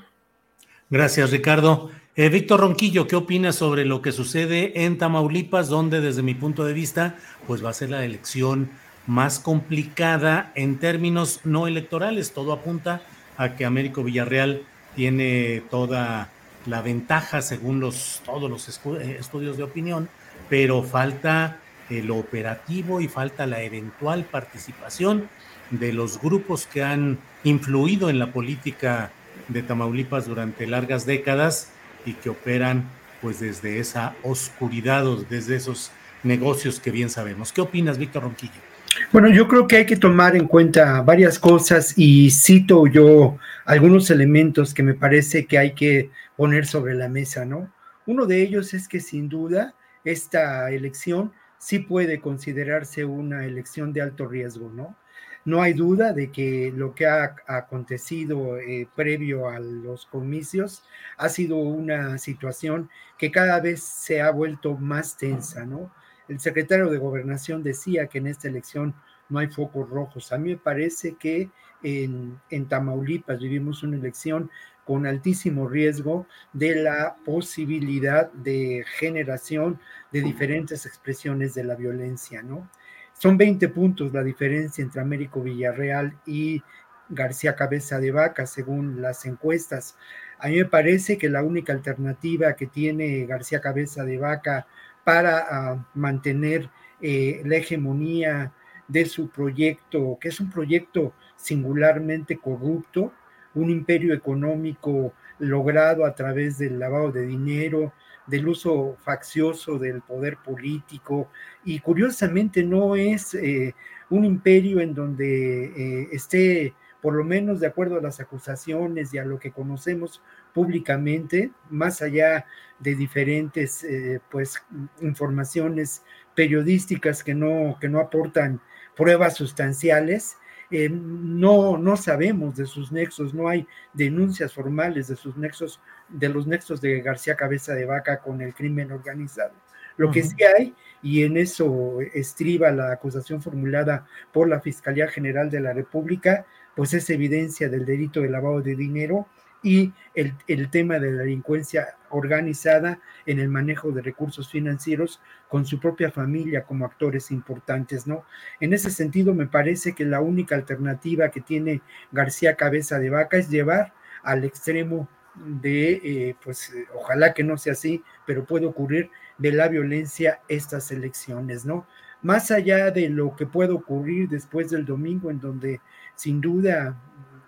Gracias, 0.88 1.32
Ricardo. 1.32 1.90
Eh, 2.14 2.28
Víctor 2.28 2.60
Ronquillo, 2.60 3.08
¿qué 3.08 3.16
opinas 3.16 3.56
sobre 3.56 3.84
lo 3.84 4.00
que 4.00 4.12
sucede 4.12 4.84
en 4.84 4.96
Tamaulipas, 4.96 5.68
donde 5.68 6.00
desde 6.00 6.22
mi 6.22 6.34
punto 6.34 6.64
de 6.64 6.72
vista, 6.72 7.16
pues 7.48 7.64
va 7.64 7.70
a 7.70 7.72
ser 7.72 7.90
la 7.90 8.04
elección 8.04 8.70
más 9.08 9.40
complicada 9.40 10.52
en 10.54 10.78
términos 10.78 11.40
no 11.42 11.66
electorales? 11.66 12.32
Todo 12.32 12.52
apunta 12.52 13.02
a 13.36 13.56
que 13.56 13.64
Américo 13.64 14.04
Villarreal 14.04 14.62
tiene 14.94 15.62
toda 15.70 16.28
la 16.66 16.82
ventaja 16.82 17.42
según 17.42 17.80
los, 17.80 18.22
todos 18.24 18.50
los 18.50 18.68
eh, 18.68 19.16
estudios 19.18 19.56
de 19.56 19.62
opinión, 19.64 20.08
pero 20.48 20.82
falta 20.82 21.58
el 21.88 22.10
operativo 22.10 23.00
y 23.00 23.08
falta 23.08 23.46
la 23.46 23.62
eventual 23.62 24.24
participación 24.24 25.28
de 25.70 25.92
los 25.92 26.20
grupos 26.20 26.66
que 26.66 26.82
han 26.82 27.18
influido 27.44 28.10
en 28.10 28.18
la 28.18 28.32
política 28.32 29.10
de 29.48 29.62
Tamaulipas 29.62 30.26
durante 30.26 30.66
largas 30.66 31.06
décadas 31.06 31.70
y 32.04 32.12
que 32.12 32.28
operan 32.28 32.90
pues 33.22 33.40
desde 33.40 33.78
esa 33.78 34.14
oscuridad 34.22 35.06
o 35.06 35.16
desde 35.16 35.56
esos 35.56 35.90
negocios 36.22 36.78
que 36.78 36.90
bien 36.90 37.08
sabemos. 37.08 37.52
¿Qué 37.52 37.62
opinas, 37.62 37.98
Víctor 37.98 38.24
Ronquillo? 38.24 38.67
Bueno, 39.12 39.28
yo 39.30 39.48
creo 39.48 39.66
que 39.66 39.76
hay 39.76 39.86
que 39.86 39.96
tomar 39.96 40.36
en 40.36 40.46
cuenta 40.46 41.00
varias 41.02 41.38
cosas 41.38 41.94
y 41.96 42.30
cito 42.30 42.86
yo 42.86 43.38
algunos 43.64 44.10
elementos 44.10 44.74
que 44.74 44.82
me 44.82 44.94
parece 44.94 45.46
que 45.46 45.58
hay 45.58 45.74
que 45.74 46.10
poner 46.36 46.66
sobre 46.66 46.94
la 46.94 47.08
mesa, 47.08 47.44
¿no? 47.44 47.72
Uno 48.06 48.26
de 48.26 48.42
ellos 48.42 48.74
es 48.74 48.88
que 48.88 49.00
sin 49.00 49.28
duda 49.28 49.74
esta 50.04 50.70
elección 50.70 51.32
sí 51.58 51.80
puede 51.80 52.20
considerarse 52.20 53.04
una 53.04 53.44
elección 53.44 53.92
de 53.92 54.02
alto 54.02 54.26
riesgo, 54.26 54.70
¿no? 54.70 54.96
No 55.44 55.62
hay 55.62 55.72
duda 55.72 56.12
de 56.12 56.30
que 56.30 56.72
lo 56.74 56.94
que 56.94 57.06
ha 57.06 57.34
acontecido 57.46 58.58
eh, 58.58 58.86
previo 58.94 59.48
a 59.48 59.58
los 59.58 60.06
comicios 60.06 60.82
ha 61.16 61.28
sido 61.28 61.56
una 61.56 62.18
situación 62.18 62.90
que 63.16 63.30
cada 63.30 63.60
vez 63.60 63.82
se 63.82 64.20
ha 64.20 64.30
vuelto 64.30 64.76
más 64.76 65.16
tensa, 65.16 65.64
¿no? 65.64 65.90
El 66.28 66.40
secretario 66.40 66.90
de 66.90 66.98
Gobernación 66.98 67.62
decía 67.62 68.06
que 68.06 68.18
en 68.18 68.26
esta 68.26 68.48
elección 68.48 68.94
no 69.28 69.38
hay 69.38 69.48
focos 69.48 69.88
rojos. 69.88 70.32
A 70.32 70.38
mí 70.38 70.50
me 70.50 70.56
parece 70.56 71.16
que 71.16 71.50
en, 71.82 72.38
en 72.50 72.68
Tamaulipas 72.68 73.40
vivimos 73.40 73.82
una 73.82 73.96
elección 73.96 74.50
con 74.84 75.06
altísimo 75.06 75.68
riesgo 75.68 76.26
de 76.52 76.74
la 76.76 77.16
posibilidad 77.24 78.32
de 78.32 78.84
generación 78.98 79.78
de 80.10 80.22
diferentes 80.22 80.86
expresiones 80.86 81.54
de 81.54 81.64
la 81.64 81.74
violencia, 81.74 82.42
¿no? 82.42 82.70
Son 83.12 83.36
20 83.36 83.68
puntos 83.68 84.12
la 84.12 84.22
diferencia 84.22 84.80
entre 84.80 85.00
Américo 85.00 85.42
Villarreal 85.42 86.16
y 86.24 86.62
García 87.08 87.56
Cabeza 87.56 87.98
de 87.98 88.12
Vaca, 88.12 88.46
según 88.46 89.02
las 89.02 89.26
encuestas. 89.26 89.96
A 90.38 90.48
mí 90.48 90.56
me 90.56 90.64
parece 90.66 91.18
que 91.18 91.28
la 91.28 91.42
única 91.42 91.72
alternativa 91.72 92.54
que 92.54 92.66
tiene 92.66 93.26
García 93.26 93.60
Cabeza 93.60 94.04
de 94.04 94.18
Vaca 94.18 94.66
para 95.08 95.38
ah, 95.38 95.86
mantener 95.94 96.68
eh, 97.00 97.40
la 97.46 97.56
hegemonía 97.56 98.52
de 98.88 99.06
su 99.06 99.30
proyecto, 99.30 100.18
que 100.20 100.28
es 100.28 100.38
un 100.38 100.50
proyecto 100.50 101.14
singularmente 101.34 102.36
corrupto, 102.36 103.14
un 103.54 103.70
imperio 103.70 104.12
económico 104.12 105.14
logrado 105.38 106.04
a 106.04 106.14
través 106.14 106.58
del 106.58 106.78
lavado 106.78 107.10
de 107.10 107.26
dinero, 107.26 107.94
del 108.26 108.48
uso 108.48 108.98
faccioso 108.98 109.78
del 109.78 110.02
poder 110.02 110.36
político 110.44 111.30
y 111.64 111.78
curiosamente 111.78 112.62
no 112.62 112.94
es 112.94 113.32
eh, 113.32 113.74
un 114.10 114.26
imperio 114.26 114.78
en 114.78 114.92
donde 114.92 115.64
eh, 116.02 116.08
esté, 116.12 116.74
por 117.00 117.14
lo 117.14 117.24
menos 117.24 117.60
de 117.60 117.66
acuerdo 117.66 117.96
a 117.96 118.02
las 118.02 118.20
acusaciones 118.20 119.14
y 119.14 119.18
a 119.18 119.24
lo 119.24 119.38
que 119.38 119.52
conocemos 119.52 120.20
públicamente, 120.58 121.52
más 121.70 122.02
allá 122.02 122.44
de 122.80 122.96
diferentes 122.96 123.84
eh, 123.84 124.18
pues 124.28 124.60
informaciones 125.00 126.02
periodísticas 126.34 127.22
que 127.22 127.32
no, 127.32 127.78
que 127.80 127.88
no 127.88 128.00
aportan 128.00 128.60
pruebas 128.96 129.36
sustanciales, 129.36 130.36
eh, 130.72 130.88
no, 130.90 131.78
no 131.78 131.96
sabemos 131.96 132.56
de 132.56 132.66
sus 132.66 132.90
nexos, 132.90 133.34
no 133.34 133.48
hay 133.48 133.68
denuncias 133.92 134.52
formales 134.52 135.06
de 135.06 135.14
sus 135.14 135.36
nexos, 135.36 135.80
de 136.08 136.28
los 136.28 136.48
nexos 136.48 136.80
de 136.80 137.02
García 137.02 137.36
Cabeza 137.36 137.74
de 137.74 137.84
Vaca 137.84 138.18
con 138.18 138.40
el 138.40 138.52
crimen 138.52 138.90
organizado. 138.90 139.54
Lo 139.96 140.10
que 140.10 140.24
sí 140.24 140.34
hay, 140.42 140.74
y 141.02 141.22
en 141.22 141.36
eso 141.36 142.00
estriba 142.14 142.72
la 142.72 142.90
acusación 142.90 143.42
formulada 143.42 144.08
por 144.32 144.48
la 144.48 144.60
Fiscalía 144.60 145.06
General 145.06 145.50
de 145.50 145.60
la 145.60 145.72
República, 145.72 146.46
pues 146.74 146.94
es 146.94 147.08
evidencia 147.10 147.68
del 147.68 147.84
delito 147.84 148.20
de 148.22 148.30
lavado 148.30 148.60
de 148.60 148.74
dinero 148.74 149.28
y 149.62 149.92
el, 150.14 150.34
el, 150.46 150.70
tema 150.70 150.98
de 150.98 151.10
la 151.10 151.22
delincuencia 151.22 151.96
organizada 152.10 153.00
en 153.26 153.40
el 153.40 153.48
manejo 153.48 153.90
de 153.90 154.02
recursos 154.02 154.48
financieros 154.48 155.20
con 155.48 155.66
su 155.66 155.80
propia 155.80 156.10
familia 156.10 156.64
como 156.64 156.84
actores 156.84 157.30
importantes, 157.30 158.06
¿no? 158.06 158.24
En 158.60 158.72
ese 158.72 158.90
sentido, 158.90 159.34
me 159.34 159.46
parece 159.46 159.94
que 159.94 160.04
la 160.04 160.20
única 160.20 160.54
alternativa 160.54 161.30
que 161.30 161.40
tiene 161.40 161.82
García 162.12 162.54
Cabeza 162.54 162.98
de 162.98 163.10
Vaca 163.10 163.36
es 163.36 163.50
llevar 163.50 163.92
al 164.22 164.44
extremo 164.44 165.08
de, 165.34 165.92
eh, 166.04 166.36
pues 166.42 166.72
ojalá 166.94 167.34
que 167.34 167.44
no 167.44 167.56
sea 167.56 167.72
así, 167.72 168.02
pero 168.26 168.44
puede 168.44 168.66
ocurrir 168.66 169.10
de 169.38 169.52
la 169.52 169.68
violencia 169.68 170.40
estas 170.48 170.90
elecciones, 170.90 171.64
¿no? 171.64 171.86
más 172.22 172.50
allá 172.50 172.90
de 172.90 173.08
lo 173.08 173.34
que 173.36 173.46
puede 173.46 173.72
ocurrir 173.72 174.28
después 174.28 174.70
del 174.70 174.84
domingo, 174.84 175.30
en 175.30 175.40
donde 175.40 175.80
sin 176.14 176.40
duda 176.40 176.96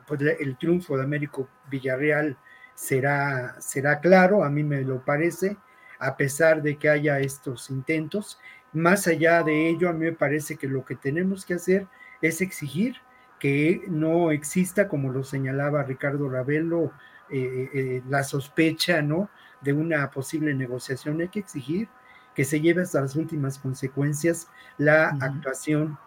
pues, 0.07 0.21
el 0.21 0.57
triunfo 0.57 0.97
de 0.97 1.05
Américo 1.05 1.49
Villarreal 1.71 2.37
será, 2.75 3.61
será 3.61 4.01
claro, 4.01 4.45
a 4.45 4.51
mí 4.51 4.63
me 4.65 4.83
lo 4.83 5.05
parece, 5.05 5.57
a 5.99 6.17
pesar 6.17 6.63
de 6.63 6.77
que 6.77 6.89
haya 6.89 7.21
estos 7.21 7.71
intentos. 7.71 8.39
Más 8.73 9.07
allá 9.07 9.43
de 9.43 9.69
ello, 9.69 9.89
a 9.89 9.93
mí 9.93 10.07
me 10.07 10.13
parece 10.13 10.57
que 10.57 10.69
lo 10.69 10.85
que 10.85 10.97
tenemos 10.97 11.45
que 11.45 11.55
hacer 11.55 11.87
es 12.23 12.41
exigir 12.41 12.97
que 13.39 13.85
no 13.89 14.31
exista, 14.31 14.87
como 14.87 15.11
lo 15.11 15.25
señalaba 15.25 15.83
Ricardo 15.83 16.29
Ravelo, 16.29 16.93
eh, 17.31 17.71
eh, 17.73 18.03
la 18.09 18.23
sospecha, 18.23 19.03
¿no? 19.03 19.31
De 19.63 19.73
una 19.73 20.11
posible 20.11 20.55
negociación. 20.55 21.21
Hay 21.21 21.29
que 21.29 21.41
exigir 21.41 21.89
que 22.35 22.45
se 22.45 22.61
lleve 22.61 22.83
hasta 22.83 23.01
las 23.01 23.17
últimas 23.17 23.59
consecuencias 23.59 24.49
la 24.79 25.09
actuación 25.21 25.99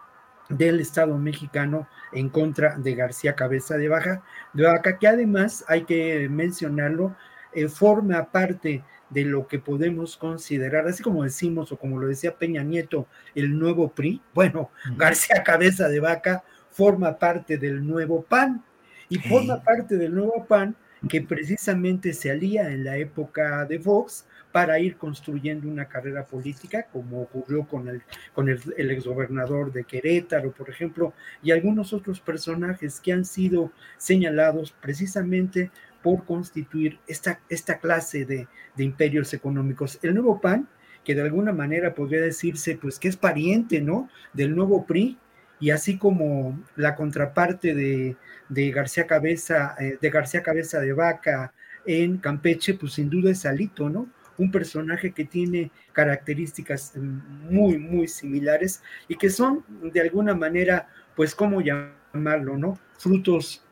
del 0.48 0.80
Estado 0.80 1.16
mexicano 1.18 1.88
en 2.12 2.28
contra 2.28 2.76
de 2.76 2.94
García 2.94 3.34
Cabeza 3.34 3.76
de 3.76 3.88
Baja, 3.88 4.22
de 4.52 4.64
Vaca, 4.64 4.98
que 4.98 5.08
además 5.08 5.64
hay 5.68 5.84
que 5.84 6.28
mencionarlo, 6.28 7.16
eh, 7.54 7.68
forma 7.68 8.30
parte 8.30 8.82
de 9.10 9.24
lo 9.24 9.46
que 9.46 9.58
podemos 9.58 10.16
considerar, 10.16 10.86
así 10.88 11.02
como 11.02 11.22
decimos 11.22 11.70
o 11.70 11.76
como 11.78 11.98
lo 11.98 12.08
decía 12.08 12.36
Peña 12.36 12.62
Nieto, 12.62 13.06
el 13.34 13.56
nuevo 13.58 13.92
PRI, 13.92 14.20
bueno, 14.34 14.70
García 14.96 15.42
Cabeza 15.44 15.88
de 15.88 16.00
Vaca 16.00 16.42
forma 16.70 17.16
parte 17.18 17.56
del 17.56 17.86
nuevo 17.86 18.22
PAN 18.22 18.64
y 19.08 19.18
forma 19.18 19.62
parte 19.62 19.96
del 19.96 20.14
nuevo 20.14 20.44
PAN 20.46 20.74
que 21.08 21.20
precisamente 21.20 22.12
se 22.12 22.30
alía 22.30 22.70
en 22.70 22.84
la 22.84 22.96
época 22.96 23.64
de 23.66 23.78
Fox 23.78 24.26
para 24.54 24.78
ir 24.78 24.96
construyendo 24.96 25.66
una 25.66 25.86
carrera 25.86 26.24
política, 26.24 26.86
como 26.92 27.22
ocurrió 27.22 27.66
con 27.66 27.88
el, 27.88 28.02
con 28.32 28.48
el, 28.48 28.60
exgobernador 28.92 29.72
de 29.72 29.82
Querétaro, 29.82 30.52
por 30.52 30.70
ejemplo, 30.70 31.12
y 31.42 31.50
algunos 31.50 31.92
otros 31.92 32.20
personajes 32.20 33.00
que 33.00 33.12
han 33.12 33.24
sido 33.24 33.72
señalados 33.96 34.70
precisamente 34.80 35.72
por 36.04 36.24
constituir 36.24 37.00
esta, 37.08 37.40
esta 37.48 37.80
clase 37.80 38.26
de, 38.26 38.46
de 38.76 38.84
imperios 38.84 39.34
económicos. 39.34 39.98
El 40.02 40.14
nuevo 40.14 40.40
PAN, 40.40 40.68
que 41.02 41.16
de 41.16 41.22
alguna 41.22 41.52
manera 41.52 41.92
podría 41.92 42.20
decirse, 42.20 42.78
pues 42.80 43.00
que 43.00 43.08
es 43.08 43.16
pariente, 43.16 43.80
¿no? 43.80 44.08
Del 44.34 44.54
nuevo 44.54 44.86
PRI, 44.86 45.18
y 45.58 45.70
así 45.70 45.98
como 45.98 46.62
la 46.76 46.94
contraparte 46.94 47.74
de, 47.74 48.16
de 48.48 48.70
García 48.70 49.08
Cabeza, 49.08 49.74
eh, 49.80 49.98
de 50.00 50.10
García 50.10 50.44
Cabeza 50.44 50.78
de 50.78 50.92
Vaca 50.92 51.52
en 51.84 52.18
Campeche, 52.18 52.74
pues 52.74 52.92
sin 52.92 53.10
duda 53.10 53.32
es 53.32 53.44
Alito, 53.46 53.90
¿no? 53.90 54.13
Un 54.38 54.50
personaje 54.50 55.12
que 55.12 55.24
tiene 55.24 55.70
características 55.92 56.94
muy, 56.96 57.78
muy 57.78 58.08
similares 58.08 58.82
y 59.08 59.16
que 59.16 59.30
son 59.30 59.64
de 59.82 60.00
alguna 60.00 60.34
manera, 60.34 60.88
pues, 61.14 61.34
¿cómo 61.34 61.60
llamarlo, 61.60 62.56
no? 62.56 62.78
Frutos 62.98 63.64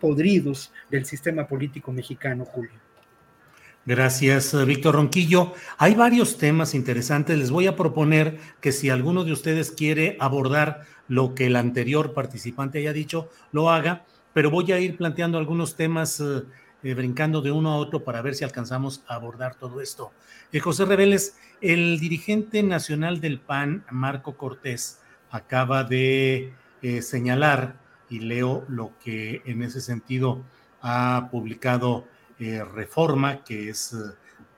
podridos 0.00 0.72
del 0.90 1.04
sistema 1.04 1.46
político 1.46 1.92
mexicano, 1.92 2.44
Julio. 2.44 2.72
Gracias, 3.88 4.54
Víctor 4.66 4.96
Ronquillo. 4.96 5.54
Hay 5.78 5.94
varios 5.94 6.36
temas 6.36 6.74
interesantes. 6.74 7.38
Les 7.38 7.50
voy 7.50 7.66
a 7.66 7.74
proponer 7.74 8.38
que 8.60 8.70
si 8.70 8.90
alguno 8.90 9.24
de 9.24 9.32
ustedes 9.32 9.70
quiere 9.70 10.18
abordar 10.20 10.82
lo 11.08 11.34
que 11.34 11.46
el 11.46 11.56
anterior 11.56 12.12
participante 12.12 12.80
haya 12.80 12.92
dicho, 12.92 13.30
lo 13.50 13.70
haga, 13.70 14.04
pero 14.34 14.50
voy 14.50 14.72
a 14.72 14.78
ir 14.78 14.98
planteando 14.98 15.38
algunos 15.38 15.74
temas 15.74 16.20
eh, 16.20 16.42
eh, 16.84 16.94
brincando 16.94 17.42
de 17.42 17.50
uno 17.50 17.72
a 17.72 17.76
otro 17.76 18.04
para 18.04 18.22
ver 18.22 18.36
si 18.36 18.44
alcanzamos 18.44 19.02
a 19.08 19.16
abordar 19.16 19.56
todo 19.56 19.80
esto. 19.80 20.12
Eh, 20.52 20.60
José 20.60 20.84
Reveles, 20.84 21.36
el 21.60 21.98
dirigente 21.98 22.62
nacional 22.62 23.20
del 23.20 23.40
PAN, 23.40 23.84
Marco 23.90 24.36
Cortés, 24.36 25.00
acaba 25.32 25.82
de 25.82 26.52
eh, 26.82 27.02
señalar, 27.02 27.74
y 28.08 28.20
leo 28.20 28.64
lo 28.68 28.92
que 29.02 29.42
en 29.44 29.62
ese 29.62 29.80
sentido 29.80 30.42
ha 30.80 31.28
publicado 31.30 32.06
Reforma, 32.38 33.42
que 33.42 33.68
es, 33.68 33.94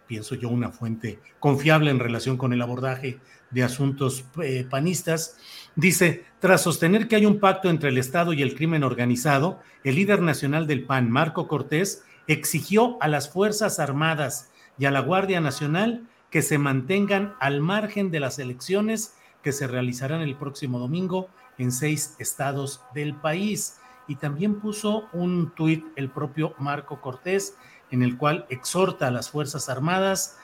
pienso 0.06 0.34
yo, 0.34 0.50
una 0.50 0.70
fuente 0.70 1.18
confiable 1.38 1.90
en 1.90 1.98
relación 1.98 2.36
con 2.36 2.52
el 2.52 2.60
abordaje 2.60 3.18
de 3.50 3.62
asuntos 3.62 4.24
panistas. 4.68 5.38
Dice, 5.74 6.26
tras 6.38 6.62
sostener 6.62 7.08
que 7.08 7.16
hay 7.16 7.24
un 7.24 7.40
pacto 7.40 7.70
entre 7.70 7.88
el 7.88 7.96
Estado 7.96 8.34
y 8.34 8.42
el 8.42 8.54
crimen 8.54 8.84
organizado, 8.84 9.60
el 9.82 9.94
líder 9.94 10.20
nacional 10.20 10.66
del 10.66 10.84
PAN, 10.84 11.10
Marco 11.10 11.48
Cortés, 11.48 12.04
exigió 12.32 12.96
a 13.02 13.08
las 13.08 13.28
Fuerzas 13.28 13.80
Armadas 13.80 14.50
y 14.78 14.84
a 14.84 14.92
la 14.92 15.00
Guardia 15.00 15.40
Nacional 15.40 16.08
que 16.30 16.42
se 16.42 16.58
mantengan 16.58 17.34
al 17.40 17.60
margen 17.60 18.12
de 18.12 18.20
las 18.20 18.38
elecciones 18.38 19.16
que 19.42 19.50
se 19.52 19.66
realizarán 19.66 20.20
el 20.20 20.36
próximo 20.36 20.78
domingo 20.78 21.28
en 21.58 21.72
seis 21.72 22.14
estados 22.20 22.82
del 22.94 23.16
país. 23.16 23.78
Y 24.06 24.16
también 24.16 24.60
puso 24.60 25.08
un 25.12 25.52
tuit 25.56 25.84
el 25.96 26.10
propio 26.10 26.54
Marco 26.58 27.00
Cortés 27.00 27.56
en 27.90 28.02
el 28.02 28.16
cual 28.16 28.46
exhorta 28.48 29.08
a 29.08 29.10
las 29.10 29.30
Fuerzas 29.30 29.68
Armadas. 29.68 30.38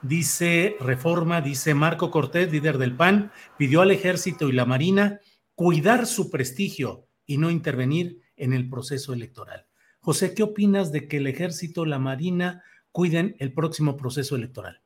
Dice 0.00 0.76
Reforma, 0.78 1.40
dice 1.40 1.74
Marco 1.74 2.12
Cortés, 2.12 2.52
líder 2.52 2.78
del 2.78 2.94
PAN, 2.94 3.32
pidió 3.56 3.80
al 3.80 3.90
ejército 3.90 4.48
y 4.48 4.52
la 4.52 4.64
Marina 4.64 5.20
cuidar 5.56 6.06
su 6.06 6.30
prestigio 6.30 7.08
y 7.26 7.38
no 7.38 7.50
intervenir 7.50 8.20
en 8.36 8.52
el 8.52 8.68
proceso 8.68 9.12
electoral. 9.12 9.66
José, 10.02 10.34
¿qué 10.34 10.42
opinas 10.42 10.90
de 10.90 11.06
que 11.06 11.18
el 11.18 11.28
ejército, 11.28 11.86
la 11.86 12.00
marina, 12.00 12.64
cuiden 12.90 13.36
el 13.38 13.54
próximo 13.54 13.96
proceso 13.96 14.34
electoral? 14.34 14.80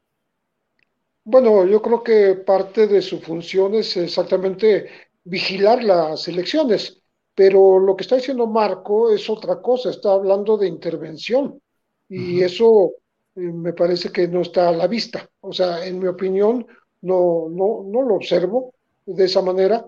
Bueno, 1.25 1.67
yo 1.67 1.81
creo 1.81 2.03
que 2.03 2.35
parte 2.35 2.87
de 2.87 3.01
su 3.01 3.19
función 3.21 3.75
es 3.75 3.97
exactamente 3.97 4.89
vigilar 5.25 5.83
las 5.83 6.29
elecciones, 6.29 7.03
pero 7.35 7.79
lo 7.79 7.97
que 7.97 8.03
está 8.03 8.17
diciendo 8.17 8.47
Marco 8.47 9.11
es 9.11 9.29
otra 9.31 9.61
cosa, 9.61 9.89
está 9.91 10.13
hablando 10.13 10.59
de 10.59 10.69
intervención 10.69 11.61
y 12.09 12.43
eso 12.43 12.93
eh, 13.35 13.41
me 13.41 13.73
parece 13.73 14.13
que 14.13 14.29
no 14.29 14.43
está 14.43 14.69
a 14.69 14.73
la 14.73 14.87
vista. 14.87 15.29
O 15.41 15.53
sea, 15.53 15.85
en 15.85 15.99
mi 15.99 16.07
opinión, 16.07 16.67
no, 17.01 17.49
no, 17.51 17.85
no 17.85 18.03
lo 18.03 18.17
observo 18.17 18.75
de 19.07 19.25
esa 19.25 19.41
manera. 19.41 19.85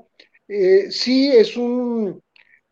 Eh, 0.49 0.91
sí 0.91 1.29
es 1.29 1.57
un 1.57 2.23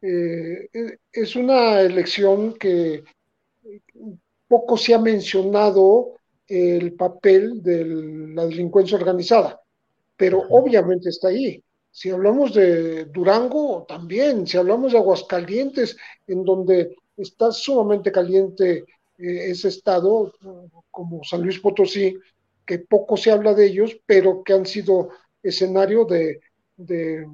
eh, 0.03 0.69
es 1.13 1.37
una 1.37 1.81
elección 1.81 2.55
que 2.55 3.05
poco 4.49 4.77
se 4.77 4.95
ha 4.95 4.99
mencionado 4.99 6.13
el 6.47 6.93
papel 6.95 7.63
de 7.63 7.85
la 8.35 8.47
delincuencia 8.47 8.97
organizada, 8.97 9.61
pero 10.17 10.43
obviamente 10.51 11.09
está 11.09 11.29
ahí. 11.29 11.63
Si 11.91 12.11
hablamos 12.11 12.55
de 12.55 13.07
Durango, 13.07 13.85
también, 13.89 14.47
si 14.47 14.57
hablamos 14.57 14.93
de 14.93 14.99
Aguascalientes, 14.99 15.97
en 16.27 16.45
donde 16.45 16.95
está 17.17 17.51
sumamente 17.51 18.13
caliente 18.13 18.85
eh, 19.19 19.51
ese 19.51 19.69
estado, 19.69 20.33
como 20.91 21.25
San 21.25 21.43
Luis 21.43 21.59
Potosí, 21.59 22.17
que 22.67 22.81
poco 22.81 23.17
se 23.17 23.31
habla 23.31 23.55
de 23.55 23.67
ellos, 23.67 23.97
pero 24.05 24.43
que 24.45 24.53
han 24.53 24.67
sido 24.67 25.09
escenario 25.43 26.05
de, 26.05 26.41
de 26.77 27.27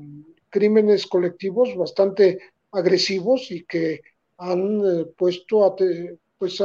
crímenes 0.53 1.07
colectivos 1.07 1.75
bastante 1.75 2.39
agresivos 2.71 3.51
y 3.51 3.65
que 3.65 4.03
han 4.37 4.83
eh, 4.85 5.05
puesto 5.17 5.75
pues 6.39 6.63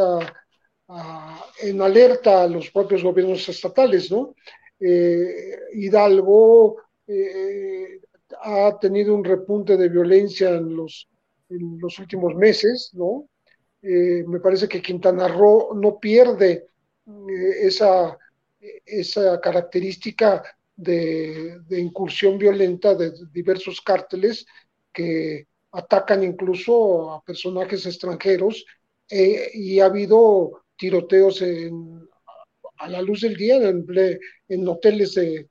en 1.62 1.82
alerta 1.82 2.44
a 2.44 2.48
los 2.48 2.70
propios 2.72 3.04
gobiernos 3.04 3.48
estatales, 3.50 4.12
¿no? 4.12 4.36
Eh, 4.80 5.58
Hidalgo 5.74 6.78
eh, 7.08 8.02
ha 8.42 8.78
tenido 8.80 9.16
un 9.16 9.24
repunte 9.24 9.78
de 9.78 9.90
violencia 9.90 10.50
en 10.50 10.76
los, 10.76 11.08
en 11.50 11.80
los 11.80 11.98
últimos 12.00 12.36
meses, 12.36 12.92
¿no? 12.94 13.28
me 13.80 14.42
parece 14.42 14.68
que 14.68 14.82
Quintana 14.82 15.30
Roo 15.30 15.74
no 15.74 15.98
pierde 15.98 16.68
esa, 17.62 18.18
esa 18.86 19.40
característica 19.40 20.44
de, 20.78 21.60
incursión 21.70 22.38
violenta 22.38 22.96
de 22.96 23.12
diversos 23.34 23.82
cárteles 23.82 24.46
que 24.94 25.48
atacan 25.72 26.24
incluso 26.24 27.12
a 27.12 27.22
personajes 27.24 27.86
extranjeros 27.86 28.66
eh, 29.10 29.50
y 29.54 29.80
ha 29.80 29.86
habido 29.86 30.64
tiroteos 30.78 31.44
a 32.78 32.88
la 32.88 33.02
luz 33.02 33.22
del 33.22 33.36
día 33.36 33.58
en, 33.58 33.86
en 34.48 34.68
hoteles 34.68 35.16
de, 35.16 35.50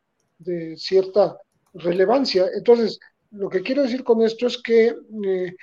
cierta 0.76 1.36
relevancia. 1.74 2.46
Entonces, 2.54 2.98
lo 3.30 3.48
que 3.48 3.62
quiero 3.62 3.82
decir 3.82 4.04
con 4.04 4.22
esto 4.22 4.46
es 4.46 4.60
que 4.62 4.88
eh, 4.88 5.56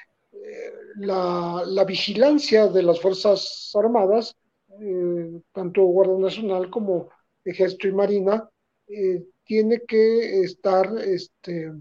la, 0.97 1.63
la, 1.65 1.85
vigilancia 1.85 2.67
de 2.67 2.83
las 2.83 2.99
Fuerzas 2.99 3.71
Armadas, 3.75 4.35
eh, 4.81 5.41
tanto 5.53 5.83
Guardia 5.83 6.17
Nacional 6.17 6.69
como 6.69 7.09
Ejército 7.45 7.87
y 7.87 7.93
Marina, 7.93 8.49
tiene 9.45 9.81
que 9.85 10.41
estar 10.41 10.97
este, 10.99 11.71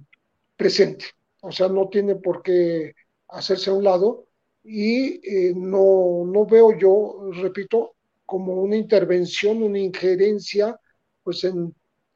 presente 0.57 1.07
o 1.43 1.51
sea, 1.51 1.69
no 1.69 1.89
tiene 1.89 2.15
por 2.15 2.43
qué 2.43 2.95
hacerse 3.29 3.71
a 3.71 3.75
un 3.75 3.85
lado 3.85 4.27
y 4.63 5.21
eh, 5.29 5.53
no, 5.55 6.25
no 6.25 6.47
veo 6.47 6.79
yo, 6.79 7.31
repito, 7.33 7.97
como 8.25 8.55
una 8.55 8.77
intervención, 8.77 9.63
una 9.63 9.81
injerencia 9.81 10.79
pues 11.25 11.43
en, 11.45 11.75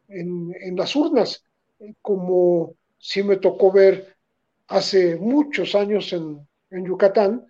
en, 0.09 0.77
las 0.77 0.95
urnas. 0.95 1.45
como 2.01 2.77
sí 2.99 3.23
me 3.23 3.37
tocó 3.37 3.73
ver 3.73 4.17
hace 4.69 5.17
muchos 5.17 5.75
años 5.75 6.13
en, 6.13 6.47
Yucatán, 6.71 7.47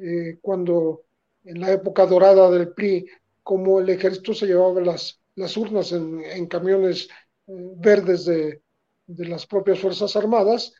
eh, 0.00 0.38
cuando 0.40 1.04
en 1.44 1.60
la 1.60 1.72
época 1.72 2.06
dorada 2.06 2.50
del 2.50 2.72
PRI, 2.72 3.06
como 3.42 3.80
el 3.80 3.88
ejército 3.88 4.32
se 4.34 4.46
llevaba 4.46 4.80
las, 4.80 5.20
las 5.34 5.56
urnas 5.56 5.92
en, 5.92 6.46
camiones 6.46 7.08
eh, 7.08 7.25
verdes 7.46 8.24
de, 8.24 8.60
las 9.06 9.46
propias 9.46 9.78
Fuerzas 9.78 10.16
Armadas, 10.16 10.74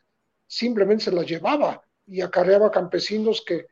simplemente 0.45 1.05
se 1.05 1.11
las 1.11 1.25
llevaba 1.25 1.81
y 2.05 2.21
acarreaba 2.21 2.71
campesinos 2.71 3.43
que, 3.45 3.65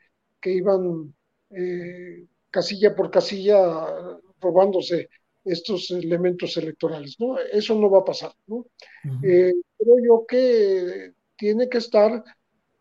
iban 0.48 1.12
eh, 1.50 2.28
casilla 2.52 2.96
por 2.96 3.10
casilla 3.10 3.58
robándose 4.40 5.10
estos 5.44 5.90
elementos 5.90 6.56
electorales. 6.58 7.16
¿no? 7.20 7.40
Eso 7.40 7.74
no 7.74 7.90
va 7.90 8.00
a 8.00 8.06
pasar. 8.06 8.32
¿no? 8.46 8.68
creo 9.22 9.96
yo 10.08 10.26
que 10.28 11.14
tiene 11.36 11.68
que 11.68 11.80
estar 11.80 12.24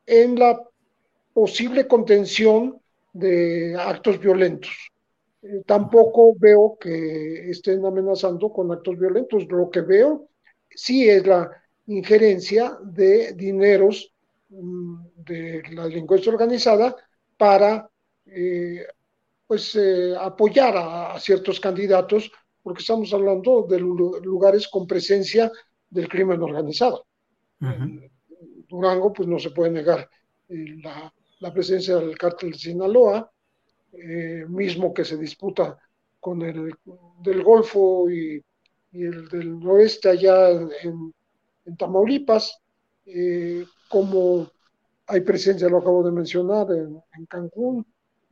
en 0.07 0.39
la 0.39 0.61
posible 1.33 1.87
contención 1.87 2.81
de 3.13 3.77
actos 3.79 4.19
violentos. 4.19 4.73
Tampoco 5.67 6.35
veo 6.39 6.79
que 6.81 7.51
estén 7.51 7.85
amenazando 7.85 8.51
con 8.51 8.73
actos 8.73 8.99
violentos. 8.99 9.47
Lo 9.49 9.69
que 9.69 9.83
veo 9.83 10.29
sí 10.71 11.09
es 11.09 11.27
la 11.27 11.51
injerencia 11.87 12.79
de 12.83 13.35
dineros 13.35 14.13
mm, 14.49 14.97
de 15.17 15.63
la 15.73 15.85
delincuencia 15.85 16.33
organizada 16.33 16.97
para 17.37 17.89
eh, 18.27 18.87
pues 19.47 19.75
eh, 19.77 20.15
apoyar 20.19 20.75
a, 20.77 21.19
ciertos 21.21 21.61
candidatos 21.61 22.31
porque 22.63 22.81
estamos 22.81 23.13
hablando 23.13 23.67
de 23.69 23.79
lugares 23.79 24.69
con 24.69 24.87
presencia 24.87 25.53
del 25.91 26.09
crimen 26.09 26.41
organizado. 26.43 27.07
Durango, 28.69 29.13
pues 29.13 29.29
no 29.29 29.39
se 29.39 29.51
puede 29.51 29.71
negar 29.71 30.09
eh, 30.49 30.77
la, 31.41 31.53
presencia 31.53 31.97
del 31.97 32.17
cártel 32.17 32.53
de 32.53 32.59
Sinaloa, 32.59 33.31
eh, 33.97 34.45
mismo 34.49 34.93
que 34.93 35.05
se 35.05 35.17
disputa 35.17 35.79
con 36.21 36.43
el 36.43 36.73
del 37.23 37.43
Golfo 37.43 38.11
y, 38.11 38.43
el 38.93 39.29
del 39.29 39.67
Oeste 39.67 40.11
allá 40.11 40.51
en, 40.51 41.13
Tamaulipas, 41.77 42.59
eh, 43.07 43.65
como 43.89 44.49
hay 45.07 45.21
presencia, 45.23 45.69
lo 45.69 45.79
acabo 45.79 46.05
de 46.05 46.13
mencionar, 46.13 46.67
en, 46.71 47.27
Cancún 47.27 47.85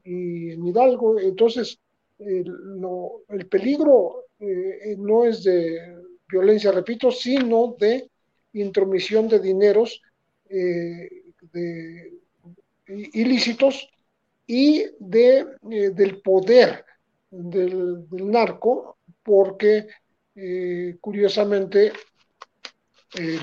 y 0.05 0.52
en 0.52 0.66
Hidalgo. 0.66 1.18
Entonces, 1.18 1.78
el 2.18 3.47
peligro 3.51 4.26
no 4.98 5.24
es 5.24 5.43
de 5.43 5.97
violencia, 6.28 6.70
repito, 6.72 7.10
sino 7.10 7.74
de 7.78 8.09
intromisión 8.52 9.28
de 9.28 9.39
dineros 9.39 10.01
eh, 10.48 11.09
de, 11.52 12.12
ilícitos 12.86 13.89
y 14.52 14.84
de, 14.98 15.46
eh, 15.70 15.90
del 15.94 16.20
poder 16.20 16.84
del, 17.30 18.04
narco, 18.10 18.98
porque 19.22 19.86
eh, 20.34 20.98
curiosamente 21.00 21.90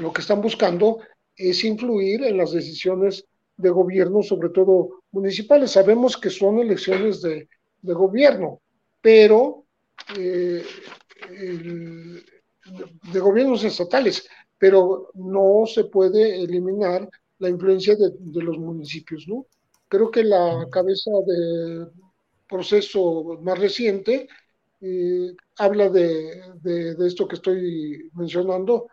lo 0.01 0.13
que 0.13 0.21
están 0.21 0.39
buscando 0.39 0.99
es 1.35 1.63
influir 1.63 2.23
en 2.25 2.37
las 2.37 2.51
decisiones 2.51 3.25
de 3.57 3.69
gobierno, 3.71 4.21
sobre 4.21 4.49
todo 4.49 5.01
municipales. 5.11 5.71
Sabemos 5.71 6.15
que 6.15 6.29
son 6.29 6.59
elecciones 6.59 7.23
de, 7.23 7.47
gobierno, 7.81 8.61
pero 9.01 9.65
de 10.15 10.63
gobiernos 13.19 13.63
estatales, 13.63 14.27
pero 14.59 15.09
no 15.15 15.63
se 15.65 15.85
puede 15.85 16.43
eliminar 16.43 17.09
la 17.39 17.49
influencia 17.49 17.95
de, 17.95 18.43
los 18.43 18.59
municipios, 18.59 19.27
¿no? 19.27 19.47
Creo 19.89 20.11
que 20.11 20.23
la 20.23 20.67
cabeza 20.71 21.11
de 21.25 21.87
proceso 22.47 23.39
más 23.41 23.59
reciente 23.59 24.27
eh, 24.81 25.35
habla 25.57 25.89
de, 25.89 26.95
esto 27.05 27.27
que 27.27 27.35
estoy 27.35 28.09
mencionando, 28.13 28.87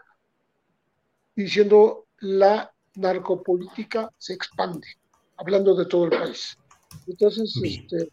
diciendo 1.35 2.07
la 2.21 2.73
narcopolítica 2.97 4.11
se 4.19 4.33
expande, 4.33 4.89
hablando 5.37 5.75
de 5.75 5.87
todo 5.87 6.07
el 6.07 6.11
país. 6.11 6.59
Entonces, 7.07 7.55
este, 7.63 8.09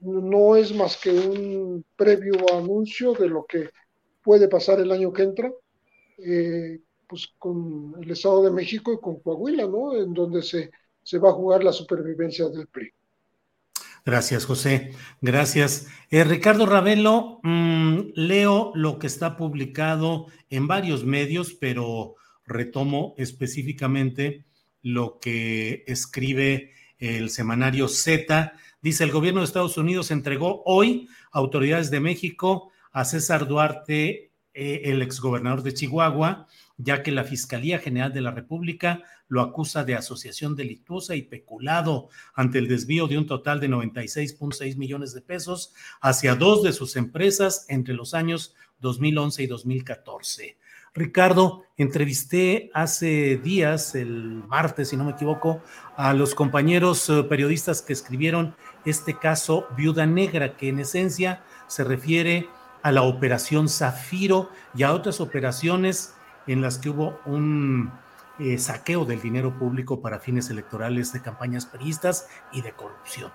no 0.00 0.56
es 0.56 0.74
más 0.74 0.96
que 0.96 1.10
un 1.10 1.84
previo 1.96 2.34
anuncio 2.54 3.12
de 3.12 3.28
lo 3.28 3.44
que 3.44 3.70
puede 4.22 4.48
pasar 4.48 4.80
el 4.80 4.92
año 4.92 5.12
que 5.12 5.22
entra 5.22 5.52
eh, 6.18 6.80
pues 7.08 7.28
con 7.38 7.94
el 8.00 8.10
Estado 8.10 8.44
de 8.44 8.52
México 8.52 8.92
y 8.92 9.00
con 9.00 9.20
Coahuila, 9.20 9.66
¿no? 9.66 9.96
En 9.96 10.14
donde 10.14 10.42
se, 10.42 10.70
se 11.02 11.18
va 11.18 11.30
a 11.30 11.34
jugar 11.34 11.64
la 11.64 11.72
supervivencia 11.72 12.48
del 12.48 12.66
PRI. 12.66 12.92
Gracias, 14.04 14.46
José. 14.46 14.92
Gracias. 15.20 15.88
Eh, 16.10 16.24
Ricardo 16.24 16.64
Ravelo, 16.66 17.40
mm, 17.42 18.12
leo 18.14 18.72
lo 18.74 18.98
que 18.98 19.06
está 19.06 19.36
publicado 19.36 20.26
en 20.48 20.66
varios 20.66 21.04
medios, 21.04 21.52
pero 21.52 22.14
retomo 22.46 23.14
específicamente 23.18 24.44
lo 24.82 25.18
que 25.18 25.84
escribe 25.86 26.72
el 26.98 27.30
semanario 27.30 27.88
Z. 27.88 28.52
Dice, 28.80 29.04
el 29.04 29.12
gobierno 29.12 29.40
de 29.40 29.46
Estados 29.46 29.76
Unidos 29.76 30.10
entregó 30.10 30.62
hoy 30.64 31.08
a 31.32 31.38
autoridades 31.38 31.90
de 31.90 32.00
México 32.00 32.70
a 32.92 33.04
César 33.04 33.46
Duarte 33.46 34.30
eh, 34.52 34.82
el 34.84 35.02
exgobernador 35.02 35.62
de 35.62 35.74
Chihuahua, 35.74 36.46
ya 36.82 37.02
que 37.02 37.12
la 37.12 37.24
Fiscalía 37.24 37.78
General 37.78 38.12
de 38.12 38.20
la 38.20 38.30
República 38.30 39.02
lo 39.28 39.40
acusa 39.42 39.84
de 39.84 39.94
asociación 39.94 40.56
delictuosa 40.56 41.14
y 41.14 41.22
peculado 41.22 42.08
ante 42.34 42.58
el 42.58 42.68
desvío 42.68 43.06
de 43.06 43.18
un 43.18 43.26
total 43.26 43.60
de 43.60 43.68
96.6 43.68 44.76
millones 44.76 45.14
de 45.14 45.20
pesos 45.20 45.72
hacia 46.00 46.34
dos 46.34 46.62
de 46.62 46.72
sus 46.72 46.96
empresas 46.96 47.66
entre 47.68 47.94
los 47.94 48.14
años 48.14 48.54
2011 48.80 49.42
y 49.42 49.46
2014. 49.46 50.56
Ricardo, 50.92 51.62
entrevisté 51.76 52.70
hace 52.74 53.36
días, 53.36 53.94
el 53.94 54.42
martes, 54.48 54.88
si 54.88 54.96
no 54.96 55.04
me 55.04 55.12
equivoco, 55.12 55.62
a 55.96 56.12
los 56.14 56.34
compañeros 56.34 57.08
eh, 57.08 57.22
periodistas 57.22 57.80
que 57.80 57.92
escribieron 57.92 58.56
este 58.84 59.16
caso 59.16 59.68
Viuda 59.76 60.06
Negra, 60.06 60.56
que 60.56 60.68
en 60.68 60.80
esencia 60.80 61.44
se 61.68 61.84
refiere 61.84 62.48
a 62.82 62.90
la 62.90 63.02
operación 63.02 63.68
Zafiro 63.68 64.50
y 64.74 64.82
a 64.82 64.92
otras 64.92 65.20
operaciones 65.20 66.14
en 66.46 66.60
las 66.62 66.78
que 66.78 66.90
hubo 66.90 67.20
un 67.26 67.90
eh, 68.38 68.58
saqueo 68.58 69.04
del 69.04 69.20
dinero 69.20 69.58
público 69.58 70.00
para 70.00 70.18
fines 70.18 70.48
electorales 70.50 71.12
de 71.12 71.20
campañas 71.20 71.66
peristas 71.66 72.28
y 72.52 72.62
de 72.62 72.72
corrupción. 72.72 73.30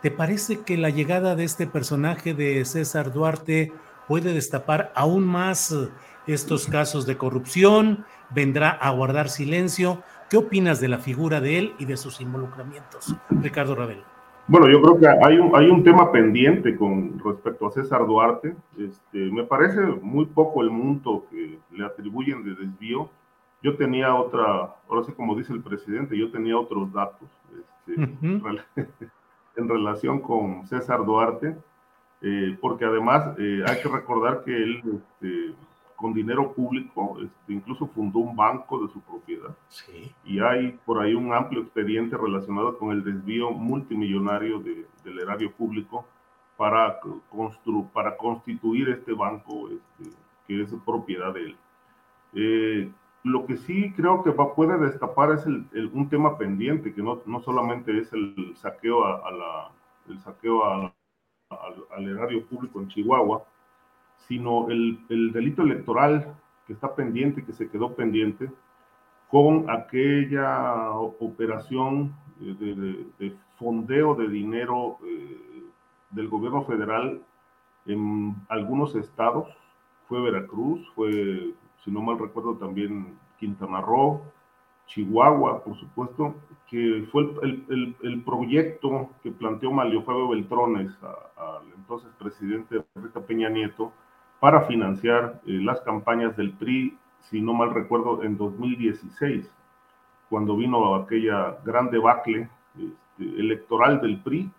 ¿Te 0.00 0.10
parece 0.10 0.60
que 0.60 0.76
la 0.76 0.90
llegada 0.90 1.34
de 1.34 1.44
este 1.44 1.66
personaje 1.66 2.34
de 2.34 2.64
César 2.64 3.12
Duarte 3.12 3.72
puede 4.06 4.32
destapar 4.32 4.92
aún 4.94 5.24
más 5.24 5.72
eh, 5.72 5.88
estos 6.26 6.66
casos 6.66 7.06
de 7.06 7.16
corrupción? 7.16 8.04
¿Vendrá 8.30 8.70
a 8.70 8.90
guardar 8.90 9.28
silencio? 9.28 10.02
¿Qué 10.30 10.36
opinas 10.36 10.80
de 10.80 10.88
la 10.88 10.98
figura 10.98 11.40
de 11.40 11.58
él 11.58 11.74
y 11.78 11.86
de 11.86 11.96
sus 11.96 12.20
involucramientos? 12.20 13.14
Ricardo 13.30 13.74
Ravel. 13.74 14.04
Bueno, 14.46 14.68
yo 14.68 14.82
creo 14.82 14.98
que 14.98 15.08
hay 15.08 15.38
un, 15.38 15.56
hay 15.56 15.68
un 15.68 15.82
tema 15.82 16.12
pendiente 16.12 16.76
con 16.76 17.18
respecto 17.18 17.66
a 17.66 17.72
César 17.72 18.06
Duarte. 18.06 18.54
Este, 18.78 19.18
me 19.30 19.44
parece 19.44 19.80
muy 19.80 20.26
poco 20.26 20.62
el 20.62 20.70
monto 20.70 21.24
que 21.30 21.58
le 21.72 21.84
atribuyen 21.84 22.44
de 22.44 22.54
desvío. 22.54 23.08
Yo 23.62 23.76
tenía 23.76 24.14
otra, 24.14 24.74
ahora 24.88 25.04
sí 25.06 25.12
como 25.12 25.34
dice 25.34 25.54
el 25.54 25.62
presidente, 25.62 26.18
yo 26.18 26.30
tenía 26.30 26.58
otros 26.58 26.92
datos 26.92 27.26
este, 27.86 28.02
en 29.56 29.68
relación 29.68 30.20
con 30.20 30.66
César 30.66 31.06
Duarte, 31.06 31.56
eh, 32.20 32.58
porque 32.60 32.84
además 32.84 33.34
eh, 33.38 33.64
hay 33.66 33.80
que 33.80 33.88
recordar 33.88 34.44
que 34.44 34.54
él 34.54 34.82
este, 34.84 35.54
con 36.04 36.12
dinero 36.12 36.52
público, 36.52 37.16
este, 37.22 37.54
incluso 37.54 37.86
fundó 37.86 38.18
un 38.18 38.36
banco 38.36 38.78
de 38.86 38.92
su 38.92 39.00
propiedad. 39.00 39.56
Y 40.22 40.38
hay 40.38 40.78
por 40.84 41.00
ahí 41.00 41.14
un 41.14 41.32
amplio 41.32 41.62
expediente 41.62 42.14
relacionado 42.14 42.76
con 42.76 42.90
el 42.90 43.02
desvío 43.02 43.52
multimillonario 43.52 44.58
del 44.58 45.18
erario 45.18 45.50
público 45.52 46.04
para, 46.58 47.00
constru 47.30 47.88
para 47.90 48.18
constituir 48.18 48.90
este 48.90 49.14
banco 49.14 49.70
este, 49.70 50.14
que 50.46 50.60
es 50.60 50.74
propiedad 50.84 51.32
de 51.32 51.40
él. 51.40 51.56
Eh, 52.34 52.92
lo 53.22 53.46
que 53.46 53.56
sí 53.56 53.90
creo 53.96 54.22
que 54.22 54.30
va, 54.30 54.54
puede 54.54 54.76
destapar 54.76 55.32
es 55.32 55.46
el, 55.46 55.90
un 55.94 56.10
tema 56.10 56.36
pendiente, 56.36 56.92
que 56.92 57.02
no, 57.02 57.22
no 57.24 57.40
solamente 57.40 57.98
es 57.98 58.12
el 58.12 58.52
saqueo, 58.56 59.06
a, 59.06 59.30
la, 59.30 59.70
el 60.10 60.20
saqueo 60.20 60.64
al 60.66 62.08
erario 62.10 62.44
público 62.44 62.78
en 62.78 62.88
Chihuahua, 62.88 63.46
sino 64.26 64.68
el, 64.70 64.98
el 65.08 65.32
delito 65.32 65.62
electoral 65.62 66.34
que 66.66 66.72
está 66.72 66.94
pendiente, 66.94 67.44
que 67.44 67.52
se 67.52 67.68
quedó 67.68 67.94
pendiente, 67.94 68.50
con 69.30 69.68
aquella 69.68 70.92
operación 70.92 72.14
de, 72.38 73.36
fondeo 73.56 74.14
de 74.14 74.28
dinero 74.28 74.98
eh, 75.04 75.64
del 76.10 76.28
gobierno 76.28 76.64
federal 76.64 77.20
en 77.86 78.34
algunos 78.48 78.94
estados, 78.94 79.48
fue 80.08 80.20
Veracruz, 80.20 80.80
fue 80.94 81.52
si 81.82 81.90
no 81.90 82.00
mal 82.00 82.18
recuerdo 82.18 82.54
también 82.56 83.18
Quintana 83.38 83.80
Roo, 83.80 84.22
Chihuahua, 84.86 85.64
por 85.64 85.76
supuesto, 85.76 86.34
que 86.68 87.06
fue 87.10 87.28
el, 87.42 88.22
proyecto 88.24 89.10
que 89.22 89.30
planteó 89.30 89.70
Mario 89.70 90.02
Fabio 90.02 90.28
Beltrones 90.28 90.92
al 91.02 91.72
entonces 91.76 92.10
presidente 92.18 92.84
Enrique 92.94 93.20
Peña 93.20 93.48
Nieto 93.48 93.92
para 94.44 94.60
financiar 94.66 95.40
eh, 95.46 95.52
las 95.52 95.80
campañas 95.80 96.36
del 96.36 96.52
PRI, 96.52 96.98
si 97.30 97.40
no 97.40 97.54
mal 97.54 97.72
recuerdo, 97.72 98.22
en 98.22 98.36
2016, 98.36 99.50
cuando 100.28 100.54
vino 100.54 100.96
aquella 100.96 101.56
gran 101.64 101.90
debacle 101.90 102.50
este, 102.76 103.40
electoral 103.40 104.02
del 104.02 104.20
PRI, 104.20 104.50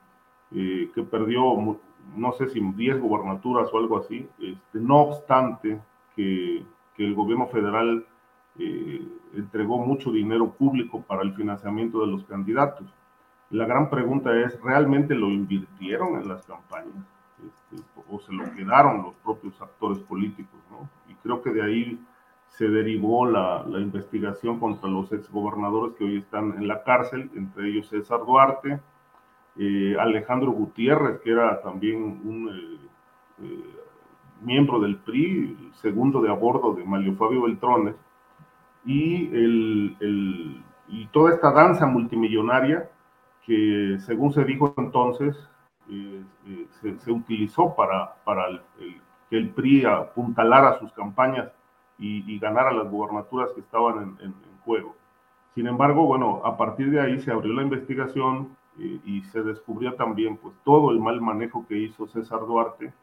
eh, 0.56 0.90
que 0.96 1.04
perdió, 1.04 1.78
no 2.16 2.32
sé 2.32 2.50
si 2.50 2.60
10 2.60 3.00
gobernaturas 3.00 3.70
o 3.72 3.78
algo 3.78 4.00
así, 4.00 4.28
este, 4.40 4.80
no 4.80 5.02
obstante 5.02 5.80
que, 6.16 6.66
que 6.96 7.06
el 7.06 7.14
gobierno 7.14 7.46
federal 7.46 8.08
eh, 8.58 9.08
entregó 9.36 9.78
mucho 9.78 10.12
dinero 10.12 10.50
público 10.50 11.04
para 11.04 11.22
el 11.22 11.36
financiamiento 11.36 12.02
de 12.02 12.08
los 12.08 12.24
candidatos. 12.24 12.88
La 13.52 13.68
gran 13.68 13.92
pregunta 13.92 14.36
es, 14.36 14.60
¿realmente 14.64 15.14
lo 15.14 15.28
invirtieron 15.28 16.20
en 16.20 16.28
las 16.28 16.44
campañas? 16.48 17.15
Este, 17.44 17.84
¿O 18.10 18.20
se 18.20 18.32
lo 18.32 18.44
quedaron 18.54 19.04
los 19.04 19.14
propios 19.16 19.60
actores 19.62 20.00
políticos? 20.00 20.60
¿no? 20.72 20.90
Y 21.10 21.16
creo 21.16 21.42
que 21.42 21.52
de 21.52 21.64
ahí 21.64 22.00
se 22.50 22.70
derivó 22.70 23.26
la, 23.26 23.66
investigación 23.68 24.60
contra 24.60 24.90
los 24.90 25.12
exgobernadores 25.12 25.96
que 25.96 26.06
hoy 26.06 26.18
están 26.18 26.54
en 26.58 26.68
la 26.68 26.84
cárcel, 26.84 27.30
entre 27.36 27.70
ellos 27.70 27.90
César 27.90 28.20
Duarte, 28.26 28.80
eh, 29.58 29.96
Alejandro 30.00 30.52
Gutiérrez, 30.52 31.20
que 31.20 31.32
era 31.32 31.62
también 31.62 32.02
un 32.24 32.80
eh, 33.40 33.64
miembro 34.42 34.80
del 34.80 34.98
PRI, 34.98 35.72
segundo 35.74 36.22
de 36.22 36.30
a 36.30 36.36
de 36.36 36.84
Mario 36.86 37.16
Fabio 37.16 37.42
Beltrones, 37.42 37.96
y, 38.86 39.28
el, 39.36 40.64
y 40.88 41.08
toda 41.08 41.34
esta 41.34 41.52
danza 41.52 41.86
multimillonaria 41.86 42.90
que, 43.46 43.98
según 44.00 44.32
se 44.32 44.46
dijo 44.46 44.74
entonces, 44.78 45.36
eh, 45.90 46.24
eh, 46.48 46.68
se, 47.00 47.12
utilizó 47.12 47.76
para, 47.76 48.16
para 48.24 48.48
que 49.30 49.38
el 49.38 49.50
PRI 49.50 49.86
apuntalara 49.86 50.80
sus 50.80 50.92
campañas 50.94 51.52
y, 52.00 52.40
ganara 52.40 52.72
las 52.72 52.90
gubernaturas 52.90 53.52
que 53.54 53.62
estaban 53.62 54.18
en, 54.20 54.34
juego. 54.66 54.96
Sin 55.54 55.68
embargo, 55.68 56.08
bueno, 56.08 56.42
a 56.44 56.58
partir 56.58 56.90
de 56.90 57.00
ahí 57.00 57.20
se 57.20 57.32
abrió 57.32 57.54
la 57.54 57.62
investigación 57.62 58.58
eh, 58.80 59.00
y 59.06 59.22
se 59.26 59.44
descubrió 59.44 59.94
también 59.94 60.38
pues, 60.38 60.56
todo 60.64 60.90
el 60.90 61.00
mal 61.00 61.22
manejo 61.22 61.68
que 61.68 61.78
hizo 61.78 62.08
César 62.08 62.40
Duarte 62.42 62.94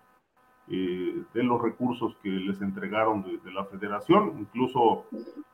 de 0.66 1.42
los 1.42 1.60
recursos 1.60 2.16
que 2.22 2.30
les 2.30 2.62
entregaron 2.62 3.22
de, 3.22 3.52
la 3.52 3.64
federación. 3.66 4.38
Incluso 4.38 5.04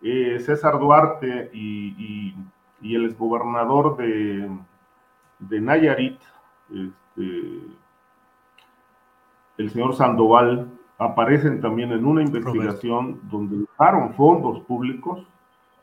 César 0.01 0.79
Duarte 0.79 1.51
y, 1.53 2.35
el 2.83 3.07
exgobernador 3.07 3.97
de 3.97 5.61
Nayarit, 5.61 6.21
este, 6.71 7.63
el 9.59 9.71
señor 9.71 9.95
Sandoval, 9.95 10.71
aparecen 10.99 11.61
también 11.61 11.93
en 11.93 12.05
una 12.05 12.23
investigación 12.23 13.21
donde 13.31 13.65
usaron 13.65 14.15
fondos 14.15 14.61
públicos 14.65 15.27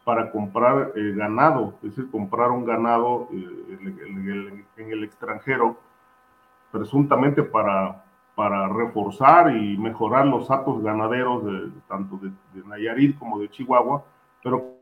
para 0.03 0.32
comprar 0.32 0.91
eh, 0.95 1.14
ganado, 1.16 1.76
es 1.82 1.95
decir, 1.95 2.12
compraron 2.12 2.66
ganado 2.66 3.28
en, 3.32 4.91
el, 4.91 5.03
extranjero, 5.03 5.78
presuntamente 6.72 7.41
para 7.41 8.06
para 8.36 8.68
reforzar 8.68 9.56
y 9.56 9.78
mejorar 9.78 10.28
los 10.28 10.49
datos 10.49 10.84
ganaderos 10.84 11.45
de, 11.45 11.72
tanto 11.88 12.18
de, 12.18 12.32
Nayarit 12.66 13.18
como 13.18 13.40
de 13.40 13.49
Chihuahua, 13.49 14.03
pero 14.44 14.76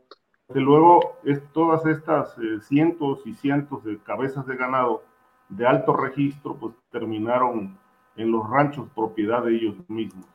que 0.52 0.60
luego 0.60 1.18
es, 1.22 1.40
todas 1.52 1.86
estas 1.86 2.36
eh, 2.38 2.60
cientos 2.60 3.22
y 3.24 3.32
cientos 3.34 3.84
de 3.84 3.98
cabezas 3.98 4.46
de 4.46 4.56
ganado 4.56 5.04
de 5.48 5.66
alto 5.66 5.94
registro, 5.94 6.56
pues 6.56 6.74
terminaron 6.90 7.76
en 8.16 8.30
los 8.30 8.48
ranchos 8.48 8.88
propiedad 8.94 9.44
de 9.44 9.56
ellos 9.56 9.76
mismos. 9.88 10.26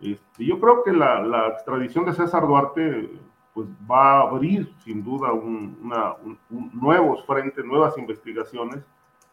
Este, 0.00 0.44
yo 0.44 0.60
creo 0.60 0.84
que 0.84 0.92
la, 0.92 1.20
la, 1.22 1.48
extradición 1.48 2.04
de 2.04 2.12
César 2.12 2.46
Duarte 2.46 3.10
pues 3.52 3.66
va 3.90 4.18
a 4.18 4.20
abrir 4.22 4.72
sin 4.84 5.02
duda 5.02 5.32
una, 5.32 6.14
nuevos 6.72 7.24
frentes, 7.26 7.64
nuevas 7.64 7.98
investigaciones 7.98 8.84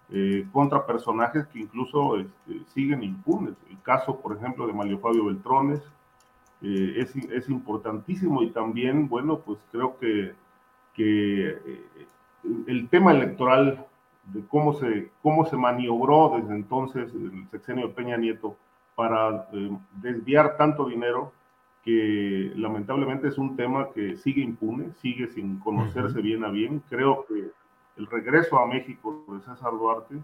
eh, 0.10 0.48
contra 0.52 0.86
personajes 0.86 1.46
que 1.48 1.60
incluso 1.60 2.18
este, 2.18 2.64
siguen 2.74 3.04
impunes. 3.04 3.54
El 3.70 3.80
caso, 3.82 4.20
por 4.20 4.36
ejemplo, 4.36 4.66
de 4.66 4.74
Mario 4.74 5.00
Fabio 5.00 5.26
Beltrones 5.26 5.82
eh, 6.62 6.94
es, 6.98 7.16
es, 7.16 7.50
importantísimo 7.50 8.42
y 8.42 8.50
también, 8.50 9.08
bueno, 9.08 9.40
pues 9.40 9.60
creo 9.72 9.98
que, 10.00 10.34
que 10.94 11.50
eh, 11.50 11.86
el 12.68 12.88
tema 12.90 13.12
electoral 13.12 13.86
de 14.26 14.46
cómo 14.48 14.74
se, 14.74 15.12
cómo 15.22 15.46
se 15.46 15.58
maniobró 15.58 16.38
desde 16.40 16.56
entonces 16.56 17.14
el 17.14 17.48
sexenio 17.50 17.88
de 17.88 17.94
Peña 17.94 18.18
Nieto 18.18 18.58
para 18.96 19.48
desviar 20.02 20.58
tanto 20.58 20.86
dinero 20.86 21.32
que 21.84 22.52
lamentablemente 22.56 23.28
es 23.28 23.38
un 23.38 23.56
tema 23.56 23.90
que 23.94 24.16
sigue 24.16 24.42
impune, 24.42 24.92
sigue 25.02 25.28
sin 25.28 25.60
conocerse 25.60 26.20
bien 26.22 26.44
a 26.44 26.50
bien. 26.50 26.82
Creo 26.90 27.26
que 27.28 27.52
el 27.98 28.08
regreso 28.08 28.58
a 28.58 28.66
México 28.66 29.24
de 29.28 29.40
César 29.42 29.72
Duarte 29.74 30.16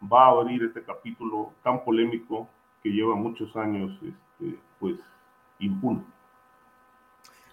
va 0.00 0.26
a 0.26 0.30
abrir 0.30 0.62
este 0.62 0.82
capítulo 0.82 1.52
tan 1.64 1.82
polémico 1.84 2.48
que 2.82 2.90
lleva 2.90 3.16
muchos 3.16 3.54
años, 3.56 3.98
este, 4.02 4.58
pues, 4.78 5.00
impune. 5.58 6.02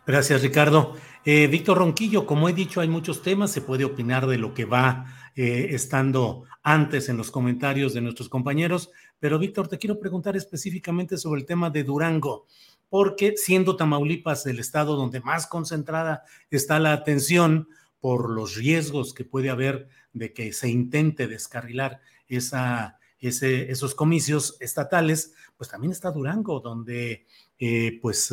Gracias, 0.07 0.41
Ricardo. 0.41 0.95
Eh, 1.25 1.47
Víctor 1.47 1.79
Ronquillo, 1.79 2.25
como 2.25 2.47
he 2.47 2.53
dicho, 2.53 2.79
hay 2.79 2.87
muchos 2.87 3.21
temas, 3.21 3.51
se 3.51 3.59
puede 3.59 3.83
opinar 3.83 4.25
de 4.25 4.37
lo 4.37 4.53
que 4.53 4.63
va 4.63 5.05
eh, 5.35 5.67
estando 5.71 6.45
antes 6.63 7.09
en 7.09 7.17
los 7.17 7.29
comentarios 7.29 7.93
de 7.93 7.99
nuestros 7.99 8.29
compañeros, 8.29 8.89
pero 9.19 9.37
Víctor, 9.37 9.67
te 9.67 9.77
quiero 9.77 9.99
preguntar 9.99 10.37
específicamente 10.37 11.17
sobre 11.17 11.41
el 11.41 11.45
tema 11.45 11.69
de 11.71 11.83
Durango, 11.83 12.47
porque 12.87 13.33
siendo 13.35 13.75
Tamaulipas 13.75 14.45
el 14.45 14.59
estado 14.59 14.95
donde 14.95 15.19
más 15.19 15.45
concentrada 15.45 16.23
está 16.49 16.79
la 16.79 16.93
atención, 16.93 17.67
por 17.99 18.29
los 18.29 18.55
riesgos 18.55 19.13
que 19.13 19.25
puede 19.25 19.49
haber 19.49 19.89
de 20.13 20.31
que 20.31 20.53
se 20.53 20.69
intente 20.69 21.27
descarrilar 21.27 21.99
esos 22.29 23.95
comicios 23.95 24.55
estatales, 24.61 25.33
pues 25.57 25.69
también 25.69 25.91
está 25.91 26.11
Durango, 26.11 26.61
donde 26.61 27.25
eh, 27.59 27.99
pues 28.01 28.31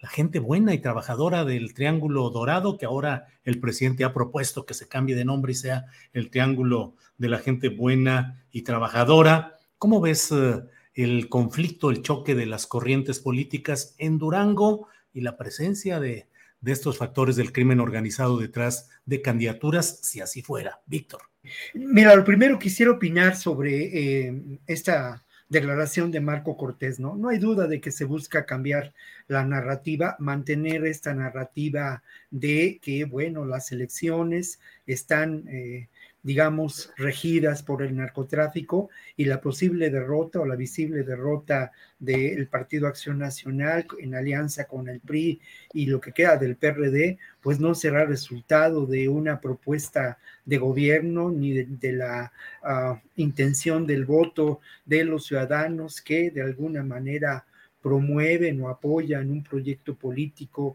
la 0.00 0.08
gente 0.08 0.38
buena 0.38 0.72
y 0.74 0.78
trabajadora 0.78 1.44
del 1.44 1.74
Triángulo 1.74 2.30
Dorado, 2.30 2.78
que 2.78 2.86
ahora 2.86 3.26
el 3.44 3.60
presidente 3.60 4.04
ha 4.04 4.12
propuesto 4.12 4.64
que 4.64 4.74
se 4.74 4.88
cambie 4.88 5.14
de 5.14 5.24
nombre 5.24 5.52
y 5.52 5.56
sea 5.56 5.86
el 6.12 6.30
Triángulo 6.30 6.94
de 7.18 7.28
la 7.28 7.38
gente 7.38 7.68
buena 7.68 8.44
y 8.50 8.62
trabajadora. 8.62 9.58
¿Cómo 9.78 10.00
ves 10.00 10.32
eh, 10.32 10.62
el 10.94 11.28
conflicto, 11.28 11.90
el 11.90 12.02
choque 12.02 12.34
de 12.34 12.46
las 12.46 12.66
corrientes 12.66 13.20
políticas 13.20 13.94
en 13.98 14.18
Durango 14.18 14.88
y 15.12 15.20
la 15.20 15.36
presencia 15.36 16.00
de 16.00 16.28
estos 16.64 16.98
factores 16.98 17.36
del 17.36 17.52
crimen 17.52 17.80
organizado 17.80 18.38
detrás 18.38 18.88
de 19.04 19.22
candidaturas, 19.22 20.00
si 20.02 20.20
así 20.20 20.42
fuera. 20.42 20.80
Víctor. 20.86 21.22
Mira, 21.74 22.14
lo 22.14 22.24
primero 22.24 22.58
quisiera 22.58 22.92
opinar 22.92 23.36
sobre 23.36 24.26
eh, 24.26 24.58
esta 24.66 25.24
declaración 25.50 26.10
de 26.12 26.20
Marco 26.20 26.56
Cortés, 26.56 26.98
¿no? 27.00 27.16
No 27.16 27.28
hay 27.28 27.38
duda 27.38 27.66
de 27.66 27.80
que 27.80 27.90
se 27.90 28.04
busca 28.04 28.46
cambiar 28.46 28.94
la 29.28 29.44
narrativa, 29.44 30.16
mantener 30.18 30.86
esta 30.86 31.12
narrativa 31.12 32.02
de 32.30 32.78
que, 32.80 33.04
bueno, 33.04 33.44
las 33.44 33.72
elecciones 33.72 34.60
están 34.86 35.46
eh, 35.48 35.88
digamos, 36.22 36.92
regidas 36.96 37.62
por 37.62 37.82
el 37.82 37.96
narcotráfico 37.96 38.90
y 39.16 39.24
la 39.24 39.40
posible 39.40 39.90
derrota 39.90 40.40
o 40.40 40.46
la 40.46 40.56
visible 40.56 41.02
derrota 41.02 41.72
del 41.98 42.46
Partido 42.46 42.86
Acción 42.86 43.18
Nacional 43.18 43.86
en 43.98 44.14
alianza 44.14 44.64
con 44.64 44.88
el 44.88 45.00
PRI 45.00 45.40
y 45.72 45.86
lo 45.86 46.00
que 46.00 46.12
queda 46.12 46.36
del 46.36 46.56
PRD, 46.56 47.18
pues 47.40 47.58
no 47.58 47.74
será 47.74 48.04
resultado 48.04 48.86
de 48.86 49.08
una 49.08 49.40
propuesta 49.40 50.18
de 50.44 50.58
gobierno 50.58 51.30
ni 51.30 51.52
de, 51.52 51.92
la 51.92 52.32
ah, 52.62 53.00
intención 53.16 53.86
del 53.86 54.04
voto 54.04 54.60
de 54.84 55.04
los 55.04 55.26
ciudadanos 55.26 56.00
que 56.00 56.30
de 56.30 56.42
alguna 56.42 56.82
manera 56.82 57.44
promueven 57.82 58.60
o 58.62 58.68
apoyan 58.68 59.30
un 59.30 59.42
proyecto 59.42 59.94
político 59.94 60.74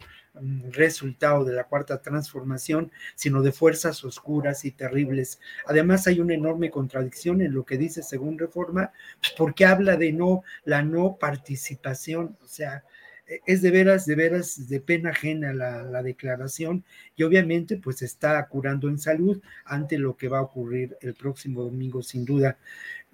resultado 0.71 1.45
de 1.45 1.53
la 1.53 1.65
cuarta 1.65 2.01
transformación, 2.01 2.91
sino 3.15 3.41
de 3.41 3.51
fuerzas 3.51 4.03
oscuras 4.03 4.65
y 4.65 4.71
terribles. 4.71 5.39
Además, 5.65 6.07
hay 6.07 6.19
una 6.19 6.33
enorme 6.33 6.71
contradicción 6.71 7.41
en 7.41 7.53
lo 7.53 7.65
que 7.65 7.77
dice 7.77 8.03
según 8.03 8.37
reforma, 8.37 8.91
pues, 9.19 9.33
porque 9.37 9.65
habla 9.65 9.95
de 9.95 10.11
no, 10.11 10.43
la 10.65 10.81
no 10.81 11.17
participación, 11.17 12.37
o 12.43 12.47
sea, 12.47 12.83
e, 13.27 13.41
es 13.45 13.61
de 13.61 13.71
veras, 13.71 14.05
de 14.05 14.15
veras, 14.15 14.67
de 14.67 14.79
pena 14.79 15.11
ajena 15.11 15.53
la, 15.53 15.83
la, 15.83 16.03
declaración 16.03 16.83
y 17.15 17.23
obviamente 17.23 17.77
pues 17.77 18.01
está 18.01 18.45
curando 18.47 18.87
en 18.87 18.99
salud 18.99 19.41
ante 19.65 19.97
lo 19.97 20.15
que 20.15 20.27
va 20.27 20.39
a 20.39 20.43
ocurrir 20.43 20.97
el 21.01 21.15
próximo 21.15 21.63
domingo 21.63 22.03
sin 22.03 22.25
duda. 22.25 22.57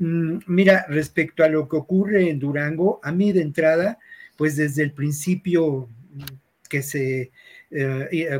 Mm, 0.01 0.39
mira, 0.47 0.87
respecto 0.89 1.43
a 1.43 1.47
lo 1.47 1.69
que 1.69 1.75
ocurre 1.75 2.27
en 2.27 2.39
Durango, 2.39 2.99
a 3.03 3.11
mí 3.11 3.31
de 3.31 3.43
entrada, 3.43 3.99
pues 4.35 4.55
desde 4.55 4.81
el 4.81 4.93
principio 4.93 5.89
que 6.67 6.81
se, 6.81 7.31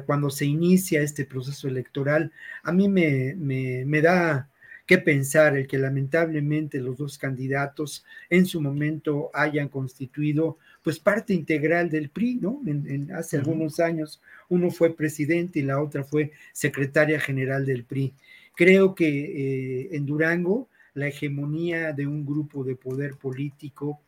cuando 0.08 0.32
se 0.32 0.46
inicia 0.46 1.02
este 1.04 1.24
proceso 1.24 1.68
electoral, 1.68 2.32
a 2.64 2.72
mí 2.72 2.90
me, 2.90 3.36
me, 3.36 3.86
me 3.86 4.02
da 4.02 4.50
que 4.88 4.98
pensar 4.98 5.56
el 5.56 5.68
que 5.68 5.78
lamentablemente 5.78 6.80
los 6.80 6.98
dos 6.98 7.20
candidatos 7.20 8.04
en 8.32 8.48
su 8.48 8.60
momento 8.60 9.30
hayan 9.32 9.70
constituido 9.70 10.58
pues 10.84 10.98
parte 10.98 11.36
integral 11.36 11.92
del 11.92 12.10
PRI, 12.10 12.40
¿no? 12.42 12.60
En, 12.66 13.12
hace 13.12 13.38
algunos 13.38 13.80
años 13.80 14.20
uno 14.50 14.72
fue 14.72 14.96
presidente 14.96 15.60
y 15.60 15.62
la 15.62 15.80
otra 15.80 16.04
fue 16.04 16.32
secretaria 16.54 17.20
general 17.20 17.68
del 17.68 17.84
PRI. 17.84 18.16
Creo 18.56 18.96
que 18.96 19.08
eh, 19.08 19.90
en 19.92 20.08
Durango 20.08 20.68
la 20.94 21.08
hegemonía 21.08 21.94
de 21.94 22.08
un 22.08 22.26
grupo 22.26 22.64
de 22.64 22.76
poder 22.76 23.16
político 23.16 24.02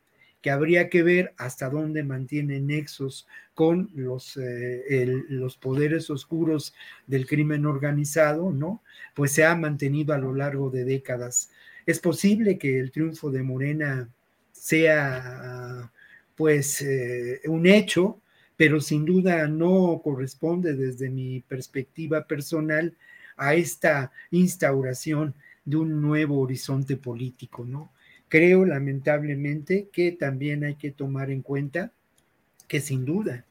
que 0.43 0.51
habría 0.51 0.89
que 0.89 1.03
ver 1.03 1.34
hasta 1.38 1.69
dónde 1.69 2.03
mantiene 2.03 2.60
nexos 2.60 3.27
con 3.53 3.89
los, 3.95 4.35
eh, 4.35 5.07
los 5.30 5.55
poderes 5.55 6.10
oscuros 6.10 6.73
del 7.07 7.26
crimen 7.26 7.65
organizado, 7.65 8.51
¿no? 8.51 8.84
Pues 9.15 9.31
se 9.31 9.45
ha 9.45 9.55
mantenido 9.55 10.14
a 10.14 10.18
lo 10.18 10.34
largo 10.34 10.69
de 10.69 10.84
décadas. 10.84 11.49
Es 11.85 11.99
posible 11.99 12.57
que 12.57 12.77
el 12.77 12.91
triunfo 12.91 13.31
de 13.31 13.41
Morena 13.41 14.10
sea, 14.51 15.89
pues, 16.35 16.81
eh, 16.81 17.39
un 17.45 17.65
hecho, 17.65 18.19
pero 18.57 18.81
sin 18.81 19.05
duda 19.05 19.47
no 19.47 20.01
corresponde 20.03 20.73
desde 20.73 21.10
mi 21.10 21.39
perspectiva 21.39 22.27
personal 22.27 22.93
a 23.38 23.55
esta 23.55 24.11
instauración 24.31 25.35
de 25.65 25.77
un 25.77 26.02
nuevo 26.02 26.40
horizonte 26.40 26.98
político, 26.98 27.65
¿no? 27.65 27.91
Creo 28.27 28.65
lamentablemente 28.65 29.90
que 29.91 30.11
también 30.11 30.64
hay 30.64 30.76
que 30.76 30.91
tomar 30.91 31.30
en 31.30 31.41
cuenta 31.41 31.91
que 32.68 32.80
sin 32.80 33.06
duda 33.06 33.45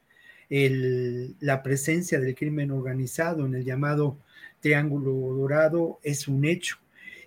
la 0.49 1.63
presencia 1.63 2.19
del 2.19 2.35
crimen 2.35 2.69
organizado 2.69 3.45
en 3.45 3.55
el 3.55 3.63
llamado 3.63 4.19
Triángulo 4.59 5.11
Dorado 5.11 5.99
es 6.03 6.27
un 6.27 6.45
hecho 6.45 6.77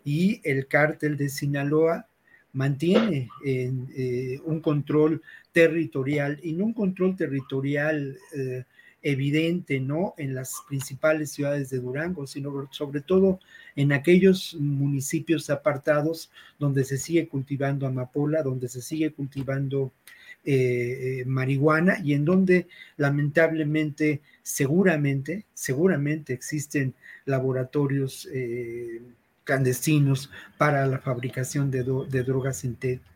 y 0.05 0.41
el 0.45 0.69
cártel 0.69 1.17
de 1.17 1.29
Sinaloa 1.29 2.07
mantiene 2.53 3.29
eh, 3.45 4.41
un 4.45 4.61
control 4.61 5.23
territorial 5.51 6.39
y 6.43 6.53
no 6.53 6.67
un 6.67 6.73
control 6.73 7.17
territorial 7.17 8.17
eh, 8.35 8.65
evidente, 9.07 9.79
¿no? 9.79 10.15
En 10.19 10.35
las 10.35 10.63
principales 10.67 11.31
ciudades 11.31 11.71
de 11.71 11.79
Durango, 11.79 12.27
sino 12.27 12.69
sobre 12.73 13.01
todo 13.01 13.39
en 13.77 13.93
aquellos 13.93 14.57
municipios 14.59 15.49
apartados 15.49 16.29
donde 16.59 16.83
se 16.83 16.99
sigue 16.99 17.29
cultivando 17.29 17.87
amapola, 17.87 18.43
donde 18.43 18.69
se 18.69 18.83
sigue 18.83 19.13
cultivando 19.13 19.93
eh, 20.45 21.23
marihuana 21.25 22.01
y 22.03 22.15
en 22.15 22.25
donde 22.25 22.67
lamentablemente, 22.97 24.23
seguramente, 24.43 25.45
seguramente 25.55 26.33
existen 26.33 26.93
laboratorios 27.27 28.29
eh, 28.33 29.03
clandestinos 29.45 30.33
para 30.59 30.85
la 30.87 30.99
fabricación 30.99 31.71
de, 31.71 31.85
de 31.85 32.23
drogas 32.25 32.65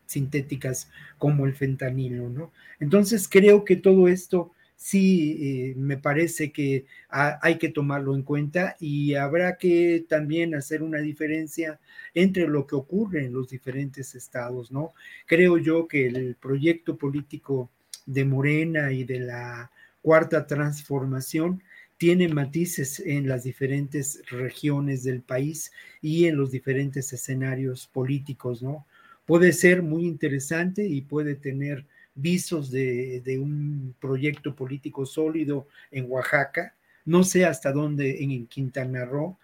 sintéticas 0.07 0.89
como 1.19 1.47
el 1.47 1.55
fentanilo, 1.55 2.29
¿no? 2.29 2.53
Entonces 2.79 3.27
creo 3.29 3.65
que 3.65 3.75
todo 3.75 4.07
esto 4.07 4.53
sí 4.81 5.37
eh, 5.73 5.75
me 5.77 5.99
parece 5.99 6.53
que 6.53 6.87
hay 7.11 7.59
que 7.59 7.69
tomarlo 7.69 8.15
en 8.15 8.23
cuenta 8.23 8.77
y 8.81 9.15
habrá 9.15 9.59
que 9.59 10.07
también 10.09 10.55
hacer 10.55 10.83
una 10.83 11.01
diferencia 11.01 11.79
entre 12.15 12.49
lo 12.49 12.67
que 12.67 12.77
ocurre 12.77 13.27
en 13.27 13.35
los 13.35 13.49
diferentes 13.51 14.15
estados, 14.15 14.73
¿no? 14.73 14.95
Creo 15.27 15.59
yo 15.59 15.87
que 15.87 16.07
el 16.07 16.35
proyecto 16.37 16.97
político 16.97 17.71
de 18.07 18.25
Morena 18.25 18.91
y 18.91 19.05
de 19.05 19.21
la 19.21 19.71
cuarta 20.01 20.47
transformación 20.47 21.63
tiene 21.99 22.29
matices 22.29 23.01
en 23.01 23.29
las 23.29 23.45
diferentes 23.45 24.23
regiones 24.31 25.05
del 25.05 25.21
país 25.21 25.73
y 26.01 26.25
en 26.25 26.39
los 26.39 26.51
diferentes 26.53 27.13
escenarios 27.13 27.87
políticos, 27.87 28.63
¿no? 28.63 28.87
Puede 29.27 29.53
ser 29.53 29.83
muy 29.83 30.07
interesante 30.07 30.87
y 30.87 31.03
puede 31.03 31.35
tener 31.35 31.87
visos 32.21 32.71
de, 32.71 33.39
un 33.41 33.95
proyecto 34.01 34.55
político 34.55 35.07
sólido 35.07 35.69
en 35.91 36.07
Oaxaca, 36.09 36.75
no 37.05 37.25
sé 37.25 37.45
hasta 37.45 37.73
dónde 37.73 38.23
en, 38.23 38.47
Quintana 38.47 39.05
Roo. 39.05 39.39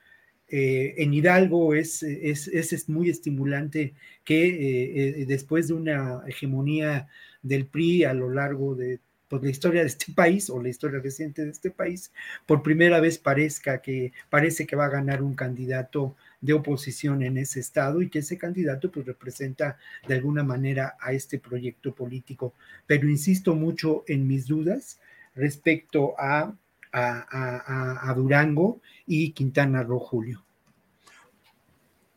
Eh, 0.48 0.94
en 0.98 1.12
Hidalgo 1.12 1.74
es, 1.74 2.02
es, 2.04 2.46
es, 2.48 2.88
muy 2.88 3.10
estimulante 3.10 3.94
que 4.24 4.46
eh, 4.46 5.20
eh, 5.20 5.26
después 5.26 5.68
de 5.68 5.74
una 5.74 6.22
hegemonía 6.28 7.08
del 7.42 7.66
PRI 7.66 8.04
a 8.04 8.14
lo 8.14 8.30
largo 8.30 8.76
de 8.76 9.00
pues, 9.28 9.42
la 9.42 9.50
historia 9.50 9.80
de 9.80 9.88
este 9.88 10.12
país 10.12 10.50
o 10.50 10.62
la 10.62 10.68
historia 10.68 11.00
reciente 11.00 11.44
de 11.44 11.50
este 11.50 11.70
país, 11.70 12.12
por 12.46 12.62
primera 12.62 13.00
vez 13.00 13.18
parezca 13.18 13.82
que 13.82 14.12
parece 14.30 14.66
que 14.66 14.76
va 14.76 14.86
a 14.86 14.90
ganar 14.90 15.22
un 15.22 15.34
candidato 15.34 16.16
de 16.40 16.52
oposición 16.52 17.22
en 17.22 17.38
ese 17.38 17.60
estado 17.60 18.02
y 18.02 18.08
que 18.08 18.20
ese 18.20 18.38
candidato 18.38 18.90
pues 18.90 19.06
representa 19.06 19.78
de 20.06 20.14
alguna 20.14 20.44
manera 20.44 20.96
a 21.00 21.12
este 21.12 21.38
proyecto 21.38 21.94
político. 21.94 22.54
Pero 22.86 23.08
insisto 23.08 23.54
mucho 23.54 24.04
en 24.06 24.28
mis 24.28 24.46
dudas 24.46 25.00
respecto 25.34 26.14
a, 26.18 26.54
a, 26.92 28.14
Durango 28.16 28.80
y 29.06 29.32
Quintana 29.32 29.82
Roo, 29.82 29.98
Julio. 29.98 30.44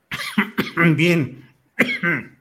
Bien. 0.96 1.50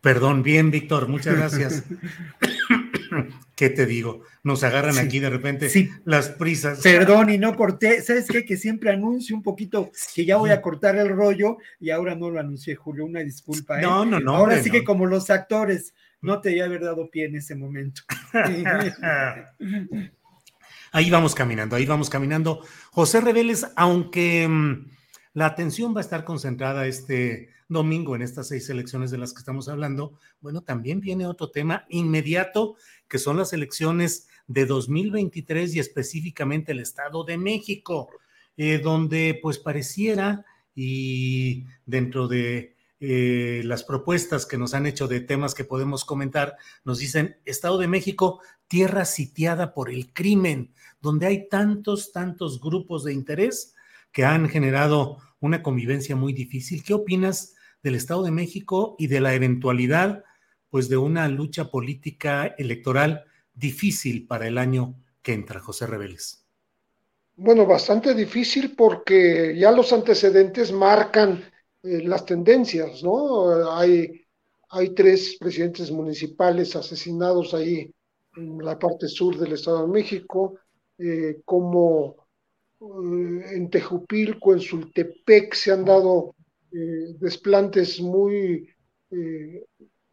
Perdón, 0.00 0.44
bien, 0.44 0.70
Víctor, 0.70 1.08
muchas 1.08 1.36
gracias. 1.36 1.84
¿Qué 3.58 3.70
te 3.70 3.86
digo? 3.86 4.22
Nos 4.44 4.62
agarran 4.62 4.98
aquí 4.98 5.18
de 5.18 5.30
repente 5.30 5.68
sí. 5.68 5.90
las 6.04 6.28
prisas. 6.28 6.80
Perdón, 6.80 7.30
y 7.30 7.38
no 7.38 7.56
corté. 7.56 8.00
¿Sabes 8.02 8.28
qué? 8.28 8.44
Que 8.44 8.56
siempre 8.56 8.88
anuncio 8.88 9.34
un 9.34 9.42
poquito 9.42 9.90
que 10.14 10.24
ya 10.24 10.36
voy 10.36 10.50
a 10.50 10.62
cortar 10.62 10.94
el 10.94 11.08
rollo 11.08 11.58
y 11.80 11.90
ahora 11.90 12.14
no 12.14 12.30
lo 12.30 12.38
anuncié, 12.38 12.76
Julio. 12.76 13.04
Una 13.04 13.18
disculpa. 13.18 13.80
¿eh? 13.80 13.82
No, 13.82 14.04
no, 14.04 14.20
no. 14.20 14.36
Ahora 14.36 14.62
sí 14.62 14.70
que 14.70 14.84
como 14.84 15.06
los 15.06 15.28
actores, 15.28 15.92
no 16.20 16.40
te 16.40 16.50
había 16.50 16.66
haber 16.66 16.82
dado 16.82 17.10
pie 17.10 17.24
en 17.24 17.34
ese 17.34 17.56
momento. 17.56 18.02
ahí 20.92 21.10
vamos 21.10 21.34
caminando, 21.34 21.74
ahí 21.74 21.84
vamos 21.84 22.08
caminando. 22.08 22.64
José 22.92 23.20
Reveles, 23.20 23.66
aunque 23.74 24.46
mm, 24.46 24.86
la 25.34 25.46
atención 25.46 25.96
va 25.96 25.98
a 25.98 26.02
estar 26.02 26.22
concentrada 26.22 26.86
este 26.86 27.48
domingo 27.68 28.16
en 28.16 28.22
estas 28.22 28.48
seis 28.48 28.68
elecciones 28.70 29.10
de 29.10 29.18
las 29.18 29.32
que 29.32 29.40
estamos 29.40 29.68
hablando, 29.68 30.18
bueno, 30.40 30.62
también 30.62 31.00
viene 31.00 31.26
otro 31.26 31.50
tema 31.50 31.86
inmediato 31.88 32.76
que 33.08 33.18
son 33.18 33.36
las 33.36 33.52
elecciones 33.52 34.28
de 34.46 34.66
2023 34.66 35.74
y 35.74 35.78
específicamente 35.78 36.72
el 36.72 36.80
Estado 36.80 37.24
de 37.24 37.38
México, 37.38 38.08
eh, 38.56 38.78
donde 38.78 39.38
pues 39.40 39.58
pareciera 39.58 40.44
y 40.74 41.64
dentro 41.84 42.28
de 42.28 42.76
eh, 43.00 43.62
las 43.64 43.84
propuestas 43.84 44.46
que 44.46 44.58
nos 44.58 44.74
han 44.74 44.86
hecho 44.86 45.06
de 45.06 45.20
temas 45.20 45.54
que 45.54 45.64
podemos 45.64 46.04
comentar, 46.04 46.56
nos 46.84 46.98
dicen 46.98 47.36
Estado 47.44 47.78
de 47.78 47.86
México, 47.86 48.40
tierra 48.66 49.04
sitiada 49.04 49.74
por 49.74 49.90
el 49.90 50.12
crimen, 50.12 50.72
donde 51.00 51.26
hay 51.26 51.48
tantos, 51.48 52.12
tantos 52.12 52.60
grupos 52.60 53.04
de 53.04 53.12
interés 53.12 53.74
que 54.10 54.24
han 54.24 54.48
generado 54.48 55.18
una 55.40 55.62
convivencia 55.62 56.16
muy 56.16 56.32
difícil. 56.32 56.82
¿Qué 56.82 56.94
opinas 56.94 57.54
del 57.82 57.94
Estado 57.94 58.22
de 58.24 58.30
México 58.30 58.96
y 58.98 59.06
de 59.06 59.20
la 59.20 59.34
eventualidad 59.34 60.24
pues 60.70 60.88
de 60.88 60.96
una 60.96 61.28
lucha 61.28 61.70
política 61.70 62.54
electoral 62.58 63.24
difícil 63.54 64.26
para 64.26 64.46
el 64.46 64.58
año 64.58 64.94
que 65.22 65.32
entra, 65.32 65.60
José 65.60 65.86
Reveles. 65.86 66.44
Bueno, 67.36 67.66
bastante 67.66 68.14
difícil 68.14 68.74
porque 68.74 69.56
ya 69.56 69.70
los 69.70 69.92
antecedentes 69.92 70.72
marcan 70.72 71.44
eh, 71.82 72.02
las 72.02 72.26
tendencias, 72.26 73.02
¿no? 73.02 73.72
Hay, 73.72 74.26
hay 74.70 74.94
tres 74.94 75.36
presidentes 75.38 75.90
municipales 75.90 76.74
asesinados 76.74 77.54
ahí 77.54 77.90
en 78.36 78.58
la 78.58 78.78
parte 78.78 79.08
sur 79.08 79.38
del 79.38 79.52
Estado 79.52 79.82
de 79.82 79.92
México, 79.92 80.58
eh, 80.98 81.40
como 81.44 82.16
eh, 82.80 83.54
en 83.54 83.70
Tejupilco, 83.70 84.52
en 84.52 84.60
Sultepec 84.60 85.54
se 85.54 85.72
han 85.72 85.84
dado 85.84 86.34
desplantes 86.70 88.00
muy 88.00 88.68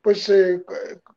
pues 0.06 0.30
eh, 0.30 0.62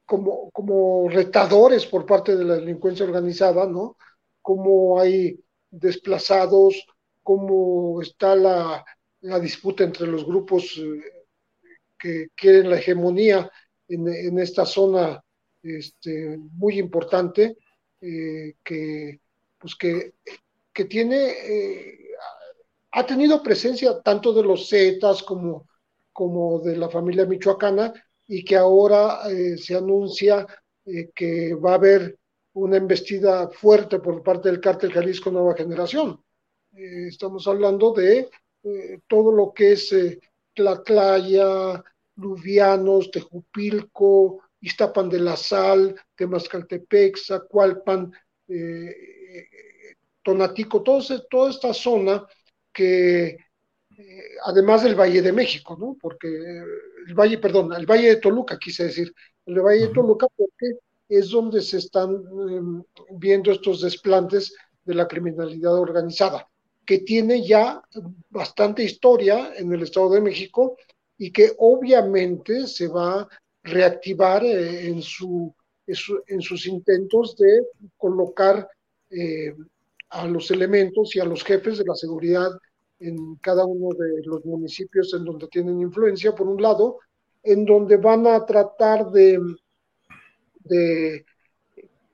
como, 0.07 0.51
como 0.51 1.11
retadores 1.11 1.85
por 1.85 2.07
parte 2.07 2.35
de 2.35 2.43
la 2.43 2.55
delincuencia 2.55 3.05
organizada, 3.05 3.67
¿no? 3.67 3.99
Cómo 4.41 4.99
hay 4.99 5.39
desplazados, 5.71 6.87
cómo 7.23 8.01
está 8.01 8.35
la, 8.35 8.83
disputa 9.43 9.85
entre 9.85 10.07
los 10.07 10.25
grupos 10.25 10.79
eh, 10.79 11.03
que 11.99 12.29
quieren 12.35 12.71
la 12.71 12.79
hegemonía 12.79 13.53
en, 13.89 14.39
esta 14.39 14.65
zona 14.65 15.23
este, 15.63 16.39
muy 16.39 16.79
importante, 16.79 17.59
eh, 18.01 18.55
que, 18.65 19.21
pues 19.59 19.77
que, 19.77 20.15
que 20.73 20.87
tiene, 20.87 21.35
ha 22.93 23.07
tenido 23.07 23.43
presencia 23.43 24.01
tanto 24.01 24.33
de 24.33 24.43
los 24.43 24.69
Zetas 24.69 25.23
como, 25.23 25.69
como 26.13 26.61
de 26.61 26.77
la 26.77 26.89
familia 26.89 27.27
michoacana, 27.27 27.93
y 28.29 28.45
que 28.45 28.57
ahora 28.57 29.21
eh, 29.31 29.57
se 29.57 29.75
anuncia 29.75 30.47
eh, 30.85 31.11
que 31.15 31.55
va 31.55 31.73
a 31.73 31.77
haber 31.77 32.19
una 32.53 32.77
embestida 32.77 33.49
fuerte 33.49 33.99
por 33.99 34.23
parte 34.23 34.51
del 34.51 34.61
cártel 34.61 34.93
Jalisco 34.93 35.31
Nueva 35.31 35.55
Generación. 35.57 36.23
Eh, 36.77 37.09
estamos 37.09 37.49
hablando 37.49 37.93
de 37.93 38.29
todo 39.07 39.33
lo 39.33 39.55
que 39.55 39.73
es 39.73 39.95
Tlatlaya, 40.53 41.83
Luvianos, 42.17 43.11
Tejupilco, 43.11 44.43
Iztapan 44.61 45.09
de 45.09 45.21
la 45.21 45.37
Sal, 45.37 45.99
Temascaltepec, 46.15 47.17
Zacualpan, 47.17 48.13
Tonatico, 50.23 50.83
toda 50.83 51.51
esta 51.51 51.73
zona 51.73 52.27
que 52.79 53.37
además 54.45 54.85
del 54.85 54.95
Valle 54.95 55.21
de 55.21 55.33
México, 55.33 55.77
¿no? 55.79 55.97
Porque 56.01 56.29
el 56.29 57.15
Valle, 57.15 57.39
perdón, 57.39 57.73
el 57.73 57.87
Valle 57.87 58.11
de 58.11 58.17
Toluca, 58.17 58.57
quise 58.57 58.85
decir, 58.85 59.13
el 59.47 59.61
Valle 59.61 59.89
de 59.89 59.95
Toluca, 59.95 60.29
porque 60.37 60.79
es 61.09 61.31
donde 61.31 61.61
se 61.61 61.79
están 61.79 62.11
em, 62.51 62.85
viendo 63.19 63.51
estos 63.51 63.81
desplantes 63.81 64.55
de 64.85 64.95
la 64.95 65.09
criminalidad 65.09 65.75
organizada, 65.75 66.49
que 66.87 66.99
tiene 66.99 67.45
ya 67.45 67.83
bastante 68.31 68.85
historia 68.85 69.53
en 69.57 69.73
el 69.73 69.83
Estado 69.83 70.11
de 70.11 70.21
México 70.21 70.77
y 71.17 71.33
que 71.33 71.53
obviamente 71.59 72.69
se 72.69 72.87
va 72.87 73.23
a 73.23 73.29
reactivar 73.65 74.45
eh, 74.45 74.87
en, 74.87 75.03
su, 75.03 75.53
en, 75.85 76.41
sus 76.41 76.67
intentos 76.67 77.37
de 77.37 77.65
colocar 77.97 78.69
eh, 79.11 79.55
a 80.11 80.27
los 80.27 80.51
elementos 80.53 81.17
y 81.17 81.21
a 81.21 81.25
los 81.25 81.43
jefes 81.43 81.79
de 81.79 81.85
la 81.85 81.97
seguridad 81.97 82.51
en 83.01 83.37
cada 83.37 83.65
uno 83.65 83.89
de 83.97 84.23
los 84.25 84.45
municipios 84.45 85.15
en 85.15 85.25
donde 85.25 85.49
tienen 85.49 85.81
influencia, 85.81 86.35
por 86.35 86.49
un 86.49 86.61
lado, 86.61 86.99
en 87.43 87.65
donde 87.65 87.97
van 87.97 88.27
a 88.27 88.45
tratar 88.45 89.11
de 89.11 89.39
de 90.69 91.25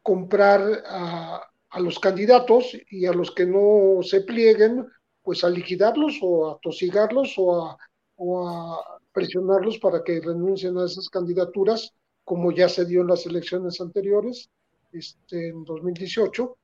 comprar 0.02 0.82
a, 0.86 1.50
los 1.80 1.98
candidatos 1.98 2.76
y 2.88 3.06
a 3.06 3.12
los 3.12 3.32
que 3.32 3.46
no 3.46 4.00
se 4.02 4.20
plieguen, 4.20 4.86
pues 5.22 5.42
a 5.42 5.50
liquidarlos 5.50 6.18
o 6.22 6.50
a 6.50 6.58
tosigarlos 6.62 7.34
o 7.36 7.64
a, 7.64 7.76
o 8.14 8.48
a 8.48 9.00
presionarlos 9.12 9.78
para 9.78 10.04
que 10.04 10.20
renuncien 10.20 10.78
a 10.78 10.84
esas 10.84 11.08
candidaturas, 11.08 11.92
como 12.22 12.52
ya 12.52 12.68
se 12.68 12.84
dio 12.84 13.00
en 13.00 13.08
las 13.08 13.26
elecciones 13.26 13.80
anteriores, 13.80 14.48
este, 14.92 15.48
en 15.48 15.64
2018, 15.64 16.56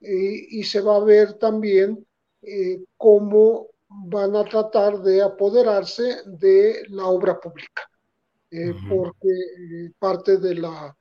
y 0.00 0.62
se 0.64 0.80
va 0.82 0.96
a 0.96 1.04
ver 1.04 1.38
también 1.38 2.06
eh, 2.42 2.84
cómo 2.96 3.68
van 3.88 4.36
a 4.36 4.44
tratar 4.44 5.00
de 5.02 5.22
apoderarse 5.22 6.22
de 6.26 6.82
la 6.88 7.06
obra 7.06 7.40
pública, 7.40 7.90
eh, 8.50 8.74
porque 8.88 9.28
eh, 9.28 9.90
parte 9.98 10.36
de 10.38 10.54
la 10.54 10.94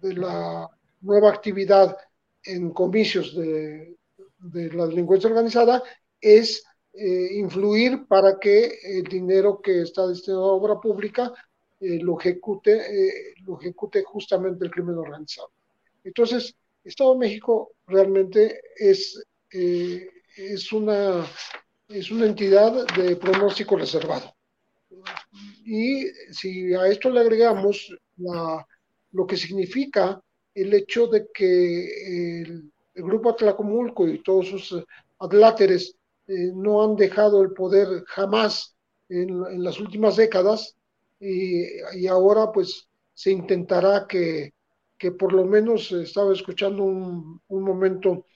de 0.00 0.14
la 0.14 0.68
nueva 1.02 1.30
actividad 1.30 1.96
en 2.44 2.70
comicios 2.70 3.36
de, 3.36 3.96
la 4.72 4.86
delincuencia 4.86 5.28
organizada 5.28 5.82
es 6.20 6.64
eh, 6.92 7.28
influir 7.34 8.06
para 8.06 8.38
que 8.38 8.78
el 8.82 9.04
dinero 9.04 9.60
que 9.60 9.82
está 9.82 10.06
destinado 10.06 10.50
a 10.50 10.54
obra 10.54 10.80
pública 10.80 11.32
eh, 11.80 11.98
lo, 12.00 12.18
ejecute, 12.18 12.72
eh, 12.72 13.34
lo 13.44 13.58
ejecute 13.60 14.02
justamente 14.02 14.64
el 14.64 14.70
crimen 14.70 14.96
organizado. 14.96 15.50
Entonces, 16.02 16.54
Estado 16.82 17.12
de 17.12 17.18
México 17.18 17.72
realmente 17.86 18.60
es, 18.76 19.22
es, 19.50 20.72
una, 20.72 21.26
es 21.88 22.10
una 22.10 22.26
entidad 22.26 22.86
de 22.96 23.16
pronóstico 23.16 23.76
reservado. 23.76 24.34
Y 25.64 26.06
si 26.32 26.74
a 26.74 26.86
esto 26.86 27.10
le 27.10 27.20
agregamos 27.20 27.94
la 28.16 28.66
lo 29.12 29.26
que 29.26 29.36
significa 29.36 30.22
el 30.54 30.74
hecho 30.74 31.06
de 31.06 31.28
que 31.32 32.42
el, 32.42 32.70
grupo 32.94 33.30
Atlacomulco 33.30 34.06
y 34.06 34.22
todos 34.22 34.48
sus 34.48 34.72
eh, 34.72 34.84
adláteres 35.20 35.96
eh, 36.26 36.50
no 36.54 36.82
han 36.82 36.96
dejado 36.96 37.42
el 37.42 37.52
poder 37.52 38.04
jamás 38.06 38.76
en, 39.08 39.62
las 39.64 39.80
últimas 39.80 40.16
décadas 40.16 40.76
y, 41.18 42.06
ahora 42.08 42.52
pues 42.52 42.88
se 43.14 43.30
intentará 43.30 44.06
que, 44.06 44.52
que, 44.98 45.12
por 45.12 45.32
lo 45.32 45.46
menos 45.46 45.90
estaba 45.92 46.34
escuchando 46.34 46.82
un, 46.82 47.40
un 47.48 47.62
momento 47.62 48.26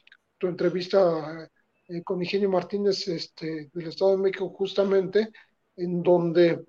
tu 0.44 0.50
entrevista 0.50 1.48
eh, 1.88 2.02
con 2.02 2.20
Ingenio 2.20 2.50
Martínez 2.50 3.08
este, 3.08 3.70
del 3.72 3.86
Estado 3.88 4.12
de 4.12 4.18
México 4.18 4.50
justamente 4.50 5.30
en 5.76 6.02
donde 6.02 6.62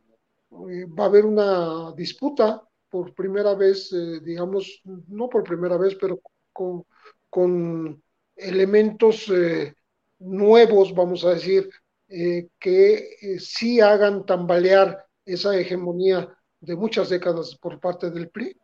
va 0.50 1.04
a 1.04 1.08
haber 1.08 1.26
una 1.26 1.92
disputa 1.94 2.62
por 2.90 3.14
primera 3.14 3.54
vez, 3.54 3.92
eh, 3.92 4.22
digamos, 4.22 4.82
no 5.08 5.28
por 5.28 5.44
primera 5.44 5.78
vez, 5.78 5.96
pero 5.96 6.22
con, 6.54 6.86
con 7.30 8.02
elementos 8.38 9.30
eh, 9.30 9.76
nuevos, 10.20 10.96
vamos 10.96 11.26
a 11.26 11.32
decir, 11.32 11.70
eh, 12.08 12.48
que 12.58 13.38
sí 13.40 13.82
hagan 13.82 14.26
tambalear 14.26 15.06
esa 15.26 15.58
hegemonía 15.60 16.34
de 16.62 16.76
muchas 16.78 17.10
décadas 17.10 17.58
por 17.58 17.82
parte 17.82 18.10
del 18.10 18.30
PRI. 18.30 18.56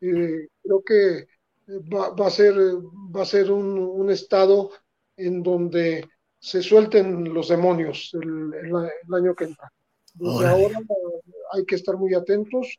creo 0.00 0.82
que 0.84 1.26
va, 1.68 2.10
va, 2.10 2.26
a 2.26 2.30
ser, 2.30 2.54
va 2.54 3.22
a 3.22 3.26
ser 3.26 3.50
un, 3.50 3.78
un, 3.78 4.10
estado 4.10 4.70
en 5.16 5.42
donde 5.42 6.08
se 6.38 6.62
suelten 6.62 7.32
los 7.32 7.48
demonios 7.48 8.10
el, 8.14 8.54
el, 8.54 9.14
año 9.14 9.34
que 9.34 9.44
entra. 9.44 9.72
Desde 10.14 10.46
ahora 10.46 10.78
hay 11.52 11.64
que 11.64 11.74
estar 11.74 11.96
muy 11.96 12.14
atentos 12.14 12.78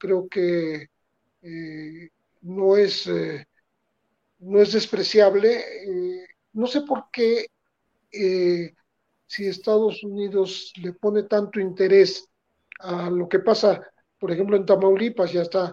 creo 0.00 0.28
que 0.28 0.88
eh, 1.42 2.08
no, 2.40 2.76
es, 2.76 3.06
eh, 3.06 3.46
no 4.40 4.60
es 4.60 4.72
despreciable. 4.72 5.60
Eh, 5.84 6.26
no 6.54 6.66
sé 6.66 6.80
por 6.80 7.04
qué 7.12 7.46
si 9.26 9.46
Estados 9.46 10.02
Unidos 10.02 10.72
le 10.82 10.92
pone 10.92 11.22
tanto 11.22 11.60
interés 11.60 12.28
a 12.80 13.08
lo 13.08 13.28
que 13.28 13.38
pasa, 13.38 13.80
por 14.18 14.32
ejemplo, 14.32 14.56
en 14.56 14.66
Tamaulipas, 14.66 15.32
ya 15.32 15.42
está 15.42 15.72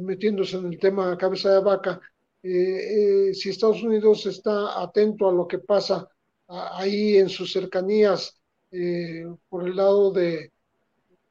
metiéndose 0.00 0.56
en 0.56 0.66
el 0.72 0.78
tema 0.78 1.16
cabeza 1.16 1.52
de 1.52 1.60
vaca, 1.60 2.00
si 2.42 3.50
Estados 3.50 3.82
Unidos 3.82 4.26
está 4.26 4.80
atento 4.82 5.28
a 5.28 5.32
lo 5.32 5.46
que 5.46 5.58
pasa 5.58 6.08
ahí 6.46 7.16
en 7.16 7.28
sus 7.28 7.52
cercanías 7.52 8.40
por 9.48 9.66
el 9.66 9.76
lado 9.76 10.12
de, 10.12 10.52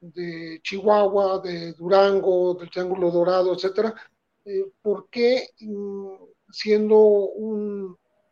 de 0.00 0.60
Chihuahua, 0.62 1.40
de 1.40 1.72
Durango, 1.72 2.54
del 2.54 2.70
Triángulo 2.70 3.10
Dorado, 3.10 3.54
etcétera, 3.54 3.94
eh, 4.44 4.64
¿por 4.80 5.08
qué 5.10 5.48
mm, 5.60 6.14
siendo 6.50 6.98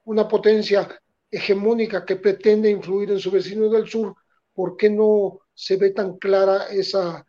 una 0.05 0.28
potencia 0.28 0.89
hegemónica 1.31 2.05
que 2.05 2.16
pretende 2.16 2.70
influir 2.70 3.11
en 3.11 3.19
su 3.19 3.31
vecino 3.31 3.69
del 3.69 3.89
sur, 3.89 4.15
¿por 4.55 4.77
qué 4.77 4.89
no 4.89 5.40
se 5.53 5.77
ve 5.77 5.90
tan 5.90 6.16
clara 6.19 6.69
esa, 6.70 7.27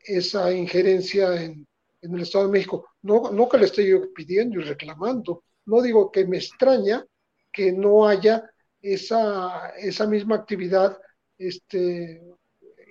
esa 0.00 0.52
injerencia 0.52 1.42
en, 1.42 1.66
el 2.02 2.20
Estado 2.22 2.46
de 2.46 2.52
México? 2.52 2.88
No, 3.02 3.30
no 3.30 3.48
que 3.48 3.58
le 3.58 3.66
esté 3.66 3.86
yo 3.86 4.12
pidiendo 4.12 4.60
y 4.60 4.62
reclamando, 4.62 5.44
no 5.66 5.82
digo 5.82 6.10
que 6.10 6.26
me 6.26 6.38
extraña 6.38 7.04
que 7.52 7.72
no 7.72 8.06
haya 8.06 8.50
esa, 8.80 9.70
esa 9.78 10.06
misma 10.06 10.36
actividad 10.36 10.98
este, 11.36 12.22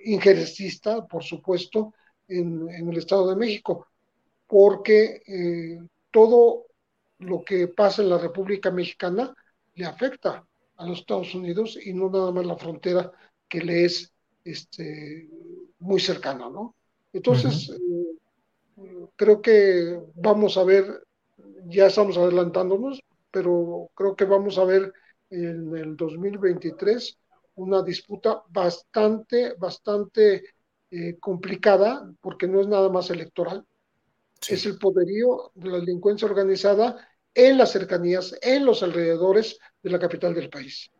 injerencista, 0.04 1.06
por 1.06 1.24
supuesto, 1.24 1.94
en, 2.28 2.68
el 2.68 2.96
Estado 2.96 3.30
de 3.30 3.36
México, 3.36 3.86
porque 4.46 5.22
eh, 5.26 5.78
todo 6.10 6.66
lo 7.18 7.42
que 7.42 7.68
pasa 7.68 8.02
en 8.02 8.10
la 8.10 8.18
República 8.18 8.70
Mexicana 8.70 9.34
le 9.74 9.84
afecta 9.84 10.46
a 10.76 10.86
los 10.86 11.00
Estados 11.00 11.34
Unidos 11.34 11.78
y 11.82 11.92
no 11.92 12.10
nada 12.10 12.30
más 12.30 12.46
la 12.46 12.56
frontera 12.56 13.10
que 13.48 13.60
le 13.60 13.84
es 13.84 14.12
este, 14.44 15.28
muy 15.80 16.00
cercana, 16.00 16.48
¿no? 16.48 16.76
Entonces, 17.12 17.70
eh, 17.70 18.07
creo 19.16 19.42
que 19.42 19.98
vamos 20.14 20.56
a 20.56 20.64
ver, 20.64 21.04
ya 21.66 21.86
estamos 21.86 22.16
adelantándonos, 22.16 23.00
pero 23.30 23.90
creo 23.94 24.16
que 24.16 24.24
vamos 24.24 24.58
a 24.58 24.64
ver 24.64 24.92
en 25.30 25.76
el 25.76 25.96
2023 25.96 27.18
una 27.56 27.82
disputa 27.82 28.42
bastante, 28.48 29.54
bastante 29.58 30.44
eh, 30.90 31.16
complicada, 31.18 32.10
porque 32.20 32.46
no 32.46 32.60
es 32.60 32.68
nada 32.68 32.88
más 32.88 33.10
electoral, 33.10 33.64
es 34.48 34.64
el 34.66 34.78
poderío 34.78 35.50
de 35.54 35.68
la 35.68 35.78
delincuencia 35.80 36.28
organizada 36.28 36.96
en 37.34 37.58
las 37.58 37.72
cercanías, 37.72 38.34
en 38.40 38.64
los 38.64 38.82
alrededores 38.82 39.58
de 39.82 39.90
la 39.90 39.98
capital 39.98 40.34
del 40.34 40.48
país. 40.48 40.90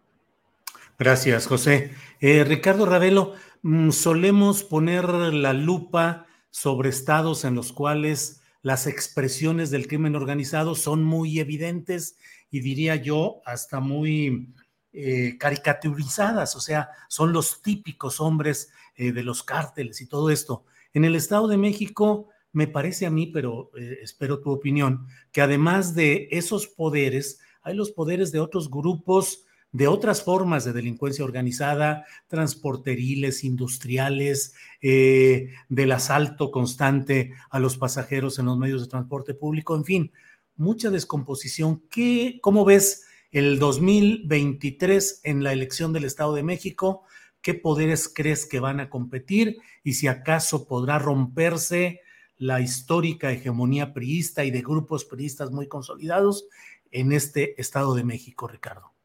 Gracias, 0.99 1.47
José. 1.47 1.93
Eh, 2.21 2.43
Ricardo 2.43 2.85
Ravelo, 2.85 3.35
mm, 3.63 3.91
solemos 3.91 4.65
poner 4.65 5.09
la 5.09 5.53
lupa 5.53 6.28
sobre 6.61 6.89
estados 6.89 7.45
en 7.45 7.55
los 7.55 7.73
cuales 7.73 8.41
las 8.63 8.89
expresiones 8.89 9.71
del 9.71 9.87
crimen 9.87 10.17
organizado 10.17 10.75
son 10.75 11.05
muy 11.05 11.39
evidentes 11.39 12.17
y 12.51 12.59
diría 12.59 12.97
yo 12.97 13.41
hasta 13.47 13.79
muy 13.79 14.53
eh, 14.93 15.37
caricaturizadas, 15.39 16.57
o 16.57 16.61
sea, 16.61 16.91
son 17.09 17.33
los 17.33 17.63
típicos 17.63 18.21
hombres 18.21 18.73
eh, 18.97 19.13
de 19.13 19.23
los 19.23 19.45
cárteles 19.45 20.01
y 20.01 20.07
todo 20.07 20.31
esto. 20.31 20.65
En 20.93 21.05
el 21.05 21.15
Estado 21.15 21.47
de 21.47 21.59
México 21.59 22.29
me 22.51 22.67
parece 22.67 23.07
a 23.07 23.11
mí, 23.11 23.29
pero 23.29 23.71
eh, 23.79 23.99
espero 24.03 24.41
tu 24.41 24.51
opinión, 24.51 25.07
que 25.31 25.43
además 25.43 25.95
de 25.95 26.27
esos 26.33 26.67
poderes, 26.67 27.39
hay 27.63 27.77
los 27.77 27.93
poderes 27.93 28.33
de 28.33 28.41
otros 28.41 28.69
grupos, 28.69 29.45
de 29.73 29.87
otras 29.87 30.23
formas 30.23 30.65
de 30.65 30.73
delincuencia 30.73 31.25
organizada, 31.25 32.07
transporteriles, 32.27 33.45
industriales, 33.45 34.55
eh, 34.81 35.51
del 35.69 35.93
asalto 35.93 36.51
constante 36.51 37.33
a 37.51 37.59
los 37.59 37.77
pasajeros 37.77 38.39
en 38.39 38.47
los 38.47 38.59
medios 38.59 38.81
de 38.83 38.89
transporte 38.89 39.35
público, 39.35 39.77
en 39.77 39.85
fin, 39.85 40.13
mucha 40.57 40.91
descomposición. 40.91 41.83
¿Qué, 41.91 42.39
¿Cómo 42.43 42.65
ves 42.65 43.07
el 43.31 43.59
2023 43.59 45.21
en 45.25 45.45
la 45.45 45.53
elección 45.53 45.93
del 45.93 46.05
Estado 46.05 46.35
de 46.35 46.43
México? 46.43 47.03
¿Qué 47.43 47.55
poderes 47.55 48.11
crees 48.13 48.47
que 48.47 48.61
van 48.61 48.81
a 48.81 48.91
competir 48.91 49.59
y 49.85 49.95
si 49.95 50.09
acaso 50.09 50.67
podrá 50.67 50.99
romperse 50.99 52.01
la 52.37 52.61
histórica 52.61 53.33
hegemonía 53.33 53.93
priista 53.93 54.45
y 54.45 54.51
de 54.51 54.63
grupos 54.63 55.05
priistas 55.05 55.51
muy 55.51 55.69
consolidados 55.69 56.47
en 56.91 57.13
este 57.13 57.61
Estado 57.61 57.95
de 57.95 58.05
México, 58.05 58.49
Ricardo? 58.49 58.98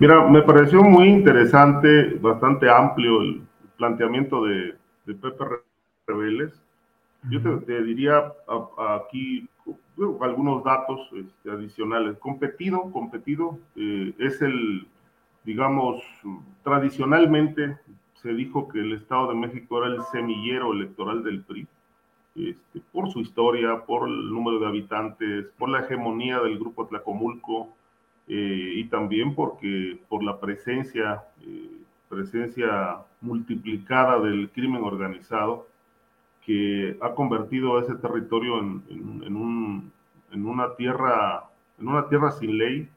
Mira, 0.00 0.26
me 0.26 0.40
pareció 0.40 0.82
muy 0.82 1.08
interesante, 1.08 2.14
bastante 2.14 2.70
amplio 2.70 3.20
el 3.20 3.42
planteamiento 3.76 4.42
de, 4.46 4.74
Pepe 5.04 5.44
Rebeles. 6.06 6.58
Yo 7.28 7.58
te, 7.60 7.82
diría 7.82 8.32
aquí 8.96 9.46
algunos 10.22 10.64
datos 10.64 11.00
este, 11.12 11.50
adicionales. 11.50 12.16
Competido, 12.16 12.90
competido, 12.90 13.58
eh, 13.76 14.14
es 14.18 14.40
el, 14.40 14.86
digamos, 15.44 16.02
tradicionalmente 16.64 17.76
se 18.22 18.32
dijo 18.32 18.68
que 18.68 18.80
el 18.80 18.94
Estado 18.94 19.28
de 19.28 19.34
México 19.34 19.84
era 19.84 19.94
el 19.94 20.02
semillero 20.04 20.72
electoral 20.72 21.22
del 21.22 21.42
PRI, 21.42 21.66
este, 22.36 22.80
por 22.90 23.10
su 23.10 23.20
historia, 23.20 23.84
por 23.84 24.08
el 24.08 24.30
número 24.30 24.60
de 24.60 24.66
habitantes, 24.66 25.46
por 25.58 25.68
la 25.68 25.80
hegemonía 25.80 26.40
del 26.40 26.58
grupo 26.58 26.86
Tlacomulco 26.86 27.68
eh, 28.32 28.72
y 28.76 28.84
también 28.84 29.34
porque 29.34 29.98
por 30.08 30.22
la 30.22 30.38
presencia, 30.38 31.24
eh, 31.42 31.82
presencia 32.08 32.98
multiplicada 33.20 34.20
del 34.20 34.50
crimen 34.50 34.84
organizado 34.84 35.66
que 36.46 36.96
ha 37.00 37.12
convertido 37.12 37.76
a 37.76 37.82
ese 37.82 37.96
territorio 37.96 38.60
en, 38.60 38.84
en, 38.88 39.36
un, 39.36 39.92
en, 40.30 40.46
una 40.46 40.76
tierra, 40.76 41.50
en 41.80 41.88
una 41.88 42.08
tierra 42.08 42.30
sin 42.30 42.56
ley, 42.56 42.88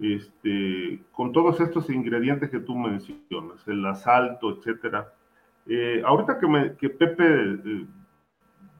este, 0.00 1.00
con 1.12 1.32
todos 1.32 1.60
estos 1.60 1.88
ingredientes 1.88 2.50
que 2.50 2.58
tú 2.58 2.74
mencionas, 2.74 3.66
el 3.68 3.86
asalto, 3.86 4.50
etcétera. 4.50 5.12
Eh, 5.68 6.02
ahorita 6.04 6.40
que, 6.40 6.46
me, 6.48 6.76
que 6.76 6.90
Pepe 6.90 7.24
eh, 7.24 7.86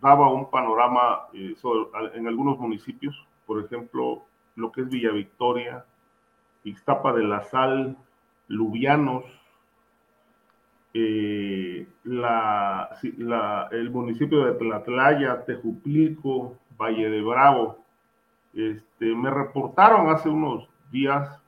daba 0.02 0.32
un 0.32 0.50
panorama 0.50 1.28
eh, 1.32 1.54
en 2.14 2.26
algunos 2.26 2.58
municipios, 2.58 3.14
por 3.46 3.64
ejemplo, 3.64 4.24
lo 4.56 4.72
que 4.72 4.82
es 4.82 4.88
Villa 4.88 5.12
Victoria, 5.12 5.84
Ixtapa 6.64 7.12
de 7.12 7.22
la 7.24 7.42
Sal, 7.42 7.96
Lubianos, 8.48 9.24
la, 12.04 12.88
el 13.70 13.90
municipio 13.90 14.44
de 14.44 14.54
Tlatlaya, 14.54 15.44
Tejupilco, 15.44 16.56
Valle 16.78 17.10
de 17.10 17.22
Bravo. 17.22 17.84
Este, 18.54 19.14
me 19.14 19.30
reportaron 19.30 20.08
hace 20.08 20.30
unos 20.30 20.68
días 20.90 21.42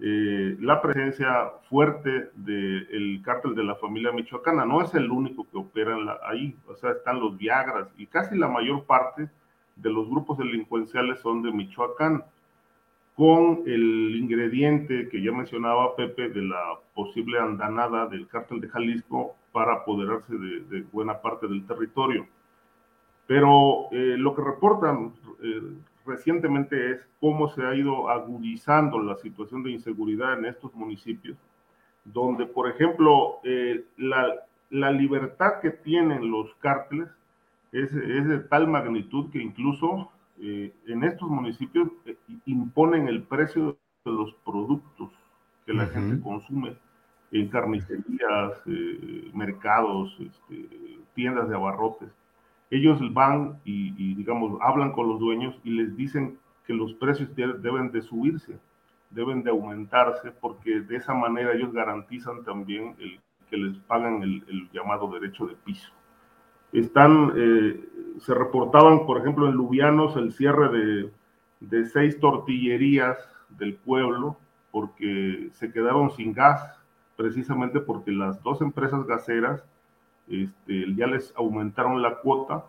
eh, 0.00 0.56
la 0.60 0.80
presencia 0.80 1.50
fuerte 1.68 2.30
del 2.34 3.20
cártel 3.22 3.54
de 3.54 3.64
la 3.64 3.74
familia 3.74 4.12
michoacana. 4.12 4.64
No 4.64 4.80
es 4.80 4.94
el 4.94 5.10
único 5.10 5.46
que 5.50 5.58
opera 5.58 5.96
ahí, 6.24 6.56
o 6.66 6.74
sea, 6.76 6.92
están 6.92 7.20
los 7.20 7.36
Viagras 7.36 7.92
y 7.98 8.06
casi 8.06 8.38
la 8.38 8.48
mayor 8.48 8.84
parte 8.84 9.28
de 9.76 9.90
los 9.90 10.08
grupos 10.08 10.38
delincuenciales 10.38 11.20
son 11.20 11.42
de 11.42 11.52
Michoacán, 11.52 12.24
con 13.18 13.64
el 13.66 14.14
ingrediente 14.14 15.08
que 15.08 15.20
ya 15.20 15.32
mencionaba 15.32 15.96
Pepe 15.96 16.28
de 16.28 16.40
la 16.40 16.78
posible 16.94 17.40
andanada 17.40 18.06
del 18.06 18.28
cártel 18.28 18.60
de 18.60 18.68
Jalisco 18.68 19.34
para 19.50 19.72
apoderarse 19.74 20.36
de, 20.38 20.82
buena 20.92 21.20
parte 21.20 21.48
del 21.48 21.66
territorio. 21.66 22.28
Pero 23.26 23.88
eh, 23.90 24.14
lo 24.16 24.36
que 24.36 24.42
reportan 24.42 25.14
eh, 25.42 25.62
recientemente 26.06 26.92
es 26.92 27.00
cómo 27.18 27.48
se 27.48 27.66
ha 27.66 27.74
ido 27.74 28.08
agudizando 28.08 29.00
la 29.00 29.16
situación 29.16 29.64
de 29.64 29.72
inseguridad 29.72 30.38
en 30.38 30.44
estos 30.44 30.72
municipios, 30.76 31.36
donde, 32.04 32.46
por 32.46 32.70
ejemplo, 32.70 33.40
eh, 33.42 33.84
la, 33.96 34.92
libertad 34.92 35.54
que 35.60 35.72
tienen 35.72 36.30
los 36.30 36.54
cárteles 36.60 37.08
es, 37.72 37.92
es 37.92 38.28
de 38.28 38.38
tal 38.38 38.68
magnitud 38.68 39.28
que 39.32 39.42
incluso 39.42 40.08
eh, 40.40 40.72
en 40.86 41.04
estos 41.04 41.28
municipios 41.28 41.88
eh, 42.06 42.16
imponen 42.46 43.08
el 43.08 43.22
precio 43.22 43.78
de 44.04 44.12
los 44.12 44.34
productos 44.44 45.10
que 45.66 45.74
la 45.74 45.86
gente 45.86 46.20
consume 46.22 46.76
en 47.30 47.48
carnicerías, 47.48 48.62
mercados, 49.34 50.16
este, 50.18 50.68
tiendas 51.14 51.46
de 51.48 51.54
abarrotes 51.54 52.08
ellos 52.70 53.00
van 53.14 53.60
y, 53.64 54.14
digamos, 54.14 54.58
hablan 54.60 54.92
con 54.92 55.08
los 55.08 55.18
dueños 55.18 55.58
y 55.64 55.70
les 55.70 55.96
dicen 55.96 56.38
que 56.66 56.74
los 56.74 56.92
precios 56.94 57.34
deben 57.34 57.90
de 57.90 58.02
subirse, 58.02 58.58
deben 59.10 59.42
de 59.42 59.50
aumentarse, 59.50 60.32
porque 60.32 60.80
de 60.80 60.96
esa 60.96 61.14
manera 61.14 61.54
ellos 61.54 61.72
garantizan 61.72 62.44
también 62.44 62.94
el, 62.98 63.20
que 63.48 63.56
les 63.56 63.78
pagan 63.78 64.22
el, 64.22 64.68
llamado 64.72 65.10
derecho 65.10 65.46
de 65.46 65.54
piso. 65.54 65.90
Están, 66.72 67.32
eh, 67.36 67.84
se 68.18 68.34
reportaban, 68.34 69.06
por 69.06 69.18
ejemplo, 69.18 69.46
en 69.48 69.54
Lubianos 69.54 70.16
el 70.16 70.32
cierre 70.32 70.68
de, 70.68 71.10
de 71.60 71.86
seis 71.86 72.18
tortillerías 72.20 73.16
del 73.48 73.74
pueblo 73.74 74.36
porque 74.70 75.48
se 75.52 75.72
quedaron 75.72 76.10
sin 76.10 76.32
gas, 76.32 76.78
precisamente 77.16 77.80
porque 77.80 78.12
las 78.12 78.42
dos 78.42 78.60
empresas 78.60 79.06
gaseras 79.06 79.64
este, 80.28 80.94
ya 80.94 81.06
les 81.06 81.34
aumentaron 81.36 82.02
la 82.02 82.16
cuota 82.16 82.66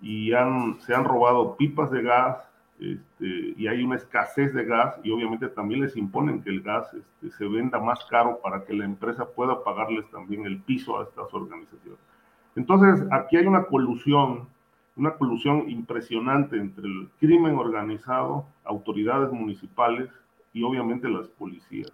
y 0.00 0.32
han, 0.32 0.80
se 0.80 0.94
han 0.94 1.04
robado 1.04 1.56
pipas 1.56 1.90
de 1.90 2.02
gas 2.02 2.38
este, 2.78 3.54
y 3.56 3.66
hay 3.66 3.82
una 3.82 3.96
escasez 3.96 4.54
de 4.54 4.64
gas 4.64 4.96
y 5.02 5.10
obviamente 5.10 5.48
también 5.48 5.80
les 5.80 5.96
imponen 5.96 6.42
que 6.42 6.50
el 6.50 6.62
gas 6.62 6.92
este, 6.94 7.30
se 7.36 7.48
venda 7.48 7.78
más 7.78 8.04
caro 8.04 8.38
para 8.42 8.64
que 8.64 8.74
la 8.74 8.84
empresa 8.84 9.26
pueda 9.26 9.64
pagarles 9.64 10.08
también 10.10 10.46
el 10.46 10.60
piso 10.60 10.98
a 10.98 11.04
estas 11.04 11.32
organizaciones. 11.32 11.98
Entonces, 12.56 13.06
aquí 13.12 13.36
hay 13.36 13.46
una 13.46 13.64
colusión, 13.64 14.48
una 14.96 15.12
colusión 15.12 15.68
impresionante 15.70 16.56
entre 16.56 16.86
el 16.86 17.08
crimen 17.20 17.56
organizado, 17.56 18.46
autoridades 18.64 19.30
municipales 19.30 20.10
y 20.54 20.62
obviamente 20.62 21.08
las 21.08 21.28
policías. 21.28 21.92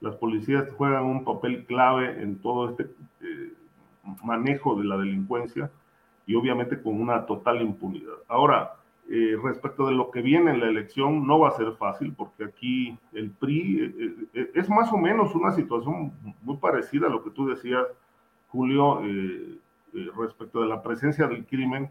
Las 0.00 0.14
policías 0.14 0.70
juegan 0.76 1.04
un 1.04 1.24
papel 1.24 1.66
clave 1.66 2.22
en 2.22 2.38
todo 2.38 2.70
este 2.70 2.84
eh, 3.20 3.52
manejo 4.22 4.76
de 4.76 4.84
la 4.84 4.96
delincuencia 4.96 5.68
y 6.24 6.36
obviamente 6.36 6.80
con 6.80 7.00
una 7.00 7.26
total 7.26 7.60
impunidad. 7.60 8.14
Ahora, 8.28 8.74
eh, 9.10 9.36
respecto 9.42 9.86
de 9.86 9.94
lo 9.94 10.12
que 10.12 10.22
viene 10.22 10.52
en 10.52 10.60
la 10.60 10.68
elección, 10.68 11.26
no 11.26 11.40
va 11.40 11.48
a 11.48 11.56
ser 11.56 11.72
fácil 11.72 12.14
porque 12.16 12.44
aquí 12.44 12.96
el 13.12 13.30
PRI 13.30 14.28
eh, 14.32 14.50
es 14.54 14.68
más 14.68 14.92
o 14.92 14.96
menos 14.96 15.34
una 15.34 15.50
situación 15.50 16.12
muy 16.42 16.56
parecida 16.58 17.08
a 17.08 17.10
lo 17.10 17.24
que 17.24 17.30
tú 17.30 17.48
decías, 17.48 17.84
Julio, 18.48 19.02
respecto 20.16 20.60
de 20.60 20.68
la 20.68 20.82
presencia 20.82 21.26
del 21.26 21.46
crimen 21.46 21.90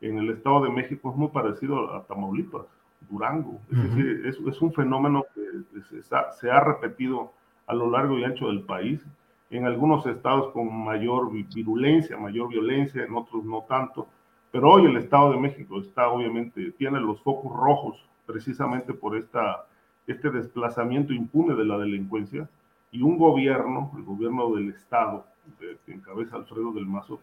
en 0.00 0.18
el 0.18 0.30
Estado 0.30 0.64
de 0.64 0.70
México, 0.70 1.10
es 1.10 1.16
muy 1.16 1.28
parecido 1.28 1.94
a 1.94 2.04
Tamaulipas, 2.04 2.66
Durango. 3.08 3.60
Es 3.70 3.82
decir, 3.82 4.26
es, 4.26 4.60
un 4.60 4.72
fenómeno 4.72 5.24
que 5.34 5.80
se, 5.82 6.02
se 6.02 6.50
ha 6.50 6.60
repetido 6.60 7.32
a 7.66 7.74
lo 7.74 7.90
largo 7.90 8.18
y 8.18 8.24
ancho 8.24 8.48
del 8.48 8.62
país 8.62 9.04
en 9.50 9.64
algunos 9.64 10.06
estados 10.06 10.52
con 10.52 10.72
mayor 10.84 11.30
virulencia, 11.32 12.16
mayor 12.16 12.48
violencia, 12.48 13.04
en 13.04 13.14
otros 13.14 13.44
no 13.44 13.64
tanto. 13.68 14.06
Pero 14.50 14.70
hoy 14.70 14.86
el 14.86 14.96
Estado 14.96 15.32
de 15.32 15.38
México 15.38 15.80
está 15.80 16.08
obviamente, 16.08 16.72
tiene 16.72 17.00
los 17.00 17.20
focos 17.22 17.54
rojos 17.54 18.04
precisamente 18.26 18.92
por 18.92 19.16
esta, 19.16 19.66
este 20.06 20.30
desplazamiento 20.30 21.12
impune 21.12 21.54
de 21.54 21.64
la 21.64 21.78
delincuencia 21.78 22.48
y 22.90 23.02
un 23.02 23.18
gobierno, 23.18 23.90
el 23.96 24.04
gobierno 24.04 24.54
del 24.54 24.70
Estado, 24.70 25.26
que 25.58 25.92
encabeza 25.92 26.36
Alfredo 26.36 26.72
del 26.72 26.86
Mazo, 26.86 27.20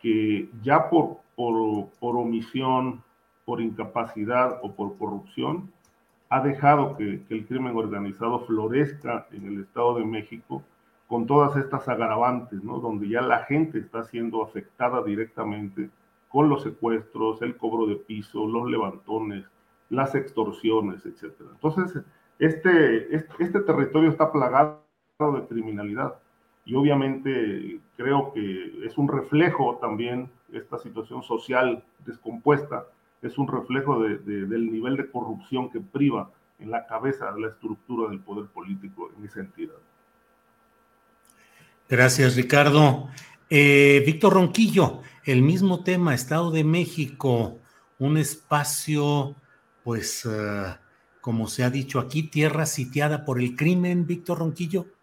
que 0.00 0.48
ya 0.62 0.88
por, 0.90 1.18
por, 1.36 1.88
por 1.98 2.16
omisión, 2.16 3.02
por 3.44 3.60
incapacidad 3.60 4.60
o 4.62 4.72
por 4.72 4.96
corrupción, 4.98 5.72
ha 6.28 6.40
dejado 6.40 6.96
que, 6.96 7.22
el 7.28 7.46
crimen 7.46 7.76
organizado 7.76 8.40
florezca 8.40 9.26
en 9.32 9.46
el 9.46 9.62
Estado 9.62 9.98
de 9.98 10.04
México 10.04 10.62
con 11.06 11.26
todas 11.26 11.56
estas 11.56 11.88
agravantes, 11.88 12.62
¿no? 12.62 12.80
Donde 12.80 13.08
ya 13.08 13.22
la 13.22 13.44
gente 13.44 13.78
está 13.78 14.04
siendo 14.04 14.42
afectada 14.42 15.02
directamente 15.02 15.88
con 16.28 16.50
los 16.50 16.62
secuestros, 16.62 17.40
el 17.40 17.56
cobro 17.56 17.86
de 17.86 17.96
piso, 17.96 18.46
los 18.46 18.70
levantones, 18.70 19.46
las 19.88 20.14
extorsiones, 20.14 21.06
etcétera. 21.06 21.48
Entonces, 21.54 22.04
este, 22.38 23.14
este, 23.14 23.60
territorio 23.60 24.10
está 24.10 24.30
plagado 24.30 24.82
de 25.18 25.46
criminalidad 25.48 26.16
y 26.68 26.74
obviamente 26.74 27.80
creo 27.96 28.30
que 28.34 28.84
es 28.84 28.98
un 28.98 29.08
reflejo 29.08 29.78
también, 29.80 30.30
esta 30.52 30.78
situación 30.78 31.22
social 31.22 31.82
descompuesta, 32.04 32.84
es 33.22 33.38
un 33.38 33.48
reflejo 33.48 34.02
del 34.02 34.70
nivel 34.70 34.98
de 34.98 35.10
corrupción 35.10 35.70
que 35.70 35.80
priva 35.80 36.30
en 36.58 36.70
la 36.70 36.86
cabeza 36.86 37.32
de 37.32 37.40
la 37.40 37.48
estructura 37.48 38.10
del 38.10 38.20
poder 38.20 38.48
político 38.50 39.10
en 39.16 39.24
esa 39.24 39.40
entidad. 39.40 39.76
Gracias, 41.88 42.36
Ricardo. 42.36 43.08
Eh, 43.48 44.02
Víctor 44.04 44.34
Ronquillo, 44.34 45.00
el 45.24 45.40
mismo 45.40 45.82
tema, 45.82 46.14
Estado 46.14 46.50
de 46.50 46.64
México, 46.64 47.56
un 47.98 48.18
espacio, 48.18 49.34
pues, 49.84 50.28
eh, 50.30 50.76
como 51.22 51.46
se 51.46 51.64
ha 51.64 51.70
dicho 51.70 51.98
aquí, 51.98 52.24
tierra 52.24 52.66
sitiada 52.66 53.24
por 53.24 53.40
el 53.40 53.56
crimen, 53.56 54.06
Víctor 54.06 54.40
Ronquillo 54.40 54.97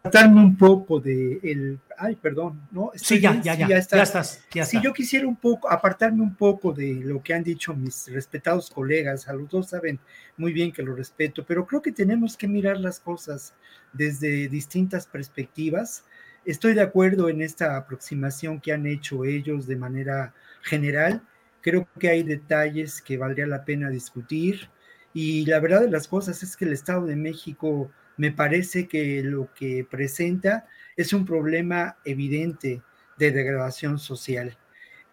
apartarme 0.00 0.40
un 0.40 0.56
poco 0.56 1.00
de 1.00 1.40
el, 1.42 1.78
ay, 1.96 2.16
perdón, 2.16 2.60
¿no? 2.70 2.92
sí, 2.94 3.20
ya, 3.20 3.40
ya, 3.40 3.54
ya, 3.54 3.68
ya, 3.68 3.78
estás. 3.78 4.40
Ya 4.52 4.64
si 4.64 4.80
yo 4.80 4.92
quisiera 4.92 5.26
un 5.26 5.36
poco, 5.36 5.70
apartarme 5.70 6.22
un 6.22 6.34
poco 6.34 6.72
de 6.72 6.94
lo 6.94 7.22
que 7.22 7.34
han 7.34 7.42
dicho 7.42 7.74
mis 7.74 8.10
respetados 8.12 8.70
colegas, 8.70 9.28
a 9.28 9.32
los 9.32 9.48
dos 9.48 9.70
saben 9.70 9.98
muy 10.36 10.52
bien 10.52 10.72
que 10.72 10.82
lo 10.82 10.94
respeto, 10.94 11.44
pero 11.46 11.66
creo 11.66 11.82
que 11.82 11.92
tenemos 11.92 12.36
que 12.36 12.48
mirar 12.48 12.78
las 12.78 13.00
cosas 13.00 13.54
desde 13.92 14.48
distintas 14.48 15.06
perspectivas. 15.06 16.04
Estoy 16.44 16.74
de 16.74 16.82
acuerdo 16.82 17.28
en 17.28 17.42
esta 17.42 17.76
aproximación 17.76 18.60
que 18.60 18.72
han 18.72 18.86
hecho 18.86 19.24
ellos 19.24 19.66
de 19.66 19.76
manera 19.76 20.32
general. 20.62 21.22
Creo 21.60 21.86
que 21.98 22.08
hay 22.08 22.22
detalles 22.22 23.02
que 23.02 23.18
valdría 23.18 23.46
la 23.46 23.64
pena 23.64 23.90
discutir. 23.90 24.70
Y 25.12 25.44
la 25.46 25.58
verdad 25.58 25.80
de 25.80 25.90
las 25.90 26.06
cosas 26.06 26.42
es 26.42 26.56
que 26.56 26.64
el 26.64 26.72
Estado 26.72 27.04
de 27.04 27.16
México 27.16 27.90
me 28.18 28.32
parece 28.32 28.86
que 28.86 29.22
lo 29.22 29.48
que 29.54 29.86
presenta 29.90 30.66
es 30.96 31.12
un 31.12 31.24
problema 31.24 31.96
evidente 32.04 32.82
de 33.16 33.30
degradación 33.30 33.98
social. 33.98 34.58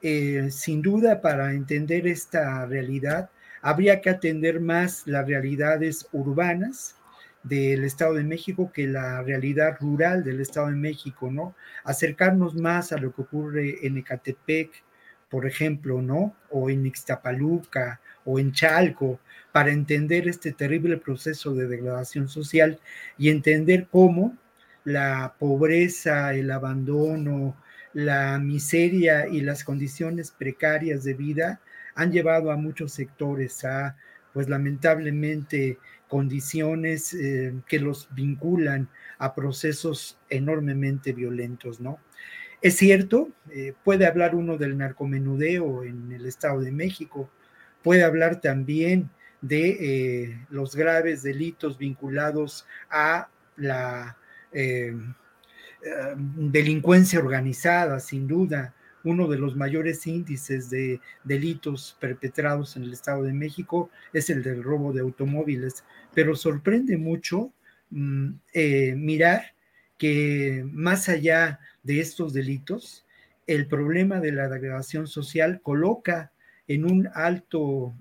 Eh, 0.01 0.49
sin 0.51 0.81
duda, 0.81 1.21
para 1.21 1.53
entender 1.53 2.07
esta 2.07 2.65
realidad, 2.65 3.29
habría 3.61 4.01
que 4.01 4.09
atender 4.09 4.59
más 4.59 5.03
las 5.05 5.25
realidades 5.25 6.07
urbanas 6.11 6.95
del 7.43 7.83
Estado 7.83 8.15
de 8.15 8.23
México 8.23 8.71
que 8.73 8.87
la 8.87 9.21
realidad 9.21 9.77
rural 9.79 10.23
del 10.23 10.41
Estado 10.41 10.67
de 10.67 10.75
México, 10.75 11.31
¿no? 11.31 11.55
Acercarnos 11.83 12.55
más 12.55 12.91
a 12.91 12.97
lo 12.97 13.13
que 13.13 13.21
ocurre 13.21 13.85
en 13.85 13.97
Ecatepec, 13.97 14.83
por 15.29 15.45
ejemplo, 15.45 16.01
¿no? 16.01 16.35
O 16.49 16.69
en 16.69 16.85
Ixtapaluca 16.85 17.99
o 18.23 18.39
en 18.39 18.51
Chalco, 18.51 19.19
para 19.51 19.71
entender 19.71 20.27
este 20.27 20.51
terrible 20.51 20.97
proceso 20.97 21.53
de 21.53 21.67
degradación 21.67 22.27
social 22.27 22.79
y 23.17 23.29
entender 23.29 23.87
cómo 23.89 24.37
la 24.83 25.35
pobreza, 25.39 26.33
el 26.33 26.51
abandono, 26.51 27.55
la 27.93 28.37
miseria 28.39 29.27
y 29.27 29.41
las 29.41 29.63
condiciones 29.63 30.31
precarias 30.31 31.03
de 31.03 31.13
vida 31.13 31.61
han 31.95 32.11
llevado 32.11 32.51
a 32.51 32.57
muchos 32.57 32.91
sectores 32.91 33.63
a, 33.63 33.95
pues 34.33 34.49
lamentablemente, 34.49 35.79
condiciones 36.09 37.13
eh, 37.13 37.53
que 37.67 37.79
los 37.79 38.09
vinculan 38.13 38.89
a 39.17 39.33
procesos 39.33 40.17
enormemente 40.29 41.13
violentos, 41.13 41.79
¿no? 41.79 41.99
Es 42.61 42.77
cierto, 42.77 43.29
eh, 43.51 43.73
puede 43.83 44.05
hablar 44.05 44.35
uno 44.35 44.57
del 44.57 44.77
narcomenudeo 44.77 45.83
en 45.83 46.11
el 46.11 46.25
Estado 46.25 46.61
de 46.61 46.71
México, 46.71 47.29
puede 47.83 48.03
hablar 48.03 48.41
también 48.41 49.09
de 49.41 49.69
eh, 49.69 50.45
los 50.49 50.75
graves 50.75 51.21
delitos 51.21 51.77
vinculados 51.77 52.65
a 52.89 53.29
la 53.57 54.17
eh, 54.51 54.95
delincuencia 56.35 57.19
organizada, 57.19 57.99
sin 57.99 58.27
duda, 58.27 58.73
uno 59.03 59.27
de 59.27 59.37
los 59.37 59.55
mayores 59.55 60.07
índices 60.07 60.71
de 60.71 60.99
delitos 61.23 61.95
perpetrados 61.99 62.75
en 62.75 62.83
el 62.83 62.93
Estado 62.93 63.21
de 63.21 63.33
México 63.33 63.91
es 64.13 64.31
el 64.31 64.41
del 64.41 64.63
robo 64.63 64.91
de 64.93 65.01
automóviles, 65.01 65.83
pero 66.15 66.35
sorprende 66.35 66.97
mucho 66.97 67.51
mm, 67.91 68.31
mirar 68.95 69.53
que 69.99 70.65
más 70.71 71.07
allá 71.07 71.59
de 71.85 72.01
estos 72.01 72.33
delitos, 72.33 73.05
el 73.47 73.67
problema 73.67 74.19
de 74.19 74.33
la 74.33 74.49
degradación 74.49 75.07
social 75.07 75.61
coloca 75.61 76.33
en 76.67 76.83
un 76.83 77.07
alto 77.13 77.95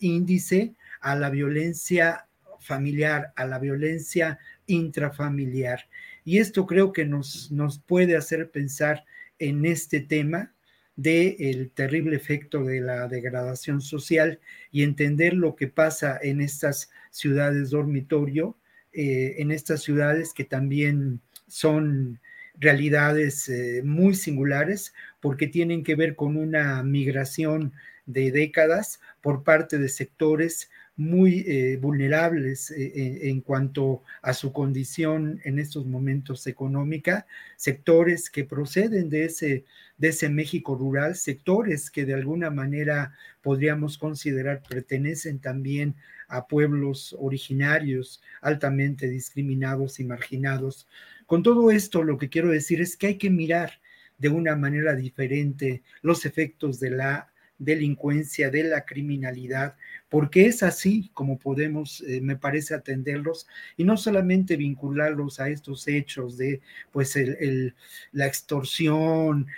índice 0.00 0.74
a 1.00 1.14
la 1.14 1.30
violencia 1.30 2.26
familiar, 2.58 3.32
a 3.36 3.46
la 3.46 3.58
violencia 3.58 4.38
intrafamiliar. 4.66 5.88
Y 6.24 6.38
esto 6.38 6.66
creo 6.66 6.92
que 6.92 7.04
nos, 7.04 7.50
nos 7.50 7.78
puede 7.78 8.16
hacer 8.16 8.50
pensar 8.50 9.04
en 9.38 9.64
este 9.64 10.00
tema 10.00 10.52
del 10.96 11.70
terrible 11.70 12.16
efecto 12.16 12.64
de 12.64 12.80
la 12.80 13.06
degradación 13.06 13.80
social 13.80 14.40
y 14.72 14.82
entender 14.82 15.32
lo 15.32 15.54
que 15.54 15.68
pasa 15.68 16.18
en 16.20 16.40
estas 16.40 16.90
ciudades 17.10 17.70
dormitorio, 17.70 18.56
eh, 18.92 19.36
en 19.38 19.52
estas 19.52 19.82
ciudades 19.82 20.34
que 20.34 20.44
también 20.44 21.20
son 21.46 22.20
realidades 22.58 23.48
eh, 23.48 23.82
muy 23.84 24.14
singulares 24.14 24.92
porque 25.20 25.46
tienen 25.46 25.84
que 25.84 25.94
ver 25.94 26.16
con 26.16 26.36
una 26.36 26.82
migración 26.82 27.72
de 28.06 28.30
décadas 28.32 29.00
por 29.20 29.44
parte 29.44 29.78
de 29.78 29.88
sectores 29.88 30.70
muy 30.96 31.44
eh, 31.46 31.78
vulnerables 31.80 32.72
eh, 32.72 33.30
en 33.30 33.40
cuanto 33.40 34.02
a 34.20 34.34
su 34.34 34.52
condición 34.52 35.40
en 35.44 35.60
estos 35.60 35.86
momentos 35.86 36.48
económica, 36.48 37.26
sectores 37.56 38.28
que 38.28 38.44
proceden 38.44 39.08
de 39.08 39.26
ese, 39.26 39.64
de 39.96 40.08
ese 40.08 40.28
México 40.28 40.74
rural, 40.74 41.14
sectores 41.14 41.90
que 41.92 42.04
de 42.04 42.14
alguna 42.14 42.50
manera 42.50 43.12
podríamos 43.42 43.96
considerar 43.96 44.60
pertenecen 44.68 45.38
también 45.38 45.94
a 46.26 46.46
pueblos 46.46 47.16
originarios 47.18 48.20
altamente 48.40 49.08
discriminados 49.08 50.00
y 50.00 50.04
marginados. 50.04 50.88
Con 51.28 51.42
todo 51.42 51.70
esto, 51.70 52.02
lo 52.04 52.16
que 52.16 52.30
quiero 52.30 52.48
decir 52.48 52.80
es 52.80 52.96
que 52.96 53.08
hay 53.08 53.18
que 53.18 53.28
mirar 53.28 53.82
de 54.16 54.30
una 54.30 54.56
manera 54.56 54.96
diferente 54.96 55.82
los 56.00 56.24
efectos 56.24 56.80
de 56.80 56.88
la 56.88 57.30
delincuencia, 57.58 58.48
de 58.48 58.62
la 58.62 58.86
criminalidad, 58.86 59.76
porque 60.08 60.46
es 60.46 60.62
así 60.62 61.10
como 61.12 61.38
podemos, 61.38 62.00
eh, 62.00 62.22
me 62.22 62.36
parece, 62.36 62.72
atenderlos 62.74 63.46
y 63.76 63.84
no 63.84 63.98
solamente 63.98 64.56
vincularlos 64.56 65.38
a 65.38 65.50
estos 65.50 65.86
hechos 65.86 66.38
de, 66.38 66.62
pues, 66.92 67.14
el, 67.14 67.74
la 68.12 68.26
extorsión, 68.26 69.48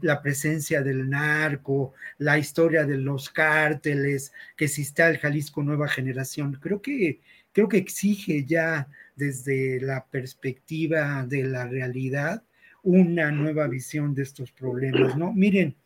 la 0.00 0.22
presencia 0.22 0.80
del 0.80 1.10
narco, 1.10 1.92
la 2.16 2.38
historia 2.38 2.86
de 2.86 2.96
los 2.96 3.28
cárteles, 3.28 4.32
que 4.56 4.68
si 4.68 4.80
está 4.80 5.10
el 5.10 5.18
Jalisco 5.18 5.62
Nueva 5.62 5.88
Generación. 5.88 6.56
Creo 6.62 6.80
que, 6.80 7.20
creo 7.52 7.68
que 7.68 7.78
exige 7.78 8.44
ya 8.44 8.88
desde 9.16 9.80
la 9.80 10.06
perspectiva 10.06 11.24
de 11.26 11.44
la 11.44 11.66
realidad 11.66 12.42
una 12.82 13.30
nueva 13.30 13.66
visión 13.66 14.14
de 14.14 14.22
estos 14.22 14.52
problemas, 14.52 15.16
¿no? 15.16 15.32
Miren, 15.32 15.76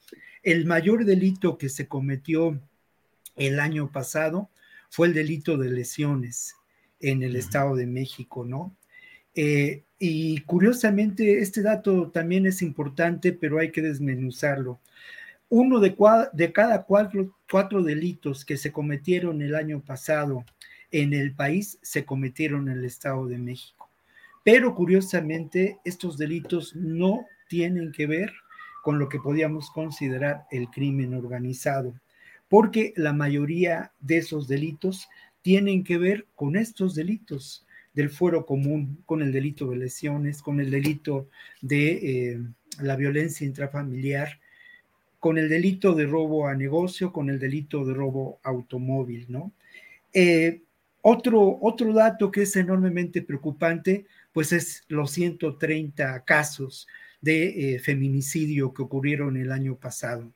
el 0.43 0.67
mayor 0.67 1.05
delito 1.05 1.59
que 1.59 1.69
se 1.69 1.89
cometió 1.89 2.61
el 3.37 3.59
año 3.59 3.91
pasado 3.91 4.51
fue 4.91 5.09
el 5.09 5.15
delito 5.15 5.57
de 5.57 5.71
lesiones 5.71 6.55
en 7.01 7.23
el 7.23 7.35
Estado 7.35 7.75
de 7.75 7.87
México, 7.87 8.45
¿no? 8.45 8.77
Eh, 9.35 9.83
y 9.99 10.41
curiosamente, 10.43 11.41
este 11.41 11.63
dato 11.63 12.11
también 12.11 12.47
es 12.47 12.63
importante, 12.63 13.33
pero 13.33 13.59
hay 13.59 13.73
que 13.73 13.83
desmenuzarlo. 13.83 14.81
Uno 15.49 15.81
de, 15.81 15.97
de 16.33 16.53
cada 16.53 16.85
cuatro, 16.85 17.37
cuatro 17.51 17.83
delitos 17.83 18.45
que 18.45 18.57
se 18.57 18.71
cometieron 18.71 19.43
el 19.43 19.55
año 19.55 19.81
pasado 19.81 20.45
en 20.95 21.13
el 21.13 21.35
país 21.35 21.79
se 21.83 22.05
cometieron 22.05 22.69
en 22.69 22.79
el 22.79 22.85
Estado 22.85 23.27
de 23.27 23.37
México. 23.37 23.91
Pero 24.45 24.77
curiosamente, 24.77 25.79
estos 25.85 26.17
delitos 26.17 26.77
no 26.77 27.27
tienen 27.49 27.91
que 27.91 28.07
ver 28.07 28.33
con 28.85 29.01
lo 29.01 29.09
que 29.09 29.19
podíamos 29.19 29.71
considerar 29.71 30.45
el 30.53 30.69
crimen 30.69 31.15
organizado, 31.15 31.95
porque 32.49 32.93
la 32.97 33.13
mayoría 33.13 33.91
de 33.99 34.19
esos 34.19 34.47
delitos 34.47 35.09
tienen 35.43 35.83
que 35.83 35.99
ver 35.99 36.27
con 36.37 36.55
estos 36.55 36.95
delitos 36.95 37.67
del 37.93 38.09
fuero 38.09 38.47
común, 38.47 39.03
con 39.05 39.21
el 39.21 39.33
delito 39.33 39.71
de 39.71 39.77
lesiones, 39.77 40.43
con 40.43 40.61
el 40.61 40.71
delito 40.71 41.29
de 41.61 41.89
eh, 41.91 42.41
la 42.81 42.95
violencia 42.95 43.45
intrafamiliar, 43.45 44.39
con 45.19 45.39
el 45.39 45.49
delito 45.49 45.93
de 45.95 46.07
robo 46.07 46.47
a 46.47 46.55
negocio, 46.55 47.13
con 47.13 47.31
el 47.31 47.41
delito 47.41 47.85
de 47.85 47.95
robo 47.95 48.39
automóvil, 48.45 49.27
¿no? 49.29 49.51
Eh, 50.13 50.61
otro, 51.07 51.59
otro 51.61 51.93
dato 51.93 52.31
que 52.31 52.43
es 52.43 52.57
enormemente 52.57 53.21
preocupante, 53.21 54.07
pues 54.33 54.53
es 54.53 54.85
los 54.89 55.11
130 55.11 56.25
casos 56.25 56.89
de 57.21 57.75
eh, 57.75 57.79
feminicidio 57.79 58.73
que 58.73 58.81
ocurrieron 58.81 59.37
el 59.37 59.53
año 59.53 59.77
pasado. 59.77 60.33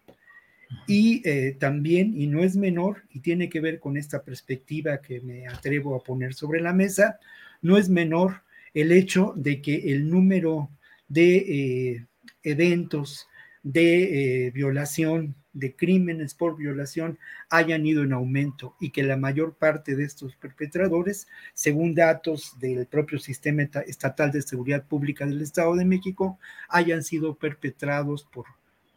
Y 0.86 1.26
eh, 1.26 1.56
también, 1.58 2.12
y 2.20 2.26
no 2.26 2.44
es 2.44 2.54
menor, 2.54 3.04
y 3.08 3.20
tiene 3.20 3.48
que 3.48 3.60
ver 3.60 3.80
con 3.80 3.96
esta 3.96 4.22
perspectiva 4.22 5.00
que 5.00 5.22
me 5.22 5.48
atrevo 5.48 5.96
a 5.96 6.04
poner 6.04 6.34
sobre 6.34 6.60
la 6.60 6.74
mesa, 6.74 7.18
no 7.62 7.78
es 7.78 7.88
menor 7.88 8.42
el 8.74 8.92
hecho 8.92 9.32
de 9.36 9.62
que 9.62 9.94
el 9.94 10.10
número 10.10 10.68
de 11.08 11.36
eh, 11.36 12.06
eventos 12.42 13.26
de 13.62 14.52
violación, 14.54 15.34
de 15.58 15.74
crímenes 15.74 16.34
por 16.34 16.56
violación, 16.56 17.18
hayan 17.50 17.84
ido 17.86 18.02
en 18.02 18.12
aumento 18.12 18.74
y 18.80 18.90
que 18.90 19.02
la 19.02 19.16
mayor 19.16 19.54
parte 19.54 19.96
de 19.96 20.04
estos 20.04 20.36
perpetradores, 20.36 21.26
según 21.54 21.94
datos 21.94 22.58
del 22.58 22.86
propio 22.86 23.18
Sistema 23.18 23.62
Estatal 23.86 24.30
de 24.30 24.42
Seguridad 24.42 24.84
Pública 24.84 25.26
del 25.26 25.42
Estado 25.42 25.74
de 25.74 25.84
México, 25.84 26.38
hayan 26.68 27.02
sido 27.02 27.34
perpetrados 27.34 28.24
por, 28.24 28.46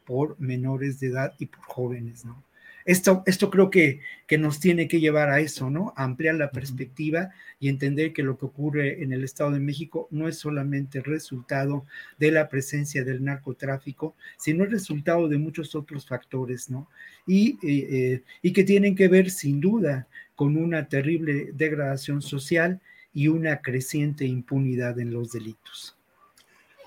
por 0.06 0.40
menores 0.40 1.00
de 1.00 1.08
edad 1.08 1.34
y 1.40 1.48
por 1.48 1.64
jóvenes, 1.64 2.26
¿no? 2.26 2.44
Esto, 2.86 3.24
esto 3.26 3.49
creo 3.49 3.70
que, 3.70 3.99
que, 4.28 4.38
nos 4.38 4.60
tiene 4.60 4.88
que 4.88 4.99
llevar 4.99 5.30
a 5.30 5.40
eso, 5.40 5.70
¿no? 5.70 5.94
A 5.95 6.03
ampliar 6.03 6.36
la 6.36 6.52
perspectiva 6.52 7.30
y 7.60 7.70
entender 7.70 8.14
que 8.14 8.24
lo 8.24 8.38
que 8.38 8.45
ocurre 8.45 9.03
en 9.03 9.14
el 9.14 9.24
Estado 9.24 9.52
de 9.52 9.60
México 9.60 10.08
no 10.12 10.28
es 10.28 10.38
solamente 10.38 11.02
resultado 11.02 11.86
de 12.18 12.32
la 12.32 12.49
presencia 12.49 13.03
del 13.03 13.24
narcotráfico, 13.24 14.16
sino 14.38 14.64
el 14.64 14.72
resultado 14.72 15.28
de 15.28 15.38
muchos 15.38 15.76
otros 15.76 16.08
factores, 16.08 16.70
¿no? 16.70 16.90
Y, 17.28 17.58
eh, 17.64 17.88
eh, 17.91 18.24
y 18.41 18.53
que 18.53 18.64
tienen 18.64 18.95
que 18.95 19.08
ver 19.08 19.30
sin 19.30 19.60
duda 19.60 20.08
con 20.36 20.58
una 20.58 20.88
terrible 20.88 21.52
degradación 21.53 22.22
social 22.22 22.82
y 23.14 23.28
una 23.28 23.62
creciente 23.62 24.26
impunidad 24.26 24.99
en 24.99 25.14
los 25.14 25.32
delitos. 25.32 25.95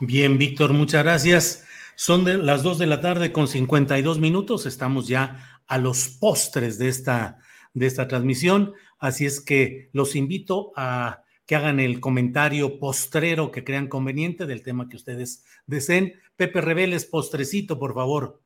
Bien, 0.01 0.39
Víctor, 0.39 0.73
muchas 0.73 1.05
gracias. 1.05 1.67
Son 1.97 2.25
de 2.25 2.39
las 2.39 2.63
dos 2.63 2.79
de 2.79 2.87
la 2.87 3.01
tarde 3.01 3.31
con 3.31 3.47
52 3.47 4.19
minutos. 4.19 4.67
Estamos 4.67 5.07
ya 5.07 5.54
a 5.67 5.79
los 5.79 6.09
postres 6.09 6.79
de 6.79 6.89
esta, 6.89 7.39
de 7.73 7.87
esta 7.87 8.09
transmisión. 8.09 8.75
Así 8.99 9.27
es 9.27 9.41
que 9.41 9.91
los 9.93 10.17
invito 10.17 10.73
a 10.77 11.25
que 11.47 11.57
hagan 11.57 11.79
el 11.79 12.01
comentario 12.01 12.79
postrero 12.79 13.51
que 13.51 13.65
crean 13.65 13.89
conveniente 13.89 14.47
del 14.47 14.63
tema 14.63 14.89
que 14.89 14.97
ustedes 14.97 15.45
deseen. 15.67 16.15
Pepe 16.37 16.61
Reveles, 16.61 17.05
postrecito, 17.05 17.79
por 17.79 17.95
favor. 17.95 18.41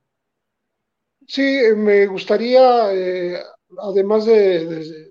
Sí, 1.26 1.60
me 1.76 2.06
gustaría, 2.06 2.92
eh, 2.94 3.38
además 3.78 4.24
de, 4.24 5.10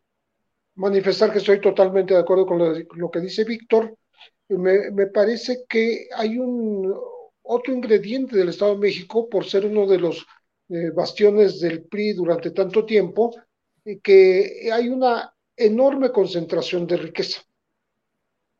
manifestar 0.75 1.31
que 1.31 1.37
estoy 1.37 1.61
totalmente 1.61 2.13
de 2.13 2.19
acuerdo 2.19 2.45
con 2.45 2.57
lo, 2.57 3.11
que 3.11 3.19
dice 3.19 3.43
Víctor, 3.43 3.95
me, 4.49 4.91
me, 4.91 5.07
parece 5.07 5.65
que 5.67 6.07
hay 6.15 6.37
un 6.37 6.93
otro 7.43 7.73
ingrediente 7.73 8.35
del 8.35 8.49
Estado 8.49 8.73
de 8.73 8.79
México 8.79 9.29
por 9.29 9.45
ser 9.45 9.65
uno 9.65 9.87
de 9.87 9.99
los 9.99 10.25
eh, 10.69 10.91
bastiones 10.91 11.59
del 11.59 11.83
PRI 11.83 12.13
durante 12.13 12.51
tanto 12.51 12.85
tiempo, 12.85 13.33
que 14.03 14.69
hay 14.71 14.89
una 14.89 15.33
enorme 15.55 16.11
concentración 16.11 16.85
de 16.85 16.97
riqueza. 16.97 17.41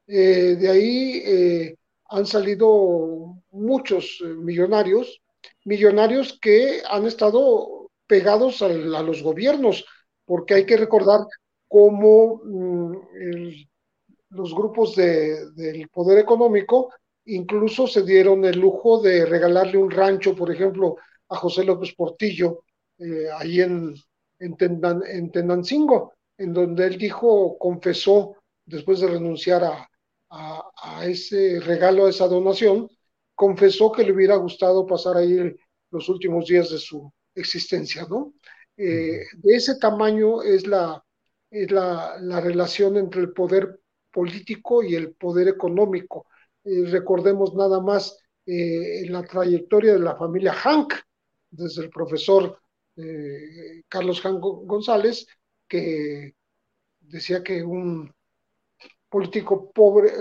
Eh, 0.08 0.56
de 0.58 0.70
ahí 0.70 1.22
eh, 1.26 1.76
han 2.10 2.26
salido 2.26 3.36
muchos 3.52 4.24
millonarios, 4.38 5.22
millonarios 5.66 6.40
que 6.42 6.82
han 6.90 7.06
estado 7.06 7.92
pegados 8.08 8.62
a, 8.62 8.70
los 8.70 9.22
gobiernos, 9.22 9.86
porque 10.24 10.54
hay 10.54 10.66
que 10.66 10.78
recordar 10.78 11.22
cómo 11.68 12.42
mm, 12.46 12.94
los 14.30 14.56
grupos 14.56 14.96
del 14.96 15.90
poder 15.90 16.20
económico 16.20 16.90
incluso 17.26 17.88
se 17.88 18.04
dieron 18.04 18.46
el 18.46 18.60
lujo 18.60 19.02
de 19.02 19.26
regalarle 19.26 19.78
un 19.78 19.92
rancho, 19.92 20.34
por 20.36 20.50
ejemplo, 20.50 20.96
a 21.30 21.36
José 21.36 21.64
López 21.64 21.94
Portillo, 21.96 22.64
eh, 23.00 23.28
ahí 23.38 23.62
en, 23.62 23.94
en, 24.40 25.32
Tenancingo, 25.32 26.14
en 26.38 26.54
donde 26.54 26.86
él 26.86 26.98
dijo, 26.98 27.58
confesó, 27.58 28.36
después 28.66 29.00
de 29.00 29.08
renunciar 29.08 29.64
a, 29.64 29.90
a, 30.30 31.06
ese 31.06 31.60
regalo, 31.60 32.06
a 32.06 32.10
esa 32.10 32.28
donación, 32.28 32.90
confesó 33.36 33.92
que 33.92 34.04
le 34.04 34.14
hubiera 34.14 34.36
gustado 34.36 34.86
pasar 34.86 35.18
ahí 35.18 35.56
los 35.92 36.10
últimos 36.10 36.48
días 36.48 36.70
de 36.70 36.80
su 36.80 37.12
existencia, 37.36 38.06
¿no? 38.10 38.34
Eh, 38.76 39.24
de 39.34 39.56
ese 39.56 39.78
tamaño 39.80 40.42
es 40.44 40.68
la, 40.68 41.04
es 41.50 41.72
la, 41.72 42.18
la, 42.20 42.42
relación 42.42 42.98
entre 42.98 43.22
el 43.22 43.34
poder 43.34 43.80
político 44.12 44.84
y 44.84 44.96
el 44.96 45.14
poder 45.14 45.48
económico. 45.48 46.28
Eh, 46.64 46.84
recordemos 46.86 47.54
nada 47.56 47.80
más 47.80 48.20
la 48.50 49.24
trayectoria 49.24 49.92
de 49.92 50.00
la 50.00 50.16
familia 50.16 50.54
Hank, 50.54 50.94
desde 51.58 51.84
el 51.84 51.90
profesor 51.90 52.60
eh, 52.96 53.84
Carlos 53.88 54.22
Jan 54.22 54.40
González, 54.40 55.28
que 55.68 56.34
decía 57.00 57.44
que 57.44 57.64
un 57.64 58.12
político 59.10 59.72
pobre, 59.72 60.12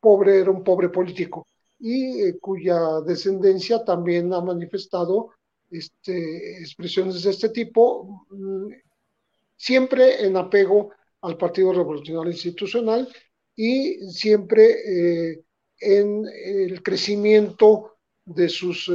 pobre 0.00 0.40
era 0.40 0.50
un 0.50 0.64
pobre 0.64 0.88
político, 0.88 1.46
y 1.78 2.22
eh, 2.22 2.38
cuya 2.40 3.00
descendencia 3.06 3.84
también 3.84 4.32
ha 4.32 4.40
manifestado 4.40 5.30
este, 5.70 6.58
expresiones 6.60 7.22
de 7.22 7.30
este 7.30 7.48
tipo, 7.48 8.26
mm, 8.30 8.72
siempre 9.56 10.24
en 10.24 10.36
apego 10.36 10.90
al 11.22 11.36
Partido 11.36 11.72
Revolucionario 11.72 12.32
Institucional 12.32 13.08
y 13.56 13.94
siempre 14.10 15.32
eh, 15.32 15.44
en 15.80 16.24
el 16.26 16.82
crecimiento 16.82 17.96
de 18.24 18.48
sus 18.48 18.90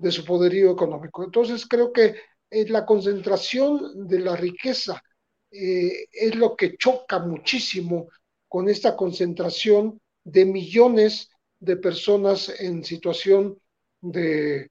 de 0.00 0.10
su 0.10 0.24
poderío 0.24 0.72
económico. 0.72 1.22
Entonces 1.22 1.66
creo 1.66 1.92
que 1.92 2.16
eh, 2.50 2.68
la 2.68 2.86
concentración 2.86 4.08
de 4.08 4.20
la 4.20 4.34
riqueza 4.34 5.02
eh, 5.50 6.06
es 6.10 6.34
lo 6.34 6.56
que 6.56 6.76
choca 6.76 7.18
muchísimo 7.18 8.08
con 8.48 8.68
esta 8.68 8.96
concentración 8.96 10.00
de 10.24 10.44
millones 10.46 11.30
de 11.58 11.76
personas 11.76 12.48
en 12.60 12.82
situación 12.82 13.58
de 14.00 14.70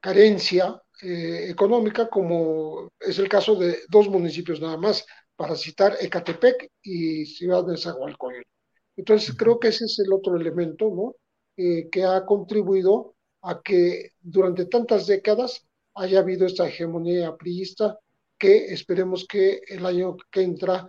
carencia 0.00 0.80
eh, 1.02 1.46
económica, 1.50 2.08
como 2.08 2.90
es 3.00 3.18
el 3.18 3.28
caso 3.28 3.56
de 3.56 3.80
dos 3.88 4.08
municipios 4.08 4.60
nada 4.60 4.76
más, 4.76 5.04
para 5.34 5.56
citar 5.56 5.96
Ecatepec 6.00 6.70
y 6.82 7.26
Ciudad 7.26 7.64
de 7.66 7.76
Zagualcoyot. 7.76 8.44
Entonces 8.96 9.34
creo 9.36 9.58
que 9.58 9.68
ese 9.68 9.86
es 9.86 9.98
el 9.98 10.12
otro 10.12 10.36
elemento, 10.36 10.88
¿no? 10.90 11.14
que 11.54 12.04
ha 12.04 12.24
contribuido 12.24 13.14
a 13.42 13.60
que 13.62 14.12
durante 14.20 14.66
tantas 14.66 15.06
décadas 15.06 15.66
haya 15.94 16.20
habido 16.20 16.46
esta 16.46 16.68
hegemonía 16.68 17.36
priista 17.36 17.98
que 18.38 18.72
esperemos 18.72 19.26
que 19.26 19.60
el 19.68 19.84
año 19.86 20.16
que 20.30 20.42
entra 20.42 20.88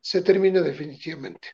se 0.00 0.22
termine 0.22 0.62
definitivamente. 0.62 1.48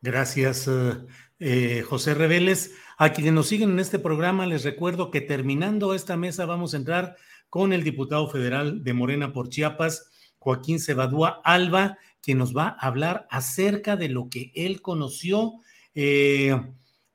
Gracias, 0.00 0.68
eh, 0.68 0.94
eh, 1.38 1.82
José 1.82 2.14
Reveles. 2.14 2.74
A 2.98 3.12
quienes 3.12 3.32
nos 3.32 3.48
siguen 3.48 3.70
en 3.70 3.80
este 3.80 3.98
programa, 3.98 4.46
les 4.46 4.64
recuerdo 4.64 5.10
que 5.10 5.20
terminando 5.20 5.94
esta 5.94 6.16
mesa 6.16 6.46
vamos 6.46 6.74
a 6.74 6.76
entrar 6.78 7.16
con 7.48 7.72
el 7.72 7.84
diputado 7.84 8.28
federal 8.28 8.84
de 8.84 8.92
Morena 8.92 9.32
por 9.32 9.48
Chiapas, 9.48 10.10
Joaquín 10.38 10.78
Cebadúa 10.78 11.40
Alba, 11.44 11.98
quien 12.20 12.38
nos 12.38 12.56
va 12.56 12.76
a 12.78 12.86
hablar 12.86 13.26
acerca 13.30 13.96
de 13.96 14.08
lo 14.08 14.28
que 14.28 14.52
él 14.54 14.82
conoció. 14.82 15.54
Eh, 15.94 16.54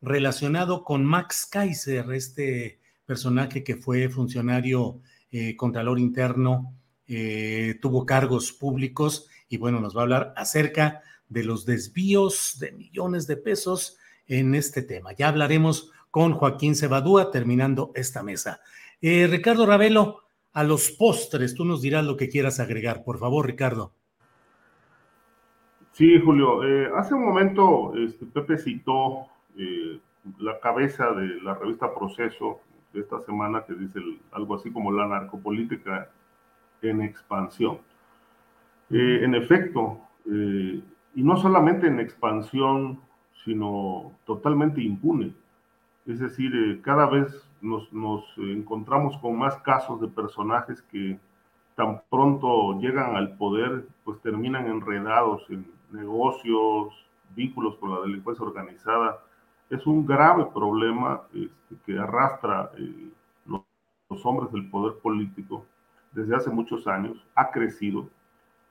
relacionado 0.02 0.84
con 0.84 1.06
Max 1.06 1.46
Kaiser, 1.46 2.12
este 2.12 2.80
personaje 3.06 3.64
que 3.64 3.76
fue 3.76 4.10
funcionario 4.10 5.00
eh, 5.32 5.56
contralor 5.56 6.00
interno, 6.00 6.74
eh, 7.08 7.78
tuvo 7.82 8.06
cargos 8.06 8.52
públicos 8.52 9.28
y 9.48 9.58
bueno, 9.58 9.80
nos 9.80 9.96
va 9.96 10.02
a 10.02 10.04
hablar 10.04 10.34
acerca 10.36 11.02
de 11.28 11.44
los 11.44 11.66
desvíos 11.66 12.58
de 12.60 12.72
millones 12.72 13.28
de 13.28 13.38
pesos 13.38 13.98
en 14.28 14.56
este 14.56 14.82
tema. 14.82 15.14
Ya 15.14 15.28
hablaremos 15.28 15.92
con 16.10 16.34
Joaquín 16.34 16.76
Cebadúa 16.76 17.32
terminando 17.32 17.92
esta 17.96 18.24
mesa. 18.24 18.62
Eh, 19.02 19.28
Ricardo 19.28 19.66
Ravelo, 19.66 20.24
a 20.54 20.64
los 20.64 20.92
postres, 20.92 21.56
tú 21.56 21.64
nos 21.64 21.82
dirás 21.82 22.04
lo 22.04 22.18
que 22.18 22.28
quieras 22.28 22.60
agregar. 22.60 23.04
Por 23.04 23.20
favor, 23.20 23.46
Ricardo. 23.46 23.94
Sí, 25.94 26.20
Julio. 26.20 26.62
hace 26.98 27.14
un 27.14 27.26
momento 27.26 27.94
este, 27.96 28.26
Pepe 28.26 28.58
citó 28.58 29.31
eh, 29.58 30.00
la 30.40 30.60
cabeza 30.60 31.12
de 31.12 31.42
la 31.42 31.56
revista 31.56 31.94
Proceso 31.94 32.60
de 32.94 33.02
esta 33.02 33.20
semana 33.22 33.64
que 33.66 33.74
dice 33.74 34.00
algo 34.32 34.56
así 34.56 34.72
como 34.72 34.92
la 34.92 35.08
narcopolítica 35.08 36.10
en 36.82 37.02
expansión. 37.02 37.80
Eh, 38.90 39.22
en 39.24 39.36
efecto, 39.36 40.00
eh, 40.30 40.82
y 41.16 41.24
no 41.24 41.38
solamente 41.38 41.88
en 41.88 42.00
expansión, 42.00 43.00
sino 43.46 44.12
totalmente 44.26 44.82
impune. 44.82 45.34
Es 46.06 46.20
decir, 46.20 46.82
cada 46.82 47.08
vez 47.08 47.50
nos, 47.62 47.92
nos, 47.94 48.26
encontramos 48.38 49.18
con 49.18 49.38
más 49.38 49.56
casos 49.58 50.02
de 50.02 50.08
personajes 50.08 50.82
que 50.84 51.18
tan 51.76 52.02
pronto 52.10 52.80
llegan 52.80 53.16
al 53.16 53.38
poder, 53.38 53.88
pues 54.04 54.20
terminan 54.22 54.68
enredados 54.68 55.44
en 55.50 55.66
negocios, 55.92 56.94
vínculos 57.36 57.78
con 57.78 57.92
la 57.92 58.02
delincuencia 58.02 58.46
organizada, 58.46 59.20
es 59.72 59.88
un 59.88 60.06
grave 60.06 60.46
problema 60.54 61.22
este, 61.34 61.76
que 61.86 61.98
arrastra 61.98 62.72
eh, 62.78 63.10
los, 63.46 64.26
hombres 64.26 64.52
del 64.52 64.70
poder 64.70 65.00
político 65.02 65.66
desde 66.12 66.36
hace 66.36 66.50
muchos 66.50 66.86
años, 66.86 67.26
ha 67.34 67.50
crecido 67.50 68.10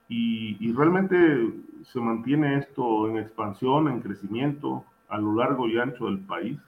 y, 0.08 0.72
realmente 0.72 1.16
se 1.84 1.98
mantiene 1.98 2.58
esto 2.58 3.08
en 3.08 3.16
expansión, 3.16 3.88
en 3.88 4.00
crecimiento 4.00 4.84
a 5.08 5.18
lo 5.18 5.34
largo 5.34 5.66
y 5.66 5.78
ancho 5.78 6.06
del 6.06 6.18
país, 6.18 6.58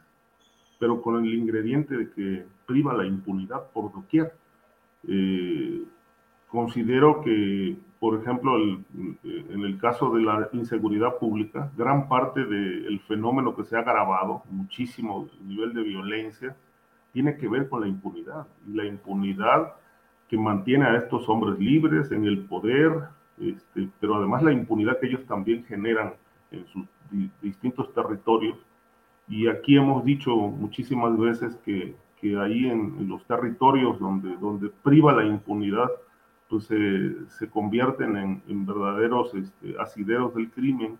pero 0.78 1.02
con 1.02 1.22
el 1.22 1.34
ingrediente 1.34 1.96
de 1.96 2.10
que 2.10 2.46
priva 2.66 2.94
la 2.94 3.04
impunidad 3.04 3.70
por 3.72 3.92
doquier. 3.92 4.34
Eh, 5.06 5.82
considero 6.52 7.22
que, 7.22 7.78
por 7.98 8.20
ejemplo, 8.20 8.58
en 8.58 9.64
el 9.64 9.78
caso 9.78 10.14
de 10.14 10.20
la 10.20 10.50
inseguridad 10.52 11.16
pública, 11.16 11.72
gran 11.78 12.08
parte 12.08 12.44
del 12.44 13.00
fenómeno 13.08 13.56
que 13.56 13.64
se 13.64 13.74
ha 13.74 13.78
agravado, 13.78 14.42
muchísimo 14.50 15.30
nivel 15.42 15.72
de 15.72 15.82
violencia, 15.82 16.54
tiene 17.14 17.38
que 17.38 17.48
ver 17.48 17.70
con 17.70 17.80
la 17.80 17.88
impunidad. 17.88 18.46
Y 18.68 18.74
la 18.74 18.84
impunidad 18.84 19.72
que 20.28 20.36
mantiene 20.36 20.84
a 20.84 20.96
estos 20.98 21.26
hombres 21.26 21.58
libres 21.58 22.12
en 22.12 22.26
el 22.26 22.44
poder, 22.44 22.92
este, 23.40 23.88
pero 23.98 24.16
además 24.16 24.42
la 24.42 24.52
impunidad 24.52 25.00
que 25.00 25.06
ellos 25.06 25.24
también 25.24 25.64
generan 25.64 26.12
en 26.50 26.66
sus 26.66 26.84
distintos 27.40 27.94
territorios. 27.94 28.58
Y 29.26 29.48
aquí 29.48 29.78
hemos 29.78 30.04
dicho 30.04 30.36
muchísimas 30.36 31.18
veces 31.18 31.56
que, 31.64 31.94
que 32.20 32.38
ahí 32.38 32.66
en, 32.66 33.08
los 33.08 33.24
territorios 33.24 33.98
donde, 33.98 34.36
donde 34.36 34.68
priva 34.82 35.14
la 35.14 35.24
impunidad, 35.24 35.88
pues 36.52 36.66
se 36.66 37.48
convierten 37.48 38.14
en, 38.14 38.42
en 38.46 38.66
verdaderos 38.66 39.34
este, 39.34 39.74
asideros 39.80 40.34
del 40.34 40.50
crimen 40.50 40.98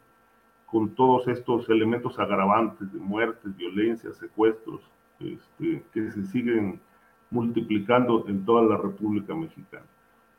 con 0.65 0.95
todos 0.95 1.29
estos 1.29 1.69
elementos 1.69 2.19
agravantes 2.19 2.91
de 2.91 2.99
muertes, 2.99 3.55
violencia, 3.55 4.15
secuestros, 4.15 4.81
este, 5.21 5.85
que 5.93 6.11
se 6.11 6.25
siguen 6.25 6.81
multiplicando 7.31 8.27
en 8.29 8.47
toda 8.47 8.63
la 8.63 8.79
República 8.79 9.35
Mexicana. 9.35 9.85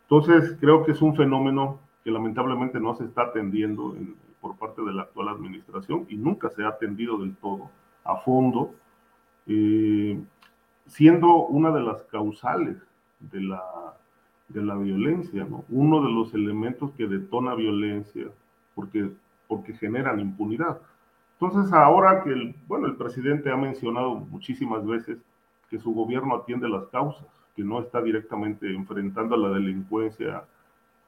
Entonces, 0.02 0.57
creo 0.60 0.84
que 0.84 0.94
es 0.94 1.02
un 1.03 1.15
fenómeno 1.15 1.80
que 2.03 2.10
lamentablemente 2.10 2.80
no 2.80 2.95
se 2.95 3.03
está 3.03 3.22
atendiendo 3.22 3.95
por 4.41 4.57
parte 4.57 4.81
de 4.81 4.94
la 4.94 5.03
actual 5.03 5.27
administración 5.27 6.07
y 6.10 6.15
nunca 6.15 6.49
se 6.49 6.64
ha 6.64 6.69
atendido 6.69 7.19
del 7.19 7.35
todo 7.35 7.69
a 8.03 8.15
fondo, 8.15 8.73
eh, 9.45 10.19
siendo 10.88 11.35
una 11.45 11.69
de 11.69 11.81
las 11.84 12.02
causales 12.06 12.77
de 13.19 13.41
la, 13.41 13.61
de 14.54 14.62
la 14.62 14.76
violencia, 14.76 15.46
¿no? 15.46 15.66
uno 15.70 16.02
de 16.02 16.12
los 16.12 16.34
elementos 16.34 16.92
que 16.92 17.08
detona 17.08 17.56
violencia 17.56 18.28
porque, 18.76 19.12
porque 19.48 19.74
generan 19.74 20.20
impunidad. 20.20 20.80
Entonces, 21.40 21.74
ahora 21.74 22.24
que 22.24 22.30
el, 22.30 22.56
bueno, 22.68 22.88
el 22.88 22.96
presidente 22.96 23.52
ha 23.52 23.58
mencionado 23.58 24.16
muchísimas 24.16 24.86
veces 24.86 25.18
que 25.70 25.80
su 25.80 25.94
gobierno 25.94 26.36
atiende 26.36 26.70
las 26.70 26.86
causas, 26.88 27.26
que 27.56 27.64
no 27.64 27.80
está 27.82 28.02
directamente 28.02 28.74
enfrentando 28.74 29.36
a 29.36 29.40
la 29.40 29.50
delincuencia 29.50 30.44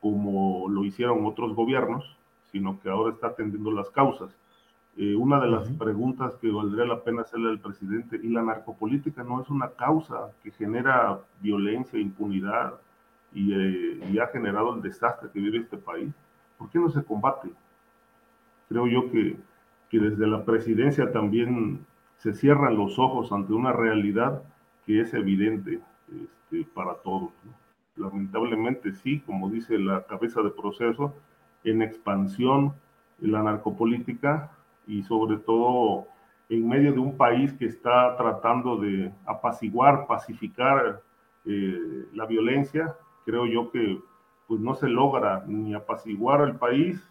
como 0.02 0.68
lo 0.70 0.84
hicieron 0.84 1.26
otros 1.26 1.56
gobiernos, 1.56 2.18
sino 2.52 2.80
que 2.80 2.90
ahora 2.90 3.14
está 3.14 3.28
atendiendo 3.28 3.72
las 3.72 3.90
causas. 3.90 4.36
Eh, 4.98 5.16
una 5.16 5.40
de 5.40 5.48
las 5.48 5.70
preguntas 5.72 6.36
que 6.36 6.52
valdría 6.52 6.86
la 6.86 7.04
pena 7.04 7.24
hacerle 7.24 7.50
al 7.50 7.60
presidente, 7.60 8.20
¿y 8.22 8.30
la 8.30 8.44
narcopolítica 8.44 9.24
no 9.24 9.42
es 9.42 9.50
una 9.50 9.70
causa 9.72 10.32
que 10.44 10.52
genera 10.52 11.20
violencia, 11.42 12.00
impunidad 12.00 12.76
y, 13.36 13.54
eh, 13.54 14.00
y 14.12 14.18
ha 14.18 14.28
generado 14.28 14.74
el 14.74 14.82
desastre 14.82 15.30
que 15.32 15.40
vive 15.40 15.60
este 15.60 15.78
país? 15.78 16.12
¿Por 16.58 16.72
qué 16.72 16.80
no 16.80 16.90
se 16.90 17.04
combate? 17.04 17.50
Creo 18.68 18.88
yo 18.88 19.12
que, 19.12 19.38
que 19.92 20.00
desde 20.00 20.26
la 20.26 20.44
presidencia 20.44 21.12
también 21.12 21.86
se 22.18 22.34
cierran 22.34 22.76
los 22.76 22.98
ojos 22.98 23.32
ante 23.32 23.54
una 23.54 23.72
realidad 23.72 24.42
que 24.88 25.02
es 25.02 25.14
evidente 25.14 25.80
este, 26.10 26.66
para 26.74 26.96
todos. 26.96 27.30
¿no? 27.44 27.66
lamentablemente 27.98 28.94
sí, 28.94 29.22
como 29.22 29.50
dice 29.50 29.78
la 29.78 30.06
cabeza 30.06 30.42
de 30.42 30.50
proceso, 30.50 31.14
en 31.64 31.82
expansión 31.82 32.74
la 33.20 33.42
narcopolítica 33.42 34.52
y 34.88 35.04
sobre 35.04 35.38
todo 35.38 36.08
en 36.50 36.68
medio 36.68 36.92
de 36.94 37.00
un 37.00 37.18
país 37.18 37.54
que 37.54 37.66
está 37.66 38.16
tratando 38.18 38.78
de 38.78 39.12
apaciguar, 39.26 40.06
pacificar 40.06 41.02
eh, 41.46 42.06
la 42.14 42.26
violencia, 42.26 42.96
creo 43.26 43.46
yo 43.46 43.72
que 43.72 44.00
pues 44.48 44.62
no 44.62 44.76
se 44.76 44.88
logra 44.88 45.44
ni 45.48 45.74
apaciguar 45.74 46.42
el 46.42 46.56
país 46.56 47.02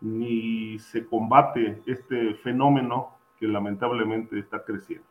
ni 0.00 0.78
se 0.78 1.06
combate 1.06 1.80
este 1.86 2.34
fenómeno 2.34 3.16
que 3.38 3.46
lamentablemente 3.46 4.38
está 4.38 4.62
creciendo. 4.62 5.06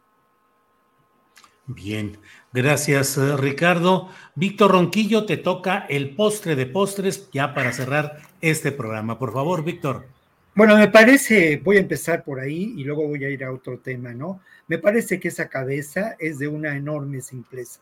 Bien, 1.68 2.18
gracias 2.54 3.18
eh, 3.18 3.36
Ricardo. 3.38 4.10
Víctor 4.36 4.72
Ronquillo, 4.72 5.26
te 5.26 5.38
toca 5.38 5.86
el 5.90 6.16
postre 6.16 6.56
de 6.56 6.68
postres 6.68 7.30
ya 7.32 7.56
para 7.56 7.72
cerrar 7.72 8.20
este 8.42 8.72
programa. 8.72 9.18
Por 9.18 9.34
favor, 9.34 9.64
Víctor. 9.64 10.06
Bueno, 10.54 10.78
me 10.78 10.88
parece, 10.88 11.60
voy 11.64 11.78
a 11.78 11.82
empezar 11.82 12.24
por 12.24 12.40
ahí 12.40 12.76
y 12.78 12.84
luego 12.84 13.08
voy 13.08 13.26
a 13.26 13.30
ir 13.30 13.44
a 13.44 13.52
otro 13.52 13.80
tema, 13.80 14.14
¿no? 14.14 14.42
Me 14.68 14.78
parece 14.78 15.20
que 15.20 15.28
esa 15.28 15.50
cabeza 15.50 16.16
es 16.20 16.38
de 16.38 16.48
una 16.48 16.78
enorme 16.78 17.22
simpleza. 17.22 17.82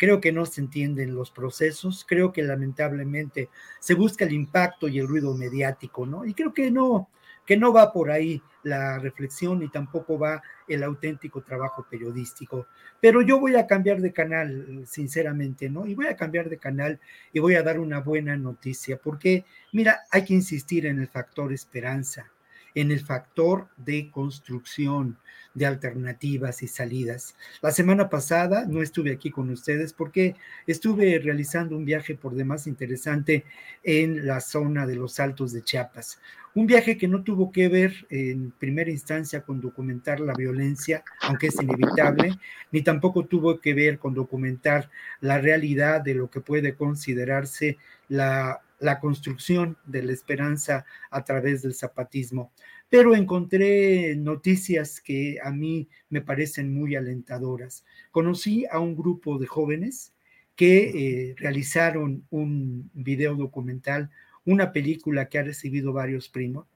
Creo 0.00 0.18
que 0.18 0.32
no 0.32 0.46
se 0.46 0.62
entienden 0.62 1.14
los 1.14 1.30
procesos, 1.30 2.06
creo 2.08 2.32
que 2.32 2.42
lamentablemente 2.42 3.50
se 3.80 3.92
busca 3.92 4.24
el 4.24 4.32
impacto 4.32 4.88
y 4.88 4.98
el 4.98 5.06
ruido 5.06 5.34
mediático, 5.34 6.06
¿no? 6.06 6.24
Y 6.24 6.32
creo 6.32 6.54
que 6.54 6.70
no, 6.70 7.10
que 7.44 7.58
no 7.58 7.70
va 7.70 7.92
por 7.92 8.10
ahí 8.10 8.40
la 8.62 8.98
reflexión 8.98 9.58
ni 9.58 9.68
tampoco 9.68 10.18
va 10.18 10.42
el 10.66 10.84
auténtico 10.84 11.42
trabajo 11.42 11.86
periodístico. 11.90 12.66
Pero 12.98 13.20
yo 13.20 13.38
voy 13.38 13.56
a 13.56 13.66
cambiar 13.66 14.00
de 14.00 14.10
canal, 14.10 14.84
sinceramente, 14.86 15.68
¿no? 15.68 15.86
Y 15.86 15.94
voy 15.94 16.06
a 16.06 16.16
cambiar 16.16 16.48
de 16.48 16.56
canal 16.56 16.98
y 17.34 17.40
voy 17.40 17.56
a 17.56 17.62
dar 17.62 17.78
una 17.78 18.00
buena 18.00 18.38
noticia, 18.38 18.96
porque, 18.96 19.44
mira, 19.70 20.00
hay 20.10 20.24
que 20.24 20.32
insistir 20.32 20.86
en 20.86 20.98
el 20.98 21.08
factor 21.08 21.52
esperanza, 21.52 22.32
en 22.74 22.90
el 22.90 23.00
factor 23.00 23.68
de 23.76 24.10
construcción, 24.10 25.18
de 25.54 25.66
alternativas 25.66 26.62
y 26.62 26.68
salidas. 26.68 27.34
La 27.60 27.72
semana 27.72 28.08
pasada 28.08 28.66
no 28.66 28.82
estuve 28.82 29.12
aquí 29.12 29.30
con 29.30 29.50
ustedes 29.50 29.92
porque 29.92 30.36
estuve 30.66 31.18
realizando 31.18 31.76
un 31.76 31.84
viaje 31.84 32.14
por 32.14 32.34
demás 32.34 32.66
interesante 32.66 33.44
en 33.82 34.26
la 34.26 34.40
zona 34.40 34.86
de 34.86 34.94
los 34.94 35.18
Altos 35.18 35.52
de 35.52 35.62
Chiapas. 35.62 36.20
Un 36.54 36.66
viaje 36.66 36.96
que 36.96 37.08
no 37.08 37.22
tuvo 37.22 37.52
que 37.52 37.68
ver 37.68 38.06
en 38.10 38.52
primera 38.52 38.90
instancia 38.90 39.42
con 39.42 39.60
documentar 39.60 40.18
la 40.20 40.34
violencia, 40.34 41.04
aunque 41.22 41.48
es 41.48 41.62
inevitable, 41.62 42.36
ni 42.72 42.82
tampoco 42.82 43.24
tuvo 43.24 43.60
que 43.60 43.72
ver 43.72 43.98
con 43.98 44.14
documentar 44.14 44.90
la 45.20 45.38
realidad 45.38 46.00
de 46.00 46.14
lo 46.14 46.28
que 46.28 46.40
puede 46.40 46.74
considerarse 46.74 47.78
la, 48.08 48.60
la 48.80 48.98
construcción 48.98 49.76
de 49.86 50.02
la 50.02 50.12
esperanza 50.12 50.84
a 51.10 51.24
través 51.24 51.62
del 51.62 51.74
zapatismo. 51.74 52.52
Pero 52.88 53.14
encontré 53.14 54.16
noticias 54.16 55.00
que 55.00 55.38
a 55.42 55.50
mí 55.50 55.88
me 56.08 56.22
parecen 56.22 56.74
muy 56.74 56.96
alentadoras. 56.96 57.84
Conocí 58.10 58.66
a 58.70 58.80
un 58.80 58.96
grupo 58.96 59.38
de 59.38 59.46
jóvenes 59.46 60.12
que 60.56 61.30
eh, 61.30 61.34
realizaron 61.36 62.26
un 62.30 62.90
video 62.92 63.34
documental 63.34 64.10
una 64.44 64.72
película 64.72 65.28
que 65.28 65.38
ha 65.38 65.42
recibido 65.42 65.92
varios 65.92 66.30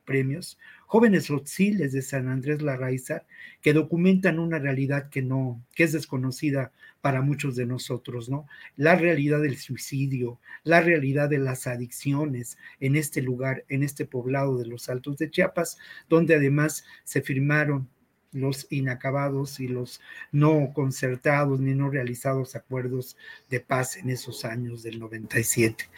premios, 0.04 0.58
Jóvenes 0.86 1.28
Rotziles 1.28 1.92
de 1.92 2.02
San 2.02 2.28
Andrés 2.28 2.62
Larraiza, 2.62 3.24
que 3.62 3.72
documentan 3.72 4.38
una 4.38 4.58
realidad 4.58 5.08
que 5.08 5.22
no, 5.22 5.64
que 5.74 5.84
es 5.84 5.92
desconocida 5.92 6.72
para 7.00 7.22
muchos 7.22 7.56
de 7.56 7.66
nosotros, 7.66 8.28
¿no? 8.28 8.46
La 8.76 8.96
realidad 8.96 9.40
del 9.40 9.56
suicidio, 9.56 10.40
la 10.62 10.80
realidad 10.80 11.28
de 11.28 11.38
las 11.38 11.66
adicciones 11.66 12.58
en 12.80 12.96
este 12.96 13.22
lugar, 13.22 13.64
en 13.68 13.82
este 13.82 14.06
poblado 14.06 14.58
de 14.58 14.66
los 14.66 14.88
Altos 14.88 15.18
de 15.18 15.30
Chiapas, 15.30 15.78
donde 16.08 16.34
además 16.34 16.84
se 17.04 17.22
firmaron 17.22 17.88
los 18.32 18.66
inacabados 18.70 19.60
y 19.60 19.68
los 19.68 20.00
no 20.32 20.72
concertados 20.74 21.60
ni 21.60 21.74
no 21.74 21.88
realizados 21.88 22.56
acuerdos 22.56 23.16
de 23.48 23.60
paz 23.60 23.96
en 23.96 24.10
esos 24.10 24.44
años 24.44 24.82
del 24.82 24.98
97. 24.98 25.88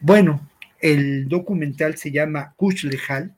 Bueno, 0.00 0.48
el 0.80 1.28
documental 1.28 1.96
se 1.96 2.10
llama 2.10 2.54
Kush 2.56 2.84
Lejal, 2.84 3.34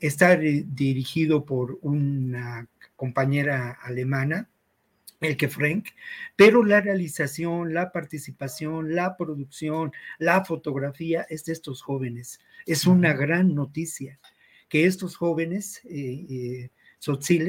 está 0.00 0.36
dirigido 0.36 1.44
por 1.44 1.78
una 1.82 2.68
compañera 2.96 3.78
alemana, 3.82 4.48
Elke 5.20 5.48
Frank, 5.48 5.86
pero 6.36 6.64
la 6.64 6.80
realización, 6.80 7.72
la 7.72 7.92
participación, 7.92 8.94
la 8.94 9.16
producción, 9.16 9.92
la 10.18 10.44
fotografía 10.44 11.26
es 11.30 11.44
de 11.44 11.52
estos 11.52 11.82
jóvenes. 11.82 12.40
Es 12.66 12.86
una 12.86 13.14
gran 13.14 13.54
noticia 13.54 14.18
que 14.68 14.86
estos 14.86 15.16
jóvenes 15.16 15.80
eh, 15.84 16.26
eh 16.28 16.70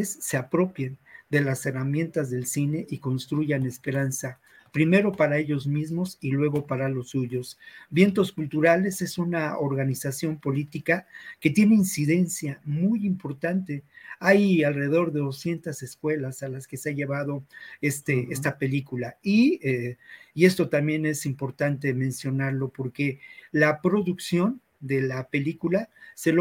se 0.03 0.35
apropien 0.35 0.97
de 1.29 1.39
las 1.39 1.65
herramientas 1.65 2.29
del 2.29 2.45
cine 2.45 2.85
y 2.89 2.99
construyan 2.99 3.65
esperanza 3.65 4.39
primero 4.75 5.13
para 5.13 5.37
ellos 5.37 5.67
mismos 5.67 6.17
y 6.19 6.31
luego 6.31 6.67
para 6.67 6.89
los 6.89 7.11
suyos. 7.11 7.57
Vientos 7.89 8.33
Culturales 8.33 9.01
es 9.01 9.17
una 9.17 9.57
organización 9.57 10.37
política 10.37 11.07
que 11.39 11.49
tiene 11.49 11.75
incidencia 11.75 12.59
muy 12.65 13.05
importante. 13.05 13.85
Hay 14.19 14.65
alrededor 14.65 15.13
de 15.13 15.21
200 15.21 15.81
escuelas 15.81 16.43
a 16.43 16.49
las 16.49 16.67
que 16.67 16.75
se 16.75 16.89
ha 16.89 16.91
llevado 16.91 17.45
este, 17.79 18.27
esta 18.31 18.57
película 18.57 19.17
y, 19.21 19.61
eh, 19.65 19.95
y 20.33 20.43
esto 20.43 20.67
también 20.67 21.05
es 21.05 21.25
importante 21.25 21.93
mencionarlo 21.93 22.67
porque 22.67 23.21
la 23.53 23.79
producción 23.81 24.59
de 24.85 25.01
la 25.01 25.27
película 25.29 25.89
se, 26.13 26.33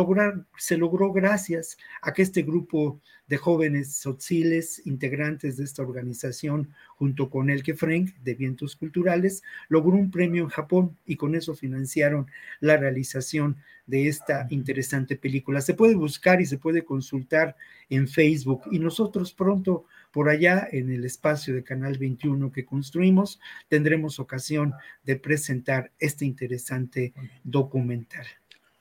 se 0.59 0.77
logró 0.77 1.13
gracias 1.13 1.77
a 2.03 2.13
que 2.13 2.23
este 2.23 2.43
grupo 2.43 3.01
de 3.27 3.39
jóvenes 3.39 3.97
sotziles, 3.97 4.87
integrantes 4.87 5.57
de 5.57 5.65
esta 5.65 5.83
organización, 5.83 6.71
junto 6.97 7.31
con 7.31 7.49
Elke 7.49 7.75
Frank 7.75 8.15
de 8.23 8.35
Vientos 8.35 8.77
Culturales, 8.77 9.43
logró 9.69 9.97
un 9.97 10.11
premio 10.11 10.43
en 10.43 10.51
Japón 10.51 10.97
y 11.07 11.17
con 11.17 11.35
eso 11.35 11.55
financiaron 11.55 12.27
la 12.61 12.77
realización 12.77 13.57
de 13.87 14.09
esta 14.09 14.47
interesante 14.51 15.17
película. 15.17 15.61
Se 15.61 15.75
puede 15.75 15.95
buscar 15.95 16.41
y 16.41 16.47
se 16.47 16.59
puede 16.59 16.85
consultar 16.85 17.57
en 17.89 18.09
Facebook 18.09 18.63
y 18.71 18.79
nosotros 18.79 19.33
pronto 19.33 19.87
por 20.15 20.29
allá 20.29 20.69
en 20.71 20.93
el 20.93 21.05
espacio 21.05 21.53
de 21.55 21.65
Canal 21.65 21.99
21 21.99 22.53
que 22.53 22.65
construimos 22.65 23.41
tendremos 23.69 24.21
ocasión 24.21 24.73
de 25.03 25.17
presentar 25.17 25.91
este 25.99 26.25
interesante 26.25 27.13
documental. 27.43 28.25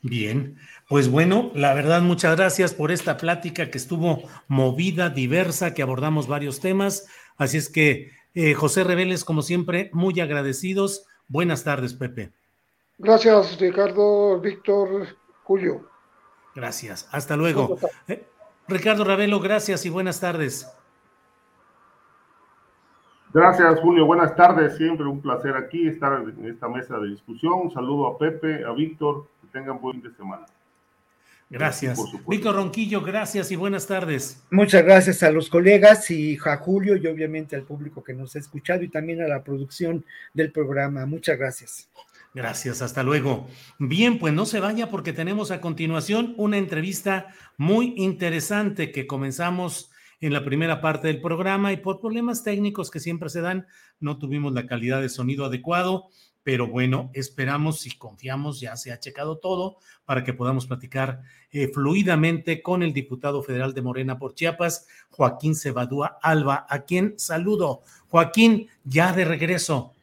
Bien, 0.03 0.57
pues 0.87 1.09
bueno, 1.09 1.49
la 1.55 1.73
verdad, 1.73 2.01
muchas 2.01 2.35
gracias 2.37 2.73
por 2.75 2.91
esta 2.91 3.17
plática 3.17 3.71
que 3.71 3.79
estuvo 3.79 4.29
movida, 4.47 5.09
diversa, 5.09 5.73
que 5.73 5.81
abordamos 5.81 6.27
varios 6.27 6.59
temas. 6.59 7.07
Así 7.35 7.57
es 7.57 7.69
que, 7.69 8.11
eh, 8.35 8.53
José 8.53 8.83
Reveles, 8.83 9.23
como 9.23 9.41
siempre, 9.41 9.89
muy 9.93 10.19
agradecidos. 10.19 11.07
Buenas 11.29 11.63
tardes, 11.63 11.95
Pepe. 11.95 12.31
Gracias, 12.99 13.59
Ricardo, 13.59 14.39
Víctor, 14.39 15.07
Julio. 15.43 15.89
Gracias, 16.53 17.07
hasta 17.11 17.35
luego. 17.35 17.79
Eh, 18.07 18.23
Ricardo 18.67 19.03
Ravelo, 19.03 19.39
gracias 19.39 19.85
y 19.85 19.89
buenas 19.89 20.19
tardes. 20.19 20.67
Gracias, 23.33 23.79
Julio. 23.79 24.05
Buenas 24.05 24.35
tardes. 24.35 24.77
Siempre 24.77 25.05
un 25.07 25.19
placer 25.19 25.55
aquí 25.55 25.87
estar 25.87 26.21
en 26.21 26.45
esta 26.45 26.69
mesa 26.69 26.99
de 26.99 27.09
discusión. 27.09 27.53
Un 27.63 27.71
saludo 27.71 28.07
a 28.07 28.17
Pepe, 28.17 28.63
a 28.63 28.71
Víctor. 28.73 29.27
Que 29.41 29.47
tengan 29.47 29.81
buen 29.81 30.01
fin 30.01 30.11
de 30.11 30.15
semana. 30.15 30.45
Gracias. 31.49 31.99
Víctor 32.27 32.55
Ronquillo, 32.55 33.01
gracias 33.01 33.51
y 33.51 33.55
buenas 33.55 33.85
tardes. 33.85 34.43
Muchas 34.49 34.83
gracias 34.83 35.21
a 35.21 35.31
los 35.31 35.49
colegas 35.49 36.09
y 36.09 36.37
a 36.43 36.57
Julio 36.57 36.95
y 36.95 37.05
obviamente 37.05 37.55
al 37.55 37.63
público 37.63 38.03
que 38.03 38.13
nos 38.13 38.35
ha 38.35 38.39
escuchado 38.39 38.81
y 38.83 38.89
también 38.89 39.21
a 39.21 39.27
la 39.27 39.43
producción 39.43 40.03
del 40.33 40.51
programa. 40.51 41.05
Muchas 41.05 41.37
gracias. 41.37 41.89
Gracias, 42.33 42.81
hasta 42.81 43.03
luego. 43.03 43.47
Bien, 43.77 44.17
pues 44.17 44.33
no 44.33 44.45
se 44.45 44.59
vaya 44.59 44.89
porque 44.89 45.13
tenemos 45.13 45.51
a 45.51 45.61
continuación 45.61 46.33
una 46.37 46.57
entrevista 46.57 47.27
muy 47.57 47.93
interesante 47.97 48.91
que 48.91 49.05
comenzamos 49.05 49.91
en 50.27 50.31
la 50.31 50.45
primera 50.45 50.79
parte 50.79 51.07
del 51.09 51.19
programa 51.19 51.73
y 51.73 51.77
por 51.77 51.99
problemas 51.99 52.43
técnicos 52.43 52.89
que 52.89 53.01
siempre 53.01 53.29
se 53.29 53.41
dan, 53.41 53.67
no 53.99 54.17
tuvimos 54.17 54.53
la 54.53 54.65
calidad 54.65 55.01
de 55.01 55.09
sonido 55.09 55.43
adecuado, 55.43 56.07
pero 56.43 56.65
bueno, 56.65 57.11
esperamos 57.13 57.85
y 57.85 57.97
confiamos, 57.97 58.61
ya 58.61 58.77
se 58.77 58.93
ha 58.93 58.99
checado 59.01 59.39
todo 59.39 59.79
para 60.05 60.23
que 60.23 60.31
podamos 60.31 60.65
platicar 60.65 61.23
eh, 61.51 61.67
fluidamente 61.67 62.61
con 62.61 62.83
el 62.83 62.93
diputado 62.93 63.43
federal 63.43 63.73
de 63.73 63.81
Morena 63.81 64.17
por 64.17 64.33
Chiapas, 64.33 64.87
Joaquín 65.09 65.55
Cebadúa 65.55 66.19
Alba, 66.21 66.65
a 66.69 66.85
quien 66.85 67.15
saludo. 67.17 67.81
Joaquín, 68.07 68.69
ya 68.85 69.11
de 69.11 69.25
regreso. 69.25 69.93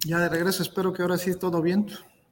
Ya 0.00 0.18
de 0.18 0.30
regreso, 0.30 0.64
espero 0.64 0.92
que 0.92 1.02
ahora 1.02 1.16
sí 1.16 1.30
todo 1.38 1.62
bien. 1.62 1.86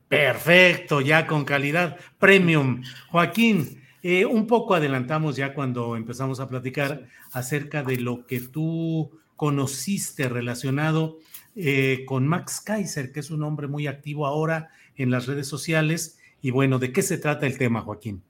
Perfecto, 0.09 1.01
ya 1.01 1.29
con 1.29 1.45
calidad 1.45 1.99
premium. 2.19 2.83
Joaquín, 3.11 3.82
eh, 4.03 4.27
un 4.27 4.47
poco 4.47 4.75
adelantamos 4.75 5.37
ya 5.37 5.55
cuando 5.55 5.97
empezamos 5.97 6.41
a 6.41 6.49
platicar 6.49 7.09
acerca 7.33 7.83
de 7.83 7.99
lo 7.99 8.27
que 8.27 8.41
tú 8.41 9.11
conociste 9.37 10.29
relacionado 10.29 11.19
eh, 11.55 12.05
con 12.07 12.27
Max 12.27 12.61
Kaiser, 12.61 13.13
que 13.13 13.21
es 13.21 13.31
un 13.31 13.43
hombre 13.43 13.67
muy 13.67 13.87
activo 13.87 14.27
ahora 14.27 14.71
en 14.97 15.11
las 15.11 15.27
redes 15.27 15.47
sociales. 15.47 16.19
Y 16.41 16.51
bueno, 16.51 16.79
¿de 16.79 16.93
qué 16.93 17.03
se 17.03 17.19
trata 17.19 17.47
el 17.47 17.59
tema, 17.59 17.83
Joaquín? 17.83 18.23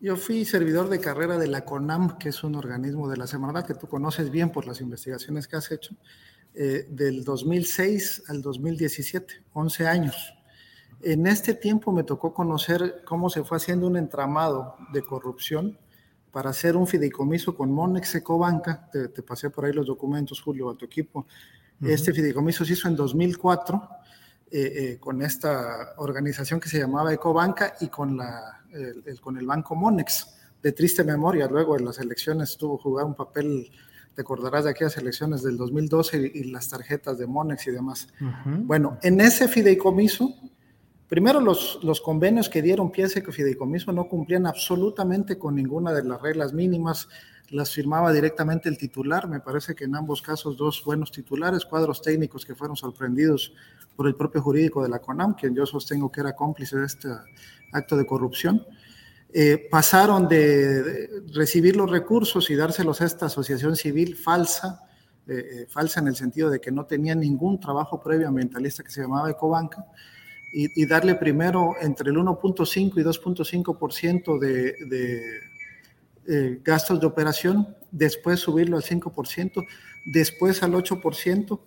Yo 0.00 0.16
fui 0.16 0.44
servidor 0.44 0.88
de 0.88 1.00
carrera 1.00 1.38
de 1.38 1.46
la 1.46 1.64
CONAM, 1.64 2.18
que 2.18 2.30
es 2.30 2.42
un 2.42 2.56
organismo 2.56 3.08
de 3.08 3.16
la 3.16 3.26
Semarnat 3.26 3.66
que 3.66 3.74
tú 3.74 3.86
conoces 3.86 4.30
bien 4.30 4.50
por 4.50 4.66
las 4.66 4.80
investigaciones 4.80 5.46
que 5.46 5.56
has 5.56 5.70
hecho, 5.70 5.94
eh, 6.54 6.86
del 6.90 7.24
2006 7.24 8.24
al 8.28 8.42
2017, 8.42 9.44
11 9.52 9.86
años. 9.86 10.34
En 11.02 11.26
este 11.26 11.54
tiempo 11.54 11.92
me 11.92 12.04
tocó 12.04 12.32
conocer 12.32 13.02
cómo 13.04 13.28
se 13.28 13.42
fue 13.44 13.56
haciendo 13.56 13.86
un 13.86 13.96
entramado 13.96 14.76
de 14.92 15.02
corrupción 15.02 15.78
para 16.30 16.50
hacer 16.50 16.76
un 16.76 16.86
fideicomiso 16.86 17.54
con 17.54 17.72
Monex 17.72 18.14
Ecobanca. 18.14 18.88
Te, 18.90 19.08
te 19.08 19.22
pasé 19.22 19.50
por 19.50 19.64
ahí 19.64 19.72
los 19.72 19.86
documentos, 19.86 20.40
Julio, 20.40 20.70
a 20.70 20.76
tu 20.76 20.84
equipo. 20.84 21.26
Este 21.82 22.12
fideicomiso 22.12 22.64
se 22.64 22.74
hizo 22.74 22.86
en 22.86 22.94
2004 22.94 23.88
eh, 24.50 24.72
eh, 24.76 24.98
con 25.00 25.20
esta 25.22 25.94
organización 25.96 26.60
que 26.60 26.68
se 26.68 26.78
llamaba 26.78 27.12
Ecobanca 27.12 27.74
y 27.80 27.88
con, 27.88 28.16
la, 28.16 28.62
el, 28.70 29.20
con 29.20 29.36
el 29.36 29.46
banco 29.46 29.74
Monex. 29.74 30.36
De 30.62 30.70
triste 30.70 31.02
memoria, 31.02 31.48
luego 31.48 31.76
en 31.76 31.84
las 31.84 31.98
elecciones 31.98 32.56
tuvo 32.56 32.78
jugar 32.78 33.04
un 33.04 33.14
papel 33.14 33.68
te 34.14 34.20
acordarás 34.20 34.64
de 34.64 34.70
aquellas 34.70 34.96
elecciones 34.98 35.42
del 35.42 35.56
2012 35.56 36.32
y, 36.34 36.44
las 36.44 36.68
tarjetas 36.68 37.16
de 37.18 37.26
Monex 37.26 37.66
y 37.66 37.70
demás. 37.70 38.08
Bueno, 38.44 38.98
en 39.02 39.20
ese 39.20 39.48
fideicomiso 39.48 40.34
Primero, 41.12 41.42
los, 41.42 41.78
los 41.82 42.00
convenios 42.00 42.48
que 42.48 42.62
dieron 42.62 42.90
pie 42.90 43.04
a 43.04 43.06
ese 43.06 43.20
fideicomiso 43.20 43.92
no 43.92 44.08
cumplían 44.08 44.46
absolutamente 44.46 45.36
con 45.36 45.54
ninguna 45.54 45.92
de 45.92 46.02
las 46.04 46.22
reglas 46.22 46.54
mínimas, 46.54 47.06
las 47.50 47.70
firmaba 47.70 48.14
directamente 48.14 48.70
el 48.70 48.78
titular, 48.78 49.28
me 49.28 49.38
parece 49.38 49.74
que 49.74 49.84
en 49.84 49.94
ambos 49.94 50.22
casos 50.22 50.56
dos 50.56 50.82
buenos 50.86 51.12
titulares, 51.12 51.66
cuadros 51.66 52.00
técnicos 52.00 52.46
que 52.46 52.54
fueron 52.54 52.78
sorprendidos 52.78 53.52
por 53.94 54.06
el 54.06 54.14
propio 54.14 54.40
jurídico 54.40 54.82
de 54.82 54.88
la 54.88 55.00
CONAM, 55.00 55.34
quien 55.34 55.54
yo 55.54 55.66
sostengo 55.66 56.10
que 56.10 56.22
era 56.22 56.34
cómplice 56.34 56.78
de 56.78 56.86
este 56.86 57.08
acto 57.72 57.94
de 57.94 58.06
corrupción. 58.06 58.66
Eh, 59.34 59.68
pasaron 59.70 60.26
de, 60.26 61.10
recibir 61.34 61.76
los 61.76 61.90
recursos 61.90 62.48
y 62.48 62.54
dárselos 62.54 63.02
a 63.02 63.04
esta 63.04 63.26
asociación 63.26 63.76
civil 63.76 64.16
falsa, 64.16 64.80
eh, 65.28 65.34
eh, 65.34 65.66
falsa 65.68 66.00
en 66.00 66.08
el 66.08 66.16
sentido 66.16 66.48
de 66.48 66.58
que 66.58 66.72
no 66.72 66.86
tenía 66.86 67.14
ningún 67.14 67.60
trabajo 67.60 68.00
previo 68.00 68.28
ambientalista 68.28 68.82
que 68.82 68.90
se 68.90 69.02
llamaba 69.02 69.30
Ecobanca, 69.30 69.84
y, 70.52 70.86
darle 70.86 71.14
primero 71.14 71.74
entre 71.80 72.10
el 72.10 72.16
1.5 72.16 72.92
y 72.98 73.02
2.5% 73.02 74.38
de, 74.38 74.74
de 74.86 75.22
eh, 76.28 76.60
gastos 76.62 77.00
de 77.00 77.06
operación, 77.06 77.74
después 77.90 78.38
subirlo 78.38 78.76
al 78.76 78.84
5%, 78.84 79.66
después 80.04 80.62
al 80.62 80.72
8%, 80.72 81.60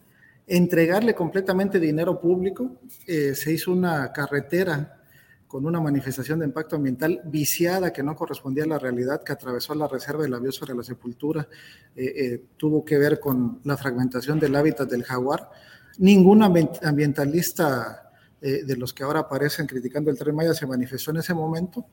entregarle 0.47 1.13
completamente 1.13 1.79
dinero 1.79 2.19
público. 2.21 2.71
Eh, 3.05 3.35
se 3.35 3.51
hizo 3.51 3.71
una 3.71 4.13
carretera 4.13 5.01
con 5.47 5.65
una 5.65 5.81
manifestación 5.81 6.39
de 6.39 6.45
impacto 6.45 6.75
ambiental 6.77 7.21
viciada 7.25 7.91
que 7.91 8.03
no 8.03 8.15
correspondía 8.15 8.63
a 8.63 8.67
la 8.67 8.79
realidad, 8.79 9.23
que 9.23 9.33
atravesó 9.33 9.75
la 9.75 9.87
reserva 9.87 10.23
de 10.23 10.29
la 10.29 10.39
biosfera 10.39 10.73
de 10.73 10.77
la 10.77 10.83
sepultura, 10.83 11.47
eh, 11.95 12.45
tuvo 12.57 12.83
que 12.83 12.97
ver 12.97 13.19
con 13.19 13.59
la 13.63 13.77
fragmentación 13.77 14.39
del 14.39 14.55
hábitat 14.55 14.89
del 14.89 15.03
jaguar. 15.03 15.49
Ningún 15.97 16.43
ambientalista 16.43 18.04
eh, 18.41 18.63
de 18.63 18.75
los 18.75 18.93
que 18.93 19.03
ahora 19.03 19.21
aparecen 19.21 19.65
criticando 19.65 20.11
el 20.11 20.17
tren 20.17 20.35
Maya 20.35 20.53
se 20.53 20.67
manifestó 20.67 21.11
en 21.11 21.17
ese 21.17 21.33
momento. 21.33 21.85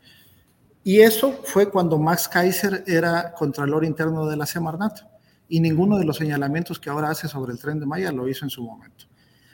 Y 0.85 1.01
eso 1.01 1.41
fue 1.45 1.71
cuando 1.71 1.99
Max 1.99 2.29
Kaiser 2.29 2.85
era 2.87 3.33
contralor 3.33 3.85
interno 3.85 4.27
de 4.27 4.37
la 4.37 4.47
Semarnat. 4.47 5.01
Y 5.49 5.61
ninguno 5.61 5.99
de 5.99 6.05
los 6.05 6.17
señalamientos 6.17 6.81
que 6.81 6.91
ahora 6.91 7.11
hace 7.11 7.29
sobre 7.29 7.53
el 7.53 7.59
tren 7.59 7.79
de 7.79 7.87
Maya 7.87 8.11
lo 8.11 8.29
hizo 8.29 8.45
en 8.45 8.51
su 8.51 8.63
momento. 8.63 9.07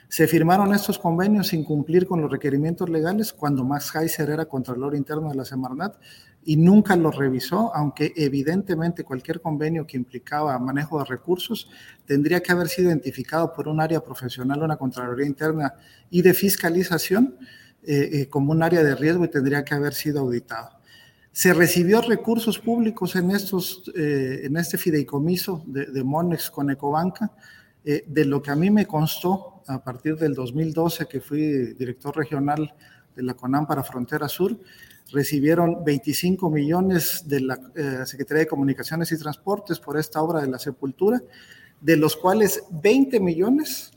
Se 0.07 0.27
firmaron 0.27 0.73
estos 0.73 0.97
convenios 0.97 1.47
sin 1.47 1.63
cumplir 1.63 2.07
con 2.07 2.19
los 2.19 2.31
requerimientos 2.31 2.89
legales 2.89 3.31
cuando 3.31 3.63
Max 3.63 3.91
Kaiser 3.91 4.29
era 4.31 4.45
contralor 4.45 4.95
interno 4.95 5.29
de 5.29 5.35
la 5.35 5.45
Semarnat 5.45 5.97
y 6.43 6.55
nunca 6.55 6.95
lo 6.95 7.11
revisó, 7.11 7.75
aunque 7.75 8.13
evidentemente 8.15 9.03
cualquier 9.03 9.41
convenio 9.41 9.85
que 9.85 9.97
implicaba 9.97 10.57
manejo 10.57 10.99
de 10.99 11.05
recursos 11.05 11.69
tendría 12.05 12.41
que 12.41 12.51
haber 12.51 12.69
sido 12.69 12.89
identificado 12.89 13.53
por 13.53 13.67
un 13.67 13.81
área 13.81 14.01
profesional, 14.01 14.63
una 14.63 14.77
Contraloría 14.77 15.27
Interna 15.27 15.73
y 16.09 16.21
de 16.21 16.33
fiscalización 16.33 17.37
eh, 17.83 18.09
eh, 18.13 18.29
como 18.29 18.51
un 18.51 18.63
área 18.63 18.83
de 18.83 18.95
riesgo 18.95 19.25
y 19.25 19.29
tendría 19.29 19.63
que 19.63 19.73
haber 19.73 19.93
sido 19.93 20.21
auditado. 20.21 20.69
Se 21.31 21.53
recibió 21.53 22.01
recursos 22.01 22.57
públicos 22.57 23.15
en, 23.15 23.31
estos, 23.31 23.83
eh, 23.95 24.41
en 24.43 24.57
este 24.57 24.77
fideicomiso 24.77 25.63
de, 25.67 25.85
de, 25.85 26.03
Monex 26.03 26.49
con 26.49 26.69
Ecobanca, 26.71 27.31
de 27.83 28.25
lo 28.25 28.41
que 28.41 28.51
a 28.51 28.55
mí 28.55 28.69
me 28.69 28.85
constó 28.85 29.63
a 29.65 29.81
partir 29.83 30.15
del 30.17 30.35
2012, 30.35 31.07
que 31.07 31.21
fui 31.21 31.73
director 31.73 32.15
regional 32.15 32.75
de 33.15 33.23
la 33.23 33.33
CONAM 33.33 33.65
para 33.65 33.83
Frontera 33.83 34.27
Sur, 34.27 34.59
recibieron 35.11 35.83
25 35.83 36.49
millones 36.49 37.23
de 37.27 37.41
la 37.41 37.59
eh, 37.75 38.05
Secretaría 38.05 38.43
de 38.43 38.47
Comunicaciones 38.47 39.11
y 39.11 39.17
Transportes 39.17 39.79
por 39.79 39.97
esta 39.97 40.21
obra 40.21 40.41
de 40.41 40.47
la 40.47 40.59
sepultura, 40.59 41.21
de 41.81 41.97
los 41.97 42.15
cuales 42.15 42.63
20 42.69 43.19
millones 43.19 43.91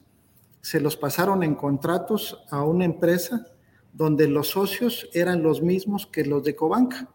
se 0.60 0.80
los 0.80 0.96
pasaron 0.96 1.42
en 1.42 1.54
contratos 1.54 2.44
a 2.50 2.62
una 2.62 2.84
empresa 2.84 3.46
donde 3.92 4.28
los 4.28 4.48
socios 4.48 5.08
eran 5.12 5.42
los 5.42 5.60
mismos 5.60 6.06
que 6.06 6.24
los 6.24 6.42
de 6.44 6.56
Cobanca. 6.56 7.08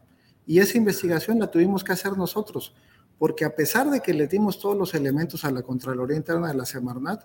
Y 0.46 0.60
esa 0.60 0.78
investigación 0.78 1.40
la 1.40 1.50
tuvimos 1.50 1.84
que 1.84 1.94
hacer 1.94 2.18
nosotros, 2.18 2.76
porque 3.18 3.46
a 3.46 3.56
pesar 3.56 3.90
de 3.90 4.00
que 4.02 4.14
le 4.14 4.28
dimos 4.28 4.60
todos 4.60 4.78
los 4.78 4.94
elementos 4.94 5.44
a 5.46 5.52
la 5.52 5.62
Contraloría 5.62 6.18
Interna 6.18 6.50
de 6.50 6.54
la 6.54 6.66
Semarnat, 6.66 7.24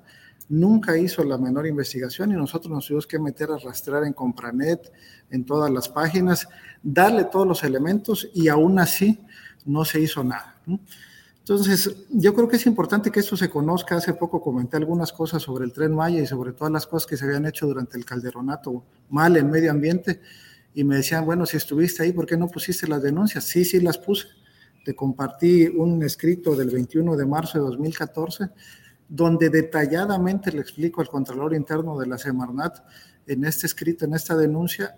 nunca 0.48 0.96
hizo 0.96 1.22
la 1.24 1.38
menor 1.38 1.66
investigación 1.66 2.32
y 2.32 2.34
nosotros 2.34 2.72
nos 2.72 2.86
tuvimos 2.86 3.06
que 3.06 3.18
meter 3.18 3.50
a 3.50 3.58
rastrear 3.58 4.04
en 4.04 4.12
Compranet, 4.12 4.92
en 5.30 5.44
todas 5.44 5.70
las 5.70 5.88
páginas, 5.88 6.48
darle 6.82 7.24
todos 7.24 7.46
los 7.46 7.62
elementos 7.64 8.28
y 8.34 8.48
aún 8.48 8.78
así 8.78 9.20
no 9.64 9.84
se 9.84 10.00
hizo 10.00 10.24
nada. 10.24 10.56
Entonces, 11.38 11.96
yo 12.10 12.34
creo 12.34 12.48
que 12.48 12.56
es 12.56 12.66
importante 12.66 13.10
que 13.10 13.20
esto 13.20 13.36
se 13.36 13.50
conozca. 13.50 13.96
Hace 13.96 14.14
poco 14.14 14.40
comenté 14.40 14.76
algunas 14.76 15.12
cosas 15.12 15.42
sobre 15.42 15.64
el 15.64 15.72
tren 15.72 15.92
Maya 15.92 16.20
y 16.20 16.26
sobre 16.26 16.52
todas 16.52 16.72
las 16.72 16.86
cosas 16.86 17.06
que 17.06 17.16
se 17.16 17.24
habían 17.24 17.46
hecho 17.46 17.66
durante 17.66 17.98
el 17.98 18.04
calderonato 18.04 18.84
mal 19.10 19.36
en 19.36 19.50
medio 19.50 19.72
ambiente. 19.72 20.20
Y 20.74 20.84
me 20.84 20.96
decían, 20.96 21.26
bueno, 21.26 21.44
si 21.44 21.56
estuviste 21.56 22.04
ahí, 22.04 22.12
¿por 22.12 22.26
qué 22.26 22.36
no 22.36 22.48
pusiste 22.48 22.86
las 22.86 23.02
denuncias? 23.02 23.44
Sí, 23.44 23.64
sí, 23.64 23.80
las 23.80 23.98
puse. 23.98 24.28
Te 24.84 24.94
compartí 24.94 25.66
un 25.66 26.02
escrito 26.02 26.56
del 26.56 26.70
21 26.70 27.16
de 27.16 27.26
marzo 27.26 27.58
de 27.58 27.64
2014 27.64 28.50
donde 29.08 29.50
detalladamente 29.50 30.50
le 30.50 30.62
explico 30.62 31.02
al 31.02 31.08
Contralor 31.08 31.54
Interno 31.54 31.98
de 31.98 32.06
la 32.06 32.16
Semarnat 32.16 32.78
en 33.26 33.44
este 33.44 33.66
escrito, 33.66 34.06
en 34.06 34.14
esta 34.14 34.34
denuncia, 34.34 34.96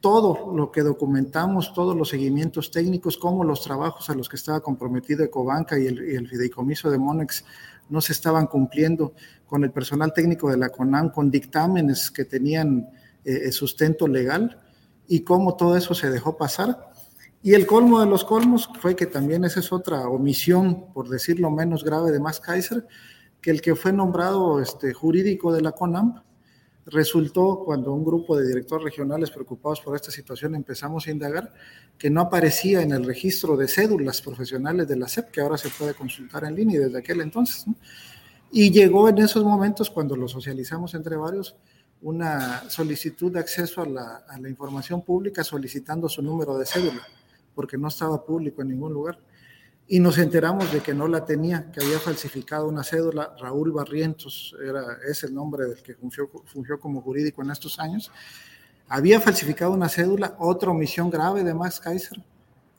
todo 0.00 0.54
lo 0.56 0.72
que 0.72 0.80
documentamos, 0.80 1.74
todos 1.74 1.94
los 1.94 2.08
seguimientos 2.08 2.70
técnicos, 2.70 3.18
cómo 3.18 3.44
los 3.44 3.62
trabajos 3.62 4.08
a 4.08 4.14
los 4.14 4.30
que 4.30 4.36
estaba 4.36 4.60
comprometido 4.60 5.22
Ecobanca 5.24 5.78
y 5.78 5.86
el, 5.86 6.10
y 6.10 6.26
fideicomiso 6.26 6.90
de 6.90 6.96
Monex 6.96 7.44
no 7.90 8.00
se 8.00 8.14
estaban 8.14 8.46
cumpliendo 8.46 9.12
con 9.46 9.62
el 9.62 9.72
personal 9.72 10.14
técnico 10.14 10.50
de 10.50 10.56
la 10.56 10.70
CONAM, 10.70 11.10
con 11.10 11.30
dictámenes 11.30 12.10
que 12.10 12.24
tenían 12.24 12.88
eh, 13.24 13.52
sustento 13.52 14.08
legal 14.08 14.58
y 15.06 15.20
cómo 15.20 15.54
todo 15.56 15.76
eso 15.76 15.92
se 15.92 16.08
dejó 16.08 16.38
pasar. 16.38 16.89
Y 17.42 17.54
el 17.54 17.66
colmo 17.66 18.00
de 18.00 18.06
los 18.06 18.24
colmos 18.24 18.68
fue 18.80 18.94
que 18.94 19.06
también 19.06 19.44
esa 19.44 19.60
es 19.60 19.72
otra 19.72 20.06
omisión, 20.08 20.92
por 20.92 21.08
decirlo 21.08 21.50
menos 21.50 21.82
grave, 21.82 22.12
de 22.12 22.20
Max 22.20 22.38
Kaiser, 22.38 22.86
que 23.40 23.50
el 23.50 23.62
que 23.62 23.74
fue 23.74 23.92
nombrado 23.92 24.60
este, 24.60 24.92
jurídico 24.92 25.50
de 25.50 25.62
la 25.62 25.72
CONAM 25.72 26.22
resultó, 26.86 27.62
cuando 27.64 27.92
un 27.92 28.04
grupo 28.04 28.36
de 28.36 28.46
directores 28.46 28.84
regionales 28.84 29.30
preocupados 29.30 29.80
por 29.80 29.96
esta 29.96 30.10
situación 30.10 30.54
empezamos 30.54 31.06
a 31.06 31.10
indagar, 31.10 31.54
que 31.96 32.10
no 32.10 32.20
aparecía 32.20 32.82
en 32.82 32.92
el 32.92 33.04
registro 33.04 33.56
de 33.56 33.68
cédulas 33.68 34.20
profesionales 34.20 34.86
de 34.88 34.96
la 34.96 35.08
SEP, 35.08 35.30
que 35.30 35.40
ahora 35.40 35.56
se 35.56 35.70
puede 35.70 35.94
consultar 35.94 36.44
en 36.44 36.54
línea 36.54 36.80
desde 36.80 36.98
aquel 36.98 37.20
entonces. 37.22 37.64
Y 38.52 38.70
llegó 38.70 39.08
en 39.08 39.18
esos 39.18 39.44
momentos, 39.44 39.88
cuando 39.88 40.14
lo 40.14 40.28
socializamos 40.28 40.94
entre 40.94 41.16
varios, 41.16 41.56
una 42.02 42.68
solicitud 42.68 43.32
de 43.32 43.40
acceso 43.40 43.82
a 43.82 43.86
la, 43.86 44.24
a 44.28 44.38
la 44.38 44.48
información 44.48 45.02
pública 45.02 45.44
solicitando 45.44 46.08
su 46.08 46.22
número 46.22 46.58
de 46.58 46.66
cédula, 46.66 47.06
porque 47.54 47.76
no 47.78 47.88
estaba 47.88 48.24
público 48.24 48.62
en 48.62 48.68
ningún 48.68 48.92
lugar 48.92 49.18
y 49.92 49.98
nos 49.98 50.18
enteramos 50.18 50.72
de 50.72 50.78
que 50.78 50.94
no 50.94 51.08
la 51.08 51.24
tenía, 51.24 51.68
que 51.72 51.84
había 51.84 51.98
falsificado 51.98 52.68
una 52.68 52.84
cédula. 52.84 53.34
Raúl 53.40 53.72
Barrientos 53.72 54.54
era, 54.64 54.84
es 55.04 55.24
el 55.24 55.34
nombre 55.34 55.64
del 55.64 55.82
que 55.82 55.96
fungió, 55.96 56.30
fungió 56.44 56.78
como 56.78 57.02
jurídico 57.02 57.42
en 57.42 57.50
estos 57.50 57.80
años. 57.80 58.12
Había 58.86 59.20
falsificado 59.20 59.72
una 59.72 59.88
cédula, 59.88 60.36
otra 60.38 60.70
omisión 60.70 61.10
grave 61.10 61.42
de 61.42 61.52
Max 61.54 61.80
Kaiser, 61.80 62.22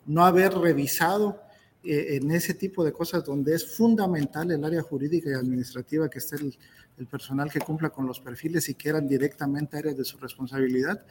no 0.05 0.23
haber 0.23 0.53
revisado 0.53 1.41
eh, 1.83 2.15
en 2.15 2.31
ese 2.31 2.53
tipo 2.53 2.81
de 2.81 2.93
cosas 2.93 3.25
donde 3.25 3.55
es 3.55 3.75
fundamental 3.75 4.49
el 4.49 4.63
área 4.63 4.81
jurídica 4.81 5.29
y 5.31 5.33
administrativa 5.33 6.09
que 6.09 6.19
esté 6.19 6.37
el, 6.37 6.57
el 6.97 7.07
personal 7.07 7.51
que 7.51 7.59
cumpla 7.59 7.89
con 7.89 8.07
los 8.07 8.21
perfiles 8.21 8.69
y 8.69 8.75
que 8.75 8.87
eran 8.87 9.05
directamente 9.05 9.77
áreas 9.77 9.97
de 9.97 10.05
su 10.05 10.17
responsabilidad. 10.17 11.03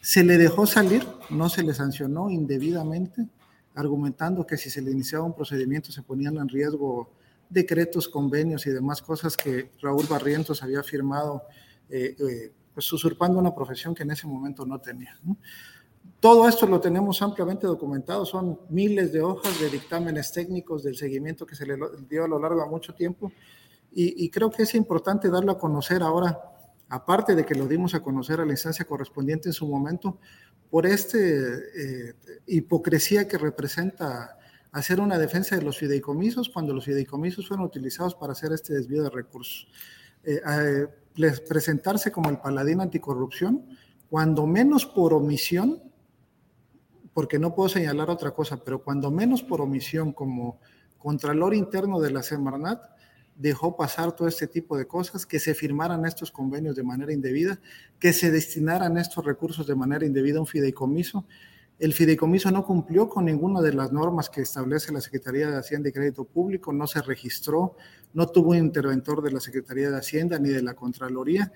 Se 0.00 0.24
le 0.24 0.38
dejó 0.38 0.66
salir, 0.66 1.06
no 1.30 1.48
se 1.48 1.62
le 1.62 1.74
sancionó 1.74 2.30
indebidamente 2.30 3.28
argumentando 3.78 4.44
que 4.44 4.56
si 4.56 4.70
se 4.70 4.82
le 4.82 4.90
iniciaba 4.90 5.24
un 5.24 5.34
procedimiento 5.34 5.92
se 5.92 6.02
ponían 6.02 6.36
en 6.36 6.48
riesgo 6.48 7.10
decretos, 7.48 8.08
convenios 8.08 8.66
y 8.66 8.70
demás 8.70 9.00
cosas 9.00 9.36
que 9.36 9.70
Raúl 9.80 10.06
Barrientos 10.08 10.62
había 10.62 10.82
firmado, 10.82 11.44
eh, 11.88 12.16
eh, 12.18 12.52
pues 12.74 12.92
usurpando 12.92 13.38
una 13.38 13.54
profesión 13.54 13.94
que 13.94 14.02
en 14.02 14.10
ese 14.10 14.26
momento 14.26 14.66
no 14.66 14.80
tenía. 14.80 15.18
Todo 16.20 16.48
esto 16.48 16.66
lo 16.66 16.80
tenemos 16.80 17.22
ampliamente 17.22 17.66
documentado, 17.66 18.26
son 18.26 18.58
miles 18.68 19.12
de 19.12 19.22
hojas 19.22 19.60
de 19.60 19.70
dictámenes 19.70 20.32
técnicos 20.32 20.82
del 20.82 20.96
seguimiento 20.96 21.46
que 21.46 21.54
se 21.54 21.64
le 21.64 21.76
dio 22.08 22.24
a 22.24 22.28
lo 22.28 22.40
largo 22.40 22.62
de 22.62 22.68
mucho 22.68 22.92
tiempo 22.94 23.32
y, 23.92 24.24
y 24.24 24.28
creo 24.28 24.50
que 24.50 24.64
es 24.64 24.74
importante 24.74 25.30
darlo 25.30 25.52
a 25.52 25.58
conocer 25.58 26.02
ahora, 26.02 26.38
aparte 26.88 27.34
de 27.34 27.44
que 27.44 27.54
lo 27.54 27.66
dimos 27.66 27.94
a 27.94 28.00
conocer 28.00 28.40
a 28.40 28.44
la 28.44 28.52
instancia 28.52 28.84
correspondiente 28.84 29.48
en 29.48 29.52
su 29.52 29.66
momento, 29.66 30.18
por 30.70 30.86
esta 30.86 31.18
eh, 31.18 32.14
hipocresía 32.46 33.26
que 33.26 33.38
representa 33.38 34.38
hacer 34.72 35.00
una 35.00 35.18
defensa 35.18 35.56
de 35.56 35.62
los 35.62 35.78
fideicomisos 35.78 36.50
cuando 36.50 36.74
los 36.74 36.84
fideicomisos 36.84 37.48
fueron 37.48 37.66
utilizados 37.66 38.14
para 38.14 38.32
hacer 38.32 38.52
este 38.52 38.74
desvío 38.74 39.02
de 39.02 39.10
recursos. 39.10 39.68
Eh, 40.24 40.86
presentarse 41.48 42.12
como 42.12 42.30
el 42.30 42.38
paladín 42.38 42.80
anticorrupción, 42.80 43.66
cuando 44.10 44.46
menos 44.46 44.86
por 44.86 45.14
omisión, 45.14 45.82
porque 47.12 47.38
no 47.38 47.54
puedo 47.54 47.68
señalar 47.68 48.10
otra 48.10 48.30
cosa, 48.30 48.62
pero 48.62 48.82
cuando 48.82 49.10
menos 49.10 49.42
por 49.42 49.60
omisión 49.60 50.12
como 50.12 50.60
contralor 50.98 51.54
interno 51.54 52.00
de 52.00 52.10
la 52.10 52.22
Semarnat, 52.22 52.80
dejó 53.38 53.76
pasar 53.76 54.12
todo 54.12 54.26
este 54.26 54.48
tipo 54.48 54.76
de 54.76 54.86
cosas, 54.86 55.24
que 55.24 55.38
se 55.38 55.54
firmaran 55.54 56.04
estos 56.04 56.32
convenios 56.32 56.74
de 56.74 56.82
manera 56.82 57.12
indebida, 57.12 57.60
que 58.00 58.12
se 58.12 58.30
destinaran 58.32 58.98
estos 58.98 59.24
recursos 59.24 59.66
de 59.66 59.76
manera 59.76 60.04
indebida 60.04 60.38
a 60.38 60.40
un 60.40 60.46
fideicomiso. 60.46 61.24
El 61.78 61.94
fideicomiso 61.94 62.50
no 62.50 62.64
cumplió 62.64 63.08
con 63.08 63.26
ninguna 63.26 63.60
de 63.60 63.72
las 63.72 63.92
normas 63.92 64.28
que 64.28 64.40
establece 64.40 64.92
la 64.92 65.00
Secretaría 65.00 65.48
de 65.48 65.56
Hacienda 65.56 65.88
y 65.88 65.92
Crédito 65.92 66.24
Público, 66.24 66.72
no 66.72 66.88
se 66.88 67.00
registró, 67.00 67.76
no 68.12 68.26
tuvo 68.26 68.50
un 68.50 68.56
interventor 68.56 69.22
de 69.22 69.30
la 69.30 69.38
Secretaría 69.38 69.88
de 69.88 69.96
Hacienda 69.96 70.40
ni 70.40 70.48
de 70.48 70.60
la 70.60 70.74
Contraloría, 70.74 71.52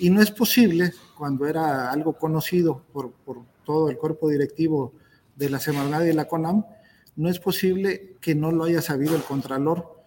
y 0.00 0.10
no 0.10 0.20
es 0.20 0.32
posible, 0.32 0.92
cuando 1.16 1.46
era 1.46 1.92
algo 1.92 2.14
conocido 2.14 2.82
por, 2.92 3.12
por 3.12 3.44
todo 3.64 3.88
el 3.88 3.96
cuerpo 3.96 4.28
directivo 4.28 4.94
de 5.36 5.48
la 5.48 5.60
Semarnat 5.60 6.02
y 6.02 6.06
de 6.06 6.14
la 6.14 6.26
CONAM, 6.26 6.64
no 7.14 7.28
es 7.28 7.38
posible 7.38 8.16
que 8.20 8.34
no 8.34 8.50
lo 8.50 8.64
haya 8.64 8.82
sabido 8.82 9.14
el 9.14 9.22
Contralor 9.22 9.99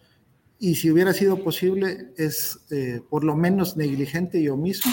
y 0.64 0.76
si 0.76 0.90
hubiera 0.90 1.12
sido 1.12 1.44
posible 1.44 2.14
es 2.16 2.58
eh, 2.70 3.02
por 3.10 3.26
lo 3.26 3.36
menos 3.36 3.76
negligente 3.76 4.40
y 4.40 4.48
omiso 4.48 4.90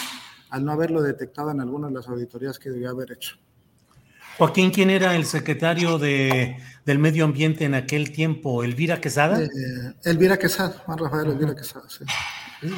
al 0.48 0.64
no 0.64 0.72
haberlo 0.72 1.01
detectado 1.01 1.52
en 1.52 1.60
alguna 1.60 1.86
de 1.86 1.94
las 1.94 2.09
auditorías 2.09 2.59
que 2.59 2.70
debía 2.70 2.90
haber 2.90 3.12
hecho. 3.12 3.36
Joaquín, 4.36 4.72
¿quién 4.72 4.90
era 4.90 5.14
el 5.14 5.24
secretario 5.26 5.97
de, 6.01 6.56
del 6.84 6.98
Medio 6.98 7.24
Ambiente 7.24 7.66
en 7.66 7.74
aquel 7.74 8.10
tiempo? 8.10 8.64
¿Elvira 8.64 9.01
Quesada? 9.01 9.40
Eh, 9.44 9.48
Elvira 10.02 10.36
Quesada, 10.38 10.70
Juan 10.84 10.98
Rafael 10.98 11.30
Elvira 11.30 11.55
Quesada, 11.55 11.84
sí. 11.88 12.05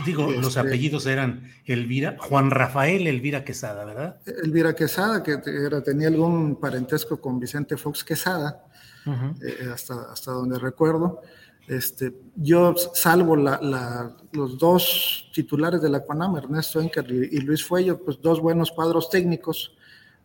Digo, 0.04 0.30
los 0.30 0.48
este, 0.48 0.60
apellidos 0.60 1.06
eran 1.06 1.50
Elvira, 1.64 2.16
Juan 2.20 2.50
Rafael 2.50 3.06
Elvira 3.06 3.42
Quesada, 3.42 3.86
¿verdad? 3.86 4.20
Elvira 4.44 4.74
Quesada, 4.74 5.22
que 5.22 5.40
era, 5.46 5.82
tenía 5.82 6.08
algún 6.08 6.60
parentesco 6.60 7.18
con 7.18 7.40
Vicente 7.40 7.78
Fox 7.78 8.04
Quesada, 8.04 8.66
uh 9.06 9.10
-huh. 9.10 9.42
eh, 9.42 9.70
hasta, 9.72 10.12
hasta 10.12 10.30
donde 10.30 10.58
recuerdo. 10.58 11.22
Este, 11.66 12.12
yo 12.36 12.74
salvo 12.76 13.36
la, 13.36 13.60
la, 13.62 14.16
los 14.32 14.58
dos 14.58 15.30
titulares 15.32 15.80
de 15.80 15.88
la 15.88 16.04
CONAM, 16.04 16.36
Ernesto 16.36 16.80
Enker 16.80 17.10
y, 17.10 17.36
y 17.36 17.40
Luis 17.40 17.64
Fuello, 17.64 18.02
pues 18.04 18.20
dos 18.20 18.40
buenos 18.40 18.72
cuadros 18.72 19.08
técnicos 19.08 19.74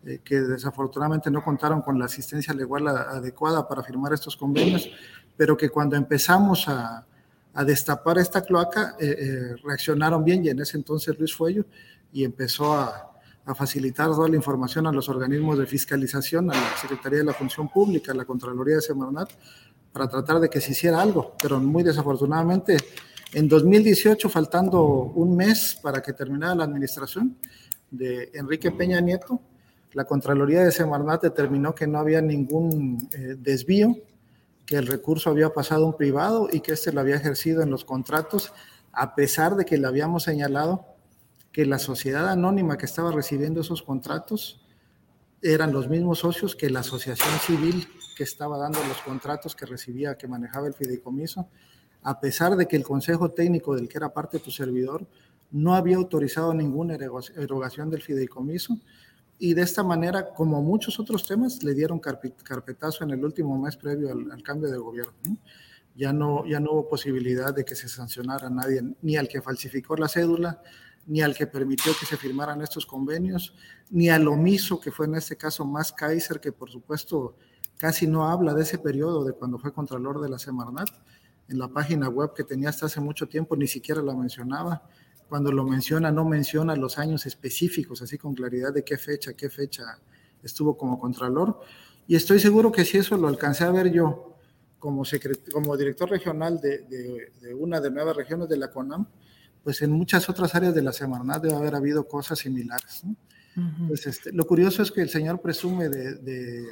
eh, 0.06 0.20
que 0.24 0.42
desafortunadamente 0.42 1.30
no 1.30 1.44
contaron 1.44 1.82
con 1.82 2.00
la 2.00 2.06
asistencia 2.06 2.54
legal 2.54 2.88
adecuada 2.88 3.68
para 3.68 3.84
firmar 3.84 4.14
estos 4.14 4.36
convenios, 4.36 4.90
pero 5.36 5.56
que 5.56 5.70
cuando 5.70 5.96
empezamos 5.96 6.68
a, 6.68 7.06
a 7.54 7.64
destapar 7.64 8.18
esta 8.18 8.42
cloaca 8.42 8.96
eh, 9.00 9.16
eh, 9.20 9.56
reaccionaron 9.64 10.24
bien 10.24 10.46
y 10.46 10.50
en 10.50 10.60
ese 10.60 10.78
entonces 10.78 11.18
Luis 11.20 11.36
Fuello 11.36 11.66
y 12.14 12.24
empezó 12.24 12.74
a, 12.74 13.12
a 13.46 13.56
facilitar 13.56 14.08
toda 14.08 14.28
la 14.28 14.36
información 14.36 14.88
a 14.88 14.92
los 14.92 15.08
organismos 15.10 15.58
de 15.58 15.66
fiscalización, 15.66 16.52
a 16.52 16.54
la 16.54 16.78
Secretaría 16.80 17.20
de 17.20 17.26
la 17.26 17.34
Función 17.34 17.70
Pública, 17.70 18.12
a 18.12 18.16
la 18.16 18.26
Contraloría 18.26 18.76
de 18.76 18.82
Semarnat, 18.82 19.32
para 19.98 20.12
tratar 20.12 20.40
de 20.40 20.48
que 20.48 20.62
se 20.62 20.74
hiciera 20.74 21.02
algo, 21.02 21.34
pero 21.42 21.60
muy 21.60 21.82
desafortunadamente 21.82 22.78
en 23.34 23.48
2018, 23.48 24.30
faltando 24.30 24.84
un 24.84 25.36
mes 25.36 25.80
para 25.82 26.04
que 26.04 26.14
terminara 26.14 26.54
la 26.54 26.66
administración 26.66 27.36
de 27.90 28.30
Enrique 28.36 28.70
Peña 28.70 29.02
Nieto, 29.02 29.42
la 29.94 30.06
Contraloría 30.06 30.64
de 30.64 30.72
Semarnat 30.72 31.24
determinó 31.24 31.74
que 31.74 31.88
no 31.88 31.98
había 31.98 32.22
ningún 32.22 33.10
eh, 33.12 33.38
desvío, 33.40 33.96
que 34.68 34.76
el 34.76 34.86
recurso 34.86 35.32
había 35.32 35.50
pasado 35.50 35.86
a 35.86 35.88
un 35.88 35.98
privado 35.98 36.48
y 36.52 36.60
que 36.60 36.74
este 36.74 36.92
lo 36.92 37.02
había 37.02 37.16
ejercido 37.16 37.64
en 37.64 37.72
los 37.72 37.84
contratos, 37.84 38.54
a 38.92 39.16
pesar 39.16 39.56
de 39.56 39.66
que 39.66 39.80
le 39.80 39.88
habíamos 39.88 40.22
señalado 40.24 40.86
que 41.52 41.66
la 41.66 41.80
sociedad 41.80 42.30
anónima 42.30 42.78
que 42.78 42.86
estaba 42.86 43.12
recibiendo 43.12 43.62
esos 43.62 43.82
contratos 43.82 44.62
eran 45.42 45.72
los 45.72 45.90
mismos 45.90 46.20
socios 46.20 46.56
que 46.56 46.70
la 46.70 46.82
asociación 46.82 47.34
civil 47.40 47.88
que 48.18 48.24
estaba 48.24 48.58
dando 48.58 48.80
los 48.88 48.98
contratos 49.02 49.56
que 49.56 49.66
recibía, 49.66 50.18
que 50.18 50.28
manejaba 50.28 50.68
el 50.68 50.74
fideicomiso, 50.74 51.48
a 52.02 52.20
pesar 52.20 52.56
de 52.56 52.68
que 52.68 52.76
el 52.76 52.84
consejo 52.84 53.32
técnico 53.32 53.76
del 53.76 53.88
que 53.88 53.98
era 53.98 54.14
parte 54.14 54.40
tu 54.40 54.50
servidor 54.50 55.06
no 55.52 55.76
había 55.76 55.98
autorizado 55.98 56.54
ninguna 56.54 56.96
erogación 56.96 57.90
del 57.90 58.02
fideicomiso 58.02 58.78
y 59.40 59.54
de 59.54 59.62
esta 59.62 59.84
manera, 59.84 60.34
como 60.34 60.62
muchos 60.62 61.00
otros 61.00 61.28
temas, 61.28 61.62
le 61.64 61.74
dieron 61.74 62.00
carpetazo 62.00 63.04
en 63.04 63.12
el 63.12 63.24
último 63.24 63.58
mes 63.58 63.78
previo 63.78 64.12
al, 64.12 64.32
al 64.32 64.42
cambio 64.42 64.70
de 64.70 64.78
gobierno. 64.78 65.14
¿no? 65.28 65.38
ya 65.98 66.14
no, 66.14 66.46
ya 66.46 66.60
no 66.60 66.72
hubo 66.72 66.88
posibilidad 66.88 67.54
de 67.54 67.66
que 67.66 67.76
se 67.76 67.90
sancionara 67.90 68.48
a 68.48 68.52
nadie, 68.52 68.84
ni 69.02 69.18
al 69.18 69.28
que 69.28 69.42
falsificó 69.42 69.98
la 69.98 70.08
cédula, 70.08 70.62
ni 71.08 71.22
al 71.22 71.36
que 71.36 71.48
permitió 71.48 71.92
que 72.00 72.06
se 72.06 72.18
firmaran 72.18 72.62
estos 72.62 72.86
convenios, 72.86 73.56
ni 73.90 74.10
al 74.10 74.28
omiso 74.28 74.80
que 74.80 74.92
fue 74.92 75.08
en 75.08 75.16
este 75.16 75.36
caso 75.36 75.66
más 75.66 75.92
Kaiser, 75.92 76.40
que 76.40 76.52
por 76.52 76.70
supuesto 76.70 77.36
casi 77.78 78.08
no 78.08 78.28
habla 78.28 78.54
de 78.54 78.64
ese 78.64 78.78
periodo 78.78 79.24
de 79.24 79.34
cuando 79.34 79.58
fue 79.58 79.74
Contralor 79.74 80.22
de 80.22 80.30
la 80.30 80.40
Semarnat. 80.40 80.90
En 81.50 81.60
la 81.60 81.70
página 81.70 82.10
web 82.10 82.34
que 82.36 82.44
tenía 82.44 82.70
hasta 82.70 82.88
hace 82.88 83.00
mucho 83.00 83.28
tiempo 83.28 83.56
ni 83.56 83.68
siquiera 83.68 84.02
la 84.02 84.14
mencionaba. 84.14 84.90
Cuando 85.30 85.52
lo 85.52 85.64
menciona, 85.66 86.12
no 86.12 86.26
menciona 86.26 86.76
los 86.76 86.98
años 86.98 87.26
específicos, 87.26 88.02
así 88.02 88.18
con 88.18 88.34
claridad 88.34 88.74
de 88.74 88.84
qué 88.84 88.98
fecha, 88.98 89.34
qué 89.34 89.50
fecha 89.50 90.00
estuvo 90.44 90.78
como 90.78 91.00
Contralor. 91.00 91.60
Y 92.08 92.16
estoy 92.16 92.40
seguro 92.40 92.72
que 92.72 92.86
si 92.86 92.98
eso 92.98 93.18
lo 93.18 93.28
alcancé 93.28 93.66
a 93.66 93.72
ver 93.72 93.92
yo 93.92 94.36
como, 94.80 95.04
como 95.52 95.78
director 95.78 96.10
regional 96.10 96.60
de, 96.62 97.32
una 97.58 97.82
de 97.82 97.92
nueve 97.92 98.14
regiones 98.14 98.48
de 98.48 98.58
la 98.58 98.72
CONAM, 98.72 99.08
pues 99.64 99.82
en 99.82 99.92
muchas 99.92 100.30
otras 100.30 100.56
áreas 100.56 100.74
de 100.74 100.82
la 100.82 100.94
Semarnat 100.94 101.44
debe 101.44 101.56
haber 101.56 101.76
habido 101.76 102.08
cosas 102.08 102.40
similares. 102.40 103.04
pues 103.88 104.08
este, 104.08 104.32
lo 104.32 104.46
curioso 104.46 104.82
es 104.82 104.92
que 104.92 105.02
el 105.02 105.10
señor 105.10 105.42
presume 105.42 105.90
de, 105.90 106.66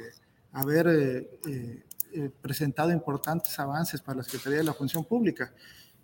haber 0.56 0.86
eh, 0.88 1.30
eh, 1.46 1.82
eh, 2.14 2.30
presentado 2.40 2.90
importantes 2.90 3.58
avances 3.58 4.00
para 4.00 4.18
la 4.18 4.22
Secretaría 4.22 4.58
de 4.58 4.64
la 4.64 4.72
Función 4.72 5.04
Pública. 5.04 5.52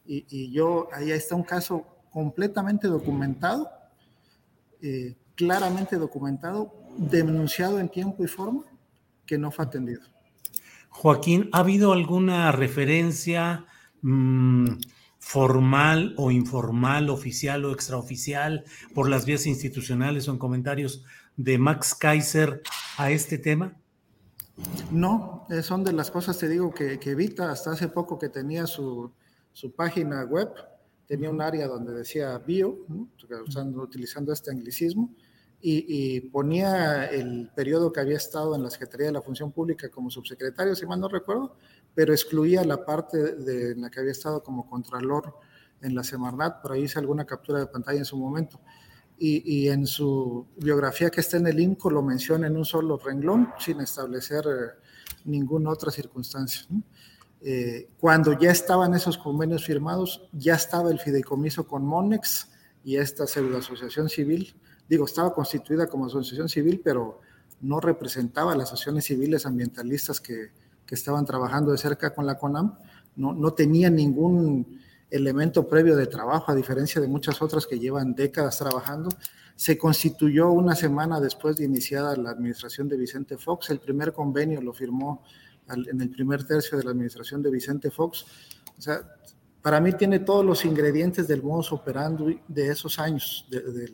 Y, 0.05 0.53
yo, 0.53 0.89
ahí 0.93 1.11
está 1.11 1.35
un 1.37 1.45
caso 1.45 1.87
completamente 2.11 2.89
documentado, 2.89 3.70
claramente 5.37 5.97
documentado, 5.97 6.74
denunciado 6.99 7.79
en 7.79 7.89
tiempo 7.89 8.24
y 8.24 8.27
forma, 8.27 8.65
que 9.24 9.39
no 9.39 9.53
fue 9.53 9.65
atendido. 9.65 10.03
Joaquín, 10.89 11.49
¿ha 11.53 11.61
habido 11.61 11.93
alguna 11.93 12.51
referencia 12.51 13.65
mm, 14.03 14.66
formal 15.20 16.15
o 16.19 16.33
informal, 16.33 17.11
oficial 17.11 17.65
o 17.65 17.73
extraoficial 17.73 18.65
por 18.93 19.09
las 19.09 19.24
vías 19.24 19.47
institucionales 19.47 20.27
o 20.27 20.33
en 20.33 20.39
comentarios 20.39 21.05
de 21.37 21.59
Max 21.59 21.95
Kaiser 21.95 22.61
a 22.99 23.12
este 23.12 23.39
tema? 23.39 23.77
No, 24.91 25.47
eh, 25.49 25.63
son 25.63 25.85
de 25.85 25.93
las 25.93 26.11
cosas, 26.11 26.39
te 26.39 26.49
digo, 26.49 26.73
que, 26.73 26.99
evita. 27.05 27.51
Hasta 27.51 27.73
hace 27.73 27.89
poco 27.89 28.19
que 28.19 28.29
tenía 28.29 28.67
su, 28.67 29.13
página 29.77 30.25
web, 30.25 30.51
tenía 31.07 31.31
un 31.31 31.41
área 31.41 31.67
donde 31.67 31.93
decía 31.93 32.39
bio, 32.39 32.87
utilizando 33.77 34.33
este 34.33 34.51
anglicismo, 34.51 35.15
y, 35.65 36.21
ponía 36.31 37.07
el 37.07 37.49
periodo 37.55 37.93
que 37.93 38.01
había 38.01 38.17
estado 38.17 38.57
en 38.57 38.65
la 38.65 38.71
Secretaría 38.71 39.07
de 39.07 39.13
la 39.13 39.23
Función 39.23 39.53
Pública 39.53 39.89
como 39.89 40.11
subsecretario, 40.11 40.75
si 40.75 40.87
mal 40.87 41.01
no 41.01 41.09
recuerdo, 41.09 41.57
pero 41.95 42.13
excluía 42.13 42.65
la 42.65 42.85
parte 42.85 43.37
de, 43.37 43.77
la 43.77 43.89
que 43.89 44.01
había 44.01 44.13
estado 44.13 44.43
como 44.43 44.69
contralor 44.69 45.37
en 45.81 45.95
la 45.95 46.03
Semarnat, 46.03 46.61
por 46.61 46.73
ahí 46.73 46.83
hice 46.83 46.99
alguna 46.99 47.25
captura 47.25 47.61
de 47.61 47.67
pantalla 47.67 47.99
en 47.99 48.05
su 48.05 48.17
momento. 48.17 48.61
Y, 49.24 49.69
en 49.69 49.86
su 49.86 50.49
biografía 50.57 51.09
que 51.09 51.20
está 51.20 51.36
en 51.36 51.47
el 51.47 51.61
INCO 51.61 51.90
lo 51.90 52.03
menciona 52.03 52.49
en 52.49 52.57
un 52.57 52.65
solo 52.65 52.99
renglón, 52.99 53.51
sin 53.61 53.81
establecer 53.81 54.44
eh, 54.47 54.81
ninguna 55.27 55.70
otra 55.70 55.93
circunstancia. 55.93 56.66
Eh, 57.40 57.90
cuando 58.01 58.36
ya 58.36 58.51
estaban 58.51 58.94
esos 58.94 59.19
convenios 59.19 59.65
firmados, 59.65 60.28
ya 60.32 60.55
estaba 60.57 60.90
el 60.90 60.99
fideicomiso 60.99 61.69
con 61.69 61.85
Monex 61.85 62.49
y 62.85 62.97
esta 62.97 63.28
pseudo 63.28 63.59
asociación 63.59 64.09
civil 64.09 64.57
digo, 64.93 65.07
estaba 65.07 65.32
constituida 65.32 65.86
como 65.86 66.05
asociación 66.05 66.51
civil, 66.51 66.82
pero 66.85 67.20
no 67.62 67.81
representaba 67.81 68.53
a 68.53 68.57
las 68.57 68.69
asociaciones 68.69 69.07
civiles 69.07 69.47
ambientalistas 69.47 70.20
que, 70.20 70.51
que 70.85 70.94
estaban 70.94 71.24
trabajando 71.24 71.73
de 71.73 71.78
cerca 71.78 72.15
con 72.15 72.27
la 72.27 72.36
CONAM, 72.36 72.77
no, 73.16 73.32
no 73.32 73.55
tenía 73.55 73.89
ningún 73.89 74.81
elemento 75.13 75.69
previo 75.69 75.95
de 75.95 76.07
trabajo, 76.07 76.51
a 76.51 76.55
diferencia 76.55 77.01
de 77.01 77.07
muchas 77.07 77.41
otras 77.43 77.67
que 77.67 77.79
llevan 77.79 78.15
décadas 78.15 78.59
trabajando. 78.59 79.11
Se 79.55 79.77
constituyó 79.77 80.51
una 80.51 80.75
semana 80.75 81.21
después 81.21 81.57
de 81.57 81.67
iniciada 81.67 82.17
la 82.17 82.31
administración 82.31 82.89
de 82.89 82.97
Vicente 82.97 83.37
Fox. 83.37 83.71
El 83.71 83.79
primer 83.79 84.13
convenio 84.13 84.61
lo 84.63 84.73
firmó 84.73 85.23
en 85.69 86.01
el 86.01 86.11
primer 86.11 86.45
tercio 86.45 86.79
de 86.79 86.85
la 86.85 86.91
administración 86.91 87.43
de 87.43 87.51
Vicente 87.51 87.91
Fox. 87.91 88.25
O 88.77 88.81
sea, 88.81 89.03
para 89.61 89.81
mí 89.81 89.93
tiene 89.93 90.19
todos 90.19 90.45
los 90.45 90.65
ingredientes 90.65 91.29
del 91.29 91.43
modus 91.43 91.73
operandi 91.73 92.41
de 92.49 92.69
esos 92.69 92.99
años, 92.99 93.47
de, 93.49 93.93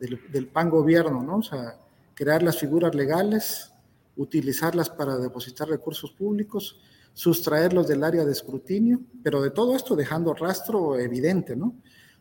del, 0.00 0.46
PAN 0.48 0.70
gobierno, 0.70 1.22
¿no? 1.22 1.36
O 1.36 1.42
sea, 1.42 1.78
crear 2.14 2.42
las 2.42 2.58
figuras 2.58 2.94
legales, 2.94 3.70
utilizarlas 4.16 4.90
para 4.90 5.16
depositar 5.18 5.68
recursos 5.68 6.10
públicos, 6.10 6.80
sustraerlos 7.18 7.88
del 7.88 8.04
área 8.04 8.24
de 8.24 8.30
escrutinio, 8.30 9.00
pero 9.24 9.42
de 9.42 9.50
todo 9.50 9.74
esto 9.74 9.96
dejando 9.96 10.34
rastro 10.34 10.96
evidente, 11.00 11.56
¿no? 11.56 11.74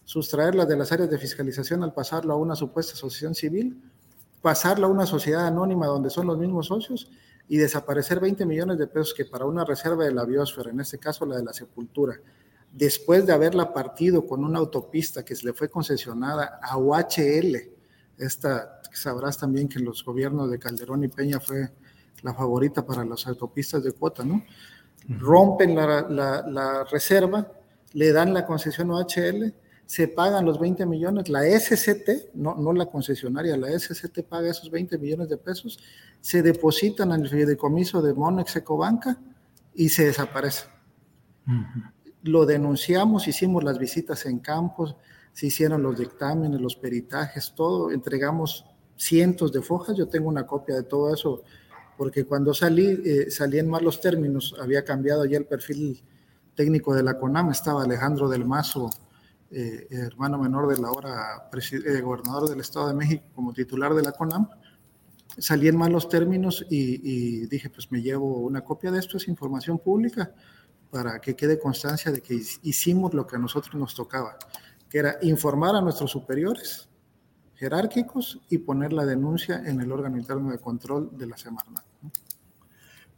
Sustraerlas 0.04 0.68
de 0.68 0.76
las 0.76 0.92
áreas 0.92 1.08
de 1.08 1.20
fiscalización 1.20 1.84
al 1.84 1.94
pasarlo 1.94 2.34
a 2.34 2.36
una 2.36 2.56
supuesta 2.56 2.94
asociación 2.94 3.36
civil, 3.36 3.80
pasarla 4.42 4.88
a 4.88 4.90
una 4.90 5.06
sociedad 5.06 5.46
anónima 5.46 5.86
donde 5.86 6.10
son 6.10 6.26
los 6.26 6.40
mismos 6.40 6.66
socios 6.66 7.12
y 7.48 7.58
desaparecer 7.58 8.20
20 8.20 8.44
millones 8.48 8.80
de 8.80 8.88
pesos 8.88 9.14
que 9.14 9.26
para 9.26 9.46
una 9.46 9.64
reserva 9.64 10.04
de 10.04 10.16
la 10.16 10.26
biosfera, 10.26 10.72
en 10.72 10.80
este 10.80 10.98
caso 10.98 11.28
la 11.28 11.38
de 11.38 11.44
la 11.44 11.54
sepultura, 11.54 12.16
después 12.74 13.24
de 13.28 13.34
haberla 13.34 13.72
partido 13.72 14.26
con 14.26 14.44
una 14.44 14.58
autopista 14.58 15.24
que 15.24 15.36
se 15.36 15.46
le 15.46 15.54
fue 15.54 15.70
concesionada 15.70 16.60
a 16.60 16.76
UHL, 16.76 17.56
esta 18.18 18.82
sabrás 18.92 19.38
también 19.38 19.68
que 19.68 19.78
los 19.78 20.04
gobiernos 20.04 20.50
de 20.50 20.58
Calderón 20.58 21.04
y 21.04 21.08
Peña 21.08 21.40
fue 21.40 21.70
la 22.24 22.34
favorita 22.34 22.84
para 22.84 23.06
las 23.06 23.28
autopistas 23.28 23.84
de 23.84 23.92
cuota, 23.92 24.26
¿no? 24.26 24.44
Rompen 25.08 25.76
la, 25.76 26.86
reserva, 26.92 27.52
le 27.94 28.12
dan 28.12 28.34
la 28.34 28.46
concesión 28.46 28.92
a 28.92 28.96
UHL, 28.96 29.54
se 29.86 30.10
pagan 30.10 30.46
los 30.46 30.60
20 30.60 30.86
millones, 30.86 31.30
la 31.30 31.44
SCT, 31.44 32.34
no, 32.34 32.56
no 32.56 32.74
la 32.74 32.88
concesionaria, 32.88 33.56
la 33.56 33.70
SCT 33.80 34.24
paga 34.28 34.52
esos 34.52 34.70
20 34.70 34.98
millones 34.98 35.30
de 35.30 35.38
pesos, 35.38 35.80
se 36.20 36.42
depositan 36.42 37.14
en 37.14 37.22
el 37.22 37.30
fideicomiso 37.30 38.02
de 38.02 38.14
Monex 38.14 38.58
Ecobanca 38.58 39.18
y 39.74 39.88
se 39.88 40.08
desaparece. 40.08 40.66
Lo 42.24 42.46
denunciamos, 42.46 43.30
hicimos 43.30 43.64
las 43.64 43.80
visitas 43.80 44.26
en 44.26 44.40
campos, 44.40 44.98
se 45.32 45.48
hicieron 45.48 45.84
los 45.84 45.98
dictámenes, 45.98 46.60
los 46.60 46.76
peritajes, 46.76 47.54
todo, 47.56 47.92
entregamos 47.92 48.66
cientos 48.98 49.54
de 49.54 49.62
fojas, 49.62 49.96
yo 49.96 50.08
tengo 50.08 50.28
una 50.28 50.46
copia 50.46 50.76
de 50.76 50.84
todo 50.84 51.14
eso, 51.14 51.44
porque 51.98 52.26
cuando 52.26 52.54
salí, 52.54 53.02
eh, 53.04 53.32
salí 53.32 53.60
en 53.60 53.70
malos 53.70 54.00
términos, 54.00 54.56
había 54.62 54.86
cambiado 54.86 55.26
ya 55.26 55.38
el 55.38 55.46
perfil 55.46 56.02
técnico 56.56 56.94
de 56.94 57.04
la 57.04 57.18
CONAM, 57.18 57.52
estaba 57.52 57.84
Alejandro 57.84 58.30
del 58.30 58.46
Mazo, 58.46 58.90
eh, 59.50 59.88
hermano 59.90 60.38
menor 60.38 60.68
de 60.68 60.82
la 60.82 60.92
hora 60.92 61.50
eh, 61.52 62.02
gobernador 62.02 62.50
del 62.50 62.60
Estado 62.60 62.90
de 62.90 62.94
México 62.94 63.24
como 63.34 63.54
titular 63.54 63.94
de 63.94 64.04
la 64.04 64.12
CONAM, 64.12 64.48
salí 65.38 65.68
en 65.68 65.78
malos 65.78 66.08
términos 66.08 66.66
y, 66.70 67.02
y 67.04 67.48
dije, 67.48 67.70
pues 67.70 67.92
me 67.92 68.02
llevo 68.02 68.40
una 68.40 68.62
copia 68.62 68.92
de 68.92 69.00
esto, 69.00 69.18
es 69.18 69.28
información 69.28 69.80
pública, 69.80 70.32
para 70.92 71.20
que 71.20 71.36
quede 71.36 71.60
constancia 71.60 72.12
de 72.12 72.22
que 72.22 72.40
hicimos 72.62 73.14
lo 73.14 73.26
que 73.26 73.36
a 73.36 73.40
nosotros 73.40 73.76
nos 73.76 73.96
tocaba, 73.96 74.38
que 74.90 75.00
era 75.00 75.18
informar 75.22 75.76
a 75.76 75.82
nuestros 75.82 76.12
superiores 76.12 76.88
jerárquicos 77.58 78.40
y 78.50 78.60
poner 78.60 78.94
la 78.94 79.06
denuncia 79.06 79.64
en 79.66 79.82
el 79.82 79.92
órgano 79.92 80.18
interno 80.18 80.52
de 80.52 80.60
control 80.60 81.10
de 81.18 81.28
la 81.28 81.38
Semarnat. 81.38 81.87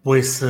Pues 0.03 0.42
eh, 0.42 0.48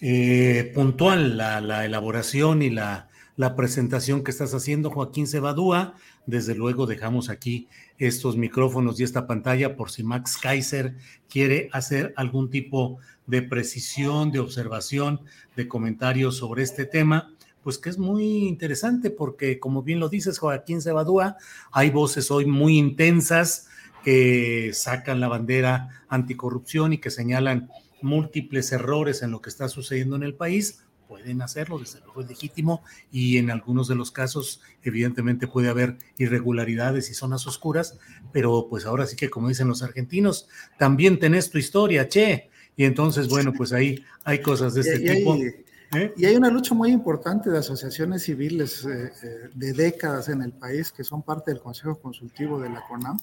eh, 0.00 0.72
puntual 0.74 1.36
la, 1.36 1.84
elaboración 1.84 2.62
y 2.62 2.70
la, 2.70 3.08
la, 3.36 3.54
presentación 3.56 4.24
que 4.24 4.30
estás 4.30 4.54
haciendo, 4.54 4.90
Joaquín 4.90 5.26
Cebadúa. 5.26 5.94
Desde 6.24 6.54
luego 6.54 6.86
dejamos 6.86 7.28
aquí 7.28 7.68
estos 7.98 8.38
micrófonos 8.38 8.98
y 8.98 9.04
esta 9.04 9.26
pantalla 9.26 9.76
por 9.76 9.90
si 9.90 10.02
Max 10.02 10.38
Kaiser 10.38 10.94
quiere 11.28 11.68
hacer 11.72 12.14
algún 12.16 12.48
tipo 12.48 12.98
de 13.26 13.42
precisión, 13.42 14.32
de 14.32 14.38
observación, 14.38 15.20
de 15.54 15.68
comentarios 15.68 16.38
sobre 16.38 16.62
este 16.62 16.86
tema, 16.86 17.34
pues 17.62 17.76
que 17.76 17.90
es 17.90 17.98
muy 17.98 18.48
interesante 18.48 19.10
porque, 19.10 19.58
como 19.58 19.82
bien 19.82 20.00
lo 20.00 20.08
dices, 20.08 20.38
Joaquín 20.38 20.80
Cebadúa, 20.80 21.36
hay 21.70 21.90
voces 21.90 22.30
hoy 22.30 22.46
muy 22.46 22.78
intensas 22.78 23.68
que 24.02 24.70
sacan 24.72 25.20
la 25.20 25.28
bandera 25.28 26.04
anticorrupción 26.08 26.94
y 26.94 26.98
que 26.98 27.10
señalan 27.10 27.68
múltiples 28.02 28.72
errores 28.72 29.22
en 29.22 29.30
lo 29.30 29.40
que 29.40 29.50
está 29.50 29.68
sucediendo 29.68 30.16
en 30.16 30.22
el 30.22 30.34
país, 30.34 30.84
pueden 31.10 31.42
hacerlo, 31.42 31.80
desde 31.80 31.98
luego 32.00 32.20
es 32.20 32.28
legítimo, 32.28 32.84
y 33.10 33.38
en 33.38 33.50
algunos 33.50 33.88
de 33.88 33.96
los 33.96 34.12
casos, 34.12 34.60
evidentemente, 34.84 35.48
puede 35.48 35.68
haber 35.68 35.98
irregularidades 36.18 37.10
y 37.10 37.14
zonas 37.14 37.48
oscuras, 37.48 37.98
pero 38.32 38.68
pues 38.70 38.86
ahora 38.86 39.06
sí 39.06 39.16
que, 39.16 39.28
como 39.28 39.48
dicen 39.48 39.66
los 39.66 39.82
argentinos, 39.82 40.48
también 40.78 41.18
tenés 41.18 41.50
tu 41.50 41.58
historia, 41.58 42.08
che, 42.08 42.48
y 42.76 42.84
entonces, 42.84 43.28
bueno, 43.28 43.52
pues 43.52 43.72
ahí 43.72 44.04
hay 44.24 44.40
cosas 44.40 44.74
de 44.74 44.80
este 44.82 44.98
tipo. 45.00 45.34
¿eh? 45.34 46.14
Y 46.16 46.24
hay 46.24 46.36
una 46.36 46.48
lucha 46.48 46.74
muy 46.74 46.92
importante 46.92 47.50
de 47.50 47.58
asociaciones 47.58 48.22
civiles 48.22 48.84
eh, 48.84 49.12
eh, 49.22 49.50
de 49.52 49.72
décadas 49.72 50.28
en 50.28 50.42
el 50.42 50.52
país 50.52 50.92
que 50.92 51.02
son 51.02 51.22
parte 51.22 51.50
del 51.50 51.60
Consejo 51.60 51.98
Consultivo 51.98 52.60
de 52.60 52.70
la 52.70 52.82
CONAM, 52.86 53.18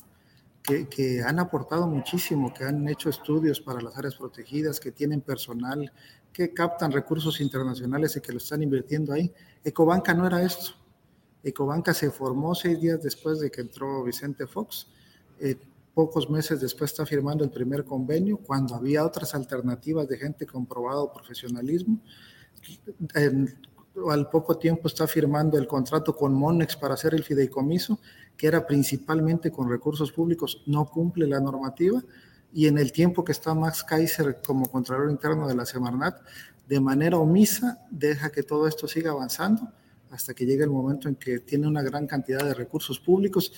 que, 0.68 0.88
que, 0.88 1.22
han 1.24 1.40
aportado 1.40 1.88
muchísimo, 1.88 2.54
que 2.54 2.66
han 2.66 2.88
hecho 2.90 3.10
estudios 3.10 3.62
para 3.62 3.82
las 3.82 3.98
áreas 3.98 4.16
protegidas, 4.16 4.80
que 4.80 4.92
tienen 4.92 5.22
personal 5.22 5.92
que 6.32 6.54
captan 6.54 6.92
recursos 6.92 7.42
internacionales 7.42 8.16
y 8.16 8.22
que 8.22 8.32
lo 8.32 8.38
están 8.38 8.62
invirtiendo 8.62 9.12
ahí. 9.14 9.34
Ecobanca 9.64 10.14
no 10.14 10.28
era 10.28 10.44
esto. 10.44 10.72
Ecobanca 11.44 11.94
se 11.94 12.12
formó 12.12 12.54
seis 12.54 12.80
días 12.80 13.02
después 13.02 13.40
de 13.40 13.50
que 13.50 13.62
entró 13.62 14.04
Vicente 14.04 14.46
Fox. 14.46 14.88
Eh, 15.40 15.56
pocos 15.96 16.30
meses 16.30 16.62
después 16.62 16.92
está 16.92 17.08
firmando 17.08 17.44
el 17.44 17.50
primer 17.50 17.84
convenio, 17.84 18.38
cuando 18.38 18.76
había 18.76 19.04
otras 19.04 19.34
alternativas 19.34 20.08
de 20.08 20.18
gente 20.18 20.46
comprobado 20.46 21.12
profesionalismo. 21.12 22.00
Al 24.12 24.30
poco 24.30 24.58
tiempo 24.58 24.88
está 24.88 25.08
firmando 25.08 25.58
el 25.58 25.68
contrato 25.68 26.16
con 26.16 26.34
Monex 26.34 26.76
para 26.76 26.94
hacer 26.94 27.14
el 27.14 27.24
fideicomiso, 27.24 28.00
que 28.36 28.48
era 28.48 28.66
principalmente 28.66 29.52
con 29.52 29.70
recursos 29.70 30.12
públicos, 30.12 30.62
no 30.66 30.86
cumple 30.86 31.28
la 31.28 31.40
normativa 31.40 32.02
y 32.54 32.68
en 32.68 32.78
el 32.78 32.92
tiempo 32.92 33.24
que 33.24 33.32
está 33.32 33.54
Max 33.54 33.84
Kaiser 33.84 34.42
como 34.46 34.70
Contralor 34.70 35.10
Interno 35.10 35.48
de 35.48 35.56
la 35.56 35.66
Semarnat, 35.66 36.22
de 36.68 36.80
manera 36.80 37.18
omisa 37.18 37.86
deja 37.90 38.30
que 38.30 38.44
todo 38.44 38.68
esto 38.68 38.88
siga 38.88 39.12
avanzando 39.12 39.72
hasta 40.12 40.34
que 40.34 40.46
llegue 40.46 40.64
el 40.64 40.70
momento 40.70 41.10
en 41.10 41.16
que 41.16 41.40
tiene 41.40 41.68
una 41.68 41.82
gran 41.82 42.08
cantidad 42.08 42.44
de 42.44 42.54
recursos 42.54 43.00
públicos. 43.00 43.52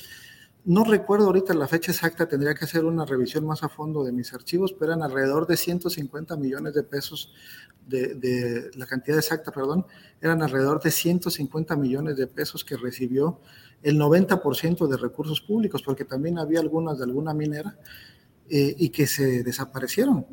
No 0.70 0.84
recuerdo 0.84 1.26
ahorita 1.26 1.56
la 1.56 1.68
fecha 1.68 1.92
exacta, 1.92 2.28
tendría 2.28 2.54
que 2.54 2.64
hacer 2.64 2.86
una 2.86 3.04
revisión 3.04 3.44
más 3.44 3.64
a 3.64 3.70
fondo 3.70 4.04
de 4.04 4.12
mis 4.12 4.32
archivos, 4.36 4.72
pero 4.72 4.92
eran 4.92 5.02
alrededor 5.02 5.48
de 5.48 5.58
150 5.58 6.38
millones 6.38 6.76
de 6.76 6.84
pesos, 6.84 7.34
de, 7.88 8.14
de 8.14 8.70
la 8.76 8.86
cantidad 8.86 9.18
exacta, 9.18 9.52
perdón, 9.52 9.88
eran 10.22 10.44
alrededor 10.44 10.80
de 10.80 10.92
150 10.92 11.76
millones 11.76 12.18
de 12.18 12.28
pesos 12.28 12.64
que 12.64 12.78
recibió 12.78 13.40
el 13.82 13.98
90% 13.98 14.88
de 14.88 14.98
recursos 14.98 15.42
públicos, 15.42 15.82
porque 15.82 16.06
también 16.06 16.38
había 16.38 16.60
algunas 16.60 17.00
de 17.00 17.06
alguna 17.06 17.34
minera 17.34 17.76
eh, 18.48 18.76
y 18.78 18.90
que 18.90 19.08
se 19.08 19.42
desaparecieron, 19.42 20.28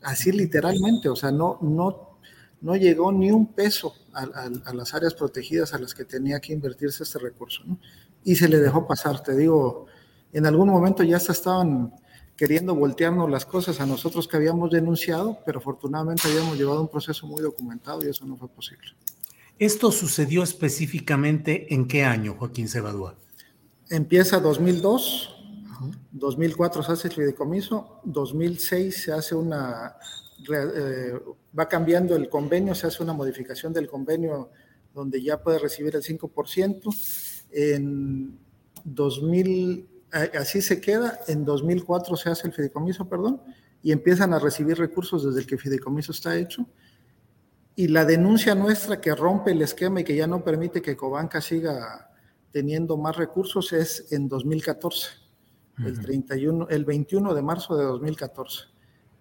así 0.00 0.32
literalmente, 0.32 1.10
o 1.10 1.16
sea, 1.16 1.30
no, 1.30 1.58
no, 1.60 2.18
no 2.62 2.74
llegó 2.74 3.12
ni 3.12 3.30
un 3.30 3.52
peso 3.52 3.92
a, 4.14 4.48
las 4.72 4.94
áreas 4.94 5.12
protegidas 5.12 5.74
a 5.74 5.78
las 5.78 5.92
que 5.92 6.06
tenía 6.06 6.40
que 6.40 6.54
invertirse 6.54 7.02
este 7.02 7.18
recurso, 7.18 7.62
¿no? 7.66 7.78
Y 8.24 8.36
se 8.36 8.48
le 8.48 8.58
dejó 8.58 8.86
pasar, 8.86 9.22
te 9.22 9.36
digo, 9.36 9.86
en 10.32 10.46
algún 10.46 10.68
momento 10.68 11.02
ya 11.02 11.20
se 11.20 11.32
estaban 11.32 11.94
queriendo 12.36 12.74
voltearnos 12.74 13.30
las 13.30 13.46
cosas 13.46 13.80
a 13.80 13.86
nosotros 13.86 14.26
que 14.26 14.36
habíamos 14.36 14.70
denunciado, 14.70 15.38
pero 15.46 15.58
afortunadamente 15.58 16.26
habíamos 16.26 16.58
llevado 16.58 16.80
un 16.80 16.88
proceso 16.88 17.26
muy 17.26 17.40
documentado 17.42 18.04
y 18.04 18.08
eso 18.08 18.24
no 18.24 18.36
fue 18.36 18.48
posible. 18.48 18.88
¿Esto 19.58 19.92
sucedió 19.92 20.42
específicamente 20.42 21.72
en 21.72 21.86
qué 21.86 22.02
año, 22.02 22.34
Joaquín 22.36 22.66
Cebadúa? 22.66 23.14
Empieza 23.88 24.40
2002, 24.40 25.30
2004 26.10 26.82
se 26.82 26.92
hace 26.92 27.08
el 27.08 27.14
fideicomiso, 27.14 28.00
2006 28.04 29.02
se 29.04 29.12
hace 29.12 29.36
una, 29.36 29.94
eh, 30.52 31.12
va 31.56 31.68
cambiando 31.68 32.16
el 32.16 32.28
convenio, 32.28 32.74
se 32.74 32.88
hace 32.88 33.02
una 33.02 33.12
modificación 33.12 33.72
del 33.72 33.86
convenio 33.86 34.50
donde 34.92 35.22
ya 35.22 35.40
puede 35.40 35.58
recibir 35.58 35.94
el 35.94 36.02
5%. 36.02 36.90
En 37.54 38.36
2000, 38.84 39.88
así 40.38 40.60
se 40.60 40.80
queda, 40.80 41.20
en 41.28 41.44
2004 41.44 42.16
se 42.16 42.30
hace 42.30 42.48
el 42.48 42.52
fideicomiso, 42.52 43.08
perdón, 43.08 43.40
y 43.82 43.92
empiezan 43.92 44.34
a 44.34 44.38
recibir 44.38 44.76
recursos 44.76 45.24
desde 45.24 45.40
el 45.40 45.46
que 45.46 45.54
el 45.54 45.60
fideicomiso 45.60 46.12
está 46.12 46.36
hecho. 46.36 46.66
Y 47.76 47.88
la 47.88 48.04
denuncia 48.04 48.54
nuestra 48.54 49.00
que 49.00 49.14
rompe 49.14 49.52
el 49.52 49.62
esquema 49.62 50.00
y 50.00 50.04
que 50.04 50.16
ya 50.16 50.26
no 50.26 50.42
permite 50.42 50.82
que 50.82 50.96
Cobanca 50.96 51.40
siga 51.40 52.10
teniendo 52.52 52.96
más 52.96 53.16
recursos 53.16 53.72
es 53.72 54.12
en 54.12 54.28
2014 54.28 55.08
el, 55.84 56.00
31, 56.00 56.68
el 56.70 56.84
21 56.84 57.34
de 57.34 57.42
marzo 57.42 57.76
de 57.76 57.84
2014, 57.84 58.66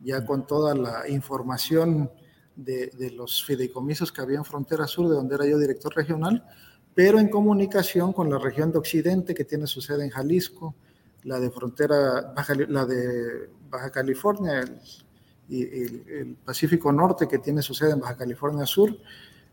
ya 0.01 0.23
con 0.25 0.45
toda 0.45 0.75
la 0.75 1.09
información 1.09 2.11
de, 2.55 2.91
de, 2.97 3.09
los 3.11 3.43
fideicomisos 3.43 4.11
que 4.11 4.21
había 4.21 4.37
en 4.37 4.45
Frontera 4.45 4.85
Sur, 4.85 5.09
de 5.09 5.15
donde 5.15 5.35
era 5.35 5.47
yo 5.47 5.57
director 5.57 5.95
regional, 5.95 6.45
pero 6.95 7.19
en 7.19 7.29
comunicación 7.29 8.13
con 8.13 8.29
la 8.29 8.37
región 8.37 8.71
de 8.71 8.77
Occidente, 8.77 9.33
que 9.33 9.45
tiene 9.45 9.67
su 9.67 9.81
sede 9.81 10.03
en 10.03 10.09
Jalisco, 10.09 10.75
la 11.23 11.39
de 11.39 11.49
Frontera, 11.49 12.33
Baja, 12.35 12.53
la 12.67 12.85
de 12.85 13.49
Baja 13.69 13.89
California 13.89 14.63
y 15.49 15.63
el, 15.63 16.37
Pacífico 16.43 16.91
Norte, 16.91 17.27
que 17.27 17.39
tiene 17.39 17.61
su 17.61 17.73
sede 17.73 17.91
en 17.91 17.99
Baja 17.99 18.17
California 18.17 18.65
Sur. 18.65 18.95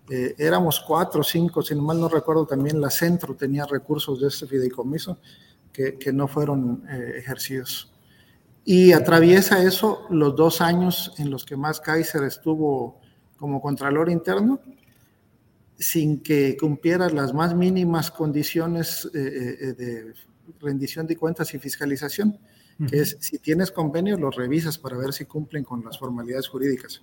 Eh, 0.08 0.34
éramos 0.38 0.80
cuatro 0.80 1.20
o 1.20 1.24
cinco, 1.24 1.62
si 1.62 1.74
mal 1.74 2.00
no 2.00 2.08
recuerdo, 2.08 2.46
también 2.46 2.80
la 2.80 2.90
Centro 2.90 3.34
tenía 3.34 3.64
recursos 3.64 4.20
de 4.20 4.28
este 4.28 4.46
fideicomiso 4.46 5.18
que, 5.72 6.12
no 6.12 6.28
fueron 6.28 6.84
eh, 6.90 7.14
ejercidos. 7.18 7.92
Y 8.64 8.92
atraviesa 8.92 9.62
eso 9.62 10.06
los 10.10 10.36
dos 10.36 10.60
años 10.60 11.14
en 11.18 11.30
los 11.30 11.46
que 11.46 11.56
Max 11.56 11.80
Kaiser 11.80 12.24
estuvo 12.24 13.00
como 13.38 13.62
Contralor 13.62 14.10
Interno, 14.10 14.60
sin 15.80 16.20
que 16.22 16.58
cumpliera 16.58 17.08
las 17.08 17.32
más 17.32 17.56
mínimas 17.56 18.10
condiciones 18.10 19.10
eh, 19.14 19.56
eh, 19.60 19.72
de 19.72 20.14
rendición 20.60 21.06
de 21.06 21.16
cuentas 21.16 21.54
y 21.54 21.58
fiscalización, 21.58 22.38
que 22.88 23.00
es 23.00 23.16
si 23.20 23.38
tienes 23.38 23.70
convenios, 23.70 24.20
los 24.20 24.36
revisas 24.36 24.78
para 24.78 24.96
ver 24.96 25.12
si 25.12 25.24
cumplen 25.24 25.64
con 25.64 25.82
las 25.84 25.98
formalidades 25.98 26.48
jurídicas. 26.48 27.02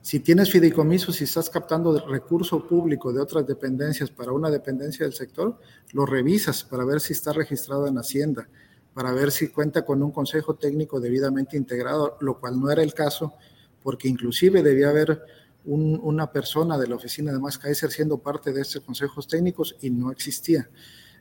Si 0.00 0.20
tienes 0.20 0.50
fideicomisos, 0.50 1.16
si 1.16 1.24
estás 1.24 1.50
captando 1.50 2.06
recurso 2.06 2.66
público 2.68 3.12
de 3.12 3.20
otras 3.20 3.46
dependencias 3.46 4.10
para 4.10 4.32
una 4.32 4.50
dependencia 4.50 5.06
del 5.06 5.14
sector, 5.14 5.58
lo 5.92 6.06
revisas 6.06 6.62
para 6.62 6.84
ver 6.84 7.00
si 7.00 7.14
está 7.14 7.32
registrado 7.32 7.86
en 7.86 7.98
Hacienda, 7.98 8.48
para 8.92 9.12
ver 9.12 9.32
si 9.32 9.48
cuenta 9.48 9.84
con 9.84 10.02
un 10.02 10.12
consejo 10.12 10.54
técnico 10.54 11.00
debidamente 11.00 11.56
integrado, 11.56 12.16
lo 12.20 12.38
cual 12.38 12.60
no 12.60 12.70
era 12.70 12.82
el 12.82 12.94
caso, 12.94 13.34
porque 13.82 14.08
inclusive 14.08 14.62
debía 14.62 14.90
haber 14.90 15.22
una 15.66 16.30
persona 16.30 16.76
de 16.76 16.86
la 16.86 16.96
oficina 16.96 17.32
de 17.32 17.40
Kaiser 17.60 17.90
siendo 17.90 18.18
parte 18.18 18.52
de 18.52 18.60
estos 18.60 18.82
consejos 18.82 19.26
técnicos 19.26 19.76
y 19.80 19.90
no 19.90 20.10
existía. 20.10 20.68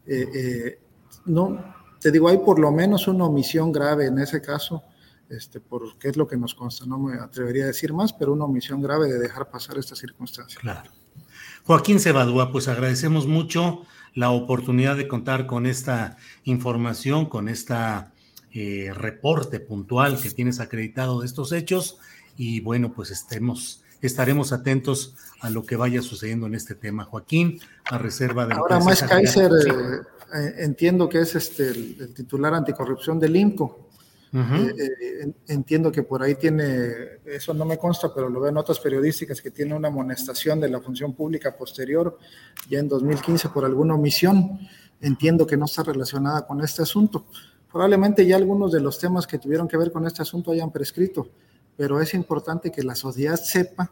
Eh, 0.06 0.28
eh, 0.34 0.80
no, 1.26 1.76
te 2.00 2.12
digo, 2.12 2.28
hay 2.28 2.40
por 2.40 2.60
lo 2.60 2.72
menos 2.72 3.08
una 3.08 3.26
omisión 3.26 3.72
grave 3.72 4.08
en 4.08 4.20
ese 4.20 4.42
caso 4.42 4.84
este, 5.30 5.60
porque 5.60 6.10
es 6.10 6.18
lo 6.18 6.28
que 6.28 6.38
nos 6.38 6.54
consta. 6.54 6.86
No 6.86 7.00
me 7.00 7.18
atrevería 7.18 7.64
a 7.64 7.68
decir 7.68 7.94
más, 7.94 8.14
pero 8.14 8.34
una 8.34 8.46
omisión 8.46 8.82
grave 8.82 9.08
de 9.08 9.20
dejar 9.20 9.50
pasar 9.50 9.78
esta 9.78 9.96
circunstancia. 9.96 10.60
Claro. 10.62 10.92
Joaquín 11.64 12.00
Cebadúa, 12.00 12.52
pues 12.52 12.68
agradecemos 12.68 13.26
mucho 13.26 13.84
la 14.14 14.32
oportunidad 14.32 14.98
de 14.98 15.08
contar 15.08 15.48
con 15.48 15.66
esta 15.66 16.18
información, 16.44 17.26
con 17.26 17.48
esta 17.48 18.14
eh, 18.52 18.92
reporte 18.94 19.60
puntual 19.60 20.22
que 20.22 20.30
tienes 20.30 20.60
acreditado 20.60 21.22
de 21.22 21.26
estos 21.26 21.52
hechos 21.52 21.98
y 22.38 22.60
bueno, 22.60 22.94
pues 22.94 23.10
estemos, 23.12 23.83
estaremos 24.08 24.52
atentos 24.52 25.16
a 25.40 25.50
lo 25.50 25.66
que 25.66 25.76
vaya 25.76 26.02
sucediendo 26.02 26.48
en 26.48 26.56
este 26.56 26.76
tema. 26.76 27.06
Joaquín, 27.06 27.60
a 27.86 27.98
reserva 27.98 28.46
de... 28.46 28.54
Ahora 28.54 28.80
más 28.80 29.04
Kaiser, 29.04 29.52
eh, 29.52 30.02
eh, 30.34 30.54
entiendo 30.60 31.08
que 31.08 31.20
es 31.20 31.36
este, 31.36 31.70
el, 31.70 31.98
el, 32.00 32.14
titular 32.14 32.54
anticorrupción 32.54 33.20
del 33.20 33.36
INCO. 33.36 33.84
Eh, 34.36 34.74
eh, 34.80 35.34
entiendo 35.48 35.92
que 35.92 36.02
por 36.02 36.24
ahí 36.24 36.34
tiene, 36.34 37.20
eso 37.24 37.54
no 37.54 37.66
me 37.66 37.78
consta, 37.78 38.12
pero 38.12 38.30
lo 38.30 38.40
veo 38.40 38.50
en 38.50 38.56
notas 38.56 38.80
periodísticas, 38.80 39.40
que 39.40 39.52
tiene 39.52 39.76
una 39.76 39.90
amonestación 39.90 40.60
de 40.60 40.70
la 40.70 40.82
función 40.82 41.14
pública 41.14 41.56
posterior, 41.56 42.18
ya 42.68 42.80
en 42.80 42.90
2015 42.90 43.50
por 43.50 43.64
alguna 43.64 43.94
omisión. 43.94 44.60
Entiendo 45.00 45.46
que 45.46 45.56
no 45.56 45.66
está 45.66 45.84
relacionada 45.84 46.48
con 46.48 46.62
este 46.62 46.82
asunto. 46.82 47.26
Probablemente 47.72 48.26
ya 48.26 48.36
algunos 48.36 48.72
de 48.72 48.80
los 48.80 48.98
temas 48.98 49.28
que 49.28 49.38
tuvieron 49.38 49.68
que 49.68 49.78
ver 49.78 49.92
con 49.92 50.08
este 50.08 50.24
asunto 50.24 50.52
hayan 50.52 50.72
prescrito, 50.72 51.28
pero 51.78 52.02
es 52.02 52.14
importante 52.14 52.72
que 52.72 52.84
la 52.84 52.96
sociedad 52.96 53.36
sepa 53.36 53.92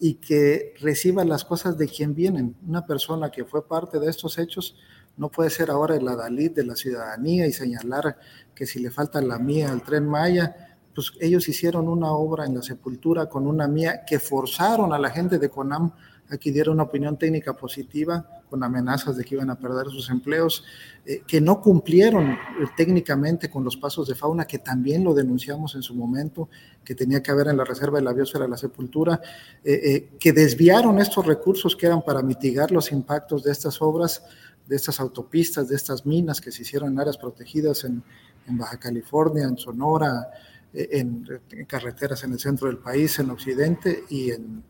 y 0.00 0.14
que 0.14 0.74
reciba 0.80 1.24
las 1.24 1.44
cosas 1.44 1.78
de 1.78 1.86
quien 1.86 2.14
vienen. 2.14 2.56
Una 2.66 2.84
persona 2.84 3.30
que 3.30 3.44
fue 3.44 3.66
parte 3.66 4.00
de 4.00 4.10
estos 4.10 4.38
hechos 4.38 4.76
no 5.16 5.30
puede 5.30 5.50
ser 5.50 5.70
ahora 5.70 5.94
el 5.96 6.08
adalid 6.08 6.50
de 6.50 6.64
la 6.64 6.74
ciudadanía 6.74 7.46
y 7.46 7.52
señalar 7.52 8.18
que 8.54 8.66
si 8.66 8.80
le 8.80 8.90
falta 8.90 9.20
la 9.20 9.38
mía 9.38 9.70
al 9.70 9.82
tren 9.82 10.08
Maya, 10.08 10.76
pues 10.94 11.12
ellos 11.20 11.48
hicieron 11.48 11.88
una 11.88 12.12
obra 12.12 12.44
en 12.46 12.54
la 12.54 12.62
sepultura 12.62 13.26
con 13.28 13.46
una 13.46 13.68
mía 13.68 14.04
que 14.04 14.18
forzaron 14.18 14.92
a 14.92 14.98
la 14.98 15.10
gente 15.10 15.38
de 15.38 15.48
CONAM 15.48 15.92
a 16.30 16.36
que 16.36 16.50
diera 16.50 16.72
una 16.72 16.84
opinión 16.84 17.16
técnica 17.16 17.54
positiva 17.54 18.41
con 18.52 18.62
amenazas 18.62 19.16
de 19.16 19.24
que 19.24 19.34
iban 19.34 19.48
a 19.48 19.58
perder 19.58 19.86
sus 19.86 20.10
empleos, 20.10 20.62
eh, 21.06 21.22
que 21.26 21.40
no 21.40 21.58
cumplieron 21.62 22.32
eh, 22.32 22.36
técnicamente 22.76 23.48
con 23.48 23.64
los 23.64 23.78
pasos 23.78 24.06
de 24.08 24.14
fauna, 24.14 24.44
que 24.44 24.58
también 24.58 25.02
lo 25.02 25.14
denunciamos 25.14 25.74
en 25.74 25.82
su 25.82 25.94
momento, 25.94 26.50
que 26.84 26.94
tenía 26.94 27.22
que 27.22 27.30
haber 27.30 27.48
en 27.48 27.56
la 27.56 27.64
reserva 27.64 27.98
de 27.98 28.04
la 28.04 28.12
biosfera 28.12 28.46
la 28.46 28.58
sepultura, 28.58 29.22
eh, 29.64 30.10
que 30.20 30.34
desviaron 30.34 30.98
estos 30.98 31.24
recursos 31.24 31.74
que 31.74 31.86
eran 31.86 32.02
para 32.02 32.20
mitigar 32.20 32.70
los 32.72 32.92
impactos 32.92 33.42
de 33.42 33.52
estas 33.52 33.80
obras 33.80 34.22
de 34.68 34.76
estas 34.76 35.00
autopistas, 35.00 35.68
de 35.68 35.74
estas 35.74 36.04
minas 36.04 36.40
que 36.40 36.52
se 36.52 36.60
hicieron 36.60 36.92
en 36.92 37.00
áreas 37.00 37.16
protegidas 37.16 37.84
en, 37.84 38.04
Baja 38.46 38.78
California, 38.78 39.44
en 39.44 39.56
Sonora, 39.56 40.30
en, 40.72 41.26
carreteras 41.66 42.22
en 42.24 42.32
el 42.32 42.38
centro 42.38 42.68
del 42.68 42.78
país, 42.78 43.18
en 43.18 43.30
Occidente 43.30 44.04
y, 44.08 44.30
en, 44.30 44.62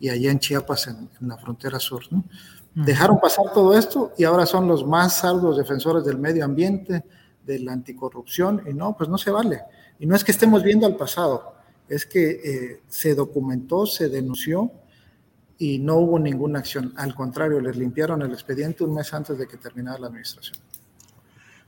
y 0.00 0.08
allá 0.08 0.30
en 0.30 0.38
Chiapas, 0.38 0.88
en, 0.88 1.08
la 1.28 1.36
frontera 1.36 1.78
sur. 1.80 2.04
Dejaron 2.74 3.20
pasar 3.20 3.52
todo 3.52 3.78
esto 3.78 4.12
y 4.18 4.24
ahora 4.24 4.46
son 4.46 4.66
los 4.66 4.84
más 4.84 5.24
arduos 5.24 5.56
defensores 5.56 6.04
del 6.04 6.18
medio 6.18 6.44
ambiente, 6.44 7.04
de 7.46 7.58
la 7.60 7.72
anticorrupción, 7.72 8.62
y 8.66 8.74
no, 8.74 8.96
pues 8.96 9.08
no 9.08 9.18
se 9.18 9.30
vale. 9.30 9.62
Y 10.00 10.06
no 10.06 10.16
es 10.16 10.24
que 10.24 10.32
estemos 10.32 10.62
viendo 10.62 10.86
al 10.86 10.96
pasado, 10.96 11.54
es 11.88 12.04
que 12.04 12.30
eh, 12.30 12.80
se 12.88 13.14
documentó, 13.14 13.86
se 13.86 14.08
denunció 14.08 14.72
y 15.58 15.78
no 15.78 15.96
hubo 15.96 16.18
ninguna 16.18 16.58
acción. 16.58 16.92
Al 16.96 17.14
contrario, 17.14 17.60
les 17.60 17.76
limpiaron 17.76 18.22
el 18.22 18.32
expediente 18.32 18.82
un 18.82 18.94
mes 18.94 19.12
antes 19.14 19.38
de 19.38 19.46
que 19.46 19.56
terminara 19.56 19.98
la 19.98 20.08
administración. 20.08 20.56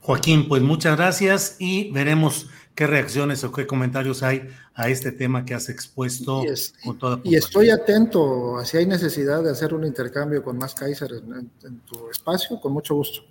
Joaquín, 0.07 0.47
pues 0.47 0.61
muchas 0.61 0.95
gracias 0.95 1.57
y 1.59 1.91
veremos 1.91 2.47
qué 2.75 2.87
reacciones 2.87 3.43
o 3.43 3.51
qué 3.51 3.67
comentarios 3.67 4.23
hay 4.23 4.47
a 4.73 4.87
este 4.87 5.11
tema 5.11 5.43
que 5.43 5.53
has 5.53 5.67
expuesto 5.67 6.45
y 6.45 6.85
con 6.85 6.97
toda 6.97 7.19
Y 7.25 7.35
estoy 7.35 7.71
atento, 7.71 8.63
si 8.63 8.77
hay 8.77 8.85
necesidad 8.85 9.43
de 9.43 9.51
hacer 9.51 9.73
un 9.73 9.83
intercambio 9.83 10.41
con 10.41 10.57
más 10.57 10.75
Kaiser 10.75 11.11
en, 11.11 11.81
tu 11.81 12.09
espacio, 12.09 12.57
con 12.61 12.71
mucho 12.71 12.95
gusto. 12.95 13.21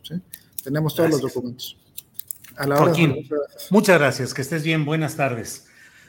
Tenemos 0.62 0.94
todos 0.94 1.12
los 1.12 1.22
documentos. 1.22 1.78
A 2.56 2.66
la 2.66 2.76
Joaquín, 2.76 3.26
muchas 3.70 3.98
gracias, 3.98 4.34
que 4.34 4.42
estés 4.42 4.62
bien, 4.62 4.84
buenas 4.84 5.16
tardes. 5.16 5.68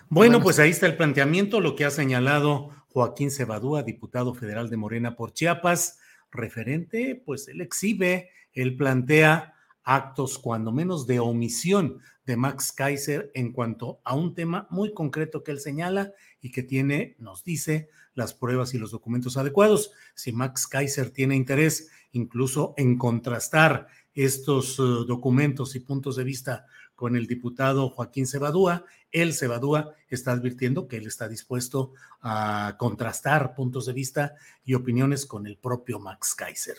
Bueno, 0.09 0.43
pues 0.43 0.59
ahí 0.59 0.71
está 0.71 0.85
el 0.85 0.97
planteamiento, 0.97 1.61
lo 1.61 1.77
que 1.77 1.85
ha 1.85 1.91
señalado 1.91 2.71
Joaquín 2.89 3.31
Cebadúa, 3.31 3.83
diputado 3.83 4.33
federal 4.33 4.69
de 4.69 4.75
Morena 4.75 5.15
por 5.15 5.31
Chiapas, 5.31 5.99
referente, 6.29 7.23
pues 7.25 7.47
él 7.47 7.61
exhibe, 7.61 8.31
él 8.51 8.75
plantea 8.75 9.53
actos 9.87 10.37
cuando 10.37 10.73
menos 10.73 11.07
de 11.07 11.19
omisión 11.21 11.99
de 12.25 12.35
Max 12.35 12.73
Kaiser 12.73 13.31
en 13.33 13.53
cuanto 13.53 14.01
a 14.03 14.15
un 14.15 14.35
tema 14.35 14.67
muy 14.69 14.93
concreto 14.93 15.45
que 15.45 15.51
él 15.51 15.61
señala 15.61 16.11
y 16.41 16.51
que 16.51 16.61
tiene, 16.61 17.15
nos 17.19 17.45
dice, 17.45 17.89
las 18.13 18.33
pruebas 18.33 18.73
y 18.73 18.79
los 18.79 18.91
documentos 18.91 19.37
adecuados. 19.37 19.91
Si 20.13 20.33
Max 20.33 20.67
Kaiser 20.67 21.09
tiene 21.11 21.37
interés 21.37 21.89
incluso 22.11 22.73
en 22.75 22.97
contrastar 22.97 23.87
estos 24.13 24.77
eh, 24.77 24.83
documentos 25.07 25.75
y 25.75 25.79
puntos 25.79 26.17
de 26.17 26.25
vista 26.25 26.65
con 26.95 27.15
el 27.15 27.27
diputado 27.27 27.89
Joaquín 27.89 28.25
Cebadúa. 28.25 28.83
El 29.11 29.33
Cebadúa 29.33 29.93
está 30.09 30.31
advirtiendo 30.31 30.87
que 30.87 30.97
él 30.97 31.07
está 31.07 31.29
dispuesto 31.29 31.93
a 32.21 32.75
contrastar 32.77 33.53
puntos 33.55 33.85
de 33.85 33.93
vista 33.93 34.35
y 34.65 34.73
opiniones 34.73 35.25
con 35.25 35.45
el 35.45 35.57
propio 35.57 35.99
Max 35.99 36.33
Kaiser. 36.35 36.77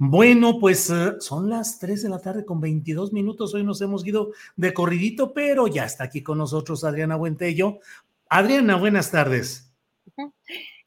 Bueno, 0.00 0.60
pues 0.60 0.90
eh, 0.90 1.14
son 1.18 1.50
las 1.50 1.80
3 1.80 2.04
de 2.04 2.08
la 2.08 2.20
tarde 2.20 2.44
con 2.44 2.60
22 2.60 3.12
minutos. 3.12 3.52
Hoy 3.54 3.64
nos 3.64 3.80
hemos 3.80 4.06
ido 4.06 4.30
de 4.54 4.72
corridito, 4.72 5.34
pero 5.34 5.66
ya 5.66 5.84
está 5.84 6.04
aquí 6.04 6.22
con 6.22 6.38
nosotros 6.38 6.84
Adriana 6.84 7.16
Buentello. 7.16 7.80
Adriana, 8.28 8.76
buenas 8.76 9.10
tardes. 9.10 9.74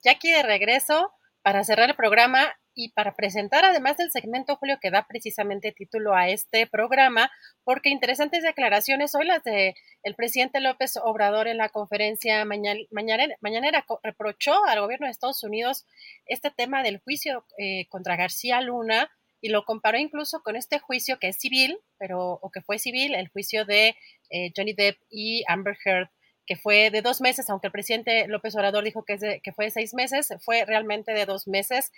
Ya 0.01 0.13
aquí 0.13 0.31
de 0.31 0.43
regreso 0.43 1.11
para 1.41 1.65
cerrar 1.65 1.89
el 1.89 1.95
programa 1.97 2.53
y 2.73 2.89
para 2.89 3.15
presentar 3.15 3.65
además 3.65 3.97
del 3.97 4.11
segmento, 4.11 4.55
Julio, 4.55 4.77
que 4.81 4.91
da 4.91 5.05
precisamente 5.07 5.71
título 5.71 6.15
a 6.15 6.29
este 6.29 6.67
programa, 6.67 7.31
porque 7.63 7.89
interesantes 7.89 8.43
declaraciones 8.43 9.13
hoy 9.15 9.25
las 9.25 9.43
de 9.43 9.75
el 10.03 10.15
presidente 10.15 10.59
López 10.59 10.97
Obrador 10.97 11.47
en 11.47 11.57
la 11.57 11.69
conferencia 11.69 12.45
mañanera, 12.45 13.35
mañanera 13.41 13.85
reprochó 14.03 14.65
al 14.65 14.79
gobierno 14.79 15.07
de 15.07 15.11
Estados 15.11 15.43
Unidos 15.43 15.85
este 16.25 16.51
tema 16.51 16.83
del 16.83 16.99
juicio 16.99 17.45
eh, 17.57 17.87
contra 17.89 18.15
García 18.15 18.61
Luna 18.61 19.11
y 19.41 19.49
lo 19.49 19.65
comparó 19.65 19.97
incluso 19.97 20.41
con 20.43 20.55
este 20.55 20.79
juicio 20.79 21.19
que 21.19 21.29
es 21.29 21.37
civil, 21.37 21.79
pero 21.97 22.39
o 22.41 22.51
que 22.51 22.61
fue 22.61 22.79
civil, 22.79 23.15
el 23.15 23.27
juicio 23.29 23.65
de 23.65 23.95
eh, 24.29 24.51
Johnny 24.55 24.73
Depp 24.73 24.97
y 25.09 25.43
Amber 25.47 25.77
Heard 25.83 26.09
que 26.51 26.55
fue 26.55 26.89
de 26.89 27.01
dos 27.01 27.21
meses, 27.21 27.49
aunque 27.49 27.67
el 27.67 27.71
presidente 27.71 28.27
López 28.27 28.55
Obrador 28.55 28.83
dijo 28.83 29.05
que, 29.05 29.39
que 29.41 29.53
fue 29.53 29.65
de 29.65 29.71
seis 29.71 29.93
meses, 29.93 30.33
fue 30.43 30.65
realmente 30.65 31.13
de 31.13 31.25
dos 31.25 31.47
meses 31.47 31.91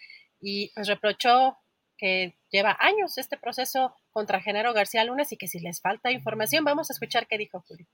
y 0.43 0.71
pues 0.75 0.87
reprochó 0.87 1.57
que 1.97 2.37
lleva 2.51 2.75
años 2.79 3.17
este 3.17 3.37
proceso 3.37 3.95
contra 4.11 4.41
Genaro 4.41 4.73
García 4.73 5.05
Lunes 5.05 5.31
y 5.31 5.37
que 5.37 5.47
si 5.47 5.59
les 5.59 5.79
falta 5.79 6.11
información, 6.11 6.65
vamos 6.65 6.89
a 6.89 6.93
escuchar 6.93 7.27
qué 7.27 7.37
dijo 7.37 7.63
Julio. 7.65 7.87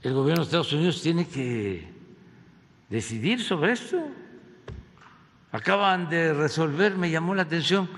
El 0.00 0.14
gobierno 0.14 0.42
de 0.42 0.46
Estados 0.46 0.72
Unidos 0.72 1.02
tiene 1.02 1.26
que 1.26 1.88
decidir 2.88 3.42
sobre 3.42 3.72
esto. 3.72 4.06
Acaban 5.50 6.08
de 6.08 6.32
resolver, 6.32 6.96
me 6.96 7.10
llamó 7.10 7.34
la 7.34 7.42
atención, 7.42 7.90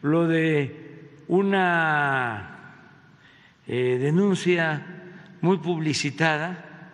lo 0.00 0.26
de 0.26 1.18
una 1.28 2.86
eh, 3.66 3.98
denuncia 3.98 4.86
muy 5.40 5.58
publicitada 5.58 6.90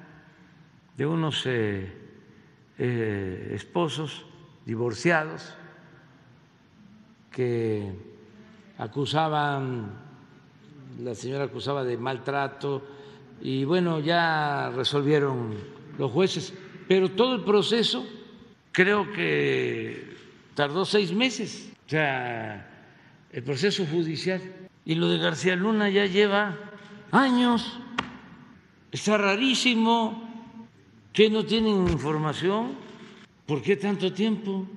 de 0.96 1.06
unos 1.06 1.44
eh, 1.46 1.92
eh, 2.78 3.52
esposos 3.54 4.27
divorciados 4.68 5.54
que 7.30 7.90
acusaban, 8.76 9.92
la 11.00 11.14
señora 11.14 11.44
acusaba 11.44 11.84
de 11.84 11.96
maltrato 11.96 12.84
y 13.40 13.64
bueno, 13.64 13.98
ya 14.00 14.68
resolvieron 14.76 15.54
los 15.96 16.12
jueces, 16.12 16.52
pero 16.86 17.10
todo 17.12 17.36
el 17.36 17.44
proceso 17.44 18.04
creo 18.70 19.10
que 19.10 20.14
tardó 20.54 20.84
seis 20.84 21.14
meses, 21.14 21.72
o 21.86 21.88
sea, 21.88 22.68
el 23.32 23.42
proceso 23.42 23.86
judicial. 23.86 24.42
Y 24.84 24.96
lo 24.96 25.08
de 25.08 25.16
García 25.16 25.56
Luna 25.56 25.88
ya 25.88 26.04
lleva 26.04 26.58
años. 27.10 27.78
Está 28.92 29.16
rarísimo 29.16 30.28
que 31.14 31.30
no 31.30 31.44
tienen 31.46 31.88
información. 31.88 32.87
¿Por 33.48 33.62
qué 33.62 33.76
tanto 33.76 34.12
tiempo? 34.12 34.68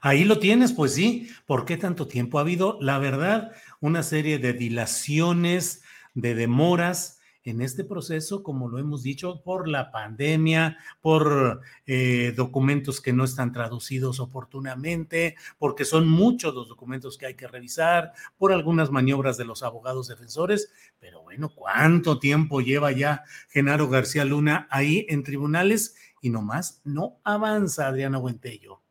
Ahí 0.00 0.24
lo 0.24 0.40
tienes, 0.40 0.72
pues 0.72 0.94
sí. 0.94 1.30
¿Por 1.46 1.64
qué 1.64 1.76
tanto 1.76 2.08
tiempo? 2.08 2.38
Ha 2.38 2.40
habido, 2.40 2.76
la 2.80 2.98
verdad, 2.98 3.52
una 3.80 4.02
serie 4.02 4.40
de 4.40 4.54
dilaciones, 4.54 5.84
de 6.14 6.34
demoras 6.34 7.17
en 7.48 7.62
este 7.62 7.84
proceso, 7.84 8.42
como 8.42 8.68
lo 8.68 8.78
hemos 8.78 9.02
dicho, 9.02 9.42
por 9.42 9.68
la 9.68 9.90
pandemia, 9.90 10.78
por 11.00 11.62
eh, 11.86 12.32
documentos 12.36 13.00
que 13.00 13.12
no 13.12 13.24
están 13.24 13.52
traducidos 13.52 14.20
oportunamente, 14.20 15.36
porque 15.58 15.84
son 15.84 16.08
muchos 16.08 16.54
los 16.54 16.68
documentos 16.68 17.16
que 17.16 17.26
hay 17.26 17.34
que 17.34 17.48
revisar, 17.48 18.12
por 18.36 18.52
algunas 18.52 18.90
maniobras 18.90 19.36
de 19.36 19.46
los 19.46 19.62
abogados 19.62 20.08
defensores. 20.08 20.70
Pero 20.98 21.22
bueno, 21.22 21.48
¿cuánto 21.54 22.18
tiempo 22.18 22.60
lleva 22.60 22.92
ya 22.92 23.24
Genaro 23.48 23.88
García 23.88 24.24
Luna 24.24 24.68
ahí 24.70 25.06
en 25.08 25.22
tribunales? 25.22 25.96
Y 26.20 26.30
nomás 26.30 26.82
no 26.84 27.20
avanza 27.24 27.86
Adriana 27.86 28.18
Buentello 28.18 28.82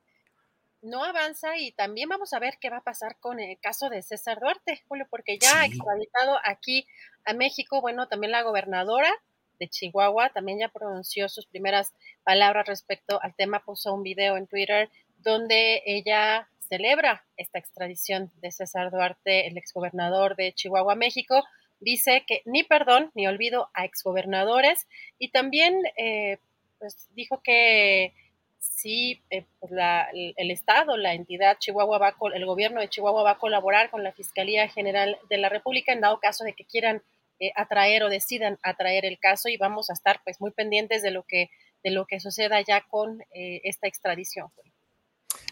no 0.88 1.04
avanza 1.04 1.58
y 1.58 1.72
también 1.74 2.10
vamos 2.10 2.34
a 2.34 2.40
ver 2.40 2.58
qué 2.60 2.70
va 2.70 2.78
a 2.78 2.84
pasar 2.84 3.18
con 3.20 3.40
el 3.40 3.60
caso 3.60 3.90
de 3.90 4.02
César 4.02 4.40
Duarte, 4.40 4.84
Julio, 4.88 5.06
porque 5.10 5.38
ya 5.38 5.62
ha 5.62 5.66
extraditado 5.66 6.40
aquí 6.44 6.88
a 7.26 7.34
México, 7.34 7.82
bueno, 7.82 8.08
también 8.08 8.32
la 8.32 8.44
gobernadora 8.44 9.12
de 9.60 9.68
Chihuahua 9.68 10.30
también 10.30 10.60
ya 10.60 10.70
pronunció 10.70 11.30
sus 11.30 11.48
primeras 11.48 11.94
palabras 12.24 12.68
respecto 12.68 13.20
al 13.22 13.36
tema, 13.36 13.64
puso 13.64 13.94
un 13.94 14.04
video 14.04 14.38
en 14.38 14.48
Twitter 14.48 14.90
donde 15.18 15.82
ella 15.86 16.50
celebra 16.60 17.26
esta 17.38 17.60
extradición 17.60 18.32
de 18.42 18.52
César 18.52 18.92
Duarte, 18.92 19.48
el 19.48 19.58
exgobernador 19.58 20.36
de 20.36 20.54
Chihuahua, 20.54 20.96
México. 20.96 21.44
Dice 21.80 22.24
que 22.28 22.42
ni 22.46 22.64
perdón 22.64 23.12
ni 23.14 23.28
olvido 23.28 23.70
a 23.74 23.86
exgobernadores 23.86 24.88
y 25.18 25.32
también 25.32 25.82
eh, 25.98 26.40
pues 26.80 27.08
dijo 27.14 27.42
que 27.44 28.14
sí, 28.60 29.22
eh, 29.30 29.46
pues 29.60 29.72
el, 30.14 30.52
Estado, 30.52 30.98
la 30.98 31.14
entidad 31.14 31.58
Chihuahua 31.60 31.98
va, 31.98 32.16
el 32.34 32.46
gobierno 32.46 32.82
de 32.82 32.90
Chihuahua 32.90 33.24
va 33.24 33.32
a 33.32 33.38
colaborar 33.38 33.90
con 33.90 34.04
la 34.04 34.12
Fiscalía 34.12 34.68
General 34.68 35.18
de 35.30 35.38
la 35.38 35.50
República 35.50 35.94
en 35.94 36.02
dado 36.02 36.20
caso 36.20 36.44
de 36.44 36.54
que 36.54 36.66
quieran 36.66 37.02
eh, 37.40 37.52
atraer 37.56 38.04
o 38.04 38.10
decidan 38.10 38.58
atraer 38.64 39.06
el 39.06 39.20
caso 39.20 39.50
y 39.50 39.58
vamos 39.58 39.90
a 39.90 39.94
estar 39.94 40.22
pues 40.24 40.42
muy 40.42 40.52
pendientes 40.52 41.02
de 41.04 41.12
lo 41.12 41.24
que 41.24 41.50
de 41.84 41.92
lo 41.92 42.06
que 42.06 42.20
suceda 42.20 42.60
ya 42.62 42.82
con 42.82 43.22
eh, 43.34 43.62
esta 43.64 43.88
extradición. 43.88 44.48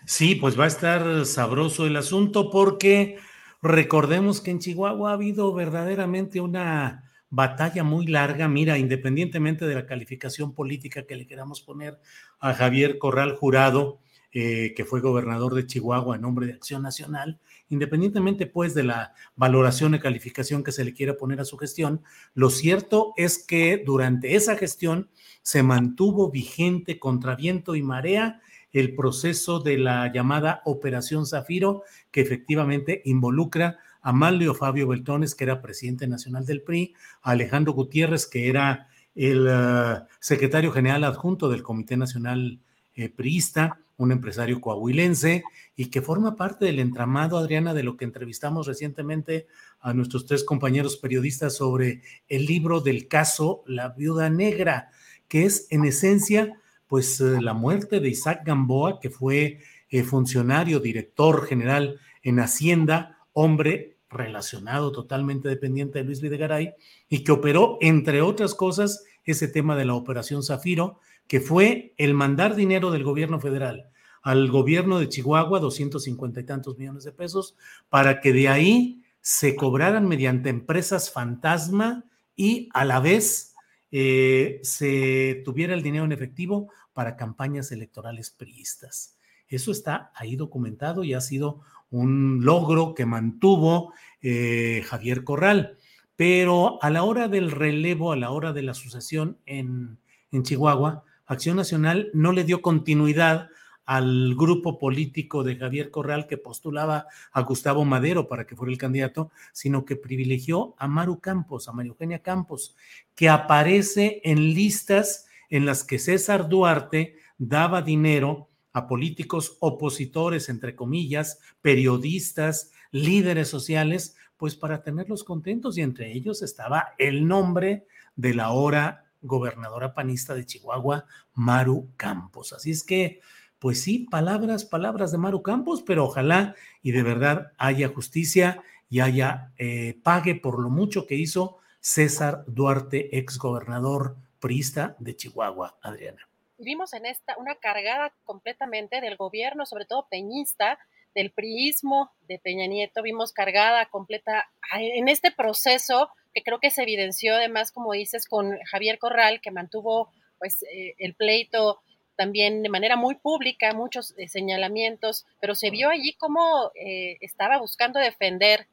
Sí, 0.06 0.36
pues 0.36 0.60
va 0.60 0.66
a 0.66 0.68
estar 0.68 1.26
sabroso 1.26 1.86
el 1.86 1.96
asunto 1.96 2.50
porque 2.50 3.18
recordemos 3.62 4.42
que 4.42 4.52
en 4.52 4.60
Chihuahua 4.60 5.12
ha 5.12 5.14
habido 5.14 5.54
verdaderamente 5.54 6.42
una 6.42 7.05
batalla 7.36 7.84
muy 7.84 8.08
larga, 8.08 8.48
mira, 8.48 8.78
independientemente 8.78 9.68
de 9.68 9.76
la 9.76 9.86
calificación 9.86 10.54
política 10.54 11.04
que 11.04 11.18
le 11.18 11.28
queramos 11.28 11.62
poner 11.62 12.00
a 12.40 12.54
Javier 12.54 12.98
Corral 12.98 13.36
Jurado, 13.36 14.00
eh, 14.32 14.74
que 14.74 14.86
fue 14.86 15.02
gobernador 15.02 15.54
de 15.54 15.68
Chihuahua 15.68 16.16
en 16.16 16.22
nombre 16.22 16.48
de 16.48 16.54
Acción 16.54 16.82
Nacional, 16.82 17.42
independientemente 17.68 18.46
pues 18.46 18.74
de 18.74 18.84
la 18.84 19.14
valoración 19.36 19.96
y 19.96 20.00
calificación 20.00 20.64
que 20.64 20.72
se 20.72 20.86
le 20.86 20.94
quiera 20.94 21.18
poner 21.18 21.42
a 21.42 21.46
su 21.46 21.58
gestión, 21.58 22.04
lo 22.36 22.50
cierto 22.50 23.12
es 23.18 23.38
que 23.38 23.84
durante 23.86 24.36
esa 24.36 24.56
gestión 24.56 25.10
se 25.42 25.62
mantuvo 25.62 26.32
vigente 26.32 27.00
contra 27.00 27.36
viento 27.36 27.76
y 27.76 27.84
marea 27.84 28.40
el 28.72 28.96
proceso 28.96 29.60
de 29.60 29.78
la 29.78 30.12
llamada 30.12 30.62
Operación 30.64 31.26
Zafiro, 31.26 31.84
que 32.12 32.22
efectivamente 32.22 33.02
involucra 33.06 33.80
a 34.06 34.14
Manlio 34.14 34.54
Fabio 34.54 34.88
Beltones, 34.88 35.34
que 35.34 35.46
era 35.46 35.64
presidente 35.64 36.06
nacional 36.06 36.46
del 36.46 36.62
PRI, 36.62 36.94
a 37.24 37.32
Alejandro 37.32 37.74
Gutiérrez, 37.74 38.28
que 38.28 38.50
era 38.50 38.88
el 39.16 39.48
eh, 39.50 40.00
secretario 40.20 40.72
general 40.72 41.04
adjunto 41.06 41.50
del 41.50 41.64
Comité 41.64 41.98
Nacional 41.98 42.60
eh, 42.94 43.10
priista, 43.10 43.80
un 43.98 44.12
empresario 44.12 44.62
coahuilense 44.62 45.44
y 45.76 45.88
que 45.88 46.04
forma 46.04 46.36
parte 46.36 46.66
del 46.66 46.78
entramado, 46.78 47.40
Adriana, 47.40 47.74
de 47.74 47.82
lo 47.82 47.98
que 47.98 48.06
entrevistamos 48.06 48.68
recientemente 48.68 49.48
a 49.80 49.96
nuestros 49.96 50.28
tres 50.28 50.44
compañeros 50.44 50.98
periodistas 50.98 51.56
sobre 51.56 52.04
el 52.28 52.46
libro 52.46 52.82
del 52.82 53.08
caso 53.08 53.64
La 53.66 53.90
Viuda 53.90 54.30
Negra, 54.30 54.92
que 55.28 55.46
es 55.46 55.66
en 55.72 55.84
esencia, 55.84 56.62
pues 56.86 57.20
eh, 57.22 57.42
la 57.42 57.56
muerte 57.56 58.00
de 58.00 58.10
Isaac 58.10 58.44
Gamboa, 58.46 59.00
que 59.00 59.10
fue 59.10 59.62
funcionario, 60.08 60.82
director 60.82 61.48
general 61.48 62.00
en 62.22 62.42
Hacienda, 62.42 63.18
hombre 63.32 63.95
relacionado 64.16 64.92
totalmente 64.92 65.48
dependiente 65.50 66.00
de 66.00 66.06
Luis 66.06 66.22
Videgaray, 66.22 66.74
y 67.10 67.24
que 67.24 67.32
operó, 67.32 67.78
entre 67.82 68.22
otras 68.22 68.56
cosas, 68.56 69.04
ese 69.24 69.48
tema 69.48 69.76
de 69.76 69.86
la 69.86 69.96
Operación 69.96 70.44
Zafiro, 70.44 71.00
que 71.28 71.40
fue 71.40 71.94
el 71.98 72.14
mandar 72.14 72.56
dinero 72.56 72.92
del 72.92 73.04
gobierno 73.04 73.40
federal 73.40 73.92
al 74.26 74.50
gobierno 74.50 74.98
de 74.98 75.08
Chihuahua, 75.08 75.60
250 75.60 76.40
y 76.40 76.44
tantos 76.46 76.80
millones 76.80 77.04
de 77.04 77.12
pesos, 77.12 77.56
para 77.90 78.22
que 78.22 78.34
de 78.34 78.50
ahí 78.50 79.04
se 79.22 79.56
cobraran 79.56 80.08
mediante 80.08 80.50
empresas 80.50 81.12
fantasma 81.12 82.06
y 82.36 82.68
a 82.74 82.86
la 82.86 83.00
vez 83.00 83.54
eh, 83.92 84.60
se 84.64 85.44
tuviera 85.46 85.76
el 85.76 85.84
dinero 85.84 86.06
en 86.06 86.12
efectivo 86.12 86.72
para 86.92 87.16
campañas 87.18 87.72
electorales 87.72 88.32
priistas. 88.32 89.16
Eso 89.48 89.72
está 89.72 90.12
ahí 90.16 90.36
documentado 90.36 91.04
y 91.04 91.14
ha 91.14 91.22
sido 91.22 91.62
un 91.90 92.44
logro 92.44 92.94
que 92.94 93.06
mantuvo 93.06 93.94
eh, 94.22 94.84
Javier 94.86 95.24
Corral. 95.24 95.78
Pero 96.16 96.82
a 96.82 96.90
la 96.90 97.04
hora 97.04 97.28
del 97.28 97.52
relevo, 97.52 98.12
a 98.12 98.16
la 98.16 98.32
hora 98.32 98.54
de 98.54 98.62
la 98.62 98.74
sucesión 98.74 99.38
en, 99.46 99.98
en 100.32 100.44
Chihuahua, 100.44 101.04
Acción 101.26 101.58
Nacional 101.58 102.10
no 102.14 102.32
le 102.32 102.44
dio 102.44 102.62
continuidad 102.62 103.50
al 103.86 104.36
grupo 104.36 104.80
político 104.80 105.44
de 105.44 105.58
Javier 105.58 105.92
Corral 105.92 106.28
que 106.28 106.38
postulaba 106.38 107.06
a 107.32 107.42
Gustavo 107.42 107.86
Madero 107.86 108.28
para 108.28 108.46
que 108.46 108.56
fuera 108.56 108.72
el 108.72 108.78
candidato, 108.78 109.32
sino 109.54 109.86
que 109.86 109.96
privilegió 109.96 110.76
a 110.78 110.88
Maru 110.88 111.20
Campos, 111.20 111.68
a 111.68 111.72
María 111.72 111.92
Eugenia 111.92 112.20
Campos, 112.20 112.76
que 113.14 113.30
aparece 113.30 114.22
en 114.24 114.54
listas 114.54 115.28
en 115.50 115.66
las 115.66 115.84
que 115.84 116.00
César 116.00 116.50
Duarte 116.50 117.18
daba 117.38 117.82
dinero 117.82 118.50
a 118.76 118.88
políticos 118.88 119.56
opositores, 119.62 120.50
entre 120.50 120.76
comillas, 120.76 121.40
periodistas, 121.62 122.72
líderes 122.92 123.48
sociales, 123.48 124.18
pues 124.36 124.58
para 124.58 124.84
tenerlos 124.84 125.24
contentos 125.24 125.78
y 125.78 125.82
entre 125.82 126.12
ellos 126.12 126.44
estaba 126.44 126.90
el 126.98 127.26
nombre 127.26 127.88
de 128.18 128.34
la 128.34 128.46
ahora 128.46 129.06
gobernadora 129.22 129.94
panista 129.94 130.36
de 130.36 130.46
Chihuahua, 130.46 131.06
Maru 131.34 131.88
Campos. 131.96 132.52
Así 132.52 132.72
es 132.72 132.84
que 132.84 133.22
pues 133.60 133.82
sí, 133.82 134.08
palabras, 134.12 134.66
palabras 134.66 135.14
de 135.14 135.20
Maru 135.20 135.42
Campos, 135.42 135.82
pero 135.82 136.04
ojalá 136.04 136.54
y 136.84 136.92
de 136.92 137.02
verdad 137.02 137.54
haya 137.58 137.88
justicia 137.88 138.62
y 138.90 139.00
haya 139.00 139.54
eh, 139.58 139.98
pague 140.04 140.36
por 140.36 140.60
lo 140.60 140.70
mucho 140.70 141.08
que 141.08 141.16
hizo 141.16 141.60
César 141.80 142.44
Duarte, 142.46 143.18
ex 143.18 143.38
gobernador 143.38 144.18
priista 144.42 144.98
de 145.00 145.16
Chihuahua, 145.16 145.78
Adriana. 145.82 146.28
Vimos 146.58 146.94
en 146.94 147.06
esta 147.06 147.36
una 147.38 147.56
cargada 147.56 148.14
completamente 148.24 149.02
del 149.02 149.18
gobierno, 149.18 149.66
sobre 149.66 149.86
todo 149.86 150.08
peñista, 150.10 150.80
del 151.14 151.32
priismo 151.32 152.12
de 152.28 152.40
Peña 152.40 152.68
Nieto, 152.68 153.02
vimos 153.02 153.32
cargada 153.32 153.86
completa 153.86 154.50
en 154.78 155.08
este 155.08 155.32
proceso 155.32 156.10
que 156.34 156.44
creo 156.44 156.60
que 156.60 156.72
se 156.72 156.84
evidenció 156.84 157.36
además, 157.36 157.72
como 157.72 157.94
dices, 157.94 158.28
con 158.28 158.58
Javier 158.70 159.00
Corral, 159.00 159.40
que 159.40 159.52
mantuvo 159.52 160.10
pues 160.38 160.64
eh, 160.64 160.96
el 160.98 161.14
pleito 161.14 161.82
también 162.18 162.64
de 162.64 162.70
manera 162.70 162.98
muy 162.98 163.16
pública, 163.16 163.74
muchos 163.74 164.14
eh, 164.18 164.28
señalamientos, 164.28 165.26
pero 165.40 165.56
se 165.56 165.70
vio 165.70 165.90
allí 165.90 166.14
cómo 166.14 166.72
eh, 166.76 167.18
estaba 167.22 167.58
buscando 167.58 168.00
defender, 168.00 168.68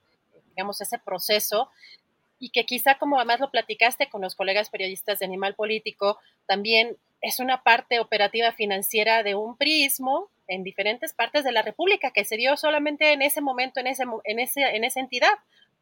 digamos, 0.51 0.81
ese 0.81 0.99
proceso 0.99 1.71
y 2.43 2.51
que 2.51 2.67
quizá 2.67 2.99
como 2.99 3.19
además 3.19 3.39
lo 3.39 3.53
platicaste 3.53 4.09
con 4.09 4.21
los 4.21 4.35
colegas 4.35 4.69
periodistas 4.69 5.21
de 5.21 5.27
Animal 5.27 5.55
Político, 5.55 6.19
también 6.47 6.97
es 7.21 7.39
una 7.39 7.63
parte 7.63 8.01
operativa 8.01 8.51
financiera 8.51 9.23
de 9.23 9.37
un 9.37 9.57
prismo 9.57 10.29
en 10.49 10.65
diferentes 10.65 11.13
partes 11.13 11.45
de 11.45 11.53
la 11.53 11.63
República 11.63 12.11
que 12.11 12.25
se 12.25 12.37
dio 12.37 12.57
solamente 12.57 13.13
en 13.13 13.23
ese 13.23 13.41
momento, 13.41 13.79
en, 13.79 13.87
ese, 13.87 14.03
en, 14.25 14.41
ese, 14.41 14.63
en 14.63 14.83
esa 14.83 14.99
entidad 14.99 15.31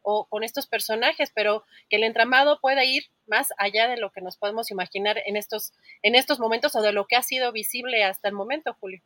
o 0.03 0.25
con 0.25 0.43
estos 0.43 0.67
personajes, 0.67 1.31
pero 1.33 1.63
que 1.89 1.95
el 1.95 2.03
entramado 2.03 2.59
pueda 2.61 2.85
ir 2.85 3.05
más 3.25 3.47
allá 3.57 3.87
de 3.87 3.97
lo 3.97 4.11
que 4.11 4.21
nos 4.21 4.37
podemos 4.37 4.69
imaginar 4.69 5.17
en 5.25 5.37
estos, 5.37 5.73
en 6.03 6.13
estos 6.13 6.39
momentos 6.39 6.75
o 6.75 6.83
de 6.83 6.93
lo 6.93 7.07
que 7.07 7.15
ha 7.15 7.23
sido 7.23 7.51
visible 7.51 8.03
hasta 8.03 8.27
el 8.27 8.35
momento, 8.35 8.77
Julio. 8.79 9.01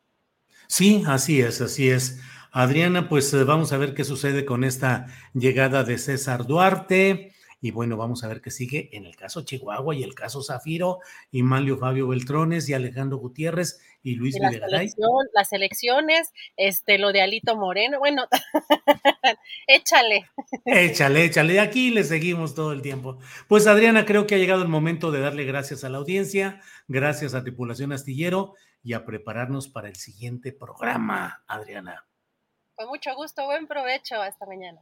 Sí, 0.67 1.03
así 1.07 1.39
es, 1.39 1.61
así 1.61 1.89
es. 1.89 2.19
Adriana, 2.51 3.07
pues 3.07 3.33
eh, 3.33 3.45
vamos 3.45 3.71
a 3.71 3.77
ver 3.77 3.93
qué 3.93 4.03
sucede 4.03 4.43
con 4.43 4.65
esta 4.65 5.07
llegada 5.33 5.85
de 5.85 5.97
César 5.97 6.45
Duarte. 6.45 7.34
Y 7.61 7.71
bueno, 7.71 7.97
vamos 7.97 8.23
a 8.23 8.27
ver 8.27 8.41
qué 8.41 8.51
sigue 8.51 8.89
en 8.93 9.05
el 9.05 9.15
caso 9.15 9.43
Chihuahua 9.43 9.95
y 9.95 10.03
el 10.03 10.13
caso 10.13 10.43
Zafiro 10.43 10.99
y 11.31 11.43
Manlio 11.43 11.77
Fabio 11.77 12.07
Beltrones 12.07 12.69
y 12.69 12.73
Alejandro 12.73 13.17
Gutiérrez 13.17 13.79
y 14.03 14.15
Luis 14.15 14.35
Videgaray. 14.35 14.89
las 15.33 15.51
elecciones, 15.51 16.31
este, 16.57 16.99
lo 16.99 17.11
de 17.11 17.21
Alito 17.21 17.55
Moreno, 17.55 17.97
bueno, 17.99 18.27
échale. 19.67 20.29
Échale, 20.65 21.25
échale, 21.25 21.59
aquí 21.59 21.89
le 21.89 22.03
seguimos 22.03 22.53
todo 22.53 22.71
el 22.71 22.81
tiempo. 22.81 23.17
Pues 23.47 23.65
Adriana, 23.65 24.05
creo 24.05 24.27
que 24.27 24.35
ha 24.35 24.37
llegado 24.37 24.61
el 24.61 24.67
momento 24.67 25.11
de 25.11 25.21
darle 25.21 25.45
gracias 25.45 25.83
a 25.83 25.89
la 25.89 25.97
audiencia, 25.97 26.61
gracias 26.87 27.33
a 27.33 27.41
Tripulación 27.41 27.91
Astillero 27.93 28.53
y 28.83 28.93
a 28.93 29.05
prepararnos 29.05 29.67
para 29.67 29.87
el 29.87 29.95
siguiente 29.95 30.51
programa, 30.51 31.43
Adriana. 31.47 32.05
Con 32.75 32.89
mucho 32.89 33.15
gusto, 33.15 33.45
buen 33.45 33.67
provecho, 33.67 34.21
hasta 34.21 34.45
mañana. 34.45 34.81